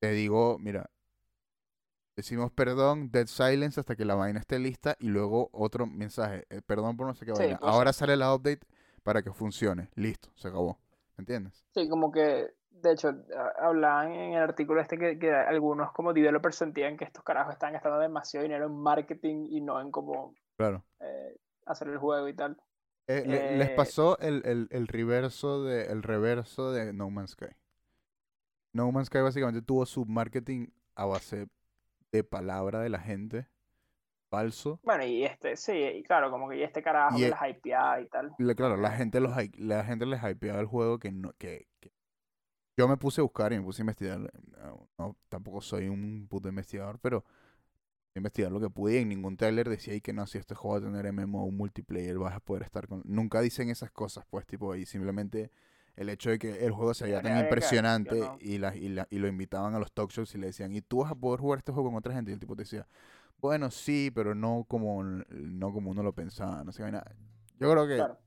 te 0.00 0.12
digo, 0.12 0.58
mira, 0.60 0.88
decimos 2.16 2.52
perdón, 2.52 3.10
dead 3.10 3.26
silence 3.26 3.80
hasta 3.80 3.96
que 3.96 4.04
la 4.04 4.14
vaina 4.14 4.38
esté 4.40 4.58
lista 4.58 4.96
y 5.00 5.08
luego 5.08 5.48
otro 5.52 5.86
mensaje, 5.86 6.46
eh, 6.50 6.60
perdón 6.64 6.96
por 6.96 7.06
no 7.06 7.14
sé 7.14 7.24
qué 7.26 7.34
Sí, 7.34 7.42
vaina. 7.42 7.58
pues. 7.58 7.72
Ahora 7.72 7.92
sale 7.92 8.16
la 8.16 8.34
update 8.34 8.66
para 9.02 9.22
que 9.22 9.32
funcione. 9.32 9.90
Listo, 9.94 10.30
se 10.36 10.48
acabó. 10.48 10.78
¿Me 11.16 11.22
entiendes? 11.22 11.64
Sí, 11.74 11.88
como 11.88 12.12
que, 12.12 12.50
de 12.70 12.92
hecho, 12.92 13.12
hablaban 13.58 14.12
en 14.12 14.34
el 14.34 14.42
artículo 14.42 14.80
este 14.80 14.98
que, 14.98 15.18
que 15.18 15.32
algunos 15.32 15.92
como 15.92 16.12
developers 16.12 16.56
sentían 16.56 16.96
que 16.96 17.04
estos 17.04 17.24
carajos 17.24 17.54
están 17.54 17.72
gastando 17.72 17.98
demasiado 17.98 18.42
dinero 18.44 18.66
en 18.66 18.74
marketing 18.78 19.46
y 19.50 19.60
no 19.62 19.80
en 19.80 19.90
como 19.90 20.34
Claro. 20.56 20.84
eh, 21.00 21.36
hacer 21.66 21.88
el 21.88 21.98
juego 21.98 22.28
y 22.28 22.34
tal. 22.36 22.56
Eh, 23.06 23.24
le- 23.26 23.44
les 23.48 23.70
Eh, 23.70 23.76
pasó 23.76 24.18
el, 24.18 24.42
el, 24.44 24.66
el 24.70 24.88
reverso 24.88 25.62
de 25.64 25.84
el 25.86 26.02
reverso 26.02 26.72
de 26.72 26.92
No 26.92 27.10
Man's 27.10 27.30
Sky. 27.32 27.46
No 28.72 28.90
Man's 28.92 29.06
Sky 29.08 29.18
básicamente 29.20 29.62
tuvo 29.62 29.86
su 29.86 30.04
marketing 30.06 30.68
a 30.94 31.04
base 31.06 31.48
de 32.12 32.24
palabra 32.24 32.80
de 32.80 32.90
la 32.90 33.00
gente, 33.00 33.48
falso. 34.32 34.80
Bueno, 34.82 35.04
y 35.04 35.24
este, 35.24 35.56
sí, 35.56 35.72
y 35.72 36.02
claro, 36.02 36.30
como 36.30 36.48
que 36.48 36.56
y 36.58 36.62
este 36.62 36.82
carajo 36.82 37.18
Y 37.18 37.22
que 37.22 37.28
e- 37.28 37.30
la 37.30 37.48
hypeada 37.48 38.00
y 38.00 38.06
tal. 38.06 38.32
Claro, 38.56 38.76
la 38.76 38.90
gente 38.92 39.20
los 39.20 39.32
la 39.58 39.84
gente 39.84 40.06
les 40.06 40.20
hypeaba 40.22 40.60
el 40.60 40.66
juego 40.66 40.98
que 40.98 41.12
no 41.12 41.32
que, 41.38 41.68
que- 41.80 41.92
yo 42.76 42.88
me 42.88 42.96
puse 42.96 43.20
a 43.20 43.24
buscar 43.24 43.52
y 43.52 43.58
me 43.58 43.64
puse 43.64 43.82
a 43.82 43.84
investigar. 43.84 44.20
No, 44.62 44.88
no, 44.98 45.16
tampoco 45.28 45.60
soy 45.60 45.88
un 45.88 46.26
puto 46.28 46.48
investigador, 46.48 46.98
pero 47.00 47.24
investigar 48.14 48.52
lo 48.52 48.60
que 48.60 48.70
pude 48.70 48.94
y 48.98 49.02
en 49.02 49.08
ningún 49.10 49.36
trailer 49.36 49.68
decía 49.70 49.94
ahí 49.94 50.00
que 50.02 50.12
no, 50.12 50.26
si 50.26 50.38
este 50.38 50.54
juego 50.54 50.80
va 50.80 50.88
a 50.88 50.90
tener 50.90 51.06
MMO 51.06 51.50
multiplayer 51.52 52.18
vas 52.18 52.34
a 52.36 52.40
poder 52.40 52.62
estar 52.64 52.86
con... 52.88 53.02
Nunca 53.06 53.40
dicen 53.42 53.70
esas 53.70 53.90
cosas, 53.92 54.24
pues, 54.30 54.46
tipo, 54.46 54.74
y 54.76 54.86
simplemente 54.86 55.50
el 55.96 56.08
hecho 56.10 56.30
de 56.30 56.38
que 56.38 56.64
el 56.66 56.72
juego 56.72 56.94
se 56.94 57.04
veía 57.06 57.20
tan 57.22 57.38
impresionante 57.38 58.18
no. 58.18 58.38
y, 58.40 58.58
la, 58.58 58.76
y, 58.76 58.88
la- 58.90 59.08
y 59.10 59.18
lo 59.18 59.28
invitaban 59.28 59.74
a 59.74 59.78
los 59.80 59.92
talk 59.92 60.10
shows 60.12 60.34
y 60.34 60.38
le 60.38 60.48
decían, 60.48 60.74
¿y 60.74 60.82
tú 60.82 60.98
vas 61.02 61.12
a 61.12 61.14
poder 61.16 61.40
jugar 61.40 61.58
este 61.60 61.72
juego 61.72 61.88
con 61.90 61.98
otra 61.98 62.14
gente? 62.14 62.30
Y 62.30 62.34
el 62.34 62.40
tipo 62.40 62.56
te 62.56 62.62
decía, 62.62 62.86
bueno, 63.42 63.70
sí, 63.70 64.10
pero 64.14 64.34
no 64.34 64.64
como, 64.68 65.02
no 65.02 65.72
como 65.72 65.90
uno 65.90 66.02
lo 66.02 66.14
pensaba, 66.14 66.64
no 66.64 66.72
sé, 66.72 66.82
vaina. 66.82 67.04
Yo 67.58 67.70
creo 67.70 67.86
que... 67.86 67.96
Claro. 67.96 68.18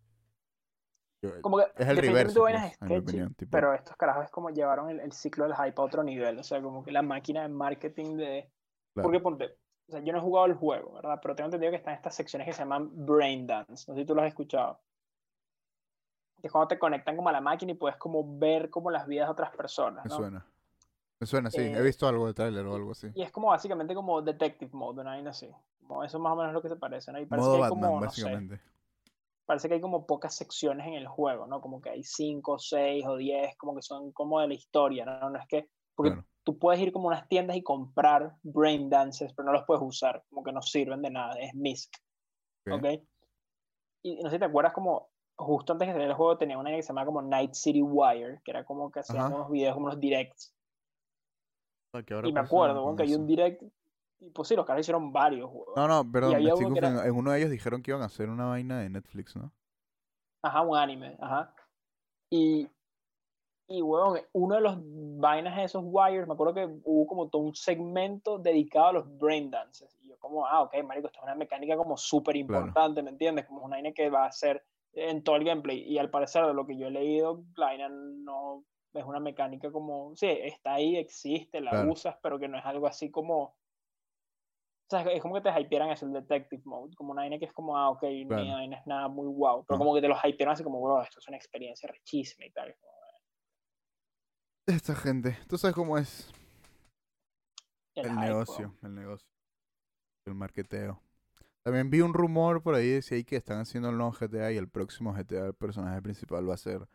yo- 1.22 1.42
Como 1.42 1.58
que 1.58 1.64
es 1.78 1.88
el 1.88 1.98
reverso, 1.98 2.42
pues, 2.42 2.56
en 2.56 2.62
mi 2.62 2.70
sketchy, 2.70 2.96
opinión, 2.98 3.34
tipo. 3.34 3.50
pero 3.52 3.74
estos 3.74 3.96
carajos 3.98 4.26
es 4.26 4.32
como 4.32 4.50
llevaron 4.52 4.90
el, 4.90 5.00
el 5.00 5.12
ciclo 5.14 5.46
del 5.46 5.56
hype 5.56 5.82
a 5.82 5.86
otro 5.86 6.04
nivel. 6.04 6.38
O 6.38 6.44
sea, 6.44 6.62
como 6.62 6.84
que 6.84 6.92
la 6.92 7.02
máquina 7.02 7.42
de 7.42 7.50
marketing 7.50 8.18
de. 8.18 8.52
Claro. 8.94 9.08
Porque 9.08 9.20
ponte. 9.20 9.58
O 9.88 9.92
sea, 9.92 10.02
yo 10.02 10.12
no 10.14 10.20
he 10.20 10.22
jugado 10.22 10.48
el 10.48 10.54
juego, 10.56 10.94
¿verdad? 10.94 11.20
Pero 11.22 11.36
tengo 11.36 11.46
entendido 11.48 11.72
que 11.72 11.78
están 11.78 11.94
estas 11.94 12.16
secciones 12.16 12.46
que 12.48 12.54
se 12.54 12.60
llaman 12.60 12.90
Brain 13.06 13.46
Dance. 13.48 13.86
No 13.88 13.96
sé 13.96 14.02
si 14.02 14.06
tú 14.06 14.16
lo 14.16 14.22
has 14.22 14.28
escuchado. 14.28 14.82
Que 16.42 16.48
es 16.48 16.52
cuando 16.52 16.68
te 16.68 16.78
conectan 16.80 17.16
como 17.16 17.30
a 17.30 17.32
la 17.32 17.42
máquina 17.42 17.72
y 17.72 17.76
puedes 17.76 17.98
como 17.98 18.38
ver 18.38 18.70
como 18.70 18.92
las 18.92 19.08
vidas 19.08 19.28
de 19.28 19.32
otras 19.32 19.56
personas. 19.56 20.04
Me 20.06 20.12
suena. 20.12 20.46
Me 21.20 21.28
suena, 21.28 21.50
sí. 21.50 21.62
He 21.62 21.78
Eh, 21.78 21.82
visto 21.82 22.08
algo 22.08 22.28
de 22.28 22.34
trailer 22.34 22.66
o 22.66 22.76
algo 22.76 22.92
así. 22.92 23.08
Y 23.16 23.22
es 23.22 23.32
como 23.32 23.48
básicamente 23.50 23.96
como 23.96 24.22
Detective 24.22 24.72
Mode, 24.74 25.02
una 25.02 25.12
vaina 25.12 25.30
así. 25.32 25.50
Como 25.88 26.04
eso 26.04 26.20
más 26.20 26.34
o 26.34 26.36
menos 26.36 26.50
es 26.50 26.54
lo 26.56 26.62
que 26.62 26.70
se 26.70 26.76
parece, 26.76 27.12
¿no? 27.12 27.20
Y 27.20 27.26
parece 27.26 27.48
Modo 27.48 27.52
que 27.52 27.56
hay 27.58 27.62
Batman, 27.62 27.90
como, 27.90 28.02
no 28.02 28.12
sé, 28.12 28.22
básicamente. 28.22 28.62
parece 29.46 29.68
que 29.68 29.76
hay 29.76 29.82
como 29.82 30.06
pocas 30.08 30.36
secciones 30.36 30.88
en 30.88 30.94
el 30.96 31.08
juego, 31.08 31.46
¿no? 31.48 31.62
Como 31.62 31.80
que 31.82 31.90
hay 31.92 32.04
cinco, 32.04 32.58
seis 32.60 33.06
o 33.08 33.16
diez, 33.16 33.56
como 33.58 33.76
que 33.76 33.82
son 33.82 34.12
como 34.12 34.40
de 34.42 34.48
la 34.48 34.54
historia, 34.56 35.06
¿no? 35.06 35.30
No 35.30 35.40
es 35.40 35.48
que, 35.48 35.70
porque 35.96 36.12
Claro. 36.12 36.28
tú 36.44 36.58
puedes 36.58 36.82
ir 36.82 36.92
como 36.92 37.10
a 37.10 37.14
unas 37.14 37.28
tiendas 37.28 37.56
y 37.56 37.64
comprar 37.64 38.36
brain 38.44 38.90
dances, 38.90 39.34
pero 39.34 39.46
no 39.46 39.54
los 39.54 39.64
puedes 39.66 39.84
usar, 39.84 40.24
como 40.30 40.44
que 40.44 40.52
no 40.52 40.62
sirven 40.62 41.02
de 41.02 41.12
nada, 41.12 41.36
es 41.40 41.54
MISC, 41.54 41.94
Ok. 42.72 42.86
Y 44.04 44.16
no 44.24 44.30
sé 44.30 44.36
si 44.36 44.40
te 44.40 44.46
acuerdas 44.46 44.74
como, 44.74 45.10
justo 45.36 45.74
antes 45.74 45.88
de 45.88 45.94
salir 45.94 46.08
el 46.10 46.14
juego 46.16 46.38
tenía 46.38 46.58
una 46.58 46.72
que 46.72 46.82
se 46.82 46.90
llamaba 46.90 47.06
como 47.08 47.22
Night 47.22 47.54
City 47.54 47.82
Wire, 47.82 48.42
que 48.44 48.52
era 48.52 48.64
como 48.66 48.90
que 48.92 49.00
hacían 49.02 49.34
unos 49.34 49.50
videos 49.50 49.74
como 49.74 49.88
unos 49.88 50.00
directs. 50.00 50.54
Ah, 51.98 52.04
¿qué 52.04 52.14
habrá 52.14 52.28
Y 52.28 52.34
me 52.34 52.40
acuerdo, 52.40 52.96
que 52.96 53.04
hay 53.04 53.16
un 53.16 53.26
direct, 53.26 53.64
y 54.20 54.30
pues 54.30 54.48
sí, 54.48 54.56
los 54.56 54.66
caras 54.66 54.82
hicieron 54.82 55.12
varios, 55.12 55.50
weón. 55.52 55.74
No, 55.76 55.88
no, 55.88 56.12
perdón, 56.12 56.42
me 56.42 56.50
estoy 56.50 56.78
era-. 56.78 57.06
En 57.06 57.16
uno 57.16 57.32
de 57.32 57.40
ellos 57.40 57.52
dijeron 57.52 57.82
que 57.82 57.92
iban 57.92 58.02
a 58.02 58.06
hacer 58.06 58.30
una 58.30 58.46
vaina 58.46 58.80
de 58.80 58.90
Netflix, 58.90 59.36
¿no? 59.36 59.52
Ajá, 60.42 60.62
un 60.62 60.78
anime, 60.78 61.18
ajá. 61.20 61.54
Y, 62.30 62.68
y 63.68 63.82
weón, 63.82 64.20
uno 64.34 64.56
de 64.56 64.62
los 64.62 64.78
vainas 65.20 65.56
de 65.56 65.64
esos 65.64 65.84
wires, 65.86 66.28
me 66.28 66.34
acuerdo 66.34 66.54
que 66.54 66.66
hubo 66.84 67.08
como 67.08 67.30
todo 67.30 67.42
un 67.42 67.56
segmento 67.56 68.38
dedicado 68.38 68.88
a 68.88 68.94
los 68.94 69.18
brain 69.18 69.50
dances. 69.50 69.96
Y 70.02 70.10
yo 70.10 70.18
como, 70.20 70.46
ah, 70.46 70.62
ok, 70.62 70.76
marico, 70.84 71.08
esto 71.08 71.20
es 71.20 71.24
una 71.24 71.36
mecánica 71.36 71.76
como 71.76 71.98
súper 71.98 72.36
importante, 72.36 73.02
¿me 73.02 73.10
entiendes? 73.10 73.46
Como 73.46 73.64
una 73.64 73.76
vaina 73.76 73.92
que 73.92 74.10
va 74.10 74.26
a 74.26 74.32
ser 74.32 74.64
en 74.94 75.24
todo 75.24 75.36
el 75.36 75.44
gameplay. 75.44 75.82
Y 75.82 75.98
al 75.98 76.10
parecer, 76.10 76.46
de 76.46 76.54
lo 76.54 76.66
que 76.66 76.78
yo 76.78 76.88
he 76.88 76.92
leído, 76.92 77.44
la 77.58 77.68
vaina 77.68 77.90
no 77.90 78.64
es 79.00 79.06
una 79.06 79.20
mecánica 79.20 79.72
como, 79.72 80.16
sí, 80.16 80.28
está 80.28 80.76
ahí, 80.76 80.98
existe, 80.98 81.62
la 81.62 81.72
Claro. 81.72 81.92
usas, 81.92 82.16
pero 82.22 82.40
que 82.40 82.48
no 82.48 82.58
es 82.58 82.66
algo 82.66 82.88
así 82.88 83.12
como... 83.12 83.56
O 84.88 84.90
sea, 84.90 85.02
es 85.02 85.22
como 85.22 85.34
que 85.36 85.42
te 85.42 85.50
hypearan 85.60 85.90
eso, 85.90 86.06
el 86.06 86.14
detective 86.14 86.62
mode, 86.66 86.96
como 86.96 87.12
una 87.12 87.24
vaina 87.24 87.40
que 87.40 87.46
es 87.46 87.54
como, 87.54 87.76
ah, 87.78 87.90
ok, 87.90 88.04
ni 88.04 88.26
Claro. 88.28 88.54
vaina 88.54 88.78
es 88.78 88.86
nada 88.88 89.08
muy 89.08 89.28
guau, 89.28 89.66
pero 89.66 89.80
No. 89.80 89.86
como 89.86 89.96
que 89.96 90.02
te 90.02 90.08
lo 90.08 90.16
hypearan 90.24 90.54
así 90.54 90.64
como, 90.64 90.82
bro, 90.82 91.02
esto 91.02 91.20
es 91.20 91.28
una 91.28 91.38
experiencia 91.38 91.90
rechísima 91.92 92.46
y 92.46 92.52
tal. 92.52 92.76
como, 92.80 92.94
Esta 94.68 94.96
gente, 94.96 95.38
tú 95.48 95.58
sabes 95.58 95.76
cómo 95.76 95.98
es 95.98 96.32
el 97.96 98.06
el 98.06 98.10
hype, 98.10 98.20
negocio, 98.20 98.74
el 98.84 98.96
negocio. 98.96 99.28
El 100.26 100.36
marqueteo. 100.36 101.02
También 101.64 101.90
vi 101.90 102.02
un 102.02 102.14
rumor 102.14 102.62
por 102.64 102.76
ahí, 102.76 102.90
decía 102.90 103.18
ahí 103.18 103.24
que 103.24 103.38
están 103.38 103.60
haciendo 103.60 103.90
el 103.90 103.98
nuevo 103.98 104.14
GTA 104.14 104.52
y 104.52 104.58
el 104.58 104.70
próximo 104.70 105.14
GTA, 105.16 105.48
el 105.48 105.54
personaje 105.56 106.02
principal 106.02 106.50
va 106.50 106.56
a 106.56 106.58
ser 106.58 106.88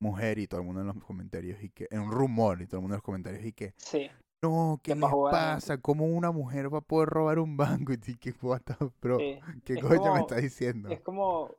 mujer 0.00 0.38
y 0.38 0.46
todo 0.46 0.60
el 0.60 0.66
mundo 0.66 0.80
en 0.82 0.88
los 0.88 0.96
comentarios 1.04 1.62
y 1.62 1.70
que, 1.70 1.88
en 1.90 2.00
un 2.00 2.12
rumor 2.12 2.62
y 2.62 2.66
todo 2.66 2.78
el 2.78 2.82
mundo 2.82 2.94
en 2.94 2.98
los 2.98 3.02
comentarios 3.04 3.44
y 3.44 3.52
que, 3.52 3.74
Sí. 3.76 4.10
no, 4.42 4.80
¿qué 4.82 4.94
Que 4.94 5.00
les 5.00 5.10
pasa? 5.30 5.78
¿Cómo 5.78 6.06
una 6.06 6.30
mujer 6.32 6.72
va 6.72 6.78
a 6.78 6.80
poder 6.82 7.08
robar 7.08 7.38
un 7.38 7.56
banco? 7.56 7.92
Y 8.08 8.16
¿qué 8.16 8.34
what 8.42 8.62
the- 8.64 8.74
bro? 9.02 9.18
sí. 9.18 9.38
¿Qué 9.64 9.74
Es 9.76 9.82
coño 9.82 10.12
me 10.12 10.20
estás 10.20 10.42
diciendo? 10.42 10.90
Es 10.90 11.00
como, 11.02 11.50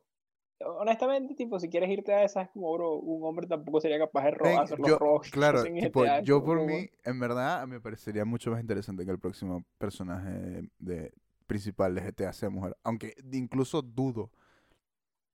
honestamente, 0.60 1.34
tipo, 1.34 1.58
si 1.58 1.68
quieres 1.68 1.90
irte 1.90 2.12
a 2.12 2.24
esas, 2.24 2.44
es 2.46 2.50
como, 2.52 2.72
bro, 2.74 2.94
un 2.96 3.24
hombre 3.24 3.46
tampoco 3.46 3.80
sería 3.80 3.98
capaz 3.98 4.24
de 4.24 4.30
robar, 4.32 4.64
hacer 4.64 4.78
los 4.80 4.92
robos 4.98 5.22
que 5.24 5.30
claro, 5.30 5.64
tipo, 5.64 6.04
GTA, 6.04 6.18
es 6.20 6.24
yo 6.24 6.42
por 6.44 6.56
bro, 6.56 6.66
mí, 6.66 6.90
en 7.04 7.20
verdad, 7.20 7.66
me 7.66 7.80
parecería 7.80 8.24
mucho 8.24 8.50
más 8.50 8.60
interesante 8.60 9.04
que 9.04 9.10
el 9.10 9.18
próximo 9.18 9.64
personaje 9.78 10.62
de, 10.78 11.12
principal 11.46 11.94
de 11.94 12.02
GTA 12.02 12.32
sea 12.32 12.50
mujer. 12.50 12.76
Aunque 12.84 13.14
incluso 13.32 13.82
dudo 13.82 14.30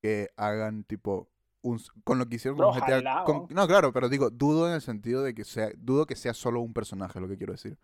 que 0.03 0.28
hagan, 0.37 0.85
tipo, 0.85 1.28
un, 1.68 1.80
con 2.05 2.18
lo 2.18 2.26
que 2.28 2.36
hicieron 2.36 2.59
con 2.59 2.72
GTA. 2.72 3.24
con- 3.24 3.47
¿no? 3.51 3.66
claro, 3.66 3.93
pero 3.93 4.09
digo, 4.09 4.30
dudo 4.30 4.68
en 4.68 4.74
el 4.74 4.80
sentido 4.80 5.22
de 5.22 5.34
que 5.34 5.44
sea, 5.44 5.70
dudo 5.76 6.06
que 6.06 6.16
sea 6.16 6.34
solo 6.34 6.60
un 6.60 6.72
personaje, 6.72 7.20
lo 7.20 7.28
que 7.28 7.36
quiero 7.36 7.52
decir. 7.52 7.78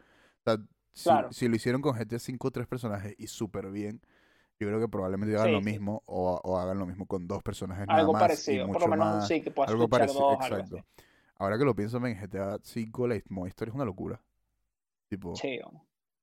O 0.45 0.51
sea, 0.51 0.57
si, 0.93 1.05
Claro. 1.05 1.33
si 1.33 1.49
lo 1.49 1.57
hicieron 1.57 1.83
con 1.83 1.95
GTA 1.97 2.19
5 2.19 2.51
tres 2.51 2.67
personajes 2.67 3.15
y 3.19 3.27
súper 3.27 3.71
bien, 3.71 4.01
yo 4.61 4.69
creo 4.69 4.81
que 4.81 4.89
probablemente 4.89 5.35
hagan 5.37 5.49
Sí, 5.49 5.53
lo 5.53 5.61
sí. 5.61 5.71
mismo 5.73 6.03
o, 6.07 6.41
o 6.45 6.59
hagan 6.59 6.79
lo 6.79 6.87
mismo 6.87 7.07
con 7.07 7.27
dos 7.27 7.43
personajes 7.43 7.87
nada 7.89 8.01
Algo 8.01 8.13
más 8.13 8.23
y 8.23 8.27
parecido, 8.29 8.67
por 8.67 8.75
mucho 8.77 8.89
lo 8.89 8.97
menos 8.97 9.07
más 9.07 9.29
sí, 9.29 9.41
que 9.43 9.51
puedas 9.51 9.73
algo 9.73 9.89
parecido, 9.89 10.23
dos, 10.25 10.41
algo 10.41 10.57
exacto. 10.57 10.77
así. 10.77 10.85
Ahora 11.39 11.59
que 11.59 11.65
lo 11.65 11.75
pienso, 11.75 11.97
en 12.07 12.17
GTA 12.17 12.59
5 12.63 13.09
la 13.09 13.17
historia 13.17 13.71
es 13.71 13.75
una 13.75 13.85
locura. 13.85 14.21
Tipo, 15.09 15.35
Sí. 15.37 15.59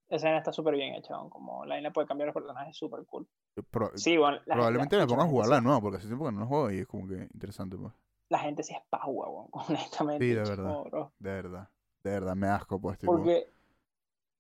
Esa 0.08 0.16
escena 0.16 0.38
está 0.40 0.52
súper 0.52 0.74
bien 0.76 0.96
hecha, 0.96 1.14
como 1.30 1.66
la 1.66 1.76
vaina 1.76 1.92
puede 1.94 2.08
cambiar 2.08 2.28
los 2.28 2.34
personajes, 2.34 2.76
súper 2.76 3.06
cool. 3.06 3.28
Pro- 3.64 3.92
Sí, 3.96 4.18
bueno, 4.18 4.40
probablemente 4.50 4.96
la, 4.96 5.04
me 5.04 5.08
ponga 5.08 5.24
a 5.24 5.26
gente 5.26 5.34
jugarla 5.34 5.56
de 5.58 5.62
nuevo, 5.62 5.82
porque 5.82 5.98
hace 5.98 6.08
tiempo 6.08 6.26
que 6.26 6.32
no 6.32 6.40
lo 6.42 6.48
juego 6.48 6.72
y 6.72 6.80
es 6.80 6.88
como 6.88 7.08
que 7.08 7.28
interesante, 7.34 7.78
pues. 7.78 7.94
la 8.30 8.40
gente 8.40 8.64
sí 8.64 8.74
es 8.74 8.82
bueno, 9.06 9.50
honestamente. 9.52 10.26
Sí, 10.26 10.32
de 10.34 10.44
verdad. 10.44 10.84
bro, 10.90 11.12
De 11.20 11.30
verdad. 11.32 11.70
De 12.04 12.12
verdad, 12.12 12.36
me 12.36 12.48
asco, 12.48 12.80
pues, 12.80 12.98
tipo. 12.98 13.12
Porque, 13.12 13.48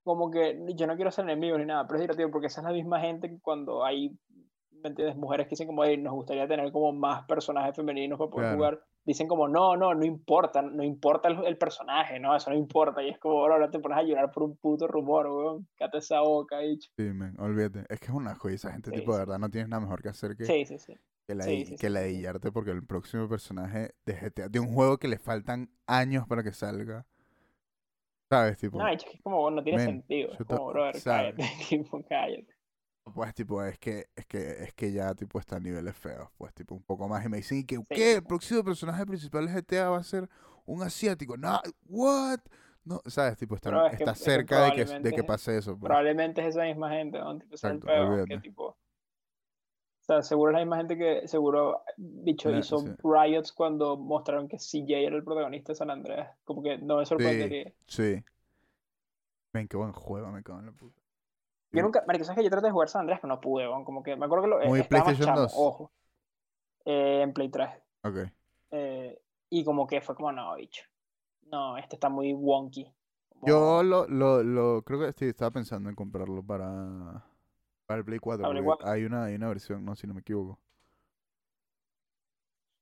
como 0.03 0.31
que 0.31 0.59
yo 0.75 0.87
no 0.87 0.95
quiero 0.95 1.11
ser 1.11 1.25
enemigo 1.25 1.57
ni 1.57 1.65
nada, 1.65 1.85
pero 1.85 1.97
es 1.97 2.01
divertido 2.01 2.31
porque 2.31 2.47
esa 2.47 2.61
es 2.61 2.65
la 2.65 2.73
misma 2.73 2.99
gente 2.99 3.29
que 3.29 3.39
cuando 3.39 3.83
hay, 3.85 4.17
¿me 4.83 4.89
entiendes? 4.89 5.15
Mujeres 5.15 5.47
que 5.47 5.51
dicen 5.51 5.67
como, 5.67 5.83
"Ey, 5.83 5.97
nos 5.97 6.13
gustaría 6.13 6.47
tener 6.47 6.71
como 6.71 6.91
más 6.93 7.25
personajes 7.25 7.75
femeninos 7.75 8.17
para 8.17 8.29
poder 8.29 8.45
Claro. 8.47 8.57
jugar. 8.57 8.83
Dicen 9.05 9.27
como, 9.27 9.47
no, 9.47 9.75
no, 9.75 9.95
no 9.95 10.05
importa, 10.05 10.61
no 10.61 10.83
importa 10.83 11.29
el, 11.29 11.43
el 11.45 11.57
personaje, 11.57 12.19
no, 12.19 12.35
eso 12.35 12.49
no 12.51 12.55
importa. 12.55 13.01
Y 13.01 13.09
es 13.09 13.17
como, 13.17 13.41
bro, 13.43 13.53
ahora 13.53 13.71
te 13.71 13.79
pones 13.79 13.97
a 13.97 14.03
llorar 14.03 14.31
por 14.31 14.43
un 14.43 14.57
puto 14.57 14.87
rumor, 14.87 15.27
weón. 15.27 15.67
Cate 15.77 15.97
esa 15.97 16.21
boca, 16.21 16.59
bicho. 16.59 16.91
Sí, 16.95 17.03
men, 17.03 17.39
olvídate. 17.39 17.85
Es 17.89 17.99
que 17.99 18.07
es 18.07 18.11
una 18.13 18.35
joya. 18.35 18.55
Esa 18.55 18.71
gente, 18.71 18.91
Sí, 18.91 18.97
tipo, 18.97 19.13
de 19.13 19.19
verdad, 19.19 19.39
no 19.39 19.49
tienes 19.49 19.69
nada 19.69 19.81
mejor 19.81 20.01
que 20.01 20.09
hacer 20.09 20.35
que, 20.35 20.45
Sí, 20.45 20.65
sí, 20.65 20.77
sí. 20.77 20.93
que, 21.27 21.35
la, 21.35 21.43
sí, 21.43 21.65
sí, 21.65 21.75
que 21.77 21.89
la 21.89 22.01
porque 22.53 22.71
el 22.71 22.85
próximo 22.85 23.27
personaje 23.29 23.95
de 24.05 24.13
GTA, 24.15 24.49
de 24.49 24.59
un 24.59 24.73
juego 24.73 24.97
que 24.97 25.07
le 25.07 25.17
faltan 25.17 25.69
años 25.87 26.27
para 26.27 26.43
que 26.43 26.51
salga. 26.51 27.05
¿Sabes? 28.29 28.57
Tipo, 28.57 28.77
No, 28.77 28.87
es 28.87 29.03
que 29.03 29.11
es 29.17 29.21
como, 29.23 29.49
no 29.49 29.63
tiene 29.63 29.79
sentido. 29.79 30.33
Es 30.33 30.45
como, 30.45 30.67
brother, 30.67 31.01
cállate, 31.03 31.43
tipo, 31.69 32.03
cállate. 32.07 32.47
Pues, 33.13 33.33
tipo, 33.33 33.63
es 33.63 33.77
que, 33.79 34.07
es 34.15 34.25
que, 34.25 34.63
es 34.63 34.73
que 34.73 34.91
ya, 34.91 35.13
tipo, 35.15 35.39
está 35.39 35.57
a 35.57 35.59
niveles 35.59 35.95
feos, 35.95 36.29
pues, 36.37 36.53
tipo, 36.53 36.75
un 36.75 36.83
poco 36.83 37.07
más. 37.07 37.25
Y 37.25 37.29
me 37.29 37.37
dicen, 37.37 37.59
¿y 37.59 37.65
que, 37.65 37.79
Sí, 37.89 37.95
qué? 37.95 38.13
sí, 38.13 38.15
El 38.15 38.23
sí. 38.23 38.25
próximo 38.25 38.63
personaje 38.63 39.05
principal 39.05 39.47
de 39.47 39.53
GTA 39.53 39.89
va 39.89 39.97
a 39.99 40.03
ser 40.03 40.29
un 40.65 40.83
asiático. 40.83 41.37
No, 41.37 41.61
what? 41.87 42.39
No, 42.85 43.01
¿sabes? 43.07 43.37
Tipo, 43.37 43.55
está, 43.55 43.71
que- 43.95 43.95
está 43.95 44.13
es 44.13 44.15
que 44.15 44.15
cerca 44.15 44.61
de 44.61 44.73
que, 44.73 44.85
de 44.85 45.13
que 45.13 45.23
pase 45.23 45.57
eso, 45.57 45.77
pues. 45.77 45.97
Probablemente 45.97 46.41
es 46.41 46.49
esa 46.55 46.63
misma 46.63 46.89
gente, 46.91 47.19
¿no? 47.19 47.37
Tipo, 47.37 47.55
ese 47.55 47.67
es 47.67 47.73
el 47.75 47.81
Exacto, 47.81 47.83
peor, 47.83 48.23
que 48.25 48.37
olvídate. 48.37 48.39
tipo... 48.39 48.65
O 48.67 48.77
sea, 50.11 50.21
seguro 50.23 50.51
es 50.51 50.53
la 50.55 50.59
misma 50.61 50.77
gente 50.77 50.97
que 50.97 51.25
seguro, 51.27 51.83
bicho, 51.97 52.51
La- 52.51 52.53
hizo 52.53 52.81
sí. 52.83 52.89
riots 53.03 53.53
cuando 53.53 53.95
mostraron 53.97 54.47
que 54.49 54.57
CJ 54.59 54.97
era 54.97 55.15
el 55.15 55.23
protagonista 55.23 55.71
de 55.71 55.75
San 55.77 55.89
Andreas. 55.91 56.35
Como 56.43 56.63
que 56.63 56.77
no 56.79 56.97
me 56.97 57.05
sorprendería. 57.05 57.71
Sí. 57.87 58.23
Ven, 59.53 59.67
qué 59.67 59.77
buen 59.77 59.91
juego, 59.91 60.31
me 60.31 60.41
cago 60.41 60.59
en 60.59 60.65
la 60.65 60.71
puta. 60.71 60.98
Yo 61.71 61.77
Sí. 61.79 61.81
nunca, 61.81 62.03
marico, 62.07 62.25
sabes 62.25 62.37
que 62.39 62.43
yo 62.43 62.49
traté 62.49 62.67
de 62.67 62.71
jugar 62.71 62.89
San 62.89 63.01
Andreas, 63.01 63.19
pero 63.21 63.33
no 63.33 63.41
pude, 63.41 63.67
weón. 63.67 63.85
Como 63.85 64.01
que 64.03 64.15
me 64.15 64.25
acuerdo 64.25 64.43
que 64.45 64.49
lo, 64.49 64.61
eh, 64.61 64.67
Muy 64.67 64.79
más 64.79 64.87
PlayStation 64.87 65.25
chamo, 65.27 65.41
2. 65.41 65.53
ojo. 65.55 65.91
Eh, 66.85 67.21
en 67.23 67.33
Play 67.33 67.49
3. 67.49 67.69
Ok. 68.03 68.31
Eh, 68.71 69.21
y 69.49 69.63
como 69.63 69.85
que 69.87 70.01
fue 70.01 70.15
como, 70.15 70.31
no, 70.31 70.55
bicho. 70.55 70.83
No, 71.51 71.77
este 71.77 71.95
está 71.95 72.09
muy 72.09 72.33
wonky. 72.33 72.91
Como- 73.29 73.47
Yo 73.47 73.83
lo, 73.83 74.07
lo, 74.07 74.43
lo, 74.43 74.81
creo 74.83 74.99
que 74.99 75.13
sí, 75.13 75.25
estaba 75.25 75.51
pensando 75.51 75.89
en 75.89 75.95
comprarlo 75.95 76.43
para, 76.43 77.23
para 77.85 77.99
el 77.99 78.05
Play 78.05 78.19
4. 78.19 78.43
Para 78.43 78.51
Play 78.51 78.63
porque 78.63 78.83
4. 78.83 78.91
hay 78.91 79.05
una, 79.05 79.23
hay 79.25 79.35
una 79.35 79.47
versión, 79.49 79.85
no, 79.85 79.95
si 79.95 80.07
no 80.07 80.13
me 80.13 80.21
equivoco. 80.21 80.59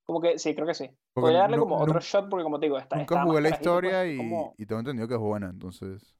Como 0.05 0.21
que 0.21 0.39
sí, 0.39 0.55
creo 0.55 0.65
que 0.65 0.73
sí. 0.73 0.85
Porque 1.13 1.23
Podría 1.25 1.39
darle 1.41 1.57
como 1.57 1.77
otro 1.77 1.99
shot 1.99 2.29
porque 2.29 2.43
como 2.43 2.59
te 2.59 2.67
digo, 2.67 2.77
está, 2.77 2.95
Nunca 2.95 3.15
más 3.15 3.25
jugué 3.25 3.41
la 3.41 3.49
pues, 3.49 3.59
historia 3.59 4.05
y, 4.07 4.17
como- 4.17 4.53
y 4.57 4.65
tengo 4.65 4.79
entendido 4.79 5.07
que 5.07 5.13
es 5.15 5.19
buena, 5.19 5.49
entonces. 5.49 6.15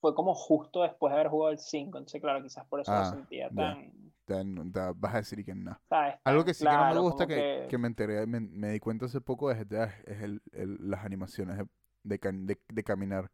Fue 0.00 0.14
como 0.14 0.34
justo 0.34 0.82
después 0.82 1.10
de 1.12 1.14
haber 1.20 1.28
jugado 1.30 1.52
el 1.52 1.58
5, 1.58 1.98
entonces 1.98 2.20
claro, 2.20 2.42
quizás 2.42 2.66
por 2.66 2.80
eso 2.80 2.94
Ah, 2.94 3.00
lo 3.00 3.04
sentía 3.04 3.50
ya. 3.50 3.78
tan, 4.24 4.72
vas 5.00 5.14
a 5.14 5.18
decir 5.18 5.44
que 5.44 5.54
no. 5.54 5.80
¿sabes? 5.88 6.16
Algo 6.24 6.44
que 6.44 6.54
sí 6.54 6.68
que 6.68 6.76
no 6.76 6.86
me 6.86 6.96
claro, 6.96 6.98
gusta, 6.98 7.26
que, 7.26 7.46
que 7.66 7.78
me 7.78 7.88
enteré, 7.88 8.26
me, 8.26 8.40
me 8.40 8.70
di 8.72 8.80
cuenta 8.80 9.06
hace 9.06 9.20
poco 9.20 9.48
de 9.48 9.56
GTA 9.56 9.84
es 9.84 9.94
es 10.06 10.22
el, 10.22 10.42
el- 10.52 10.78
las 10.90 11.04
animaciones 11.04 11.58
de, 11.58 11.66
de, 12.04 12.18
de- 12.32 12.60
de 12.68 12.84
caminar 12.84 13.30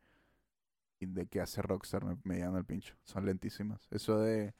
y 0.98 1.06
de 1.06 1.26
que 1.26 1.40
hace 1.40 1.62
Rockstar 1.62 2.04
me, 2.04 2.16
me 2.24 2.36
llegan 2.36 2.56
al 2.56 2.64
pincho. 2.64 2.94
Son 3.04 3.24
lentísimas. 3.26 3.86
Eso 3.90 4.18
de 4.20 4.54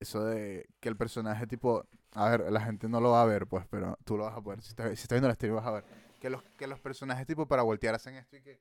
eso 0.00 0.24
de 0.24 0.66
que 0.80 0.88
el 0.88 0.96
personaje 0.96 1.46
tipo, 1.46 1.84
a 2.12 2.28
ver, 2.30 2.52
la 2.52 2.60
gente 2.60 2.88
no 2.88 3.00
lo 3.00 3.10
va 3.10 3.22
a 3.22 3.26
ver, 3.26 3.46
pues, 3.46 3.66
pero 3.68 3.98
tú 4.04 4.16
lo 4.16 4.24
vas 4.24 4.36
a 4.36 4.40
poder. 4.42 4.62
Si 4.62 4.68
estás, 4.70 4.86
si 4.88 5.02
estás 5.02 5.16
viendo 5.16 5.28
la 5.28 5.34
stream 5.34 5.54
vas 5.56 5.66
a 5.66 5.72
ver 5.72 5.84
que 6.20 6.30
los 6.30 6.42
que 6.56 6.66
los 6.66 6.80
personajes 6.80 7.26
tipo 7.26 7.46
para 7.46 7.62
voltear 7.62 7.94
hacen 7.94 8.14
esto 8.14 8.36
y 8.36 8.42
que 8.42 8.60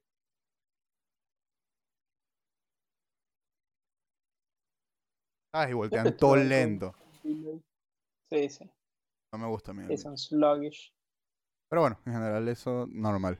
¿Sabes? 5.58 5.72
Y 5.72 5.74
voltean 5.74 6.04
pero 6.04 6.16
todo 6.18 6.36
lento. 6.36 6.94
Sí, 8.30 8.50
sí, 8.50 8.70
No 9.32 9.40
me 9.40 9.48
gusta 9.48 9.72
a 9.72 9.74
mí. 9.74 9.84
sí, 9.88 9.98
son 9.98 10.18
sluggish. 10.18 10.94
Pero 11.70 11.82
bueno, 11.82 12.00
en 12.06 12.14
general 12.14 12.48
eso 12.48 12.88
normal. 12.92 13.40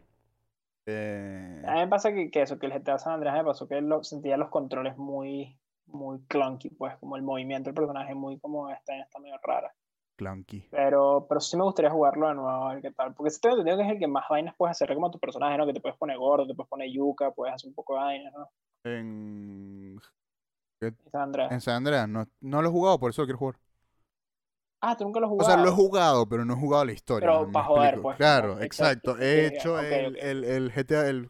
Eh, 0.86 1.62
A 1.64 1.74
mí 1.74 1.80
me 1.82 1.88
pasa 1.88 2.14
que, 2.14 2.32
que 2.32 2.42
eso, 2.42 2.58
que 2.60 2.66
el 2.68 2.74
GTA 2.74 2.98
San 2.98 3.14
Andreas 3.14 3.36
me 3.36 3.44
pasó 3.44 3.68
que 3.68 3.82
lo, 3.82 4.04
sentía 4.04 4.38
los 4.38 4.50
controles 4.50 4.98
muy, 4.98 5.60
muy 5.86 6.20
clunky, 6.28 6.70
pues, 6.72 6.98
como 6.98 7.16
el 7.18 7.24
movimiento 7.24 7.68
del 7.70 7.76
personaje 7.76 8.16
muy 8.16 8.40
como 8.40 8.70
esta, 8.70 8.98
está 9.00 9.20
medio 9.20 9.38
rara. 9.44 9.74
clunky. 10.18 10.68
Pero, 10.70 11.26
pero 11.30 11.40
sí 11.42 11.58
me 11.58 11.64
gustaría 11.64 11.92
jugarlo 11.92 12.28
de 12.30 12.36
nuevo, 12.36 12.50
a 12.50 12.74
ver 12.74 12.82
qué 12.82 12.92
tal. 12.92 13.14
Porque 13.16 13.32
sí 13.32 13.40
tengo 13.42 13.56
entendido 13.58 13.78
que 13.78 13.84
es 13.86 13.92
el 13.92 14.00
que 14.00 14.08
más 14.08 14.26
vainas 14.30 14.56
puedes 14.58 14.72
hacer 14.72 14.94
como 14.96 15.12
tu 15.12 15.20
personaje, 15.20 15.58
¿no? 15.58 15.66
Que 15.66 15.74
te 15.74 15.82
puedes 15.82 15.98
poner 15.98 16.18
gordo, 16.18 16.48
te 16.48 16.56
puedes 16.56 16.70
poner 16.70 16.90
yuca, 16.92 17.32
puedes 17.32 17.56
hacer 17.56 17.70
un 17.70 17.76
poco 17.76 17.94
de 17.96 18.00
vainas, 18.02 18.34
¿no? 18.34 18.50
En, 18.84 20.00
San 21.12 21.22
Andreas. 21.22 21.56
en 21.56 21.62
San 21.62 21.76
Andreas 21.78 22.08
no, 22.10 22.28
no 22.42 22.62
lo 22.62 22.70
he 22.70 22.72
jugado, 22.72 23.00
por 23.00 23.12
eso 23.12 23.22
lo 23.24 23.28
quiero 23.28 23.40
jugar. 23.40 23.60
Ah, 24.82 24.96
tú 24.98 25.04
nunca 25.04 25.20
lo 25.20 25.28
has 25.28 25.32
O 25.36 25.44
jugado. 25.44 25.44
sea, 25.44 25.56
lo 25.58 25.70
he 25.70 25.72
jugado, 25.72 26.28
pero 26.28 26.46
no 26.46 26.54
he 26.54 26.58
jugado 26.58 26.86
la 26.86 26.92
historia. 26.94 27.32
Pero 27.32 27.46
¿me 27.46 27.46
pa' 27.52 27.64
joder, 27.64 28.00
explico? 28.00 28.02
pues, 28.02 28.18
Claro, 28.18 28.60
exacto. 28.62 29.18
exacto, 29.18 29.18
He 29.20 29.46
hecho 29.48 29.80
el, 29.80 30.18
el, 30.18 30.44
el 30.44 30.72
GTA, 30.74 31.08
el 31.10 31.30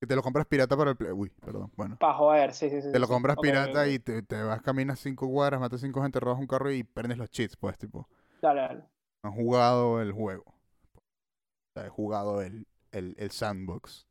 que 0.00 0.06
te 0.06 0.16
lo 0.16 0.22
compras 0.22 0.46
pirata 0.46 0.76
para 0.76 0.90
el 0.92 0.96
Play. 0.96 1.12
Uy, 1.12 1.30
perdón. 1.30 1.72
Bueno. 1.76 1.98
Para 1.98 2.14
joder, 2.14 2.54
sí, 2.54 2.70
sí, 2.70 2.82
sí. 2.82 2.88
Te 2.90 2.98
lo 2.98 3.08
compras 3.08 3.38
pirata 3.38 3.88
y 3.88 3.98
te, 3.98 4.22
te 4.22 4.42
vas, 4.42 4.62
caminas 4.62 5.00
cinco 5.00 5.28
cuadras, 5.30 5.60
matas 5.60 5.80
cinco 5.82 6.02
gente, 6.02 6.20
robas 6.20 6.38
un 6.40 6.46
carro 6.46 6.70
y 6.72 6.84
prendes 6.84 7.18
los 7.18 7.30
cheats, 7.30 7.56
pues, 7.56 7.78
tipo. 7.78 8.08
Dale, 8.42 8.60
dale. 8.60 8.88
Han 9.22 9.30
jugado 9.32 10.00
el 10.02 10.10
juego. 10.10 10.42
O 10.44 11.72
sea, 11.74 11.86
he 11.86 11.88
jugado 11.90 12.42
el, 12.42 12.66
el, 12.92 13.14
el 13.18 13.30
sandbox. 13.30 14.06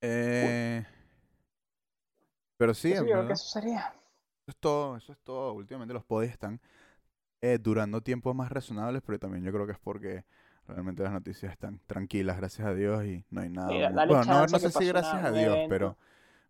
Eh, 0.00 0.84
pero 2.62 2.74
sí, 2.74 2.94
yo 2.94 3.02
creo 3.02 3.26
que 3.26 3.32
eso 3.32 3.48
sería. 3.48 3.92
Eso 4.42 4.50
es 4.50 4.56
todo, 4.58 4.96
eso 4.96 5.10
es 5.10 5.18
todo. 5.18 5.52
Últimamente 5.54 5.92
los 5.92 6.04
podcasts 6.04 6.34
están 6.34 6.60
eh, 7.40 7.58
durando 7.60 8.00
tiempos 8.02 8.36
más 8.36 8.52
razonables, 8.52 9.02
pero 9.04 9.18
también 9.18 9.42
yo 9.42 9.50
creo 9.50 9.66
que 9.66 9.72
es 9.72 9.80
porque 9.80 10.24
realmente 10.68 11.02
las 11.02 11.10
noticias 11.10 11.50
están 11.50 11.80
tranquilas, 11.88 12.36
gracias 12.36 12.68
a 12.68 12.72
Dios, 12.72 13.04
y 13.04 13.24
no 13.30 13.40
hay 13.40 13.48
nada. 13.48 13.66
Bueno, 14.06 14.46
no, 14.46 14.58
sé 14.60 14.70
si 14.70 14.86
gracias 14.86 15.24
a 15.24 15.32
Dios, 15.32 15.54
evento. 15.56 15.68
pero, 15.68 15.98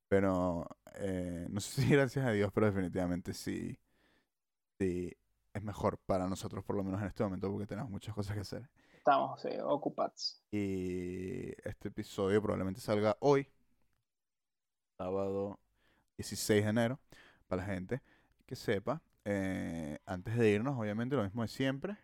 pero 0.07 0.69
eh, 0.97 1.47
no 1.49 1.61
sé 1.63 1.81
si 1.81 1.89
gracias 1.89 2.27
a 2.27 2.33
Dios, 2.33 2.53
pero 2.53 2.67
definitivamente 2.67 3.33
sí, 3.33 3.79
sí 4.79 5.17
es 5.55 5.63
mejor 5.63 5.97
para 5.97 6.29
nosotros, 6.29 6.63
por 6.63 6.77
lo 6.77 6.85
menos 6.85 7.01
en 7.01 7.07
este 7.07 7.25
momento, 7.25 7.51
porque 7.51 7.67
tenemos 7.67 7.91
muchas 7.91 8.15
cosas 8.15 8.35
que 8.35 8.41
hacer. 8.41 8.69
Estamos 8.99 9.41
sí, 9.41 9.49
ocupados. 9.63 10.43
Y 10.51 11.53
este 11.67 11.89
episodio 11.89 12.43
probablemente 12.43 12.83
salga 12.83 13.17
hoy, 13.21 13.49
sábado 14.99 15.62
16 16.23 16.65
de 16.65 16.71
enero, 16.71 17.01
para 17.47 17.63
la 17.63 17.69
gente 17.75 18.03
que 18.47 18.57
sepa. 18.57 19.03
Eh, 19.25 19.99
antes 20.07 20.37
de 20.37 20.51
irnos, 20.51 20.79
obviamente, 20.79 21.15
lo 21.17 21.23
mismo 21.23 21.43
de 21.43 21.49
siempre. 21.49 21.97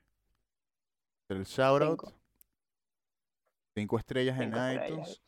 El 1.29 1.45
shoutout. 1.45 2.01
Cinco. 2.01 2.13
Cinco 3.75 3.99
estrellas 3.99 4.41
en 4.41 4.55
estrellas, 4.55 4.89
iTunes. 4.89 5.23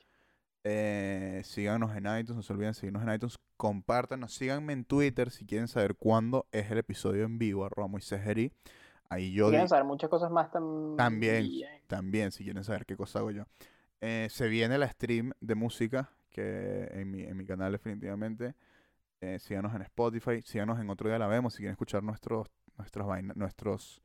Eh, 0.65 1.41
síganos 1.45 1.97
en 1.97 2.05
iTunes, 2.05 2.37
no 2.37 2.43
se 2.43 2.53
olviden 2.53 2.75
seguirnos 2.75 3.03
en 3.03 3.13
iTunes. 3.15 3.39
Compártanos, 3.57 4.33
síganme 4.35 4.73
en 4.73 4.85
Twitter 4.85 5.31
si 5.31 5.45
quieren 5.45 5.69
saber 5.69 5.95
cuándo 5.95 6.47
es 6.53 6.71
el 6.71 6.79
episodio 6.79 7.25
en 7.25 7.39
vivo, 7.39 7.65
arroba 7.65 7.89
Moisés 7.89 8.23
Ahí 9.09 9.33
yo 9.33 9.49
Quieren 9.49 9.67
di- 9.67 9.69
saber 9.69 9.85
muchas 9.85 10.09
cosas 10.09 10.31
más 10.31 10.51
tam- 10.51 10.97
También. 10.97 11.51
también, 11.87 12.31
si 12.33 12.45
quieren 12.45 12.65
saber 12.65 12.87
qué 12.87 12.97
cosa 12.97 13.19
hago 13.19 13.31
yo. 13.33 13.45
Eh, 14.01 14.29
se 14.31 14.49
viene 14.49 14.79
la 14.79 14.89
stream 14.89 15.33
de 15.41 15.55
música, 15.55 16.11
que 16.31 16.89
en 16.93 17.11
mi, 17.11 17.23
en 17.23 17.37
mi 17.37 17.45
canal 17.45 17.73
definitivamente. 17.73 18.55
Eh, 19.21 19.39
síganos 19.39 19.75
en 19.75 19.83
Spotify, 19.83 20.41
síganos 20.43 20.81
en 20.81 20.89
Otro 20.89 21.09
Día 21.09 21.19
La 21.19 21.27
Vemos, 21.27 21.53
si 21.53 21.59
quieren 21.59 21.73
escuchar 21.73 22.03
nuestros, 22.03 22.49
vainas, 23.07 23.37
nuestros 23.37 24.03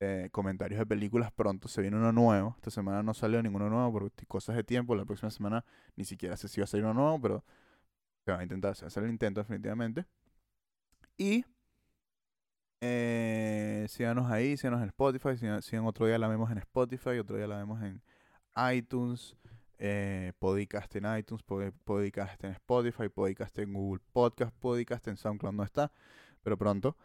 eh, 0.00 0.28
comentarios 0.32 0.78
de 0.78 0.86
películas 0.86 1.30
pronto. 1.32 1.68
Se 1.68 1.80
viene 1.80 1.96
uno 1.96 2.12
nuevo. 2.12 2.54
Esta 2.56 2.70
semana 2.70 3.02
no 3.02 3.14
salió 3.14 3.42
ninguno 3.42 3.70
nuevo 3.70 3.92
por 3.92 4.12
cosas 4.26 4.56
de 4.56 4.64
tiempo. 4.64 4.94
La 4.96 5.04
próxima 5.04 5.30
semana 5.30 5.64
ni 5.94 6.04
siquiera 6.04 6.36
sé 6.36 6.48
si 6.48 6.60
va 6.60 6.64
a 6.64 6.66
salir 6.66 6.84
uno 6.84 6.94
nuevo, 6.94 7.20
pero 7.20 7.44
se 8.24 8.32
va 8.32 8.40
a 8.40 8.42
intentar 8.42 8.74
se 8.74 8.82
va 8.82 8.86
a 8.86 8.88
hacer 8.88 9.04
el 9.04 9.10
intento 9.10 9.40
definitivamente. 9.40 10.06
Y 11.16 11.44
eh, 12.80 13.86
síganos 13.88 14.30
ahí, 14.30 14.56
síganos 14.56 14.82
en 14.82 14.88
Spotify, 14.88 15.36
sigan, 15.36 15.62
sigan 15.62 15.86
otro 15.86 16.06
día 16.06 16.18
la 16.18 16.28
vemos 16.28 16.50
en 16.50 16.58
Spotify, 16.58 17.18
otro 17.18 17.36
día 17.36 17.46
la 17.46 17.56
vemos 17.56 17.82
en 17.82 18.02
iTunes, 18.72 19.36
eh, 19.78 20.32
Podcast 20.38 20.94
en 20.96 21.18
iTunes, 21.18 21.44
Pod- 21.44 21.72
Podcast 21.84 22.42
en 22.44 22.52
Spotify, 22.52 23.08
Podcast 23.08 23.58
en 23.58 23.72
Google 23.72 24.02
Podcast, 24.12 24.54
Podcast 24.56 25.06
en 25.08 25.16
SoundCloud 25.16 25.52
no 25.54 25.62
está, 25.62 25.92
pero 26.42 26.56
pronto. 26.56 26.96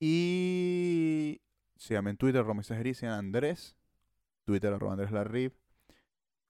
Y 0.00 1.40
síganme 1.76 2.10
en 2.10 2.16
Twitter, 2.16 2.44
Romy 2.44 2.62
Sejeri, 2.62 2.94
sigan 2.94 3.18
Andrés, 3.18 3.76
Twitter 4.44 4.72
arroba 4.72 4.92
Andrés 4.92 5.10
Larrib, 5.12 5.52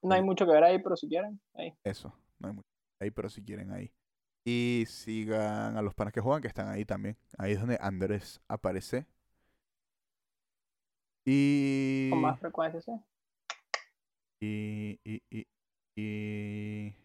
No 0.01 0.13
hay 0.13 0.21
mucho 0.21 0.45
que 0.45 0.51
ver 0.51 0.63
ahí, 0.63 0.79
pero 0.81 0.95
si 0.97 1.07
quieren, 1.07 1.39
ahí. 1.53 1.73
eso, 1.83 2.13
no 2.39 2.49
hay 2.49 2.53
mucho 2.55 2.67
ahí, 2.99 3.11
pero 3.11 3.29
si 3.29 3.43
quieren 3.43 3.71
ahí. 3.71 3.91
Y 4.43 4.83
sigan 4.87 5.75
a 5.77 5.81
los 5.81 5.95
panas 5.95 6.13
que 6.13 6.21
juegan, 6.21 6.41
que 6.41 6.47
están 6.47 6.67
ahí 6.67 6.85
también. 6.85 7.17
Ahí 7.37 7.53
es 7.53 7.59
donde 7.59 7.77
Andrés 7.81 8.39
aparece. 8.47 9.07
Y. 11.25 12.09
Con 12.11 12.21
más 12.21 12.39
frecuencia, 12.39 12.79
sí. 12.81 12.91
Y, 14.39 14.99
y, 15.03 15.21
y, 15.29 15.47
y- 15.95 16.95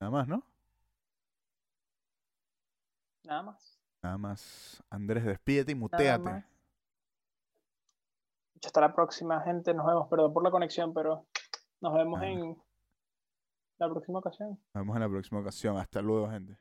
Nada 0.00 0.10
más, 0.10 0.28
¿no? 0.28 0.42
Nada 3.24 3.42
más. 3.42 3.80
Nada 4.02 4.18
más. 4.18 4.82
Andrés, 4.90 5.24
despídete 5.24 5.72
y 5.72 5.74
muteate. 5.74 6.44
Hasta 8.64 8.80
la 8.80 8.94
próxima, 8.94 9.40
gente. 9.42 9.72
Nos 9.74 9.86
vemos. 9.86 10.08
Perdón 10.08 10.32
por 10.32 10.42
la 10.44 10.50
conexión, 10.50 10.92
pero 10.94 11.26
nos 11.80 11.94
vemos 11.94 12.20
Nada. 12.20 12.32
en 12.32 12.56
la 13.78 13.88
próxima 13.88 14.18
ocasión. 14.18 14.50
Nos 14.50 14.82
vemos 14.82 14.96
en 14.96 15.02
la 15.02 15.08
próxima 15.08 15.40
ocasión. 15.40 15.76
Hasta 15.78 16.00
luego, 16.02 16.30
gente. 16.30 16.56